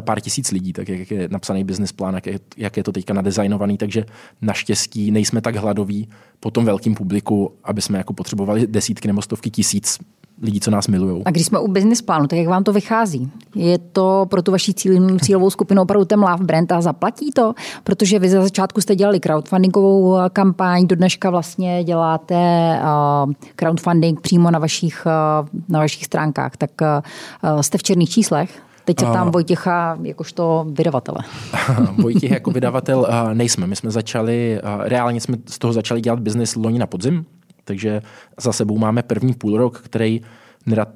pár 0.00 0.20
tisíc 0.20 0.50
lidí, 0.50 0.72
tak 0.72 0.88
jak 0.88 1.10
je 1.10 1.28
napsaný 1.28 1.64
business 1.64 1.92
plán, 1.92 2.14
jak 2.14 2.26
je, 2.26 2.40
jak 2.56 2.76
je 2.76 2.84
to 2.84 2.92
teďka 2.92 3.14
nadizajnovaný, 3.14 3.78
takže 3.78 4.04
naštěstí 4.42 5.10
nejsme 5.10 5.40
tak 5.40 5.56
hladoví 5.56 6.08
po 6.40 6.50
tom 6.50 6.64
velkým 6.64 6.94
publiku, 6.94 7.54
aby 7.64 7.82
jsme 7.82 7.98
jako 7.98 8.12
potřebovali 8.12 8.66
desítky 8.66 9.08
nebo 9.08 9.22
stovky 9.22 9.50
tisíc 9.50 9.98
lidí, 10.42 10.60
co 10.60 10.70
nás 10.70 10.88
milují. 10.88 11.24
A 11.24 11.30
když 11.30 11.46
jsme 11.46 11.58
u 11.58 11.68
business 11.68 12.02
plánu, 12.02 12.26
tak 12.26 12.38
jak 12.38 12.48
vám 12.48 12.64
to 12.64 12.72
vychází? 12.72 13.30
Je 13.54 13.78
to 13.78 14.26
pro 14.30 14.42
tu 14.42 14.52
vaši 14.52 14.74
cíl, 14.74 15.18
cílovou 15.18 15.50
skupinu 15.50 15.82
opravdu 15.82 16.04
ten 16.04 16.20
love 16.20 16.44
brand 16.44 16.72
a 16.72 16.80
zaplatí 16.80 17.30
to? 17.30 17.54
Protože 17.84 18.18
vy 18.18 18.28
za 18.28 18.42
začátku 18.42 18.80
jste 18.80 18.96
dělali 18.96 19.20
crowdfundingovou 19.20 20.16
kampaň, 20.32 20.86
do 20.86 20.96
dneška 20.96 21.30
vlastně 21.30 21.84
děláte 21.84 22.34
uh, 22.82 23.32
crowdfunding 23.56 24.20
přímo 24.20 24.50
na 24.50 24.58
vašich, 24.58 25.06
uh, 25.06 25.48
na 25.68 25.78
vašich 25.78 26.04
stránkách. 26.04 26.56
Tak 26.56 26.70
jste 27.60 27.78
v 27.78 27.82
černých 27.82 28.10
číslech? 28.10 28.62
Teď 28.84 29.00
se 29.00 29.06
tam 29.06 29.30
Vojtěcha 29.30 29.98
jakožto 30.02 30.66
vydavatele. 30.68 31.18
Vojtěch 32.02 32.30
jako 32.30 32.50
vydavatel 32.50 33.08
nejsme. 33.34 33.66
My 33.66 33.76
jsme 33.76 33.90
začali, 33.90 34.60
reálně 34.80 35.20
jsme 35.20 35.36
z 35.46 35.58
toho 35.58 35.72
začali 35.72 36.00
dělat 36.00 36.20
biznis 36.20 36.56
loni 36.56 36.78
na 36.78 36.86
podzim, 36.86 37.24
takže 37.68 38.02
za 38.40 38.52
sebou 38.52 38.78
máme 38.78 39.02
první 39.02 39.34
půl 39.34 39.58
rok, 39.58 39.80
který 39.80 40.20
nerad 40.66 40.88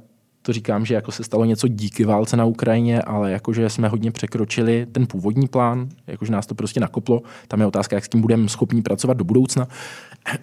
to 0.42 0.52
říkám, 0.52 0.86
že 0.86 0.94
jako 0.94 1.12
se 1.12 1.24
stalo 1.24 1.44
něco 1.44 1.68
díky 1.68 2.04
válce 2.04 2.36
na 2.36 2.44
Ukrajině, 2.44 3.02
ale 3.02 3.32
jakože 3.32 3.70
jsme 3.70 3.88
hodně 3.88 4.10
překročili 4.10 4.86
ten 4.92 5.06
původní 5.06 5.48
plán, 5.48 5.88
jakože 6.06 6.32
nás 6.32 6.46
to 6.46 6.54
prostě 6.54 6.80
nakoplo. 6.80 7.22
Tam 7.48 7.60
je 7.60 7.66
otázka, 7.66 7.96
jak 7.96 8.04
s 8.04 8.08
tím 8.08 8.20
budeme 8.20 8.48
schopni 8.48 8.82
pracovat 8.82 9.16
do 9.16 9.24
budoucna. 9.24 9.68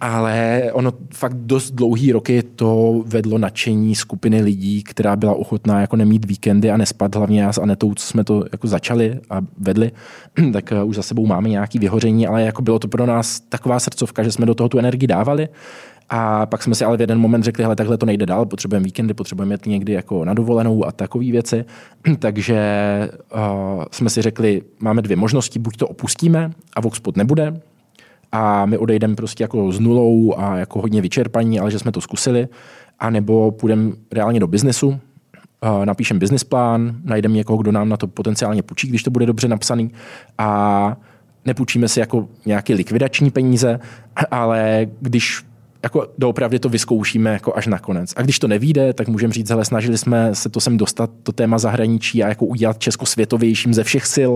Ale 0.01 0.63
ono 0.73 0.93
fakt 1.13 1.37
dost 1.37 1.71
dlouhý 1.71 2.11
roky 2.11 2.43
to 2.43 3.03
vedlo 3.05 3.37
nadšení 3.37 3.95
skupiny 3.95 4.41
lidí, 4.41 4.83
která 4.83 5.15
byla 5.15 5.33
ochotná 5.33 5.81
jako 5.81 5.95
nemít 5.95 6.25
víkendy 6.25 6.71
a 6.71 6.77
nespat, 6.77 7.15
hlavně 7.15 7.41
já 7.41 7.53
s 7.53 7.57
Anetou, 7.57 7.93
co 7.93 8.07
jsme 8.07 8.23
to 8.23 8.43
jako 8.51 8.67
začali 8.67 9.19
a 9.29 9.41
vedli, 9.57 9.91
tak 10.53 10.73
už 10.85 10.95
za 10.95 11.03
sebou 11.03 11.25
máme 11.25 11.49
nějaké 11.49 11.79
vyhoření, 11.79 12.27
ale 12.27 12.43
jako 12.43 12.61
bylo 12.61 12.79
to 12.79 12.87
pro 12.87 13.05
nás 13.05 13.39
taková 13.39 13.79
srdcovka, 13.79 14.23
že 14.23 14.31
jsme 14.31 14.45
do 14.45 14.55
toho 14.55 14.69
tu 14.69 14.79
energii 14.79 15.07
dávali 15.07 15.47
a 16.09 16.45
pak 16.45 16.63
jsme 16.63 16.75
si 16.75 16.85
ale 16.85 16.97
v 16.97 17.01
jeden 17.01 17.19
moment 17.19 17.43
řekli, 17.43 17.63
hele, 17.63 17.75
takhle 17.75 17.97
to 17.97 18.05
nejde 18.05 18.25
dál, 18.25 18.45
potřebujeme 18.45 18.83
víkendy, 18.83 19.13
potřebujeme 19.13 19.53
jet 19.53 19.65
někdy 19.65 19.93
jako 19.93 20.25
na 20.25 20.33
dovolenou 20.33 20.85
a 20.85 20.91
takové 20.91 21.25
věci. 21.25 21.65
Takže 22.19 22.59
uh, 23.35 23.83
jsme 23.91 24.09
si 24.09 24.21
řekli, 24.21 24.61
máme 24.79 25.01
dvě 25.01 25.17
možnosti, 25.17 25.59
buď 25.59 25.77
to 25.77 25.87
opustíme 25.87 26.51
a 26.75 26.81
Voxpot 26.81 27.17
nebude, 27.17 27.61
a 28.31 28.65
my 28.65 28.77
odejdeme 28.77 29.15
prostě 29.15 29.43
jako 29.43 29.71
s 29.71 29.79
nulou 29.79 30.33
a 30.37 30.57
jako 30.57 30.81
hodně 30.81 31.01
vyčerpaní, 31.01 31.59
ale 31.59 31.71
že 31.71 31.79
jsme 31.79 31.91
to 31.91 32.01
zkusili, 32.01 32.47
a 32.99 33.09
nebo 33.09 33.51
půjdeme 33.51 33.91
reálně 34.11 34.39
do 34.39 34.47
biznesu, 34.47 34.87
uh, 34.87 35.85
napíšeme 35.85 36.19
business 36.19 36.43
plán, 36.43 36.95
najdeme 37.03 37.35
někoho, 37.35 37.57
kdo 37.57 37.71
nám 37.71 37.89
na 37.89 37.97
to 37.97 38.07
potenciálně 38.07 38.63
půjčí, 38.63 38.87
když 38.87 39.03
to 39.03 39.11
bude 39.11 39.25
dobře 39.25 39.47
napsaný 39.47 39.91
a 40.37 40.97
nepůjčíme 41.45 41.87
si 41.87 41.99
jako 41.99 42.27
nějaké 42.45 42.73
likvidační 42.73 43.31
peníze, 43.31 43.79
ale 44.31 44.87
když 45.01 45.43
jako 45.83 46.07
doopravdy 46.17 46.59
to 46.59 46.69
vyzkoušíme 46.69 47.33
jako 47.33 47.55
až 47.55 47.67
nakonec. 47.67 48.13
A 48.15 48.21
když 48.21 48.39
to 48.39 48.47
nevíde, 48.47 48.93
tak 48.93 49.07
můžeme 49.07 49.33
říct, 49.33 49.49
hele, 49.49 49.65
snažili 49.65 49.97
jsme 49.97 50.35
se 50.35 50.49
to 50.49 50.59
sem 50.59 50.77
dostat, 50.77 51.09
to 51.23 51.31
téma 51.31 51.57
zahraničí 51.57 52.23
a 52.23 52.27
jako 52.27 52.45
udělat 52.45 52.79
Česko 52.79 53.05
světovějším 53.05 53.73
ze 53.73 53.83
všech 53.83 54.05
sil. 54.15 54.33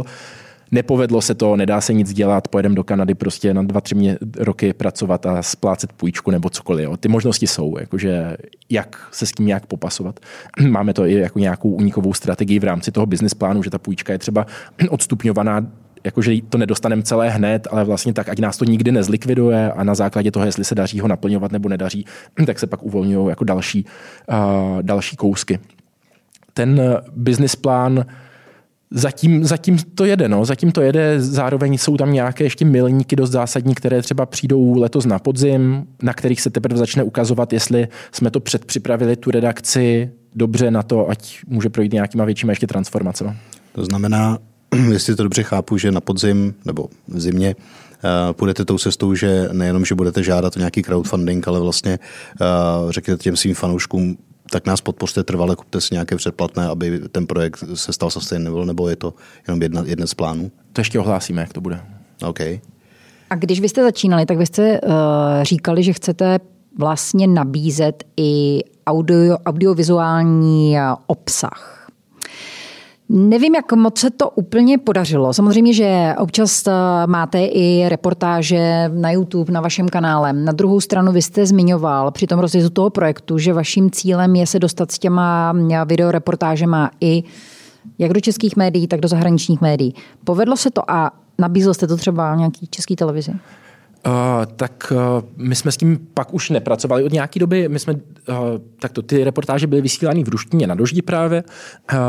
Nepovedlo 0.71 1.21
se 1.21 1.35
to, 1.35 1.55
nedá 1.55 1.81
se 1.81 1.93
nic 1.93 2.13
dělat, 2.13 2.47
pojedeme 2.47 2.75
do 2.75 2.83
Kanady 2.83 3.15
prostě 3.15 3.53
na 3.53 3.63
dva, 3.63 3.81
tři 3.81 3.95
roky 4.37 4.73
pracovat 4.73 5.25
a 5.25 5.43
splácet 5.43 5.93
půjčku 5.93 6.31
nebo 6.31 6.49
cokoliv. 6.49 6.85
Jo. 6.85 6.97
Ty 6.97 7.07
možnosti 7.07 7.47
jsou, 7.47 7.77
jakože 7.79 8.37
jak 8.69 9.07
se 9.11 9.25
s 9.25 9.31
tím 9.31 9.45
nějak 9.45 9.65
popasovat. 9.65 10.19
Máme 10.69 10.93
to 10.93 11.05
i 11.05 11.13
jako 11.13 11.39
nějakou 11.39 11.69
unikovou 11.69 12.13
strategii 12.13 12.59
v 12.59 12.63
rámci 12.63 12.91
toho 12.91 13.05
business 13.05 13.33
plánu, 13.33 13.63
že 13.63 13.69
ta 13.69 13.77
půjčka 13.77 14.13
je 14.13 14.19
třeba 14.19 14.45
odstupňovaná 14.89 15.67
jakože 16.05 16.33
to 16.49 16.57
nedostaneme 16.57 17.03
celé 17.03 17.29
hned, 17.29 17.67
ale 17.71 17.83
vlastně 17.83 18.13
tak, 18.13 18.29
ať 18.29 18.39
nás 18.39 18.57
to 18.57 18.65
nikdy 18.65 18.91
nezlikviduje 18.91 19.71
a 19.71 19.83
na 19.83 19.95
základě 19.95 20.31
toho, 20.31 20.45
jestli 20.45 20.63
se 20.63 20.75
daří 20.75 20.99
ho 20.99 21.07
naplňovat 21.07 21.51
nebo 21.51 21.69
nedaří, 21.69 22.05
tak 22.45 22.59
se 22.59 22.67
pak 22.67 22.83
uvolňují 22.83 23.29
jako 23.29 23.43
další, 23.43 23.85
uh, 24.29 24.81
další 24.81 25.15
kousky. 25.15 25.59
Ten 26.53 26.81
business 27.15 27.55
plán 27.55 28.05
Zatím, 28.95 29.45
zatím 29.45 29.77
to 29.95 30.05
jede, 30.05 30.29
no. 30.29 30.45
zatím 30.45 30.71
to 30.71 30.81
jede, 30.81 31.21
zároveň 31.21 31.77
jsou 31.77 31.97
tam 31.97 32.13
nějaké 32.13 32.43
ještě 32.43 32.65
milníky 32.65 33.15
dost 33.15 33.31
zásadní, 33.31 33.75
které 33.75 34.01
třeba 34.01 34.25
přijdou 34.25 34.79
letos 34.79 35.05
na 35.05 35.19
podzim, 35.19 35.87
na 36.01 36.13
kterých 36.13 36.41
se 36.41 36.49
teprve 36.49 36.77
začne 36.77 37.03
ukazovat, 37.03 37.53
jestli 37.53 37.87
jsme 38.11 38.31
to 38.31 38.39
předpřipravili 38.39 39.15
tu 39.15 39.31
redakci 39.31 40.11
dobře 40.35 40.71
na 40.71 40.83
to, 40.83 41.09
ať 41.09 41.39
může 41.47 41.69
projít 41.69 41.93
nějakýma 41.93 42.25
většíma 42.25 42.51
ještě 42.51 42.67
transformacemi. 42.67 43.31
To 43.71 43.85
znamená, 43.85 44.37
jestli 44.91 45.15
to 45.15 45.23
dobře 45.23 45.43
chápu, 45.43 45.77
že 45.77 45.91
na 45.91 46.01
podzim 46.01 46.53
nebo 46.65 46.87
v 47.07 47.19
zimě 47.19 47.55
uh, 47.55 48.33
půjdete 48.33 48.65
tou 48.65 48.77
cestou, 48.77 49.15
že 49.15 49.49
nejenom, 49.51 49.85
že 49.85 49.95
budete 49.95 50.23
žádat 50.23 50.55
o 50.55 50.59
nějaký 50.59 50.81
crowdfunding, 50.81 51.47
ale 51.47 51.59
vlastně 51.59 51.99
uh, 52.41 52.91
řekněte 52.91 53.23
těm 53.23 53.35
svým 53.35 53.55
fanouškům, 53.55 54.17
tak 54.49 54.65
nás 54.65 54.81
podpořte 54.81 55.23
trvale, 55.23 55.55
kupte 55.55 55.81
si 55.81 55.93
nějaké 55.93 56.15
předplatné, 56.15 56.67
aby 56.67 56.99
ten 57.11 57.27
projekt 57.27 57.63
se 57.73 57.93
stal 57.93 58.09
sustainable, 58.09 58.65
nebo 58.65 58.89
je 58.89 58.95
to 58.95 59.13
jenom 59.47 59.61
jedna, 59.61 59.83
jedna 59.85 60.07
z 60.07 60.13
plánů? 60.13 60.51
To 60.73 60.81
ještě 60.81 60.99
ohlásíme, 60.99 61.41
jak 61.41 61.53
to 61.53 61.61
bude. 61.61 61.81
OK. 62.25 62.39
A 63.29 63.35
když 63.35 63.59
vy 63.59 63.69
jste 63.69 63.83
začínali, 63.83 64.25
tak 64.25 64.37
vy 64.37 64.45
jste 64.45 64.81
uh, 64.81 64.89
říkali, 65.41 65.83
že 65.83 65.93
chcete 65.93 66.39
vlastně 66.79 67.27
nabízet 67.27 68.03
i 68.17 68.59
audio, 68.87 69.37
audiovizuální 69.45 70.77
obsah. 71.07 71.82
Nevím, 73.15 73.55
jak 73.55 73.73
moc 73.73 73.97
se 73.97 74.09
to 74.09 74.29
úplně 74.29 74.77
podařilo. 74.77 75.33
Samozřejmě, 75.33 75.73
že 75.73 76.13
občas 76.17 76.67
eh, 76.67 76.71
máte 77.05 77.45
i 77.45 77.89
reportáže 77.89 78.91
na 78.93 79.11
YouTube, 79.11 79.53
na 79.53 79.61
vašem 79.61 79.89
kanále. 79.89 80.33
Na 80.33 80.51
druhou 80.51 80.81
stranu 80.81 81.11
vy 81.11 81.21
jste 81.21 81.45
zmiňoval 81.45 82.11
při 82.11 82.27
tom 82.27 82.39
rozjezu 82.39 82.69
toho 82.69 82.89
projektu, 82.89 83.37
že 83.37 83.53
vaším 83.53 83.91
cílem 83.91 84.35
je 84.35 84.47
se 84.47 84.59
dostat 84.59 84.91
s 84.91 84.99
těma 84.99 85.53
eh, 85.71 85.85
videoreportážema 85.85 86.91
i 87.01 87.23
jak 87.97 88.13
do 88.13 88.19
českých 88.19 88.55
médií, 88.55 88.87
tak 88.87 88.99
do 88.99 89.07
zahraničních 89.07 89.61
médií. 89.61 89.95
Povedlo 90.23 90.57
se 90.57 90.71
to 90.71 90.91
a 90.91 91.11
nabízel 91.39 91.73
jste 91.73 91.87
to 91.87 91.97
třeba 91.97 92.35
nějaký 92.35 92.67
český 92.67 92.95
televizi? 92.95 93.31
Uh, 94.07 94.13
tak 94.55 94.93
uh, 94.95 94.97
my 95.37 95.55
jsme 95.55 95.71
s 95.71 95.77
tím 95.77 96.07
pak 96.13 96.33
už 96.33 96.49
nepracovali 96.49 97.03
od 97.03 97.11
nějaké 97.11 97.39
doby. 97.39 97.69
My 97.69 97.79
jsme, 97.79 97.93
uh, 97.93 97.99
tak 98.79 98.91
to 98.91 99.01
ty 99.01 99.23
reportáže 99.23 99.67
byly 99.67 99.81
vysílány 99.81 100.23
v 100.23 100.29
ruštině 100.29 100.67
na 100.67 100.75
doždi 100.75 101.01
právě. 101.01 101.43
Uh, 101.93 101.99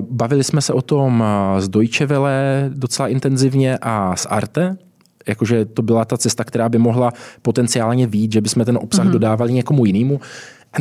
bavili 0.00 0.44
jsme 0.44 0.60
se 0.60 0.72
o 0.72 0.82
tom 0.82 1.24
z 1.58 1.68
Deutsche 1.68 2.06
Welle 2.06 2.70
docela 2.74 3.08
intenzivně 3.08 3.78
a 3.82 4.16
z 4.16 4.26
Arte, 4.30 4.76
jakože 5.26 5.64
to 5.64 5.82
byla 5.82 6.04
ta 6.04 6.16
cesta, 6.16 6.44
která 6.44 6.68
by 6.68 6.78
mohla 6.78 7.12
potenciálně 7.42 8.06
vít, 8.06 8.32
že 8.32 8.40
bychom 8.40 8.64
ten 8.64 8.78
obsah 8.82 9.06
mm-hmm. 9.06 9.10
dodávali 9.10 9.52
někomu 9.52 9.84
jinému 9.84 10.20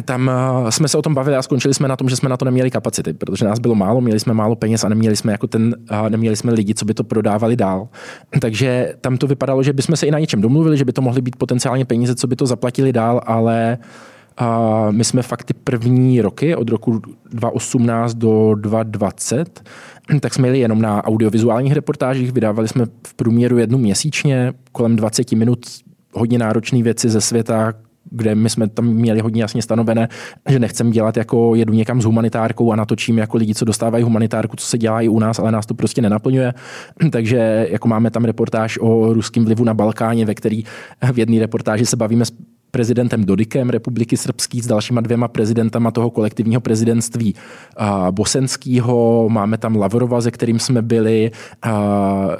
tam 0.02 0.32
uh, 0.64 0.70
jsme 0.70 0.88
se 0.88 0.98
o 0.98 1.02
tom 1.02 1.14
bavili 1.14 1.36
a 1.38 1.41
skončili 1.41 1.74
jsme 1.74 1.88
na 1.88 1.96
tom, 1.96 2.10
že 2.10 2.16
jsme 2.16 2.30
na 2.30 2.38
to 2.38 2.46
neměli 2.46 2.72
kapacity, 2.72 3.14
protože 3.14 3.46
nás 3.46 3.60
bylo 3.60 3.76
málo, 3.76 4.02
měli 4.02 4.20
jsme 4.20 4.34
málo 4.34 4.56
peněz 4.56 4.84
a 4.84 4.89
neměli 4.89 5.16
jsme 5.16 5.32
jako 5.32 5.48
ten, 5.48 5.76
uh, 5.91 6.10
neměli 6.10 6.36
jsme 6.36 6.52
lidi, 6.52 6.74
co 6.74 6.86
by 6.86 6.94
to 6.94 7.04
prodávali 7.04 7.56
dál. 7.56 7.88
Takže 8.39 8.96
tam 9.02 9.17
to 9.17 9.28
vypadalo, 9.28 9.63
že 9.63 9.74
bychom 9.74 9.96
se 9.96 10.08
i 10.08 10.12
na 10.12 10.20
něčem 10.20 10.42
domluvili, 10.42 10.78
že 10.78 10.86
by 10.86 10.93
to 10.93 11.01
mohly 11.01 11.22
být 11.22 11.36
potenciálně 11.36 11.86
peníze, 11.86 12.16
co 12.16 12.28
by 12.28 12.36
to 12.36 12.46
zaplatili 12.46 12.93
dál, 12.93 13.22
ale 13.26 13.78
uh, 14.42 14.92
my 14.92 15.04
jsme 15.04 15.22
fakt 15.22 15.43
ty 15.43 15.54
první 15.54 16.22
roky 16.22 16.55
od 16.55 16.70
roku 16.70 17.01
2018 17.32 18.13
do 18.13 18.55
2020 18.55 19.63
tak 20.20 20.34
jsme 20.34 20.47
jeli 20.47 20.59
jenom 20.59 20.82
na 20.82 21.04
audiovizuálních 21.04 21.74
reportážích, 21.74 22.32
vydávali 22.32 22.67
jsme 22.67 22.86
v 23.08 23.13
průměru 23.13 23.58
jednu 23.58 23.78
měsíčně, 23.78 24.54
kolem 24.72 24.96
20 24.96 25.32
minut 25.32 25.66
hodně 26.13 26.38
náročné 26.38 26.84
věci 26.84 27.09
ze 27.09 27.22
světa, 27.22 27.74
kde 28.12 28.36
my 28.36 28.50
jsme 28.50 28.67
tam 28.67 28.86
měli 28.86 29.20
hodně 29.20 29.42
jasně 29.42 29.62
stanovené, 29.62 30.09
že 30.50 30.59
nechcem 30.59 30.92
dělat 30.92 31.17
jako 31.17 31.55
jedu 31.55 31.74
někam 31.74 32.01
s 32.01 32.05
humanitárkou 32.05 32.71
a 32.71 32.75
natočím 32.75 33.17
jako 33.17 33.38
lidi, 33.38 33.55
co 33.55 33.66
dostávají 33.66 34.04
humanitárku, 34.04 34.55
co 34.55 34.66
se 34.66 34.78
dělá 34.78 35.01
i 35.01 35.08
u 35.08 35.20
nás, 35.20 35.39
ale 35.39 35.51
nás 35.51 35.66
to 35.66 35.74
prostě 35.74 36.01
nenaplňuje. 36.01 36.54
Takže 37.12 37.67
jako 37.71 37.88
máme 37.88 38.12
tam 38.12 38.25
reportáž 38.25 38.78
o 38.82 39.13
ruském 39.13 39.46
vlivu 39.46 39.63
na 39.63 39.74
Balkáně, 39.74 40.25
ve 40.25 40.36
který 40.36 40.63
v 41.13 41.20
jedné 41.20 41.39
reportáži 41.39 41.86
se 41.86 41.97
bavíme 41.97 42.25
s 42.25 42.34
prezidentem 42.71 43.25
Dodikem 43.25 43.70
Republiky 43.70 44.17
Srbský, 44.17 44.62
s 44.62 44.67
dalšíma 44.67 45.01
dvěma 45.01 45.28
prezidentama 45.28 45.92
toho 45.92 46.09
kolektivního 46.09 46.62
prezidentství 46.62 47.36
bosenského. 48.12 49.30
Máme 49.30 49.58
tam 49.58 49.75
Lavrova, 49.75 50.21
se 50.21 50.32
kterým 50.32 50.59
jsme 50.59 50.82
byli. 50.82 51.32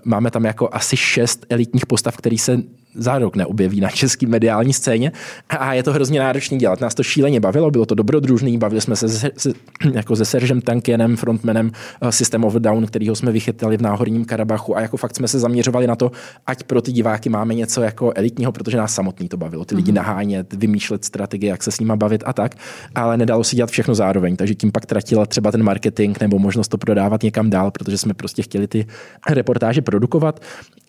Máme 0.06 0.32
tam 0.32 0.46
jako 0.46 0.70
asi 0.72 0.98
šest 0.98 1.46
elitních 1.50 1.86
postav, 1.86 2.18
který 2.18 2.38
se 2.38 2.64
za 2.96 3.20
rok 3.20 3.36
neobjeví 3.36 3.80
na 3.80 3.90
české 3.90 4.28
mediální 4.28 4.74
scéně 4.74 5.12
a 5.50 5.74
je 5.74 5.84
to 5.84 5.94
hrozně 5.94 6.20
náročný 6.20 6.58
dělat. 6.58 6.82
Nás 6.82 6.96
to 6.96 7.04
šíleně 7.04 7.40
bavilo, 7.40 7.72
bylo 7.72 7.86
to 7.86 7.96
dobrodružný, 7.96 8.58
bavili 8.58 8.82
jsme 8.82 8.96
se, 8.96 9.10
se, 9.10 9.32
se 9.38 9.54
jako 9.94 10.16
se 10.16 10.26
Seržem 10.26 10.62
Tankienem, 10.62 11.16
frontmanem 11.16 11.72
uh, 12.02 12.10
System 12.10 12.44
of 12.44 12.54
Down, 12.54 12.86
kterýho 12.86 13.16
jsme 13.16 13.32
vychytali 13.32 13.78
v 13.78 13.82
Náhorním 13.82 14.26
Karabachu 14.26 14.78
a 14.78 14.82
jako 14.82 14.98
fakt 14.98 15.16
jsme 15.16 15.28
se 15.28 15.40
zaměřovali 15.40 15.88
na 15.88 15.96
to, 15.96 16.12
ať 16.48 16.64
pro 16.64 16.82
ty 16.82 16.92
diváky 16.92 17.30
máme 17.30 17.54
něco 17.54 17.82
jako 17.82 18.12
elitního, 18.16 18.52
protože 18.52 18.78
nás 18.78 18.94
samotný 18.94 19.30
to 19.30 19.38
bavilo. 19.38 19.66
Ty 19.66 19.76
lidi 19.76 19.92
mm-hmm. 19.92 19.96
nahánět, 19.96 20.54
vymýšlet 20.54 21.06
strategie, 21.06 21.50
jak 21.50 21.64
se 21.64 21.72
s 21.72 21.80
nima 21.80 21.96
bavit 21.96 22.24
a 22.26 22.34
tak, 22.34 22.56
ale 22.96 23.18
nedalo 23.18 23.44
si 23.44 23.56
dělat 23.56 23.70
všechno 23.70 23.96
zároveň, 23.96 24.36
takže 24.36 24.56
tím 24.56 24.72
pak 24.72 24.86
tratila 24.86 25.26
třeba 25.26 25.52
ten 25.52 25.64
marketing 25.64 26.18
nebo 26.22 26.40
možnost 26.40 26.68
to 26.68 26.78
prodávat 26.78 27.24
někam 27.24 27.50
dál, 27.50 27.72
protože 27.72 27.98
jsme 27.98 28.14
prostě 28.14 28.42
chtěli 28.42 28.68
ty 28.68 28.86
reportáže 29.30 29.82
produkovat. 29.82 30.40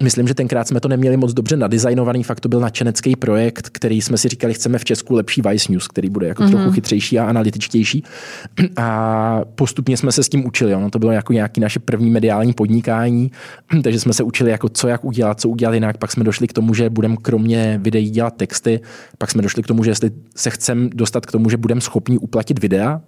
Myslím, 0.02 0.28
že 0.28 0.34
tenkrát 0.34 0.68
jsme 0.68 0.80
to 0.80 0.88
neměli 0.88 1.16
moc 1.16 1.32
dobře 1.32 1.56
nadizajnovaný, 1.94 2.22
fakt 2.22 2.40
to 2.40 2.48
byl 2.48 2.60
nadšenecký 2.60 3.16
projekt, 3.16 3.68
který 3.72 4.00
jsme 4.00 4.18
si 4.18 4.28
říkali, 4.28 4.54
chceme 4.54 4.78
v 4.78 4.84
Česku 4.84 5.14
lepší 5.14 5.42
Vice 5.42 5.72
News, 5.72 5.88
který 5.88 6.10
bude 6.10 6.26
jako 6.26 6.42
mm-hmm. 6.42 6.50
trochu 6.50 6.70
chytřejší 6.70 7.18
a 7.18 7.26
analytičtější. 7.26 8.04
A 8.76 9.40
postupně 9.54 9.96
jsme 9.96 10.12
se 10.12 10.22
s 10.22 10.28
tím 10.28 10.46
učili. 10.46 10.74
Ono 10.74 10.90
to 10.90 10.98
bylo 10.98 11.12
jako 11.12 11.32
nějaký 11.32 11.60
naše 11.60 11.78
první 11.78 12.10
mediální 12.10 12.52
podnikání, 12.52 13.30
takže 13.82 14.00
jsme 14.00 14.12
se 14.12 14.22
učili, 14.22 14.50
jako 14.50 14.68
co 14.68 14.88
jak 14.88 15.04
udělat, 15.04 15.40
co 15.40 15.48
udělat 15.48 15.74
jinak. 15.74 15.98
Pak 15.98 16.12
jsme 16.12 16.24
došli 16.24 16.48
k 16.48 16.52
tomu, 16.52 16.74
že 16.74 16.90
budeme 16.90 17.16
kromě 17.22 17.80
videí 17.82 18.10
dělat 18.10 18.36
texty. 18.36 18.80
Pak 19.18 19.30
jsme 19.30 19.42
došli 19.42 19.62
k 19.62 19.66
tomu, 19.66 19.84
že 19.84 19.90
jestli 19.90 20.10
se 20.36 20.50
chceme 20.50 20.88
dostat 20.94 21.26
k 21.26 21.32
tomu, 21.32 21.50
že 21.50 21.56
budeme 21.56 21.80
schopni 21.80 22.18
uplatit 22.18 22.58
videa, 22.58 23.00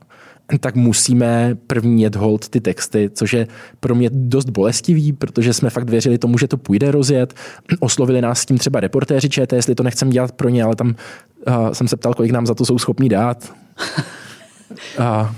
tak 0.61 0.75
musíme 0.75 1.57
první 1.67 2.03
jet 2.03 2.17
hold 2.17 2.49
ty 2.49 2.61
texty, 2.61 3.11
což 3.15 3.33
je 3.33 3.47
pro 3.81 3.95
mě 3.95 4.11
dost 4.13 4.49
bolestivý, 4.51 5.13
protože 5.13 5.53
jsme 5.53 5.71
fakt 5.71 5.91
věřili 5.91 6.19
tomu, 6.19 6.39
že 6.39 6.49
to 6.49 6.57
půjde 6.57 6.91
rozjet. 6.91 7.35
Oslovili 7.81 8.21
nás 8.21 8.41
s 8.41 8.47
tím 8.47 8.59
třeba 8.59 8.81
reportéři 8.81 9.29
ČT, 9.29 9.57
jestli 9.57 9.75
to 9.75 9.83
nechcem 9.83 10.11
dělat 10.11 10.33
pro 10.33 10.49
ně, 10.49 10.65
ale 10.65 10.77
tam 10.77 10.89
uh, 10.89 11.71
jsem 11.71 11.89
se 11.89 11.97
ptal, 11.97 12.15
kolik 12.15 12.33
nám 12.33 12.47
za 12.47 12.55
to 12.55 12.65
jsou 12.65 12.79
schopní 12.79 13.09
dát. 13.09 13.53
Uh, 14.99 15.31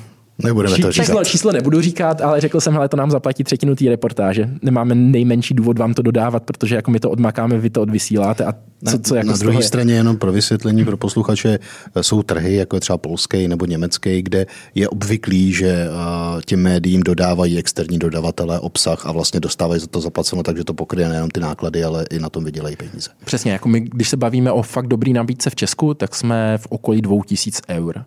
Nebudeme 0.45 0.77
to 0.77 0.93
říkat. 0.93 1.05
Číslo, 1.05 1.25
číslo 1.25 1.53
nebudu 1.53 1.81
říkat, 1.81 2.21
ale 2.21 2.41
řekl 2.41 2.61
jsem, 2.61 2.77
ale 2.77 2.89
to 2.89 2.97
nám 2.97 3.11
zaplatí 3.11 3.45
třetinu 3.45 3.77
té 3.77 3.85
reportáže. 3.85 4.51
Nemáme 4.63 4.95
nejmenší 4.95 5.55
důvod 5.55 5.79
vám 5.79 5.95
to 5.95 6.03
dodávat, 6.03 6.43
protože 6.43 6.75
jako 6.75 6.91
my 6.91 7.01
to 7.01 7.11
odmakáme, 7.11 7.59
vy 7.59 7.71
to 7.71 7.83
odvysíláte. 7.83 8.45
A 8.45 8.55
co, 8.85 8.99
co 8.99 9.15
jako 9.15 9.29
na 9.29 9.37
druhé 9.37 9.63
straně 9.63 9.95
jenom 9.95 10.17
pro 10.17 10.33
vysvětlení 10.33 10.85
pro 10.85 10.97
posluchače 10.97 11.59
jsou 12.01 12.23
trhy, 12.23 12.55
jako 12.55 12.77
je 12.77 12.81
třeba 12.81 12.99
polský 12.99 13.49
nebo 13.49 13.67
německý, 13.67 14.23
kde 14.23 14.47
je 14.75 14.89
obvyklý, 14.89 15.53
že 15.53 15.87
těm 16.45 16.63
médiím 16.63 17.03
dodávají 17.03 17.59
externí 17.59 17.99
dodavatelé 17.99 18.61
obsah 18.61 19.07
a 19.07 19.13
vlastně 19.13 19.41
dostávají 19.41 19.81
za 19.81 19.87
to 19.87 20.01
zaplaceno, 20.01 20.43
takže 20.43 20.65
to 20.65 20.75
pokryje 20.75 21.09
nejenom 21.09 21.31
ty 21.31 21.41
náklady, 21.41 21.85
ale 21.85 22.07
i 22.11 22.19
na 22.19 22.31
tom 22.31 22.45
vydělají 22.45 22.77
peníze. 22.77 23.11
Přesně, 23.25 23.53
jako 23.53 23.69
my, 23.69 23.81
když 23.81 24.09
se 24.09 24.17
bavíme 24.17 24.53
o 24.53 24.63
fakt 24.63 24.87
dobrý 24.87 25.13
nabídce 25.13 25.51
v 25.51 25.55
Česku, 25.55 25.95
tak 25.95 26.15
jsme 26.15 26.59
v 26.59 26.67
okolí 26.69 27.03
2000 27.03 27.63
eur. 27.69 28.05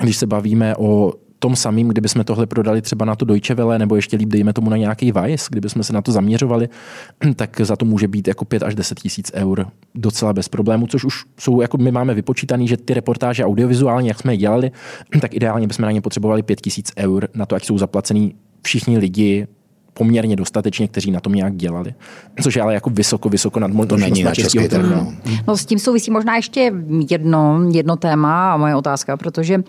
Když 0.00 0.16
se 0.16 0.26
bavíme 0.26 0.76
o 0.76 1.12
tom 1.44 1.56
samým, 1.56 1.88
kdyby 1.88 2.08
jsme 2.08 2.24
tohle 2.24 2.46
prodali 2.46 2.82
třeba 2.82 3.04
na 3.04 3.16
to 3.16 3.24
Deutsche 3.24 3.54
Welle, 3.54 3.78
nebo 3.78 3.96
ještě 3.96 4.16
líp 4.16 4.28
dejme 4.28 4.52
tomu 4.52 4.70
na 4.70 4.76
nějaký 4.76 5.12
Vice, 5.12 5.46
kdyby 5.50 5.68
jsme 5.68 5.84
se 5.84 5.92
na 5.92 6.02
to 6.02 6.12
zaměřovali, 6.12 6.68
tak 7.36 7.60
za 7.60 7.76
to 7.76 7.84
může 7.84 8.08
být 8.08 8.28
jako 8.28 8.44
5 8.44 8.62
až 8.62 8.74
10 8.74 9.00
tisíc 9.00 9.32
eur 9.34 9.66
docela 9.94 10.32
bez 10.32 10.48
problému, 10.48 10.86
což 10.86 11.04
už 11.04 11.24
jsou, 11.40 11.60
jako 11.60 11.78
my 11.78 11.92
máme 11.92 12.14
vypočítaný, 12.14 12.68
že 12.68 12.76
ty 12.76 12.94
reportáže 12.94 13.44
audiovizuálně, 13.44 14.08
jak 14.08 14.20
jsme 14.20 14.32
je 14.32 14.36
dělali, 14.36 14.70
tak 15.20 15.34
ideálně 15.34 15.66
bychom 15.66 15.84
na 15.84 15.90
ně 15.90 16.00
potřebovali 16.00 16.42
5 16.42 16.60
tisíc 16.60 16.92
eur 16.96 17.28
na 17.34 17.46
to, 17.46 17.56
ať 17.56 17.64
jsou 17.64 17.78
zaplacený 17.78 18.34
všichni 18.62 18.98
lidi 18.98 19.46
poměrně 19.94 20.36
dostatečně, 20.36 20.88
kteří 20.88 21.10
na 21.10 21.20
tom 21.20 21.32
nějak 21.32 21.56
dělali. 21.56 21.94
Což 22.42 22.56
je 22.56 22.62
ale 22.62 22.74
jako 22.74 22.90
vysoko, 22.90 23.28
vysoko 23.28 23.60
nad 23.60 23.70
To 23.88 23.96
není 23.96 24.22
na 24.22 24.34
český 24.34 24.68
trh. 24.68 24.90
No. 24.90 25.12
no. 25.46 25.56
s 25.56 25.66
tím 25.66 25.78
souvisí 25.78 26.10
možná 26.10 26.36
ještě 26.36 26.72
jedno, 27.10 27.68
jedno 27.72 27.96
téma 27.96 28.52
a 28.52 28.56
moje 28.56 28.76
otázka, 28.76 29.16
protože 29.16 29.58
uh, 29.58 29.62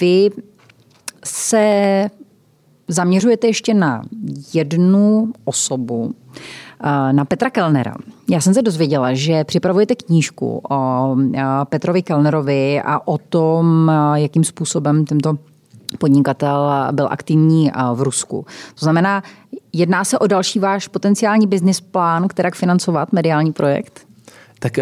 vy 0.00 0.30
se 1.24 2.10
zaměřujete 2.88 3.46
ještě 3.46 3.74
na 3.74 4.02
jednu 4.54 5.32
osobu, 5.44 6.14
eh, 6.84 7.12
na 7.12 7.24
Petra 7.24 7.50
Kellnera. 7.50 7.94
Já 8.30 8.40
jsem 8.40 8.54
se 8.54 8.62
dozvěděla, 8.62 9.14
že 9.14 9.44
připravujete 9.44 9.94
knížku 9.94 10.62
o 10.70 11.16
eh, 11.34 11.42
Petrovi 11.64 12.02
Kellnerovi 12.02 12.82
a 12.84 13.08
o 13.08 13.18
tom, 13.18 13.90
eh, 13.90 14.20
jakým 14.20 14.44
způsobem 14.44 15.04
tento 15.04 15.38
podnikatel 15.98 16.70
byl 16.92 17.08
aktivní 17.10 17.70
v 17.94 18.02
Rusku. 18.02 18.46
To 18.74 18.84
znamená, 18.84 19.22
jedná 19.72 20.04
se 20.04 20.18
o 20.18 20.26
další 20.26 20.58
váš 20.58 20.88
potenciální 20.88 21.46
business 21.46 21.80
plán, 21.80 22.28
kterak 22.28 22.54
financovat 22.54 23.12
mediální 23.12 23.52
projekt? 23.52 24.06
Tak 24.58 24.72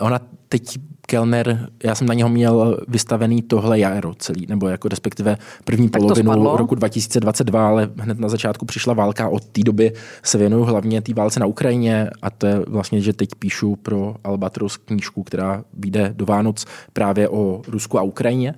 ona 0.00 0.20
teď 0.48 0.78
Kellner, 1.06 1.68
já 1.84 1.94
jsem 1.94 2.06
na 2.06 2.14
něho 2.14 2.28
měl 2.28 2.80
vystavený 2.88 3.42
tohle 3.42 3.78
jaro 3.78 4.14
celý, 4.14 4.46
nebo 4.48 4.68
jako 4.68 4.88
respektive 4.88 5.36
první 5.64 5.88
tak 5.88 6.02
polovinu 6.02 6.56
roku 6.56 6.74
2022, 6.74 7.68
ale 7.68 7.90
hned 7.96 8.18
na 8.18 8.28
začátku 8.28 8.66
přišla 8.66 8.94
válka. 8.94 9.28
Od 9.28 9.44
té 9.44 9.60
doby 9.62 9.92
se 10.22 10.38
věnuju 10.38 10.64
hlavně 10.64 11.00
té 11.00 11.14
válce 11.14 11.40
na 11.40 11.46
Ukrajině 11.46 12.10
a 12.22 12.30
to 12.30 12.46
je 12.46 12.60
vlastně, 12.66 13.00
že 13.00 13.12
teď 13.12 13.28
píšu 13.38 13.76
pro 13.76 14.14
Albatros 14.24 14.76
knížku, 14.76 15.22
která 15.22 15.64
vyjde 15.74 16.12
do 16.16 16.26
Vánoc 16.26 16.64
právě 16.92 17.28
o 17.28 17.62
Rusku 17.68 17.98
a 17.98 18.02
Ukrajině. 18.02 18.54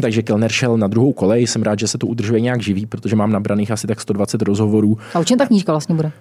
Takže 0.00 0.22
Kellner 0.22 0.50
šel 0.50 0.78
na 0.78 0.86
druhou 0.86 1.12
kolej. 1.12 1.46
Jsem 1.46 1.62
rád, 1.62 1.78
že 1.78 1.88
se 1.88 1.98
to 1.98 2.06
udržuje 2.06 2.40
nějak 2.40 2.62
živý, 2.62 2.86
protože 2.86 3.16
mám 3.16 3.32
nabraných 3.32 3.70
asi 3.70 3.86
tak 3.86 4.00
120 4.00 4.42
rozhovorů. 4.42 4.98
A 5.14 5.18
o 5.18 5.24
čem 5.24 5.38
ta 5.38 5.46
knížka 5.46 5.72
vlastně 5.72 5.94
bude? 5.94 6.12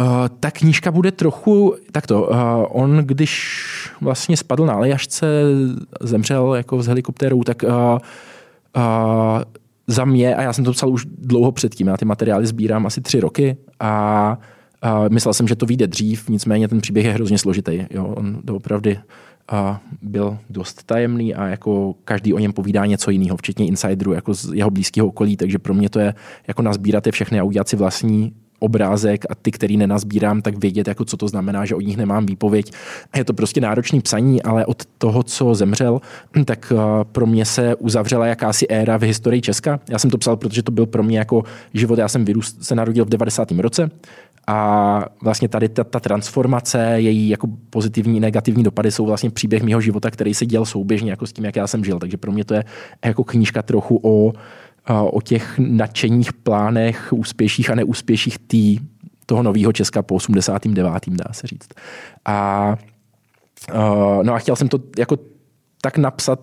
Uh, 0.00 0.06
ta 0.40 0.50
knížka 0.50 0.90
bude 0.90 1.12
trochu 1.12 1.74
takto. 1.92 2.22
Uh, 2.22 2.36
on, 2.68 2.96
když 2.96 3.62
vlastně 4.00 4.36
spadl 4.36 4.66
na 4.66 4.74
Aljašce, 4.74 5.26
zemřel 6.00 6.54
jako 6.54 6.82
z 6.82 6.86
helikoptérou, 6.86 7.42
tak 7.42 7.62
uh, 7.62 7.70
uh, 7.70 8.00
za 9.86 10.04
mě, 10.04 10.36
a 10.36 10.42
já 10.42 10.52
jsem 10.52 10.64
to 10.64 10.72
psal 10.72 10.90
už 10.90 11.06
dlouho 11.18 11.52
předtím, 11.52 11.86
já 11.86 11.96
ty 11.96 12.04
materiály 12.04 12.46
sbírám 12.46 12.86
asi 12.86 13.00
tři 13.00 13.20
roky 13.20 13.56
a 13.80 14.38
myslel 15.08 15.34
jsem, 15.34 15.48
že 15.48 15.56
to 15.56 15.66
vyjde 15.66 15.86
dřív, 15.86 16.28
nicméně 16.28 16.68
ten 16.68 16.80
příběh 16.80 17.06
je 17.06 17.12
hrozně 17.12 17.38
složitý. 17.38 17.86
Jo? 17.90 18.04
On 18.04 18.38
doopravdy 18.44 18.98
byl 20.02 20.38
dost 20.50 20.82
tajemný 20.82 21.34
a 21.34 21.46
jako 21.46 21.94
každý 22.04 22.34
o 22.34 22.38
něm 22.38 22.52
povídá 22.52 22.86
něco 22.86 23.10
jiného, 23.10 23.36
včetně 23.36 23.66
insiderů, 23.66 24.12
jako 24.12 24.34
z 24.34 24.52
jeho 24.54 24.70
blízkého 24.70 25.06
okolí, 25.06 25.36
takže 25.36 25.58
pro 25.58 25.74
mě 25.74 25.90
to 25.90 25.98
je 25.98 26.14
jako 26.48 26.62
nazbírat 26.62 27.06
je 27.06 27.12
všechny 27.12 27.40
a 27.40 27.44
udělat 27.44 27.68
si 27.68 27.76
vlastní 27.76 28.34
obrázek 28.58 29.24
a 29.30 29.34
ty, 29.34 29.50
který 29.50 29.76
nenazbírám, 29.76 30.42
tak 30.42 30.58
vědět, 30.58 30.88
jako 30.88 31.04
co 31.04 31.16
to 31.16 31.28
znamená, 31.28 31.64
že 31.64 31.74
od 31.74 31.80
nich 31.80 31.96
nemám 31.96 32.26
výpověď. 32.26 32.72
Je 33.16 33.24
to 33.24 33.32
prostě 33.32 33.60
náročný 33.60 34.00
psaní, 34.00 34.42
ale 34.42 34.66
od 34.66 34.82
toho, 34.98 35.22
co 35.22 35.54
zemřel, 35.54 36.00
tak 36.44 36.72
pro 37.12 37.26
mě 37.26 37.44
se 37.44 37.74
uzavřela 37.74 38.26
jakási 38.26 38.68
éra 38.68 38.96
v 38.96 39.02
historii 39.02 39.40
Česka. 39.42 39.80
Já 39.90 39.98
jsem 39.98 40.10
to 40.10 40.18
psal, 40.18 40.36
protože 40.36 40.62
to 40.62 40.72
byl 40.72 40.86
pro 40.86 41.02
mě 41.02 41.18
jako 41.18 41.42
život. 41.74 41.98
Já 41.98 42.08
jsem 42.08 42.24
vyrůst, 42.24 42.64
se 42.64 42.74
narodil 42.74 43.04
v 43.04 43.08
90. 43.08 43.50
roce 43.50 43.90
a 44.46 45.04
vlastně 45.22 45.48
tady 45.48 45.68
ta, 45.68 45.84
ta 45.84 46.00
transformace, 46.00 46.94
její 46.96 47.28
jako 47.28 47.48
pozitivní, 47.70 48.20
negativní 48.20 48.64
dopady 48.64 48.90
jsou 48.90 49.06
vlastně 49.06 49.30
příběh 49.30 49.62
mého 49.62 49.80
života, 49.80 50.10
který 50.10 50.34
se 50.34 50.46
děl 50.46 50.64
souběžně 50.64 51.10
jako 51.10 51.26
s 51.26 51.32
tím, 51.32 51.44
jak 51.44 51.56
já 51.56 51.66
jsem 51.66 51.84
žil. 51.84 51.98
Takže 51.98 52.16
pro 52.16 52.32
mě 52.32 52.44
to 52.44 52.54
je 52.54 52.64
jako 53.04 53.24
knížka 53.24 53.62
trochu 53.62 54.00
o, 54.02 54.32
o 54.88 55.20
těch 55.20 55.58
nadšeních 55.58 56.32
plánech, 56.32 57.12
úspěších 57.12 57.70
a 57.70 57.74
neúspěších 57.74 58.38
tý, 58.38 58.78
toho 59.26 59.42
nového 59.42 59.72
Česka 59.72 60.02
po 60.02 60.14
89. 60.14 61.02
dá 61.08 61.32
se 61.32 61.46
říct. 61.46 61.68
A, 62.24 62.76
no 64.22 64.34
a 64.34 64.38
chtěl 64.38 64.56
jsem 64.56 64.68
to 64.68 64.78
jako 64.98 65.16
tak 65.80 65.98
napsat 65.98 66.40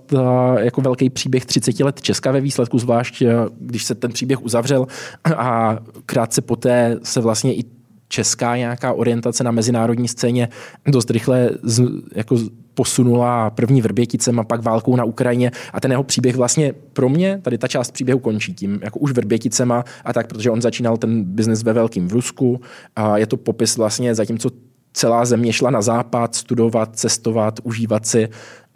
jako 0.59 0.81
velký 0.81 1.09
příběh 1.09 1.45
30 1.45 1.79
let 1.79 2.01
Česka 2.01 2.31
ve 2.31 2.41
výsledku, 2.41 2.79
zvlášť 2.79 3.23
když 3.59 3.83
se 3.83 3.95
ten 3.95 4.11
příběh 4.11 4.41
uzavřel 4.41 4.87
a 5.35 5.77
krátce 6.05 6.41
poté 6.41 6.99
se 7.03 7.21
vlastně 7.21 7.55
i 7.55 7.63
česká 8.07 8.57
nějaká 8.57 8.93
orientace 8.93 9.43
na 9.43 9.51
mezinárodní 9.51 10.07
scéně 10.07 10.49
dost 10.87 11.09
rychle 11.09 11.49
z, 11.63 11.83
jako 12.15 12.37
posunula 12.73 13.49
první 13.49 13.81
Vrběticem 13.81 14.39
a 14.39 14.43
pak 14.43 14.63
válkou 14.63 14.95
na 14.95 15.03
Ukrajině 15.03 15.51
a 15.73 15.79
ten 15.79 15.91
jeho 15.91 16.03
příběh 16.03 16.35
vlastně 16.35 16.73
pro 16.93 17.09
mě, 17.09 17.39
tady 17.41 17.57
ta 17.57 17.67
část 17.67 17.91
příběhu 17.91 18.19
končí 18.19 18.53
tím, 18.53 18.79
jako 18.83 18.99
už 18.99 19.11
Vrběticema 19.11 19.83
a 20.05 20.13
tak, 20.13 20.27
protože 20.27 20.51
on 20.51 20.61
začínal 20.61 20.97
ten 20.97 21.23
biznes 21.23 21.63
ve 21.63 21.73
velkým 21.73 22.07
v 22.07 22.13
Rusku 22.13 22.61
a 22.95 23.17
je 23.17 23.27
to 23.27 23.37
popis 23.37 23.77
vlastně 23.77 24.15
zatímco 24.15 24.49
celá 24.93 25.25
země 25.25 25.53
šla 25.53 25.69
na 25.69 25.81
západ, 25.81 26.35
studovat, 26.35 26.95
cestovat, 26.95 27.59
užívat 27.63 28.05
si, 28.05 28.29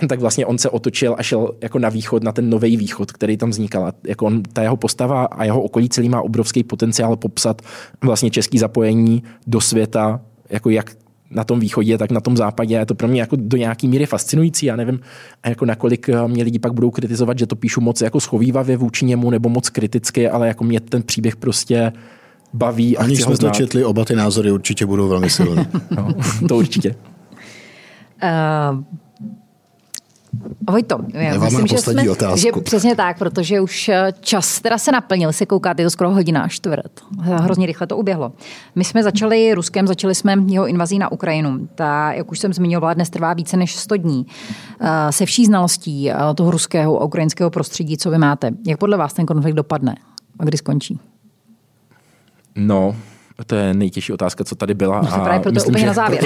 tak 0.10 0.20
vlastně 0.20 0.46
on 0.46 0.58
se 0.58 0.70
otočil 0.70 1.16
a 1.18 1.24
šel 1.24 1.52
jako 1.62 1.80
na 1.80 1.90
východ, 1.90 2.24
na 2.24 2.32
ten 2.32 2.50
nový 2.50 2.78
východ, 2.78 3.12
který 3.12 3.38
tam 3.38 3.50
vznikal. 3.50 3.92
Jako 4.08 4.26
on, 4.26 4.44
ta 4.44 4.62
jeho 4.62 4.78
postava 4.78 5.26
a 5.26 5.44
jeho 5.44 5.62
okolí 5.62 5.90
celý 5.90 6.10
má 6.10 6.22
obrovský 6.22 6.64
potenciál 6.64 7.16
popsat 7.16 7.62
vlastně 8.04 8.32
český 8.32 8.58
zapojení 8.58 9.24
do 9.48 9.62
světa, 9.62 10.22
jako 10.50 10.70
jak 10.70 10.96
na 11.32 11.44
tom 11.44 11.60
východě, 11.60 11.98
tak 11.98 12.12
na 12.12 12.22
tom 12.22 12.38
západě. 12.38 12.76
Je 12.76 12.86
to 12.86 12.96
pro 12.96 13.08
mě 13.08 13.22
jako 13.22 13.36
do 13.40 13.58
nějaký 13.58 13.88
míry 13.88 14.06
fascinující. 14.06 14.66
Já 14.66 14.76
nevím, 14.76 15.00
jako 15.46 15.66
nakolik 15.66 16.10
eh, 16.10 16.28
mě 16.28 16.44
lidi 16.44 16.60
pak 16.60 16.74
budou 16.74 16.92
kritizovat, 16.92 17.40
že 17.40 17.48
to 17.48 17.56
píšu 17.56 17.82
moc 17.82 18.02
jako 18.02 18.20
schovývavě 18.20 18.78
vůči 18.78 19.06
němu 19.06 19.30
nebo 19.30 19.50
moc 19.50 19.70
kriticky, 19.70 20.30
ale 20.30 20.48
jako 20.48 20.64
mě 20.64 20.80
ten 20.80 21.04
příběh 21.04 21.36
prostě 21.36 21.92
baví. 22.54 22.98
A 22.98 23.04
Aniž 23.04 23.22
jsme 23.22 23.38
to 23.38 23.50
četli, 23.50 23.86
oba 23.86 24.06
ty 24.06 24.16
názory 24.16 24.52
určitě 24.52 24.86
budou 24.86 25.08
velmi 25.08 25.30
silné. 25.30 25.70
no, 25.98 26.14
to 26.48 26.58
určitě. 26.58 26.96
Uh, 28.24 28.84
Vojto, 30.70 31.00
já 31.14 31.40
myslím, 31.40 31.68
že, 31.68 31.78
jsme, 31.78 32.10
otázku. 32.10 32.40
že 32.40 32.52
přesně 32.64 32.96
tak, 32.96 33.18
protože 33.18 33.62
už 33.62 33.90
eh, 33.90 34.14
čas 34.20 34.62
teda 34.62 34.78
se 34.78 34.92
naplnil, 34.92 35.34
se 35.34 35.46
koukáte, 35.46 35.82
je 35.82 35.86
to 35.86 35.90
skoro 35.90 36.10
hodina 36.12 36.42
a 36.42 36.48
čtvrt. 36.48 36.92
Hrozně 37.20 37.68
rychle 37.68 37.88
to 37.88 37.98
uběhlo. 37.98 38.34
My 38.76 38.84
jsme 38.84 39.04
začali 39.04 39.54
Ruskem, 39.54 39.88
začali 39.88 40.16
jsme 40.16 40.36
jeho 40.48 40.68
invazí 40.68 41.00
na 41.00 41.12
Ukrajinu. 41.12 41.68
Ta, 41.76 42.12
jak 42.12 42.32
už 42.32 42.40
jsem 42.40 42.54
zmiňovala, 42.54 42.94
dnes 42.94 43.10
trvá 43.10 43.34
více 43.34 43.58
než 43.58 43.76
100 43.76 43.98
dní. 43.98 44.26
Eh, 44.80 45.12
se 45.12 45.26
vší 45.26 45.46
znalostí 45.46 46.12
toho 46.36 46.52
ruského 46.52 47.02
a 47.02 47.06
ukrajinského 47.06 47.50
prostředí, 47.50 47.98
co 47.98 48.10
vy 48.10 48.18
máte. 48.18 48.52
Jak 48.68 48.80
podle 48.80 48.98
vás 48.98 49.14
ten 49.14 49.26
konflikt 49.26 49.56
dopadne 49.56 49.96
a 50.40 50.46
kdy 50.46 50.58
skončí? 50.58 51.00
No, 52.56 52.96
to 53.46 53.56
je 53.56 53.74
nejtěžší 53.74 54.14
otázka, 54.14 54.44
co 54.44 54.56
tady 54.56 54.74
byla. 54.74 55.02
No, 55.02 55.14
a 55.14 55.20
právě 55.20 55.40
proto 55.40 55.54
myslím, 55.54 55.72
úplně 55.72 55.82
že, 55.82 55.88
na 55.88 55.94
závěr. 55.94 56.24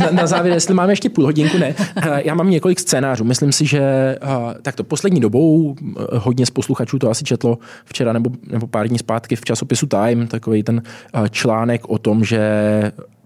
na, 0.00 0.10
na 0.10 0.26
závěr, 0.26 0.54
jestli 0.54 0.74
máme 0.74 0.92
ještě 0.92 1.08
půl 1.08 1.24
hodinku, 1.24 1.58
ne. 1.58 1.74
Já 2.16 2.34
mám 2.34 2.50
několik 2.50 2.80
scénářů. 2.80 3.24
Myslím 3.24 3.52
si, 3.52 3.66
že 3.66 4.16
takto 4.62 4.84
poslední 4.84 5.20
dobou 5.20 5.76
hodně 6.12 6.46
z 6.46 6.50
posluchačů 6.50 6.98
to 6.98 7.10
asi 7.10 7.24
četlo 7.24 7.58
včera 7.84 8.12
nebo, 8.12 8.30
nebo 8.46 8.66
pár 8.66 8.88
dní 8.88 8.98
zpátky 8.98 9.36
v 9.36 9.44
časopisu 9.44 9.86
Time, 9.86 10.26
takový 10.26 10.62
ten 10.62 10.82
článek 11.30 11.88
o 11.88 11.98
tom, 11.98 12.24
že 12.24 12.40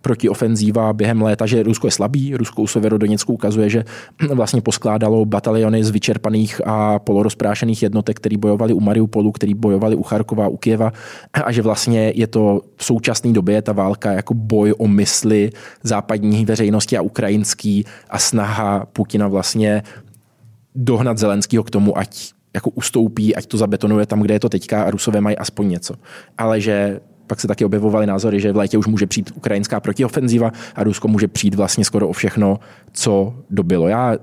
protiofenzíva 0.00 0.92
během 0.92 1.22
léta, 1.22 1.46
že 1.46 1.62
Rusko 1.62 1.86
je 1.86 1.90
slabý. 1.90 2.36
Rusko 2.36 2.62
u 2.62 2.66
Severodoněcku 2.66 3.32
ukazuje, 3.32 3.70
že 3.70 3.84
vlastně 4.34 4.60
poskládalo 4.60 5.24
bataliony 5.24 5.84
z 5.84 5.90
vyčerpaných 5.90 6.60
a 6.66 6.98
polorozprášených 6.98 7.82
jednotek, 7.82 8.16
který 8.16 8.36
bojovali 8.36 8.72
u 8.72 8.80
Mariupolu, 8.80 9.32
který 9.32 9.54
bojovali 9.54 9.96
u 9.96 10.02
Charkova, 10.02 10.48
u 10.48 10.56
Kieva 10.56 10.92
a 11.44 11.52
že 11.52 11.62
vlastně 11.62 12.12
je 12.16 12.26
to 12.26 12.60
v 12.76 12.84
současné 12.84 13.32
době 13.32 13.62
ta 13.62 13.72
válka 13.72 14.12
jako 14.12 14.34
boj 14.34 14.74
o 14.78 14.88
mysli 14.88 15.50
západní 15.82 16.44
veřejnosti 16.44 16.96
a 16.96 17.02
ukrajinský 17.02 17.84
a 18.10 18.18
snaha 18.18 18.86
Putina 18.92 19.28
vlastně 19.28 19.82
dohnat 20.74 21.18
Zelenského 21.18 21.64
k 21.64 21.70
tomu, 21.70 21.98
ať 21.98 22.32
jako 22.54 22.70
ustoupí, 22.70 23.36
ať 23.36 23.46
to 23.46 23.56
zabetonuje 23.56 24.06
tam, 24.06 24.20
kde 24.20 24.34
je 24.34 24.40
to 24.40 24.48
teďka 24.48 24.82
a 24.82 24.90
Rusové 24.90 25.20
mají 25.20 25.36
aspoň 25.36 25.68
něco. 25.68 25.94
Ale 26.38 26.60
že 26.60 27.00
pak 27.30 27.40
se 27.40 27.48
taky 27.48 27.64
objevovaly 27.64 28.06
názory, 28.06 28.40
že 28.40 28.52
v 28.52 28.56
létě 28.56 28.78
už 28.78 28.86
může 28.86 29.06
přijít 29.06 29.30
ukrajinská 29.34 29.80
protiofenziva 29.80 30.52
a 30.74 30.84
Rusko 30.84 31.08
může 31.08 31.28
přijít 31.28 31.54
vlastně 31.54 31.84
skoro 31.84 32.08
o 32.08 32.12
všechno, 32.12 32.58
co 32.92 33.34
dobilo. 33.50 33.88
Já 33.88 34.16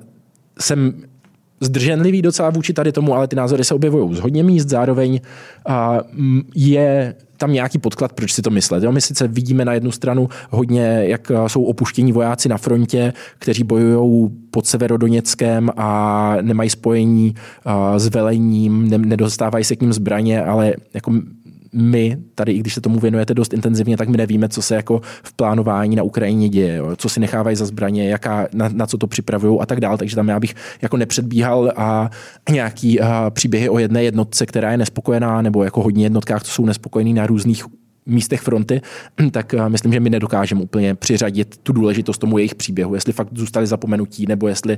jsem 0.60 0.94
zdrženlivý 1.62 2.22
docela 2.22 2.50
vůči 2.50 2.74
tady 2.74 2.92
tomu, 2.92 3.16
ale 3.16 3.28
ty 3.28 3.36
názory 3.36 3.64
se 3.64 3.74
objevují 3.74 4.16
z 4.16 4.20
hodně 4.20 4.44
míst. 4.44 4.70
Zároveň 4.70 5.20
je 6.56 7.16
tam 7.38 7.54
nějaký 7.54 7.78
podklad, 7.78 8.14
proč 8.14 8.34
si 8.34 8.42
to 8.42 8.50
myslet. 8.50 8.84
Jo? 8.84 8.92
My 8.92 9.02
sice 9.02 9.28
vidíme 9.28 9.66
na 9.66 9.74
jednu 9.74 9.92
stranu 9.92 10.30
hodně, 10.50 11.04
jak 11.08 11.32
jsou 11.48 11.64
opuštění 11.64 12.12
vojáci 12.12 12.50
na 12.50 12.58
frontě, 12.58 13.14
kteří 13.40 13.64
bojují 13.64 14.30
pod 14.52 14.66
Severodoněckem 14.66 15.72
a 15.78 16.38
nemají 16.42 16.70
spojení 16.70 17.36
s 17.98 18.08
velením, 18.08 18.90
nedostávají 18.90 19.64
se 19.64 19.76
k 19.76 19.82
ním 19.82 19.94
zbraně, 19.94 20.44
ale 20.44 20.74
jako 20.94 21.12
my 21.74 22.18
tady, 22.36 22.52
i 22.52 22.60
když 22.60 22.74
se 22.74 22.82
tomu 22.82 23.00
věnujete 23.00 23.34
dost 23.34 23.54
intenzivně, 23.54 23.98
tak 23.98 24.10
my 24.10 24.18
nevíme, 24.18 24.50
co 24.50 24.62
se 24.62 24.76
jako 24.76 25.02
v 25.24 25.34
plánování 25.34 25.96
na 25.96 26.04
Ukrajině 26.04 26.50
děje, 26.50 26.76
jo? 26.76 26.96
co 26.96 27.10
si 27.10 27.20
nechávají 27.20 27.56
za 27.56 27.66
zbraně, 27.66 28.10
jaká, 28.10 28.48
na, 28.54 28.70
na 28.70 28.86
co 28.88 28.98
to 28.98 29.08
připravují 29.08 29.60
a 29.60 29.66
tak 29.66 29.80
dále. 29.80 29.98
Takže 29.98 30.16
tam 30.16 30.28
já 30.28 30.40
bych 30.40 30.56
jako 30.82 30.98
nepředbíhal 30.98 31.74
a 31.76 32.10
nějaký 32.50 33.02
a 33.02 33.30
příběhy 33.30 33.70
o 33.70 33.80
jedné 33.80 34.04
jednotce, 34.04 34.46
která 34.46 34.72
je 34.72 34.78
nespokojená, 34.78 35.42
nebo 35.42 35.64
jako 35.64 35.82
hodně 35.84 36.06
jednotkách, 36.06 36.44
co 36.44 36.52
jsou 36.52 36.66
nespokojený 36.66 37.14
na 37.14 37.28
různých 37.28 37.66
místech 38.08 38.42
fronty, 38.42 38.82
tak 39.32 39.56
myslím, 39.68 39.94
že 39.94 40.00
my 40.00 40.10
nedokážeme 40.10 40.62
úplně 40.62 40.96
přiřadit 40.96 41.58
tu 41.58 41.74
důležitost 41.74 42.18
tomu 42.18 42.38
jejich 42.38 42.56
příběhu, 42.56 42.96
jestli 42.96 43.14
fakt 43.14 43.30
zůstali 43.32 43.68
zapomenutí, 43.68 44.26
nebo 44.26 44.48
jestli 44.48 44.78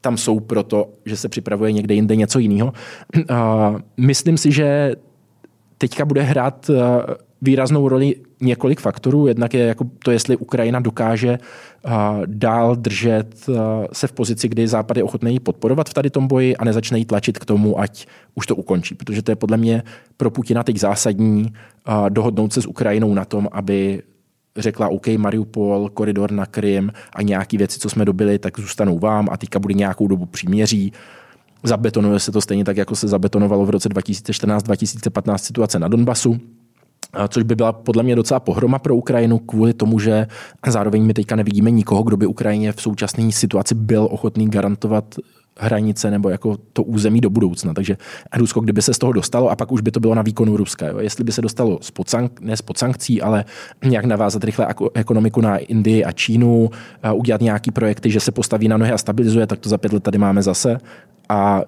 tam 0.00 0.16
jsou 0.16 0.40
proto, 0.40 0.88
že 1.06 1.16
se 1.16 1.28
připravuje 1.28 1.72
někde 1.72 1.94
jinde 1.94 2.16
něco 2.16 2.38
jiného. 2.38 2.72
Myslím 3.96 4.38
si, 4.38 4.52
že 4.52 4.92
teďka 5.78 6.04
bude 6.04 6.22
hrát 6.22 6.70
eh, 6.70 7.14
výraznou 7.42 7.88
roli 7.88 8.14
několik 8.40 8.80
faktorů. 8.80 9.26
Jednak 9.26 9.54
je 9.54 9.66
jako 9.66 9.86
to, 10.04 10.10
jestli 10.10 10.36
Ukrajina 10.36 10.80
dokáže 10.80 11.38
eh, 11.38 11.90
dál 12.26 12.76
držet 12.76 13.36
eh, 13.48 13.54
se 13.92 14.06
v 14.06 14.12
pozici, 14.12 14.48
kdy 14.48 14.68
Západ 14.68 14.96
je 14.96 15.04
ochotný 15.04 15.32
ji 15.32 15.40
podporovat 15.40 15.88
v 15.88 15.94
tady 15.94 16.10
tom 16.10 16.28
boji 16.28 16.56
a 16.56 16.64
nezačne 16.64 16.98
jí 16.98 17.04
tlačit 17.04 17.38
k 17.38 17.44
tomu, 17.44 17.80
ať 17.80 18.06
už 18.34 18.46
to 18.46 18.56
ukončí. 18.56 18.94
Protože 18.94 19.22
to 19.22 19.30
je 19.30 19.36
podle 19.36 19.56
mě 19.56 19.82
pro 20.16 20.30
Putina 20.30 20.62
teď 20.62 20.76
zásadní 20.76 21.52
dohodnout 22.08 22.52
se 22.52 22.62
s 22.62 22.66
Ukrajinou 22.66 23.14
na 23.14 23.24
tom, 23.24 23.48
aby 23.52 24.02
řekla 24.56 24.88
OK, 24.88 25.06
Mariupol, 25.06 25.88
koridor 25.88 26.32
na 26.32 26.46
Krym 26.46 26.92
a 27.12 27.22
nějaké 27.22 27.58
věci, 27.58 27.78
co 27.78 27.90
jsme 27.90 28.04
dobili, 28.04 28.38
tak 28.38 28.60
zůstanou 28.60 28.98
vám 28.98 29.28
a 29.30 29.36
teďka 29.36 29.58
bude 29.58 29.74
nějakou 29.74 30.08
dobu 30.08 30.26
příměří 30.26 30.92
Zabetonuje 31.62 32.20
se 32.20 32.32
to 32.32 32.40
stejně 32.40 32.64
tak, 32.64 32.76
jako 32.76 32.96
se 32.96 33.08
zabetonovalo 33.08 33.66
v 33.66 33.70
roce 33.70 33.88
2014-2015 33.88 35.36
situace 35.36 35.78
na 35.78 35.88
Donbasu 35.88 36.40
což 37.28 37.42
by 37.42 37.54
byla 37.54 37.72
podle 37.72 38.02
mě 38.02 38.16
docela 38.16 38.40
pohroma 38.40 38.78
pro 38.78 38.96
Ukrajinu 38.96 39.38
kvůli 39.38 39.72
tomu, 39.72 39.98
že 39.98 40.26
zároveň 40.66 41.04
my 41.04 41.14
teďka 41.14 41.36
nevidíme 41.36 41.70
nikoho, 41.70 42.02
kdo 42.02 42.16
by 42.16 42.26
Ukrajině 42.26 42.72
v 42.72 42.82
současné 42.82 43.32
situaci 43.32 43.74
byl 43.74 44.08
ochotný 44.10 44.50
garantovat 44.50 45.14
hranice 45.58 46.10
nebo 46.10 46.28
jako 46.28 46.56
to 46.72 46.82
území 46.82 47.20
do 47.20 47.30
budoucna. 47.30 47.74
Takže 47.74 47.96
Rusko, 48.36 48.60
kdyby 48.60 48.82
se 48.82 48.94
z 48.94 48.98
toho 48.98 49.12
dostalo, 49.12 49.50
a 49.50 49.56
pak 49.56 49.72
už 49.72 49.80
by 49.80 49.90
to 49.90 50.00
bylo 50.00 50.14
na 50.14 50.22
výkonu 50.22 50.56
Ruska. 50.56 50.86
Jo? 50.86 50.98
Jestli 50.98 51.24
by 51.24 51.32
se 51.32 51.42
dostalo 51.42 51.78
spod 51.82 52.06
sank- 52.06 52.40
ne 52.40 52.56
spod 52.56 52.78
sankcí, 52.78 53.22
ale 53.22 53.44
nějak 53.84 54.04
navázat 54.04 54.44
rychle 54.44 54.66
ekonomiku 54.94 55.40
na 55.40 55.56
Indii 55.58 56.04
a 56.04 56.12
Čínu, 56.12 56.70
a 57.02 57.12
udělat 57.12 57.40
nějaký 57.40 57.70
projekty, 57.70 58.10
že 58.10 58.20
se 58.20 58.32
postaví 58.32 58.68
na 58.68 58.76
nohy 58.76 58.92
a 58.92 58.98
stabilizuje, 58.98 59.46
tak 59.46 59.58
to 59.58 59.68
za 59.68 59.78
pět 59.78 59.92
let 59.92 60.02
tady 60.02 60.18
máme 60.18 60.42
zase. 60.42 60.78
A 61.28 61.62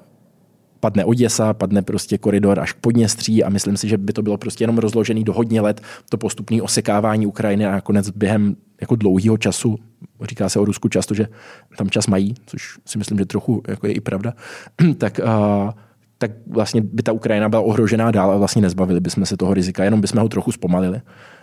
padne 0.81 1.05
Oděsa, 1.05 1.55
padne 1.55 1.83
prostě 1.83 2.19
koridor 2.19 2.61
až 2.61 2.73
k 2.73 2.81
Podněstří 2.81 3.45
a 3.45 3.49
myslím 3.49 3.77
si, 3.77 3.89
že 3.89 3.99
by 3.99 4.13
to 4.13 4.23
bylo 4.23 4.37
prostě 4.37 4.65
jenom 4.65 4.79
rozložený 4.79 5.25
do 5.25 5.33
hodně 5.33 5.61
let 5.61 5.81
to 6.11 6.17
postupné 6.17 6.63
osekávání 6.63 7.27
Ukrajiny 7.27 7.67
a 7.67 7.71
nakonec 7.71 8.11
během 8.11 8.57
jako 8.81 8.97
dlouhého 8.97 9.39
času, 9.39 9.79
říká 10.23 10.49
se 10.49 10.61
o 10.61 10.65
Rusku 10.65 10.89
často, 10.89 11.15
že 11.15 11.29
tam 11.77 11.91
čas 11.91 12.07
mají, 12.07 12.35
což 12.47 12.79
si 12.87 12.99
myslím, 12.99 13.19
že 13.19 13.25
trochu 13.25 13.63
jako 13.69 13.87
je 13.87 13.93
i 13.93 14.01
pravda, 14.01 14.35
tak 14.99 15.21
uh, 15.25 15.71
tak 16.19 16.31
vlastně 16.47 16.81
by 16.81 17.03
ta 17.03 17.13
Ukrajina 17.13 17.49
byla 17.49 17.63
ohrožená 17.63 18.11
dál 18.11 18.31
a 18.31 18.37
vlastně 18.37 18.63
nezbavili 18.63 19.01
bychom 19.01 19.27
se 19.27 19.37
toho 19.37 19.55
rizika, 19.55 19.85
jenom 19.85 20.01
bychom 20.01 20.21
ho 20.21 20.29
trochu 20.29 20.53
zpomalili. 20.53 21.01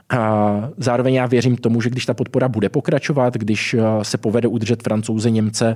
A 0.10 0.70
zároveň 0.78 1.14
já 1.14 1.26
věřím 1.26 1.58
tomu, 1.58 1.82
že 1.82 1.90
když 1.90 2.06
ta 2.06 2.14
podpora 2.14 2.48
bude 2.48 2.70
pokračovat, 2.70 3.34
když 3.34 3.74
eh, 3.74 3.82
se 4.02 4.18
povede 4.18 4.48
udržet 4.48 4.84
francouze, 4.84 5.30
Němce, 5.30 5.76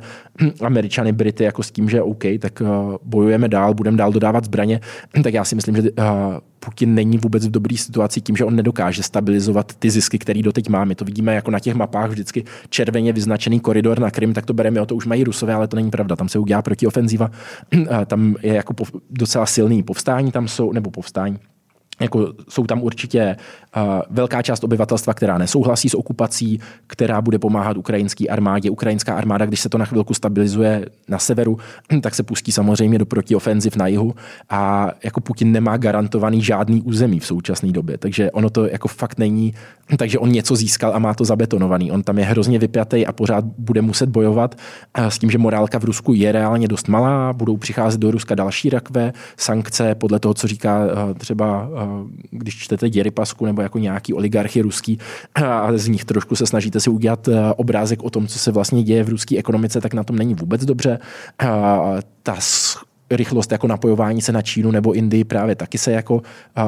Američany, 0.62 1.12
Brity 1.12 1.44
jako 1.44 1.64
s 1.64 1.72
tím, 1.72 1.90
že 1.90 2.02
OK, 2.02 2.24
tak 2.40 2.62
eh, 2.62 2.66
bojujeme 3.04 3.48
dál, 3.48 3.74
budeme 3.74 3.98
dál 3.98 4.12
dodávat 4.12 4.46
zbraně, 4.46 4.80
tak 5.24 5.34
já 5.34 5.46
si 5.46 5.56
myslím, 5.56 5.76
že 5.76 5.84
eh, 6.00 6.04
Putin 6.60 6.96
není 6.96 7.18
vůbec 7.18 7.48
v 7.48 7.52
dobré 7.52 7.78
situaci 7.78 8.22
tím, 8.22 8.36
že 8.36 8.46
on 8.46 8.56
nedokáže 8.56 9.04
stabilizovat 9.04 9.76
ty 9.76 9.90
zisky, 9.90 10.20
které 10.20 10.42
doteď 10.42 10.70
máme. 10.70 10.96
To 10.96 11.06
vidíme 11.06 11.36
jako 11.36 11.52
na 11.52 11.60
těch 11.60 11.76
mapách 11.76 12.10
vždycky 12.10 12.44
červeně 12.70 13.14
vyznačený 13.14 13.60
koridor 13.60 14.00
na 14.00 14.12
Krym, 14.12 14.34
tak 14.34 14.46
to 14.46 14.54
bereme, 14.54 14.82
o 14.82 14.86
to 14.86 14.96
už 14.96 15.06
mají 15.06 15.24
Rusové, 15.24 15.54
ale 15.54 15.68
to 15.68 15.76
není 15.76 15.92
pravda. 15.92 16.16
Tam 16.16 16.30
se 16.30 16.40
udělá 16.40 16.62
protiofenziva, 16.62 17.32
tam 18.06 18.36
je 18.44 18.54
jako 18.54 18.74
docela 19.10 19.46
silný 19.46 19.84
povstání, 19.84 20.32
tam 20.32 20.48
jsou, 20.48 20.72
nebo 20.72 20.92
povstání, 20.92 21.40
jako 22.00 22.34
jsou 22.50 22.66
tam 22.66 22.84
určitě 22.84 23.36
uh, 23.78 23.84
velká 24.10 24.42
část 24.42 24.64
obyvatelstva, 24.64 25.14
která 25.14 25.38
nesouhlasí 25.38 25.90
s 25.90 25.98
okupací, 25.98 26.60
která 26.88 27.22
bude 27.22 27.40
pomáhat 27.40 27.78
ukrajinské 27.78 28.28
armádě. 28.28 28.70
Ukrajinská 28.70 29.16
armáda, 29.16 29.46
když 29.46 29.60
se 29.60 29.70
to 29.70 29.78
na 29.78 29.86
chvilku 29.86 30.14
stabilizuje 30.14 30.86
na 31.08 31.20
severu, 31.20 31.58
tak 32.02 32.16
se 32.16 32.24
pustí 32.24 32.52
samozřejmě 32.52 33.00
do 33.00 33.06
protiofenziv 33.06 33.76
na 33.76 33.88
jihu 33.88 34.16
a 34.50 34.92
jako 35.04 35.22
Putin 35.22 35.52
nemá 35.52 35.78
garantovaný 35.78 36.42
žádný 36.42 36.82
území 36.82 37.20
v 37.20 37.26
současné 37.26 37.72
době, 37.72 37.98
takže 37.98 38.32
ono 38.32 38.50
to 38.50 38.66
jako 38.66 38.88
fakt 38.88 39.18
není, 39.18 39.54
takže 39.98 40.20
on 40.20 40.32
něco 40.32 40.56
získal 40.56 40.96
a 40.96 41.00
má 41.00 41.14
to 41.14 41.26
zabetonovaný. 41.26 41.92
On 41.92 42.04
tam 42.04 42.18
je 42.18 42.26
hrozně 42.26 42.60
vypjatý 42.60 43.06
a 43.06 43.12
pořád 43.12 43.46
bude 43.46 43.82
muset 43.82 44.10
bojovat 44.10 44.56
s 44.98 45.20
tím, 45.20 45.32
že 45.32 45.38
morálka 45.38 45.80
v 45.80 45.84
Rusku 45.84 46.14
je 46.14 46.32
reálně 46.32 46.68
dost 46.68 46.88
malá, 46.88 47.34
budou 47.34 47.58
přicházet 47.58 47.98
do 47.98 48.12
Ruska 48.12 48.36
další 48.36 48.70
rakve, 48.70 49.14
sankce 49.38 49.96
podle 49.96 50.20
toho, 50.20 50.34
co 50.34 50.48
říká 50.48 50.80
třeba 51.18 51.70
když 52.32 52.58
čtete 52.58 52.90
děry 52.90 53.12
pasku 53.12 53.46
nebo 53.46 53.62
jako 53.62 53.80
nějaký 53.80 54.14
oligarchy 54.14 54.62
ruský 54.62 55.00
a 55.36 55.78
z 55.78 55.88
nich 55.88 56.06
trošku 56.06 56.36
se 56.36 56.46
snažíte 56.46 56.80
si 56.80 56.90
udělat 56.90 57.28
eh, 57.28 57.54
obrázek 57.56 58.04
o 58.04 58.10
tom, 58.10 58.28
co 58.28 58.40
se 58.40 58.52
vlastně 58.52 58.84
děje 58.84 59.04
v 59.04 59.10
ruské 59.10 59.38
ekonomice, 59.38 59.82
tak 59.82 59.94
na 59.94 60.04
tom 60.04 60.16
není 60.16 60.36
vůbec 60.36 60.66
dobře. 60.66 61.00
Ta 62.24 62.36
rychlost 63.12 63.52
jako 63.52 63.68
napojování 63.68 64.22
se 64.22 64.32
na 64.32 64.42
Čínu 64.42 64.72
nebo 64.72 64.94
Indii 64.94 65.24
právě 65.24 65.56
taky 65.56 65.78
se 65.78 65.92
jako 65.92 66.22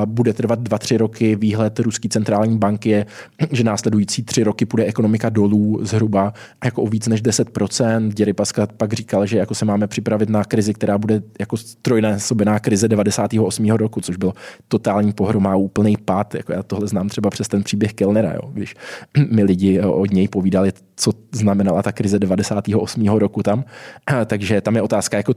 bude 0.05 0.33
trvat 0.33 0.59
dva, 0.59 0.77
tři 0.77 0.97
roky. 0.97 1.35
Výhled 1.35 1.79
Ruské 1.79 2.09
centrální 2.09 2.57
banky 2.57 2.89
je, 2.89 3.05
že 3.51 3.63
následující 3.63 4.23
tři 4.23 4.43
roky 4.43 4.65
půjde 4.65 4.85
ekonomika 4.85 5.29
dolů 5.29 5.79
zhruba 5.81 6.33
jako 6.63 6.83
o 6.83 6.87
víc 6.87 7.07
než 7.07 7.23
10%. 7.23 8.11
Děry 8.11 8.33
Paska 8.33 8.67
pak 8.77 8.93
říkal, 8.93 9.25
že 9.25 9.37
jako 9.37 9.55
se 9.55 9.65
máme 9.65 9.87
připravit 9.87 10.29
na 10.29 10.43
krizi, 10.43 10.73
která 10.73 10.97
bude 10.97 11.21
jako 11.39 11.57
trojnásobená 11.81 12.59
krize 12.59 12.87
98. 12.87 13.69
roku, 13.69 14.01
což 14.01 14.17
bylo 14.17 14.33
totální 14.67 15.13
pohromá, 15.13 15.55
úplný 15.55 15.97
pád. 16.05 16.35
Jako 16.35 16.53
já 16.53 16.63
tohle 16.63 16.87
znám 16.87 17.09
třeba 17.09 17.29
přes 17.29 17.47
ten 17.47 17.63
příběh 17.63 17.93
Kellnera, 17.93 18.33
jo, 18.33 18.51
když 18.53 18.75
mi 19.31 19.43
lidi 19.43 19.81
od 19.81 20.11
něj 20.11 20.27
povídali, 20.27 20.71
co 20.95 21.11
znamenala 21.31 21.83
ta 21.83 21.91
krize 21.91 22.19
98. 22.19 23.07
roku 23.07 23.43
tam. 23.43 23.63
Takže 24.25 24.61
tam 24.61 24.75
je 24.75 24.81
otázka, 24.81 25.17
jako 25.17 25.33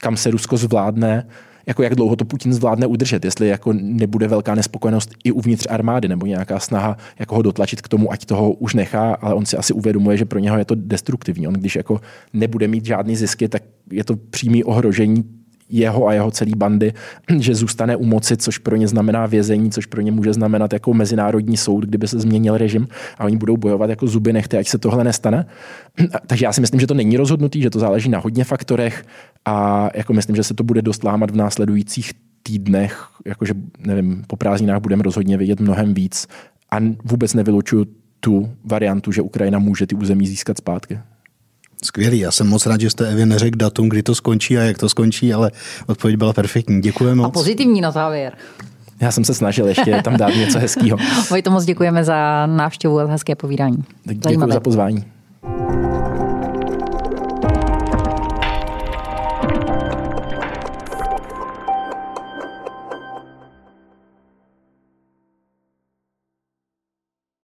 kam 0.00 0.16
se 0.16 0.30
Rusko 0.30 0.56
zvládne, 0.56 1.26
jako 1.66 1.82
jak 1.82 1.94
dlouho 1.94 2.16
to 2.16 2.24
Putin 2.24 2.52
zvládne 2.52 2.86
udržet, 2.86 3.24
jestli 3.24 3.48
jako 3.48 3.72
nebude 3.72 4.28
velká 4.28 4.54
nespokojenost 4.54 5.10
i 5.24 5.32
uvnitř 5.32 5.66
armády 5.70 6.08
nebo 6.08 6.26
nějaká 6.26 6.58
snaha 6.58 6.96
jako 7.18 7.34
ho 7.34 7.42
dotlačit 7.42 7.80
k 7.80 7.88
tomu, 7.88 8.12
ať 8.12 8.24
toho 8.24 8.52
už 8.52 8.74
nechá, 8.74 9.14
ale 9.14 9.34
on 9.34 9.46
si 9.46 9.56
asi 9.56 9.72
uvědomuje, 9.72 10.16
že 10.16 10.24
pro 10.24 10.38
něho 10.38 10.58
je 10.58 10.64
to 10.64 10.74
destruktivní. 10.74 11.48
On 11.48 11.54
když 11.54 11.76
jako 11.76 12.00
nebude 12.32 12.68
mít 12.68 12.84
žádný 12.86 13.16
zisky, 13.16 13.48
tak 13.48 13.62
je 13.90 14.04
to 14.04 14.16
přímý 14.16 14.64
ohrožení 14.64 15.24
jeho 15.68 16.08
a 16.08 16.12
jeho 16.12 16.30
celý 16.30 16.52
bandy, 16.56 16.92
že 17.38 17.54
zůstane 17.54 17.96
u 17.96 18.04
moci, 18.04 18.36
což 18.36 18.58
pro 18.58 18.76
ně 18.76 18.88
znamená 18.88 19.26
vězení, 19.26 19.70
což 19.70 19.86
pro 19.86 20.00
ně 20.00 20.12
může 20.12 20.32
znamenat 20.32 20.72
jako 20.72 20.94
mezinárodní 20.94 21.56
soud, 21.56 21.84
kdyby 21.84 22.08
se 22.08 22.20
změnil 22.20 22.58
režim 22.58 22.88
a 23.18 23.24
oni 23.24 23.36
budou 23.36 23.56
bojovat 23.56 23.90
jako 23.90 24.06
zuby 24.06 24.32
nechty, 24.32 24.58
ať 24.58 24.68
se 24.68 24.78
tohle 24.78 25.04
nestane. 25.04 25.46
Takže 26.26 26.44
já 26.44 26.52
si 26.52 26.60
myslím, 26.60 26.80
že 26.80 26.86
to 26.86 26.94
není 26.94 27.16
rozhodnutý, 27.16 27.62
že 27.62 27.70
to 27.70 27.78
záleží 27.78 28.08
na 28.08 28.18
hodně 28.18 28.44
faktorech 28.44 29.04
a 29.44 29.88
jako 29.94 30.12
myslím, 30.12 30.36
že 30.36 30.42
se 30.42 30.54
to 30.54 30.64
bude 30.64 30.82
dost 30.82 31.04
lámat 31.04 31.30
v 31.30 31.36
následujících 31.36 32.12
týdnech, 32.42 33.08
jakože 33.26 33.54
nevím, 33.78 34.24
po 34.26 34.36
prázdninách 34.36 34.80
budeme 34.80 35.02
rozhodně 35.02 35.36
vědět 35.36 35.60
mnohem 35.60 35.94
víc 35.94 36.26
a 36.70 36.76
vůbec 37.04 37.34
nevylučuju 37.34 37.86
tu 38.20 38.50
variantu, 38.64 39.12
že 39.12 39.22
Ukrajina 39.22 39.58
může 39.58 39.86
ty 39.86 39.94
území 39.94 40.26
získat 40.26 40.58
zpátky. 40.58 40.98
Skvělý, 41.84 42.18
já 42.18 42.32
jsem 42.32 42.46
moc 42.46 42.66
rád, 42.66 42.80
že 42.80 42.90
jste 42.90 43.08
Evě 43.08 43.26
neřekl 43.26 43.58
datum, 43.58 43.88
kdy 43.88 44.02
to 44.02 44.14
skončí 44.14 44.58
a 44.58 44.60
jak 44.60 44.78
to 44.78 44.88
skončí, 44.88 45.32
ale 45.34 45.50
odpověď 45.86 46.16
byla 46.16 46.32
perfektní. 46.32 46.80
Děkujeme 46.80 47.14
moc. 47.14 47.26
A 47.26 47.30
pozitivní 47.30 47.80
na 47.80 47.90
závěr. 47.90 48.32
Já 49.00 49.12
jsem 49.12 49.24
se 49.24 49.34
snažil 49.34 49.66
ještě 49.66 50.02
tam 50.04 50.16
dát 50.16 50.34
něco 50.36 50.58
hezkého. 50.58 50.98
Vojto, 51.30 51.50
moc 51.50 51.64
děkujeme 51.64 52.04
za 52.04 52.46
návštěvu 52.46 53.00
a 53.00 53.06
hezké 53.06 53.34
povídání. 53.34 53.84
Děkuji 54.04 54.52
za 54.52 54.60
pozvání. 54.60 55.04